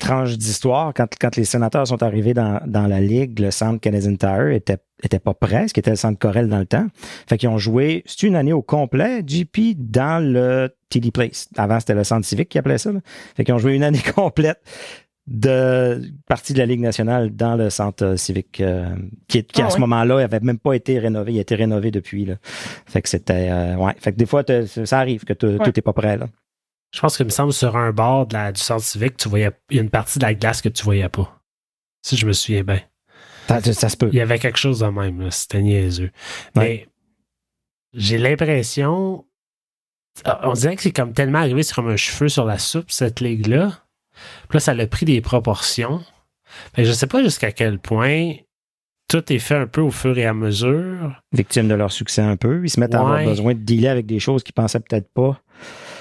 tranche 0.01 0.37
d'histoire, 0.39 0.93
quand, 0.95 1.07
quand 1.20 1.37
les 1.37 1.45
sénateurs 1.45 1.87
sont 1.87 2.03
arrivés 2.03 2.33
dans, 2.35 2.59
dans 2.66 2.87
la 2.87 3.01
ligue, 3.01 3.39
le 3.39 3.51
centre 3.51 3.81
Canadian 3.81 4.16
Tire 4.16 4.49
était, 4.49 4.79
était 5.03 5.18
pas 5.18 5.35
prêt, 5.35 5.68
ce 5.68 5.75
qui 5.75 5.81
était 5.81 5.91
le 5.91 5.97
centre 5.97 6.18
Corel 6.18 6.49
dans 6.49 6.59
le 6.59 6.66
temps. 6.66 6.87
Fait 7.29 7.37
qu'ils 7.37 7.51
ont 7.51 7.59
joué, 7.59 8.03
c'est 8.07 8.22
une 8.27 8.35
année 8.35 8.55
au 8.55 8.62
complet, 8.62 9.22
JP, 9.27 9.77
dans 9.77 10.25
le 10.25 10.75
TD 10.89 11.11
Place. 11.11 11.49
Avant, 11.57 11.79
c'était 11.79 11.95
le 11.95 12.03
centre 12.03 12.27
civique 12.27 12.49
qui 12.49 12.59
appelait 12.59 12.79
ça. 12.79 12.93
là. 12.93 13.01
Fait 13.37 13.45
qu'ils 13.45 13.55
ont 13.55 13.59
joué 13.59 13.75
une 13.75 13.85
année 13.85 14.03
complète 14.14 14.61
de 15.27 16.03
partie 16.27 16.53
de 16.55 16.59
la 16.59 16.66
Ligue 16.66 16.81
nationale 16.81 17.31
dans 17.35 17.57
le 17.57 17.70
centre 17.70 18.16
civique 18.16 18.61
euh, 18.61 18.87
qui, 19.29 19.43
qui 19.45 19.62
Ah 19.62 19.66
à 19.66 19.70
ce 19.70 19.75
ouais? 19.77 19.81
moment-là, 19.81 20.18
avait 20.18 20.41
même 20.41 20.59
pas 20.59 20.72
été 20.75 20.99
rénové. 20.99 21.33
Il 21.33 21.39
a 21.39 21.43
été 21.43 21.55
rénové 21.55 21.91
depuis. 21.91 22.25
Là. 22.25 22.35
Fait 22.87 23.01
que 23.01 23.09
c'était... 23.09 23.49
euh, 23.51 23.77
ouais. 23.77 23.93
Fait 23.99 24.12
que 24.12 24.16
des 24.16 24.27
fois, 24.27 24.43
ça 24.85 24.99
arrive 24.99 25.25
que 25.25 25.33
tout 25.35 25.47
Ouais. 25.47 25.59
tout 25.64 25.79
est 25.79 25.83
pas 25.83 25.93
prêt. 25.95 26.16
Là. 26.18 26.27
Je 26.95 27.01
pense 27.01 27.16
qu'il 27.16 27.26
me 27.26 27.30
semble 27.30 27.53
sur 27.53 27.76
un 27.76 27.90
bord 27.90 28.26
de 28.28 28.34
la, 28.34 28.53
du 28.53 28.61
centre 28.61 28.84
civique, 28.84 29.16
tu 29.16 29.28
voyais, 29.28 29.51
il 29.68 29.76
y 29.76 29.80
a 29.80 29.82
une 29.82 29.90
partie 29.90 30.20
de 30.20 30.24
la 30.24 30.32
glace 30.32 30.62
que 30.62 30.68
tu 30.68 30.84
voyais 30.84 31.09
pas. 31.09 31.40
Si 32.03 32.16
je 32.16 32.24
me 32.24 32.32
souviens 32.32 32.62
bien. 32.62 32.80
Ça, 33.49 33.61
ça 33.61 33.88
se 33.88 33.97
peut. 33.97 34.11
Il 34.12 34.16
y 34.16 34.20
avait 34.20 34.38
quelque 34.38 34.59
chose 34.59 34.78
de 34.78 34.86
même, 34.86 35.20
là. 35.20 35.32
c'était 35.32 35.61
niaiseux. 35.61 36.12
Mais 36.55 36.86
j'ai 37.95 38.16
l'impression. 38.16 39.24
On 40.24 40.53
dirait 40.53 40.76
que 40.76 40.82
c'est 40.82 40.92
comme 40.92 41.12
tellement 41.12 41.40
arrivé 41.40 41.64
sur 41.64 41.84
un 41.84 41.97
cheveu 41.97 42.28
sur 42.28 42.45
la 42.45 42.59
soupe, 42.59 42.92
cette 42.92 43.20
ligue-là. 43.20 43.72
Puis 44.49 44.57
là, 44.57 44.61
ça 44.61 44.70
a 44.70 44.86
pris 44.86 45.05
des 45.05 45.20
proportions. 45.20 46.01
Mais 46.76 46.84
je 46.84 46.92
sais 46.92 47.09
pas 47.09 47.24
jusqu'à 47.24 47.51
quel 47.51 47.80
point 47.80 48.34
tout 49.09 49.32
est 49.32 49.40
fait 49.40 49.57
un 49.57 49.66
peu 49.66 49.80
au 49.80 49.90
fur 49.90 50.16
et 50.16 50.26
à 50.26 50.32
mesure. 50.32 51.20
Victimes 51.32 51.66
de 51.66 51.74
leur 51.74 51.90
succès 51.90 52.22
un 52.22 52.36
peu. 52.36 52.62
Ils 52.62 52.70
se 52.70 52.78
mettent 52.78 52.95
à 52.95 53.01
avoir 53.01 53.24
besoin 53.24 53.55
de 53.55 53.59
dealer 53.59 53.88
avec 53.88 54.07
des 54.07 54.20
choses 54.20 54.45
qu'ils 54.45 54.55
pensaient 54.55 54.78
peut-être 54.78 55.12
pas. 55.12 55.40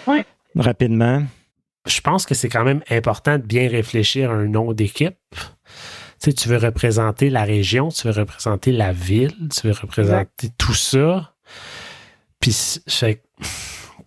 Ouais. 0.06 0.24
Rapidement. 0.56 1.24
Je 1.86 2.00
pense 2.02 2.26
que 2.26 2.34
c'est 2.34 2.50
quand 2.50 2.64
même 2.64 2.82
important 2.90 3.38
de 3.38 3.44
bien 3.44 3.68
réfléchir 3.68 4.32
à 4.32 4.36
un 4.36 4.46
nom 4.48 4.72
d'équipe. 4.74 5.16
Tu 6.22 6.30
sais, 6.30 6.34
tu 6.34 6.48
veux 6.48 6.58
représenter 6.58 7.30
la 7.30 7.44
région, 7.44 7.90
tu 7.90 8.08
veux 8.08 8.14
représenter 8.14 8.72
la 8.72 8.94
ville, 8.94 9.34
tu 9.50 9.68
veux 9.68 9.74
représenter 9.74 10.50
tout 10.58 10.74
ça. 10.74 11.34
Puis, 12.40 12.54
c'est- 12.54 12.82
fait 12.90 13.16
que, 13.16 13.22
tu 13.42 13.46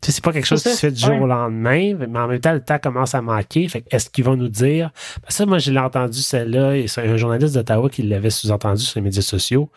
sais, 0.01 0.13
c'est 0.13 0.25
pas 0.25 0.33
quelque 0.33 0.47
chose 0.47 0.63
qui 0.63 0.71
se 0.71 0.79
fait 0.79 0.91
du 0.91 1.01
jour 1.01 1.11
ouais. 1.11 1.21
au 1.21 1.27
lendemain, 1.27 1.95
mais 1.95 2.19
en 2.19 2.27
même 2.29 2.41
temps, 2.41 2.53
le 2.55 2.63
temps 2.65 2.79
commence 2.79 3.15
à 3.15 3.21
manquer. 3.21 3.69
Fait 3.69 3.83
que 3.83 3.89
est-ce 3.91 4.09
qu'ils 4.09 4.25
vont 4.25 4.37
nous 4.37 4.49
dire? 4.49 4.91
Parce 5.21 5.35
que 5.35 5.39
ça, 5.39 5.47
moi, 5.47 5.59
je 5.59 5.71
l'ai 5.71 5.79
entendu 5.79 6.19
celle-là, 6.21 6.77
et 6.77 6.87
c'est 6.89 7.07
un 7.07 7.17
journaliste 7.19 7.55
d'Ottawa 7.55 7.91
qui 7.91 8.03
l'avait 8.03 8.31
sous-entendu 8.31 8.83
sur 8.83 8.99
les 8.99 9.05
médias 9.05 9.23
sociaux, 9.23 9.71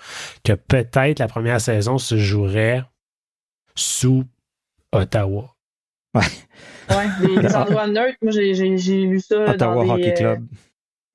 que 0.45 0.53
peut-être 0.53 1.19
la 1.19 1.27
première 1.27 1.59
saison 1.59 1.97
se 1.97 2.17
jouerait 2.17 2.83
sous 3.75 4.23
Ottawa. 4.93 5.55
Ouais, 6.15 7.07
des, 7.21 7.41
des 7.41 7.55
endroits 7.55 7.87
neutres. 7.87 8.17
Moi, 8.21 8.31
j'ai, 8.31 8.53
lu 9.05 9.19
ça. 9.19 9.37
là, 9.37 9.51
Ottawa 9.51 9.75
dans 9.75 9.83
des, 9.83 9.89
Hockey 9.91 10.11
euh, 10.11 10.15
Club. 10.15 10.45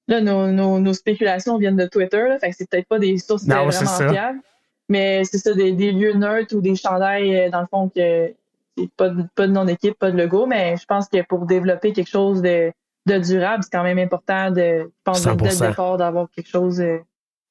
Là, 0.06 0.20
nos, 0.20 0.52
nos, 0.52 0.78
nos 0.78 0.92
spéculations 0.92 1.58
viennent 1.58 1.76
de 1.76 1.86
Twitter, 1.86 2.28
là, 2.28 2.38
fait 2.38 2.50
que 2.50 2.56
c'est 2.56 2.68
peut-être 2.68 2.88
pas 2.88 2.98
des 2.98 3.16
sources 3.18 3.46
Non, 3.46 3.66
euh, 3.66 3.70
vraiment 3.70 4.12
fiables. 4.12 4.40
Mais 4.88 5.24
c'est 5.24 5.38
ça, 5.38 5.54
des, 5.54 5.72
des 5.72 5.92
lieux 5.92 6.12
neutres 6.12 6.54
ou 6.54 6.60
des 6.60 6.76
chandails, 6.76 7.34
euh, 7.34 7.50
dans 7.50 7.62
le 7.62 7.66
fond, 7.66 7.88
que 7.88 8.34
c'est 8.76 8.90
pas 8.96 9.08
de, 9.08 9.24
pas 9.34 9.46
de 9.46 9.52
nom 9.52 9.64
d'équipe, 9.64 9.98
pas 9.98 10.10
de 10.10 10.18
logo, 10.18 10.46
mais 10.46 10.76
je 10.76 10.84
pense 10.84 11.08
que 11.08 11.22
pour 11.22 11.46
développer 11.46 11.92
quelque 11.92 12.10
chose 12.10 12.42
de, 12.42 12.70
de 13.06 13.18
durable, 13.18 13.62
c'est 13.62 13.70
quand 13.72 13.82
même 13.82 13.98
important 13.98 14.50
de, 14.50 14.80
je 14.80 14.88
pense, 15.04 15.24
dès 15.24 15.34
dès 15.36 15.48
100%. 15.48 15.62
le 15.62 15.68
départ, 15.70 15.96
d'avoir 15.96 16.28
quelque 16.30 16.48
chose, 16.48 16.80
euh, 16.80 16.98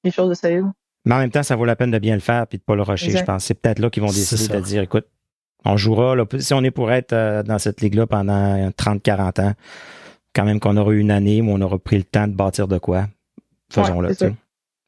quelque 0.03 0.13
chose 0.13 0.29
de 0.29 0.35
solide. 0.35 0.65
Mais 1.05 1.15
en 1.15 1.19
même 1.19 1.31
temps, 1.31 1.43
ça 1.43 1.55
vaut 1.55 1.65
la 1.65 1.75
peine 1.75 1.91
de 1.91 1.99
bien 1.99 2.13
le 2.13 2.21
faire 2.21 2.45
puis 2.47 2.59
de 2.59 2.63
pas 2.63 2.75
le 2.75 2.83
rusher, 2.83 3.07
Exact. 3.07 3.19
je 3.19 3.25
pense. 3.25 3.45
C'est 3.45 3.55
peut-être 3.55 3.79
là 3.79 3.89
qu'ils 3.89 4.03
vont 4.03 4.09
décider 4.09 4.53
de 4.53 4.61
dire, 4.61 4.83
écoute, 4.83 5.07
on 5.66 5.78
jouera, 5.78 6.16
là, 6.16 6.26
si 6.39 6.53
on 6.53 6.64
est 6.64 6.72
pour 6.72 6.91
être 6.91 7.14
euh, 7.14 7.43
dans 7.43 7.59
cette 7.59 7.82
ligue-là 7.82 8.07
pendant 8.07 8.70
30-40 8.72 9.41
ans, 9.41 9.53
quand 10.36 10.45
même 10.45 10.59
qu'on 10.59 10.78
aura 10.78 10.91
eu 10.93 10.99
une 10.99 11.11
année 11.11 11.41
où 11.41 11.49
on 11.49 11.61
aura 11.61 11.78
pris 11.80 11.97
le 11.97 12.03
temps 12.03 12.28
de 12.28 12.34
bâtir 12.34 12.68
de 12.68 12.78
quoi, 12.78 13.07
faisons-le, 13.72 14.09
Ouais. 14.26 14.34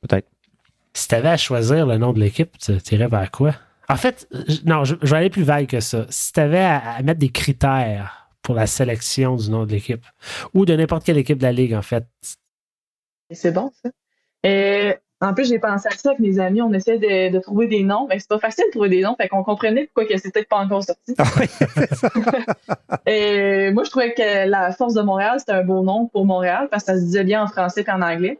Peut-être. 0.01 0.27
Si 0.93 1.07
tu 1.07 1.15
avais 1.15 1.29
à 1.29 1.37
choisir 1.37 1.85
le 1.85 1.97
nom 1.97 2.13
de 2.13 2.19
l'équipe, 2.19 2.57
tu 2.57 2.73
irais 2.95 3.07
vers 3.07 3.29
quoi? 3.31 3.53
En 3.89 3.95
fait, 3.97 4.27
je- 4.47 4.61
non, 4.65 4.83
je, 4.83 4.95
je 5.01 5.11
vais 5.11 5.17
aller 5.17 5.29
plus 5.29 5.43
vague 5.43 5.67
que 5.67 5.79
ça. 5.79 6.05
Si 6.09 6.31
tu 6.33 6.39
avais 6.39 6.59
à, 6.59 6.77
à 6.95 7.01
mettre 7.03 7.19
des 7.19 7.29
critères 7.29 8.29
pour 8.41 8.55
la 8.55 8.65
sélection 8.67 9.35
du 9.35 9.49
nom 9.49 9.65
de 9.65 9.71
l'équipe, 9.71 10.05
ou 10.53 10.65
de 10.65 10.75
n'importe 10.75 11.03
quelle 11.05 11.17
équipe 11.17 11.37
de 11.37 11.43
la 11.43 11.51
Ligue, 11.51 11.73
en 11.73 11.81
fait, 11.81 12.05
c'est 13.31 13.51
bon, 13.51 13.71
ça. 13.83 13.89
En 15.21 15.33
plus, 15.33 15.47
j'ai 15.47 15.59
pensé 15.59 15.87
à 15.87 15.91
ça 15.91 16.09
avec 16.09 16.19
mes 16.19 16.39
amis. 16.39 16.61
On 16.61 16.73
essaie 16.73 16.97
de, 16.99 17.31
de 17.31 17.39
trouver 17.39 17.67
des 17.67 17.83
noms, 17.83 18.05
mais 18.07 18.19
c'est 18.19 18.27
pas 18.27 18.37
facile 18.39 18.65
de 18.67 18.71
trouver 18.71 18.89
des 18.89 19.01
noms. 19.01 19.15
Fait 19.15 19.27
qu'on 19.29 19.43
comprenait 19.43 19.85
pourquoi 19.85 20.05
que 20.05 20.17
c'était 20.19 20.43
pas 20.43 20.57
encore 20.57 20.83
sorti. 20.83 21.15
Ah 21.17 21.23
oui. 21.39 21.47
Et 23.05 23.71
moi, 23.71 23.83
je 23.83 23.89
trouvais 23.89 24.13
que 24.13 24.47
la 24.47 24.71
Force 24.71 24.93
de 24.93 25.01
Montréal, 25.01 25.39
c'était 25.39 25.53
un 25.53 25.63
beau 25.63 25.83
nom 25.83 26.07
pour 26.07 26.25
Montréal 26.25 26.67
parce 26.69 26.83
que 26.83 26.91
ça 26.93 26.97
se 26.99 27.03
disait 27.05 27.23
bien 27.23 27.43
en 27.43 27.47
français 27.47 27.83
qu'en 27.83 28.01
anglais. 28.01 28.39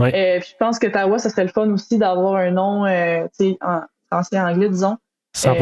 Ouais. 0.00 0.36
Et 0.36 0.40
puis 0.40 0.50
je 0.52 0.56
pense 0.56 0.78
que 0.78 0.86
Ottawa, 0.88 1.18
ça 1.18 1.30
serait 1.30 1.44
le 1.44 1.50
fun 1.50 1.70
aussi 1.70 1.98
d'avoir 1.98 2.36
un 2.36 2.50
nom, 2.50 2.84
euh, 2.84 3.24
tu 3.38 3.50
sais, 3.50 3.58
en 3.60 3.82
français 4.10 4.36
et 4.36 4.40
anglais, 4.40 4.68
disons. 4.68 4.96
100 5.36 5.54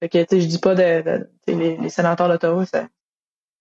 Fait 0.00 0.08
que, 0.08 0.18
tu 0.18 0.26
sais, 0.28 0.40
je 0.40 0.46
dis 0.46 0.58
pas 0.58 0.74
de, 0.74 1.02
de- 1.02 1.30
tu 1.46 1.52
sais, 1.52 1.58
les, 1.58 1.76
les 1.76 1.88
sénateurs 1.88 2.28
d'Ottawa, 2.28 2.64
c'est 2.66 2.86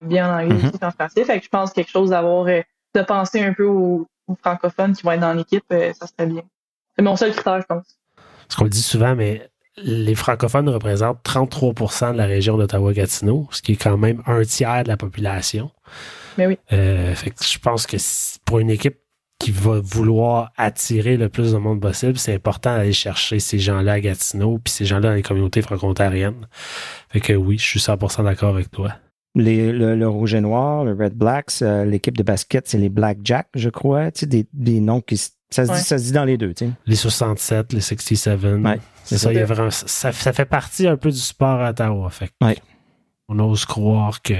bien 0.02 0.30
en 0.34 0.40
anglais 0.42 0.56
Mhm. 0.58 0.68
aussi 0.70 0.80
qu'en 0.80 0.92
français. 0.92 1.24
Fait 1.26 1.38
que 1.40 1.46
je 1.46 1.50
pense 1.50 1.74
quelque 1.74 1.92
chose 1.92 2.10
d'avoir, 2.10 2.48
euh, 2.48 2.62
de 2.96 3.02
penser 3.02 3.42
un 3.44 3.54
peu 3.54 3.66
aux, 3.66 4.08
aux 4.28 4.36
francophones 4.36 4.94
qui 4.94 5.04
vont 5.04 5.12
être 5.12 5.22
dans 5.22 5.34
l'équipe, 5.34 5.66
euh, 5.72 5.94
ça 5.94 6.08
serait 6.08 6.28
bien. 6.28 6.44
C'est 6.96 7.04
mon 7.04 7.16
seul 7.16 7.32
critère, 7.32 7.62
je 7.62 7.66
pense. 7.66 8.00
Ce 8.50 8.56
qu'on 8.56 8.64
le 8.64 8.70
dit 8.70 8.82
souvent, 8.82 9.16
mais 9.16 9.50
les 9.78 10.16
francophones 10.16 10.70
représentent 10.70 11.20
33% 11.24 12.14
de 12.14 12.18
la 12.18 12.26
région 12.26 12.58
d'Ottawa-Gatineau, 12.58 13.48
ce 13.52 13.62
qui 13.62 13.74
est 13.74 13.82
quand 13.82 13.98
même 13.98 14.22
un 14.26 14.44
tiers 14.44 14.84
de 14.84 14.88
la 14.88 14.98
population. 14.98 15.72
Mais 16.38 16.48
oui. 16.48 16.58
Euh, 16.72 17.14
fait 17.16 17.32
que 17.32 17.44
je 17.44 17.60
pense 17.60 17.86
que 17.86 17.98
pour 18.46 18.60
une 18.60 18.70
équipe 18.70 18.98
qui 19.40 19.52
va 19.52 19.80
vouloir 19.82 20.52
attirer 20.58 21.18
le 21.18 21.28
plus 21.28 21.52
de 21.52 21.58
monde 21.58 21.82
possible, 21.82 22.18
c'est 22.18 22.34
important 22.34 22.78
d'aller 22.78 22.94
chercher 22.94 23.40
ces 23.40 23.60
gens-là 23.60 23.94
à 23.94 24.00
Gatineau, 24.00 24.60
puis 24.64 24.72
ces 24.72 24.86
gens-là 24.86 25.10
dans 25.10 25.16
les 25.16 25.22
communautés 25.22 25.62
franco-ontariennes. 25.62 26.48
Fait 27.10 27.20
que 27.20 27.34
oui, 27.34 27.58
je 27.58 27.66
suis 27.66 27.80
100% 27.80 28.24
d'accord 28.24 28.56
avec 28.56 28.72
toi. 28.72 28.94
Les- 29.36 29.72
le, 29.74 29.96
le 29.96 30.08
rouge 30.08 30.34
et 30.34 30.42
noir, 30.42 30.84
le 30.86 30.94
Red 30.94 31.14
Blacks, 31.14 31.62
euh, 31.62 31.84
l'équipe 31.86 32.16
de 32.18 32.24
basket, 32.24 32.68
c'est 32.68 32.78
les 32.78 32.90
Black 32.90 33.18
Jack, 33.24 33.48
je 33.56 33.70
crois. 33.70 34.12
Tu 34.12 34.22
sais, 34.22 34.26
des, 34.28 34.48
des 34.54 34.80
noms 34.80 35.02
qui. 35.02 35.18
Ça 35.18 35.66
se, 35.66 35.72
Ouais. 35.72 35.78
dit, 35.78 35.84
ça 35.84 35.98
se 35.98 36.04
dit 36.06 36.12
dans 36.14 36.26
les 36.26 36.38
deux, 36.38 36.54
tu 36.54 36.66
sais. 36.66 36.72
Les 36.86 36.96
67, 36.96 37.72
les 37.74 37.82
67. 37.82 38.40
Ouais, 38.42 38.80
c'est 39.04 39.18
ça, 39.18 39.32
il 39.32 39.38
y 39.38 39.42
a 39.42 39.46
vraiment, 39.46 39.70
ça, 39.72 40.12
ça 40.12 40.34
fait 40.34 40.46
partie 40.46 40.88
un 40.88 40.98
peu 40.98 41.12
du 41.12 41.18
sport 41.20 41.62
à 41.62 41.70
Ottawa. 41.70 42.10
Fait 42.10 42.28
que 42.30 42.46
Ouais. 42.46 42.58
on 43.30 43.38
ose 43.40 43.66
croire 43.66 44.22
que, 44.22 44.34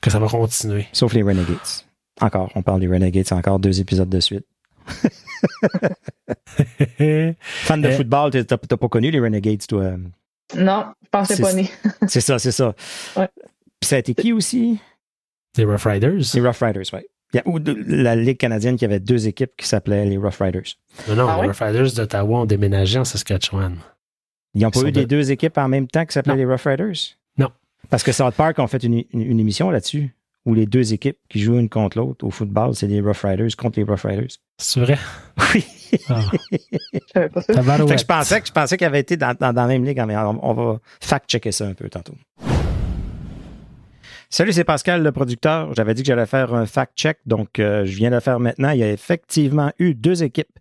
que 0.00 0.10
ça 0.10 0.18
va 0.18 0.28
continuer. 0.28 0.86
Sauf 0.92 1.12
les 1.14 1.22
Renegades. 1.22 1.56
Encore, 2.20 2.50
on 2.54 2.62
parle 2.62 2.80
des 2.80 2.88
Renegades, 2.88 3.32
encore 3.32 3.58
deux 3.58 3.80
épisodes 3.80 4.08
de 4.08 4.20
suite. 4.20 4.46
Fan 6.98 7.82
de 7.82 7.88
Euh, 7.88 7.96
football, 7.96 8.30
t'as 8.30 8.44
t'as 8.56 8.76
pas 8.76 8.88
connu 8.88 9.10
les 9.10 9.20
Renegades, 9.20 9.66
toi? 9.66 9.92
Non, 10.56 10.86
je 11.02 11.08
pensais 11.10 11.36
C'est- 11.36 11.42
pas 11.42 11.52
né. 11.52 11.68
C'est 12.06 12.20
ça, 12.20 12.38
c'est 12.38 12.52
ça. 12.52 12.74
Ouais. 13.16 13.28
Puis 13.80 13.88
ça 13.88 13.96
a 13.96 13.98
été 13.98 14.14
qui 14.14 14.32
aussi? 14.32 14.78
Les 15.56 15.64
Rough 15.64 15.84
Riders. 15.84 16.20
Les 16.34 16.40
Rough 16.40 16.58
Riders, 16.60 16.82
oui. 16.92 17.00
Il 17.32 17.36
y 17.36 17.40
a, 17.40 17.42
ou 17.46 17.58
de- 17.58 17.76
la 17.86 18.14
Ligue 18.14 18.36
canadienne 18.38 18.76
qui 18.76 18.84
avait 18.84 19.00
deux 19.00 19.26
équipes 19.26 19.50
qui 19.56 19.66
s'appelaient 19.66 20.04
les 20.06 20.16
Rough 20.16 20.36
Riders. 20.40 20.62
Non, 21.08 21.16
non, 21.16 21.28
Ah 21.28 21.34
les 21.36 21.40
ouais? 21.42 21.46
Rough 21.48 21.58
Riders 21.60 21.92
d'Ottawa 21.94 22.40
ont 22.40 22.46
déménagé 22.46 22.98
en 22.98 23.04
Saskatchewan. 23.04 23.76
Ils 24.54 24.62
n'ont 24.62 24.70
pas 24.70 24.80
eu 24.82 24.92
des 24.92 25.02
de- 25.02 25.06
deux 25.06 25.30
équipes 25.32 25.58
en 25.58 25.68
même 25.68 25.86
temps 25.88 26.04
qui 26.06 26.12
s'appelaient 26.12 26.36
les 26.36 26.44
Rough 26.46 26.62
Riders? 26.64 26.94
Non. 27.36 27.50
Parce 27.90 28.02
que 28.02 28.12
South 28.12 28.34
Park 28.34 28.58
ont 28.58 28.66
fait 28.68 28.82
une, 28.84 28.94
une- 29.12 29.22
une 29.22 29.40
émission 29.40 29.70
là-dessus 29.70 30.14
où 30.46 30.54
les 30.54 30.66
deux 30.66 30.92
équipes 30.92 31.18
qui 31.28 31.40
jouent 31.40 31.58
une 31.58 31.68
contre 31.68 31.98
l'autre 31.98 32.24
au 32.24 32.30
football, 32.30 32.74
c'est 32.76 32.86
les 32.86 33.00
Rough 33.00 33.22
Riders 33.24 33.54
contre 33.58 33.80
les 33.80 33.84
Rough 33.84 34.02
Riders. 34.04 34.28
C'est 34.58 34.80
vrai? 34.80 34.98
Oui. 35.54 35.64
Ah, 36.08 36.20
Je 36.52 36.98
savais 37.12 37.28
pas 37.28 37.42
ça. 37.42 37.54
tabarouette. 37.54 37.88
Fait 37.88 37.94
que 37.96 38.00
je 38.00 38.06
pensais 38.06 38.40
que 38.40 38.46
je 38.46 38.52
pensais 38.52 38.76
qu'il 38.76 38.86
avait 38.86 39.00
été 39.00 39.16
dans, 39.16 39.34
dans- 39.38 39.52
dans 39.52 39.62
la 39.62 39.68
même 39.68 39.84
ligue, 39.84 40.00
mais 40.06 40.16
on, 40.16 40.38
on 40.48 40.54
va 40.54 40.78
fact-checker 41.00 41.50
ça 41.52 41.66
un 41.66 41.74
peu 41.74 41.88
tantôt. 41.90 42.14
Salut, 44.28 44.52
c'est 44.52 44.64
Pascal, 44.64 45.04
le 45.04 45.12
producteur. 45.12 45.72
J'avais 45.74 45.94
dit 45.94 46.02
que 46.02 46.08
j'allais 46.08 46.26
faire 46.26 46.52
un 46.52 46.66
fact-check, 46.66 47.18
donc 47.26 47.60
euh, 47.60 47.84
je 47.86 47.96
viens 47.96 48.10
de 48.10 48.16
le 48.16 48.20
faire 48.20 48.40
maintenant. 48.40 48.70
Il 48.70 48.78
y 48.78 48.82
a 48.82 48.90
effectivement 48.90 49.70
eu 49.78 49.94
deux 49.94 50.24
équipes 50.24 50.58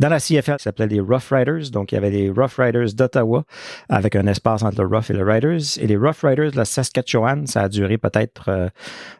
dans 0.00 0.08
la 0.08 0.18
CFL 0.18 0.56
qui 0.56 0.64
s'appelaient 0.64 0.88
les 0.88 1.00
Rough 1.00 1.30
Riders. 1.30 1.70
Donc, 1.70 1.92
il 1.92 1.94
y 1.94 1.98
avait 1.98 2.10
les 2.10 2.28
Rough 2.28 2.56
Riders 2.58 2.92
d'Ottawa 2.94 3.44
avec 3.88 4.16
un 4.16 4.26
espace 4.26 4.64
entre 4.64 4.82
le 4.82 4.88
Rough 4.88 5.10
et 5.10 5.12
le 5.12 5.22
Riders. 5.22 5.78
Et 5.78 5.86
les 5.86 5.96
Rough 5.96 6.22
Riders 6.24 6.50
de 6.50 6.56
la 6.56 6.64
Saskatchewan, 6.64 7.46
ça 7.46 7.62
a 7.62 7.68
duré 7.68 7.98
peut-être 7.98 8.48
euh, 8.48 8.68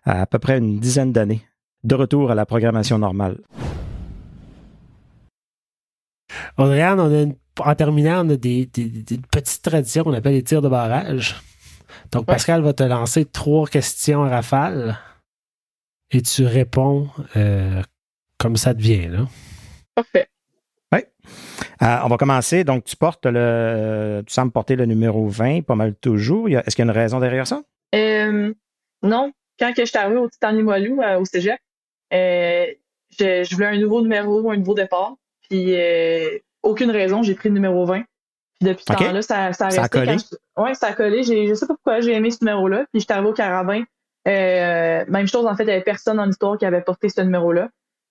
à 0.05 0.27
peu 0.27 0.41
près 0.41 0.59
une 0.59 0.81
dizaine 0.81 1.13
d'années. 1.13 1.43
De 1.85 1.95
retour 1.95 2.33
à 2.33 2.35
la 2.35 2.47
programmation 2.47 2.99
normale. 2.99 3.39
Audrey-Anne, 6.59 7.01
on 7.01 7.23
a 7.23 7.27
en 7.61 7.75
terminant, 7.77 8.27
on 8.27 8.31
a 8.31 8.37
des 8.37 8.69
petites 9.31 9.63
traditions 9.63 10.03
qu'on 10.03 10.13
appelle 10.13 10.33
les 10.33 10.43
tirs 10.43 10.63
de 10.63 10.69
barrage. 10.69 11.37
Donc, 12.13 12.23
Ouais. 12.29 12.35
Pascal 12.35 12.63
va 12.63 12.73
te 12.73 12.83
lancer 12.83 13.25
trois 13.25 13.67
questions 13.67 14.25
à 14.25 14.29
rafale 14.29 14.99
et 16.11 16.23
tu 16.23 16.45
réponds 16.47 17.09
euh, 17.37 17.83
comme 18.39 18.57
ça 18.57 18.75
te 18.75 18.81
vient. 18.81 19.09
Là. 19.09 19.27
Parfait. 19.95 20.29
Euh, 21.83 21.97
on 22.05 22.09
va 22.09 22.17
commencer. 22.17 22.63
Donc, 22.63 22.85
tu 22.85 22.95
portes 22.97 23.27
le. 23.27 24.23
Tu 24.27 24.33
sembles 24.33 24.53
porter 24.53 24.77
le 24.77 24.87
numéro 24.87 25.27
20, 25.29 25.63
pas 25.63 25.75
mal 25.75 25.95
toujours. 25.97 26.49
Il 26.49 26.53
y 26.53 26.57
a- 26.57 26.61
Est-ce 26.67 26.77
qu'il 26.77 26.85
y 26.85 26.89
a 26.89 26.93
une 26.93 26.97
raison 26.97 27.19
derrière 27.19 27.47
ça? 27.49 27.63
Euh, 27.97 28.55
non, 29.03 29.33
quand 29.59 29.73
que 29.73 29.83
je 29.85 29.91
suis 29.91 29.99
arrivée 29.99 30.19
au 30.19 30.29
Titan 30.29 30.53
Limoilou, 30.53 31.03
euh, 31.03 31.19
au 31.19 31.25
cégep, 31.25 31.59
euh, 32.13 32.67
je, 33.19 33.43
je 33.45 33.55
voulais 33.55 33.67
un 33.67 33.79
nouveau 33.79 34.03
numéro, 34.03 34.51
un 34.51 34.57
nouveau 34.57 34.75
départ. 34.75 35.15
Puis, 35.49 35.75
euh, 35.75 36.39
aucune 36.63 36.91
raison, 36.93 37.23
j'ai 37.25 37.35
pris 37.35 37.49
le 37.49 37.55
numéro 37.57 37.85
20. 37.85 38.05
Puis 38.65 38.73
depuis 38.73 38.85
ce 38.89 38.93
temps-là, 39.05 39.23
ça, 39.23 39.53
ça 39.53 39.67
a 39.67 39.71
Ça 39.71 39.81
a 39.81 39.83
resté. 39.83 39.99
collé? 40.01 40.17
je- 40.19 40.63
Ouais, 40.63 40.75
ça 40.75 40.89
a 40.89 40.93
collé. 40.93 41.23
J'ai, 41.23 41.47
je 41.49 41.55
sais 41.55 41.67
pas 41.67 41.75
pourquoi 41.75 42.01
j'ai 42.01 42.13
aimé 42.15 42.31
ce 42.31 42.39
numéro-là. 42.43 42.85
Puis, 42.93 43.01
j'étais 43.01 43.13
arrivée 43.15 43.29
au 43.29 43.33
Carabin. 43.33 43.83
Euh, 44.27 45.05
même 45.09 45.27
chose, 45.29 45.47
en 45.47 45.55
fait, 45.55 45.65
il 45.65 45.67
n'y 45.67 45.73
avait 45.73 45.83
personne 45.83 46.17
dans 46.17 46.25
l'histoire 46.25 46.57
qui 46.59 46.65
avait 46.67 46.81
porté 46.81 47.09
ce 47.09 47.21
numéro-là. 47.21 47.69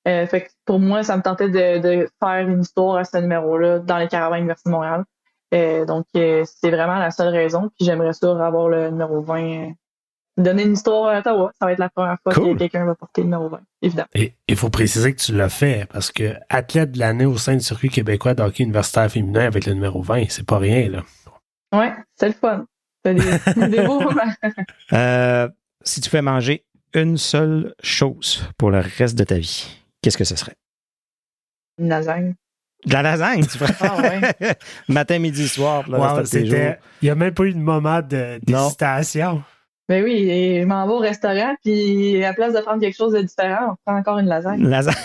Euh, 0.07 0.27
fait 0.27 0.41
que 0.41 0.49
pour 0.65 0.79
moi, 0.79 1.01
ça 1.03 1.15
me 1.17 1.21
tentait 1.21 1.49
de, 1.49 1.77
de 1.79 2.09
faire 2.21 2.47
une 2.47 2.61
histoire 2.61 2.97
à 2.97 3.03
ce 3.05 3.17
numéro-là 3.17 3.79
dans 3.79 3.97
les 3.97 4.07
Carabins 4.07 4.37
Université 4.37 4.69
de 4.69 4.75
Montréal. 4.75 5.03
Euh, 5.53 5.85
donc, 5.85 6.05
euh, 6.15 6.43
c'est 6.45 6.71
vraiment 6.71 6.97
la 6.99 7.09
seule 7.11 7.29
raison. 7.29 7.69
Puis 7.77 7.85
j'aimerais 7.85 8.13
ça 8.13 8.31
avoir 8.45 8.67
le 8.69 8.89
numéro 8.89 9.21
20 9.21 9.41
euh, 9.43 9.67
donner 10.37 10.63
une 10.63 10.73
histoire 10.73 11.09
à 11.15 11.19
Ottawa. 11.19 11.51
Ça 11.59 11.65
va 11.65 11.73
être 11.73 11.79
la 11.79 11.89
première 11.89 12.17
fois 12.23 12.33
Cool. 12.33 12.53
que 12.53 12.59
quelqu'un 12.59 12.85
va 12.85 12.95
porter 12.95 13.21
le 13.21 13.25
numéro 13.25 13.49
20, 13.49 13.61
évidemment. 13.81 14.07
Et 14.15 14.33
il 14.47 14.55
faut 14.55 14.69
préciser 14.69 15.13
que 15.13 15.21
tu 15.21 15.33
l'as 15.35 15.49
fait 15.49 15.87
parce 15.91 16.11
que 16.11 16.33
athlète 16.49 16.91
de 16.91 16.99
l'année 16.99 17.25
au 17.25 17.37
sein 17.37 17.53
du 17.55 17.61
circuit 17.61 17.89
québécois 17.89 18.33
de 18.33 18.41
hockey 18.43 18.63
universitaire 18.63 19.09
féminin 19.11 19.45
avec 19.45 19.65
le 19.65 19.73
numéro 19.73 20.01
20, 20.01 20.25
c'est 20.29 20.45
pas 20.45 20.57
rien, 20.57 20.89
là. 20.89 21.03
Ouais, 21.73 21.93
c'est 22.15 22.27
le 22.27 22.33
fun. 22.33 22.65
C'est 23.05 23.15
des, 23.15 23.67
des 23.69 23.81
beaux 23.85 23.99
moments. 23.99 24.21
Euh, 24.93 25.49
si 25.83 26.01
tu 26.01 26.09
fais 26.09 26.21
manger 26.21 26.65
une 26.93 27.17
seule 27.17 27.73
chose 27.81 28.47
pour 28.57 28.71
le 28.71 28.79
reste 28.79 29.17
de 29.17 29.23
ta 29.23 29.37
vie, 29.37 29.67
qu'est-ce 30.01 30.17
que 30.17 30.23
ce 30.23 30.35
serait? 30.35 30.55
Une 31.79 31.89
lasagne. 31.89 32.35
De 32.85 32.93
la 32.93 33.01
lasagne, 33.01 33.45
tu 33.45 33.57
ferais? 33.57 33.73
Ah 33.79 33.97
ouais. 33.97 34.55
Matin, 34.89 35.17
midi, 35.19 35.47
soir, 35.47 35.83
Wow. 35.89 36.21
Il 36.33 36.77
n'y 37.01 37.09
a 37.09 37.15
même 37.15 37.33
pas 37.33 37.43
eu 37.45 37.53
de 37.53 37.57
moment 37.59 38.01
de- 38.01 38.39
Non. 38.47 38.65
d'hésitation. 38.65 39.43
Ben 39.89 40.01
oui, 40.03 40.13
et 40.29 40.61
je 40.61 40.65
m'en 40.65 40.87
vais 40.87 40.93
au 40.93 40.97
restaurant, 40.99 41.55
puis 41.61 42.23
à 42.23 42.29
la 42.29 42.33
place 42.33 42.53
de 42.53 42.59
prendre 42.61 42.79
quelque 42.79 42.95
chose 42.95 43.11
de 43.13 43.21
différent, 43.21 43.71
on 43.71 43.75
prend 43.85 43.99
encore 43.99 44.17
une 44.19 44.27
lasagne. 44.27 44.61
Une 44.61 44.69
lasagne. 44.69 44.95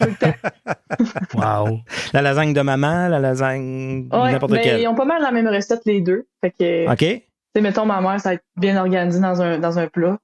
Tout 0.00 0.06
le 0.06 0.14
temps. 0.14 0.34
Wow. 1.34 1.80
La 2.12 2.20
lasagne 2.22 2.52
de 2.52 2.60
maman, 2.60 3.08
la 3.08 3.18
lasagne 3.18 4.08
Ouais, 4.12 4.32
n'importe 4.32 4.52
mais 4.52 4.60
quelle. 4.62 4.80
ils 4.80 4.88
ont 4.88 4.94
pas 4.94 5.04
mal 5.04 5.22
la 5.22 5.30
même 5.30 5.46
recette, 5.48 5.82
les 5.86 6.00
deux. 6.00 6.26
Fait 6.42 6.50
que, 6.50 6.90
OK? 6.90 6.98
tu 6.98 7.22
sais, 7.54 7.62
mettons, 7.62 7.86
ma 7.86 8.00
mère, 8.00 8.20
ça 8.20 8.30
va 8.30 8.34
être 8.34 8.44
bien 8.56 8.76
organisé 8.78 9.20
dans 9.20 9.40
un, 9.40 9.58
dans 9.58 9.78
un 9.78 9.86
plat. 9.86 10.18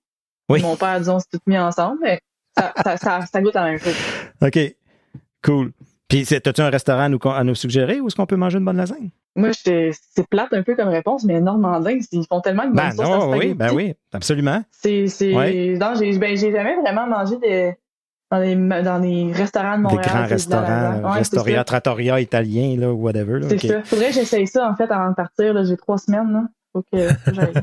Oui. 0.50 0.60
Mon 0.62 0.76
père, 0.76 0.98
disons, 0.98 1.18
c'est 1.18 1.28
tout 1.30 1.40
mis 1.46 1.58
ensemble, 1.58 1.98
mais 2.02 2.20
ça, 2.58 2.72
ça, 2.82 2.96
ça, 2.96 3.20
ça 3.26 3.40
goûte 3.42 3.54
la 3.54 3.64
même 3.64 3.78
chose. 3.78 3.94
OK. 4.42 4.58
Cool. 5.42 5.72
Puis, 6.08 6.26
as-tu 6.30 6.60
un 6.60 6.70
restaurant 6.70 7.02
à 7.04 7.08
nous, 7.08 7.18
à 7.24 7.42
nous 7.44 7.54
suggérer 7.54 8.00
où 8.00 8.06
est-ce 8.08 8.16
qu'on 8.16 8.26
peut 8.26 8.36
manger 8.36 8.58
une 8.58 8.64
bonne 8.64 8.76
lasagne? 8.76 9.10
Moi, 9.36 9.50
c'est 9.52 9.92
plate 10.30 10.52
un 10.52 10.62
peu 10.62 10.74
comme 10.74 10.88
réponse, 10.88 11.24
mais 11.24 11.40
Normandin, 11.40 11.98
ils 12.12 12.26
font 12.26 12.40
tellement 12.40 12.64
de 12.64 12.68
bonnes 12.68 12.76
Ben 12.76 12.90
sauces 12.90 13.00
à 13.06 13.18
non, 13.18 13.36
oui, 13.36 13.54
ben 13.54 13.72
oui, 13.74 13.94
absolument. 14.12 14.62
C'est, 14.72 15.06
c'est, 15.08 15.34
Ouais. 15.34 15.76
non, 15.78 15.92
j'ai, 15.98 16.16
ben, 16.18 16.36
j'ai 16.36 16.50
jamais 16.52 16.74
vraiment 16.80 17.06
mangé 17.06 17.36
de, 17.36 17.72
dans 18.30 18.38
les, 18.38 18.54
dans 18.82 18.98
les 18.98 19.32
restaurants 19.32 19.78
de 19.78 19.86
Des 19.88 19.94
Montréal. 19.94 20.02
grands 20.04 20.38
c'est 20.38 20.48
de 20.48 20.52
la 20.54 20.60
restaurants. 20.60 21.12
Ouais, 21.12 21.18
Restoria. 21.18 21.64
Trattoria 21.64 22.20
italien, 22.20 22.76
là, 22.78 22.92
whatever. 22.92 23.40
C'est 23.48 23.54
OK. 23.54 23.70
ça. 23.70 23.82
Faudrait 23.84 24.08
que 24.08 24.14
j'essaye 24.14 24.46
ça, 24.46 24.68
en 24.68 24.74
fait, 24.74 24.90
avant 24.90 25.10
de 25.10 25.14
partir. 25.14 25.52
Là. 25.54 25.64
J'ai 25.64 25.76
trois 25.76 25.98
semaines. 25.98 26.32
Là. 26.32 26.42
Faut 26.72 26.82
que, 26.90 27.08
faut 27.08 27.30
que 27.30 27.34
j'aille. 27.34 27.52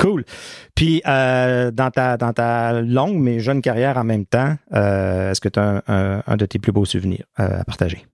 Cool. 0.00 0.24
Puis, 0.76 1.02
euh, 1.08 1.72
dans, 1.72 1.90
ta, 1.90 2.16
dans 2.16 2.32
ta 2.32 2.82
longue 2.82 3.16
mais 3.18 3.40
jeune 3.40 3.60
carrière 3.60 3.96
en 3.98 4.04
même 4.04 4.26
temps, 4.26 4.54
euh, 4.72 5.32
est-ce 5.32 5.40
que 5.40 5.48
tu 5.48 5.58
as 5.58 5.64
un, 5.64 5.82
un- 5.88 6.22
un 6.24 6.36
de 6.36 6.46
tes 6.46 6.60
plus 6.60 6.70
beaux 6.70 6.84
souvenirs 6.84 7.24
euh, 7.40 7.58
à 7.62 7.64
partager? 7.64 8.06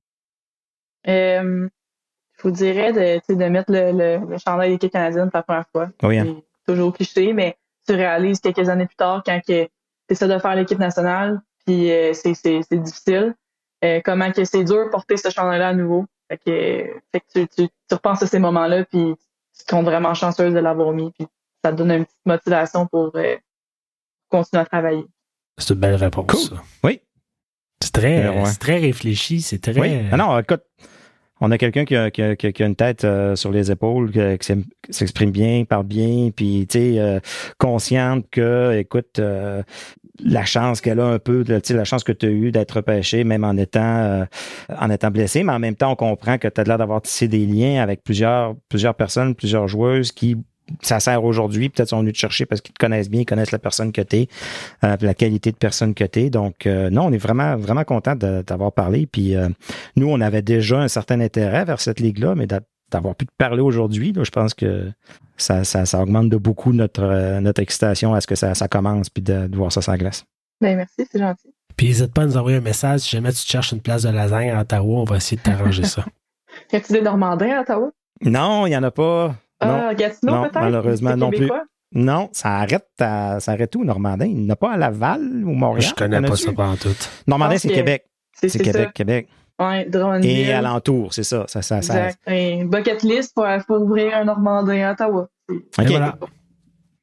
Je 2.45 2.49
vous 2.51 2.55
dirais 2.55 2.93
de, 2.93 3.35
de 3.35 3.45
mettre 3.49 3.73
le, 3.73 3.93
le, 3.93 4.27
le 4.31 4.39
chandail 4.39 4.71
d'équipe 4.71 4.93
canadienne 4.93 5.31
pour 5.31 5.39
la 5.39 5.43
première 5.43 5.69
fois. 5.73 5.89
Oui, 6.03 6.19
hein? 6.19 6.37
C'est 6.67 6.73
toujours 6.75 6.93
cliché, 6.93 7.33
mais 7.33 7.57
tu 7.89 7.95
réalises 7.95 8.41
quelques 8.41 8.69
années 8.69 8.87
plus 8.87 8.97
tard 8.97 9.23
quand 9.25 9.41
tu 9.47 9.67
essaies 10.11 10.29
de 10.29 10.39
faire 10.39 10.55
l'équipe 10.55 10.79
nationale, 10.79 11.41
puis 11.65 11.91
euh, 11.91 12.13
c'est, 12.13 12.35
c'est, 12.35 12.61
c'est 12.69 12.77
difficile. 12.77 13.35
Euh, 13.83 14.01
comment 14.05 14.31
que 14.31 14.45
c'est 14.45 14.63
dur 14.65 14.85
de 14.85 14.91
porter 14.91 15.17
ce 15.17 15.31
chandail-là 15.31 15.69
à 15.69 15.75
nouveau. 15.75 16.05
Fait 16.31 16.39
que, 16.39 17.01
fait 17.13 17.21
que 17.21 17.25
tu, 17.33 17.49
tu, 17.49 17.69
tu 17.89 17.95
repenses 17.95 18.23
à 18.23 18.27
ces 18.27 18.39
moments-là, 18.39 18.85
puis 18.85 19.15
tu 19.59 19.65
te 19.65 19.71
comptes 19.71 19.85
vraiment 19.85 20.15
chanceuse 20.15 20.53
de 20.53 20.59
l'avoir 20.59 20.93
mis, 20.93 21.11
puis 21.13 21.27
ça 21.65 21.73
te 21.73 21.77
donne 21.77 21.93
une 21.93 22.05
petite 22.05 22.27
motivation 22.27 22.87
pour 22.87 23.13
euh, 23.15 23.37
continuer 24.29 24.63
à 24.63 24.67
travailler. 24.67 25.07
C'est 25.59 25.73
une 25.73 25.81
belle 25.81 25.95
réponse. 25.95 26.27
Cool. 26.27 26.41
ça. 26.59 26.63
Oui. 26.83 27.01
C'est 27.81 27.93
très, 27.93 28.29
ouais. 28.29 28.47
c'est 28.47 28.59
très 28.59 28.79
réfléchi, 28.79 29.41
c'est 29.41 29.59
très. 29.59 29.79
Oui. 29.79 30.09
Ah 30.11 30.17
non, 30.17 30.39
écoute, 30.39 30.63
on 31.45 31.51
a 31.51 31.59
quelqu'un 31.59 31.85
qui 31.85 31.95
a, 31.95 32.11
qui, 32.11 32.63
une 32.63 32.75
tête 32.75 33.05
euh, 33.05 33.37
sur 33.37 33.51
les 33.51 33.71
épaules, 33.71 34.11
qui 34.39 34.65
s'exprime 34.91 35.31
bien, 35.31 35.65
parle 35.65 35.85
bien, 35.85 36.31
puis 36.35 36.67
tu 36.69 36.79
sais, 36.79 36.99
euh, 36.99 37.21
consciente 37.59 38.25
que, 38.31 38.77
écoute, 38.79 39.19
euh, 39.19 39.63
la 40.25 40.45
chance 40.45 40.81
qu'elle 40.81 41.01
a 41.01 41.07
un 41.07 41.19
peu, 41.19 41.45
tu 41.45 41.53
sais, 41.63 41.75
la 41.75 41.85
chance 41.85 42.03
que 42.03 42.13
tu 42.13 42.27
as 42.27 42.31
eue 42.31 42.51
d'être 42.51 42.77
repêché, 42.77 43.25
même 43.25 43.45
en 43.45 43.57
étant 43.57 44.27
en 44.79 44.91
étant 44.91 45.11
blessé, 45.11 45.43
mais 45.43 45.53
en 45.53 45.59
même 45.59 45.75
temps, 45.75 45.93
on 45.93 45.97
comprend 45.97 46.39
que 46.39 46.49
tu 46.49 46.61
as 46.61 46.65
l'air 46.65 46.79
d'avoir 46.79 47.03
tissé 47.03 47.29
des 47.29 47.45
liens 47.45 47.83
avec 47.83 48.05
plusieurs, 48.05 48.55
plusieurs 48.69 48.95
personnes, 48.95 49.35
plusieurs 49.35 49.69
joueuses 49.69 50.13
qui 50.13 50.37
ça 50.83 51.01
sert 51.01 51.23
aujourd'hui, 51.25 51.69
peut-être 51.69 51.91
sont 51.91 52.01
venus 52.01 52.15
te 52.15 52.19
chercher 52.19 52.47
parce 52.47 52.61
qu'ils 52.61 52.73
te 52.75 52.79
connaissent 52.79 53.11
bien, 53.11 53.21
ils 53.23 53.27
connaissent 53.27 53.53
la 53.53 53.59
personne 53.59 53.93
que 53.93 54.01
tu 54.01 54.17
es, 54.17 54.29
la 54.83 55.15
qualité 55.15 55.53
de 55.53 55.57
personne 55.57 55.95
que 55.95 56.05
tu 56.05 56.21
es. 56.21 56.31
Donc, 56.31 56.67
euh, 56.67 56.91
non, 56.91 57.07
on 57.07 57.13
est 57.13 57.19
vraiment, 57.19 57.57
vraiment 57.57 57.85
content 57.85 58.15
de 58.17 58.43
t'avoir 58.43 58.73
parlé. 58.73 59.07
Puis, 59.07 59.37
euh, 59.37 59.49
nous, 59.97 60.09
on 60.09 60.21
avait 60.21 60.43
déjà 60.43 60.79
un 60.81 60.89
certain 60.89 61.21
intérêt 61.21 61.65
vers 61.65 61.81
cette 61.81 62.01
ligue-là, 62.01 62.35
mais 62.35 62.47
d'a- 62.47 62.61
d'avoir 62.91 63.15
pu 63.15 63.27
te 63.27 63.33
parler 63.37 63.61
aujourd'hui, 63.63 64.13
je 64.17 64.31
pense 64.31 64.55
que 64.55 64.91
ça, 65.37 65.65
ça, 65.65 65.85
ça 65.85 66.01
augmente 66.03 66.29
de 66.29 66.37
beaucoup 66.37 66.73
notre, 66.73 67.03
euh, 67.03 67.41
notre 67.41 67.61
excitation 67.61 68.15
à 68.15 68.21
ce 68.21 68.27
que 68.27 68.35
ça, 68.37 68.55
ça 68.55 68.69
commence, 68.69 69.11
puis 69.11 69.23
de, 69.23 69.47
de 69.47 69.57
voir 69.57 69.73
ça 69.73 69.81
la 69.91 69.99
glace. 69.99 70.25
Ben 70.61 70.77
merci, 70.77 71.07
c'est 71.11 71.19
gentil. 71.19 71.49
Puis 71.77 71.89
n'hésite 71.89 72.13
pas 72.15 72.23
à 72.23 72.27
nous 72.27 72.37
envoyer 72.37 72.59
un 72.59 72.63
message 72.63 73.01
si 73.01 73.11
jamais 73.11 73.33
tu 73.33 73.45
te 73.45 73.51
cherches 73.51 73.73
une 73.73 73.81
place 73.81 74.03
de 74.05 74.11
lasagne 74.11 74.51
à 74.51 74.61
Ottawa, 74.61 75.01
on 75.01 75.05
va 75.05 75.17
essayer 75.17 75.37
de 75.37 75.43
t'arranger 75.43 75.85
ça. 75.85 76.05
Y 76.73 76.77
a-tu 76.77 76.93
des 76.93 77.03
Normandins 77.03 77.51
à 77.59 77.61
Ottawa? 77.63 77.91
Non, 78.23 78.65
il 78.67 78.71
n'y 78.71 78.77
en 78.77 78.83
a 78.85 78.93
pas. 78.93 79.35
Non, 79.67 79.87
Ah, 79.91 79.95
Gatineau 79.95 80.33
Non, 80.35 80.43
peut-être? 80.43 80.61
malheureusement, 80.61 81.17
non 81.17 81.31
plus. 81.31 81.51
non, 81.93 82.29
ça 82.33 82.57
arrête, 82.57 82.87
à, 83.01 83.41
ça 83.41 83.53
arrête 83.53 83.75
où, 83.77 83.85
Normandin? 83.85 84.27
Il 84.27 84.37
n'y 84.37 84.47
en 84.51 84.55
a 84.55 84.57
pas 84.57 84.73
à 84.73 84.77
Laval 84.77 85.21
ou 85.45 85.53
Montréal? 85.53 85.83
Je 85.91 85.95
connais 85.95 86.19
En 86.19 86.23
pas 86.23 86.37
ça 86.37 86.53
pendant 86.53 86.77
tout. 86.77 86.89
Normandin, 87.27 87.59
c'est 87.59 87.69
que- 87.69 87.75
Québec. 87.75 88.05
C'est, 88.37 88.49
Québec, 88.59 88.73
ça. 88.75 88.87
Québec. 88.93 89.29
Ouais. 89.61 89.89
Et 90.25 90.53
alentour, 90.53 91.15
c'est 91.15 91.23
ça. 91.23 91.45
ça, 91.47 91.63
ça, 91.63 91.81
ça- 91.83 92.07
Exact. 92.09 92.19
Un 92.27 92.65
bucket 92.65 93.03
list 93.05 93.33
pour, 93.35 93.47
pour 93.69 93.83
ouvrir 93.83 94.17
un 94.17 94.25
Normandin 94.25 94.89
à 94.89 94.93
Ottawa. 94.93 95.29
OK, 95.49 95.59
Et 95.79 95.85
voilà. 95.87 96.17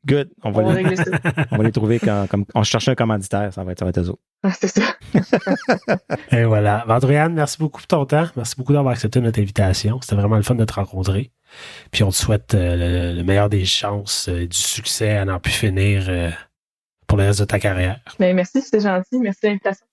Good. 0.05 0.29
On 0.43 0.49
On 0.49 0.51
va, 0.51 0.73
les, 0.73 0.83
régler 0.83 0.95
ça. 0.95 1.05
on 1.51 1.57
va 1.57 1.63
les 1.63 1.71
trouver 1.71 1.99
quand, 1.99 2.27
comme 2.29 2.45
on 2.55 2.63
cherche 2.63 2.87
un 2.87 2.95
commanditaire, 2.95 3.53
ça 3.53 3.63
va 3.63 3.71
être, 3.71 3.79
ça 3.79 3.85
va 3.85 3.89
être 3.89 3.99
eux 3.99 4.09
autres. 4.09 4.21
Ah, 4.43 4.51
c'est 4.51 4.67
ça. 4.67 4.95
Et 6.31 6.43
voilà. 6.43 6.83
Vandriane, 6.87 7.33
merci 7.33 7.57
beaucoup 7.57 7.79
pour 7.79 7.87
ton 7.87 8.05
temps. 8.05 8.27
Merci 8.35 8.55
beaucoup 8.57 8.73
d'avoir 8.73 8.93
accepté 8.93 9.21
notre 9.21 9.39
invitation. 9.39 9.99
C'était 10.01 10.15
vraiment 10.15 10.37
le 10.37 10.43
fun 10.43 10.55
de 10.55 10.65
te 10.65 10.73
rencontrer. 10.73 11.31
Puis 11.91 12.03
on 12.03 12.09
te 12.09 12.15
souhaite 12.15 12.53
euh, 12.55 13.11
le, 13.11 13.17
le 13.17 13.23
meilleur 13.23 13.49
des 13.49 13.65
chances, 13.65 14.29
euh, 14.29 14.47
du 14.47 14.57
succès 14.57 15.11
à 15.17 15.25
n'en 15.25 15.39
plus 15.39 15.51
finir 15.51 16.05
euh, 16.07 16.29
pour 17.07 17.17
le 17.17 17.25
reste 17.25 17.39
de 17.39 17.45
ta 17.45 17.59
carrière. 17.59 17.99
Ben, 18.19 18.35
merci, 18.35 18.61
c'était 18.61 18.79
gentil. 18.79 19.19
Merci 19.19 19.41
de 19.43 19.47
l'invitation. 19.47 19.85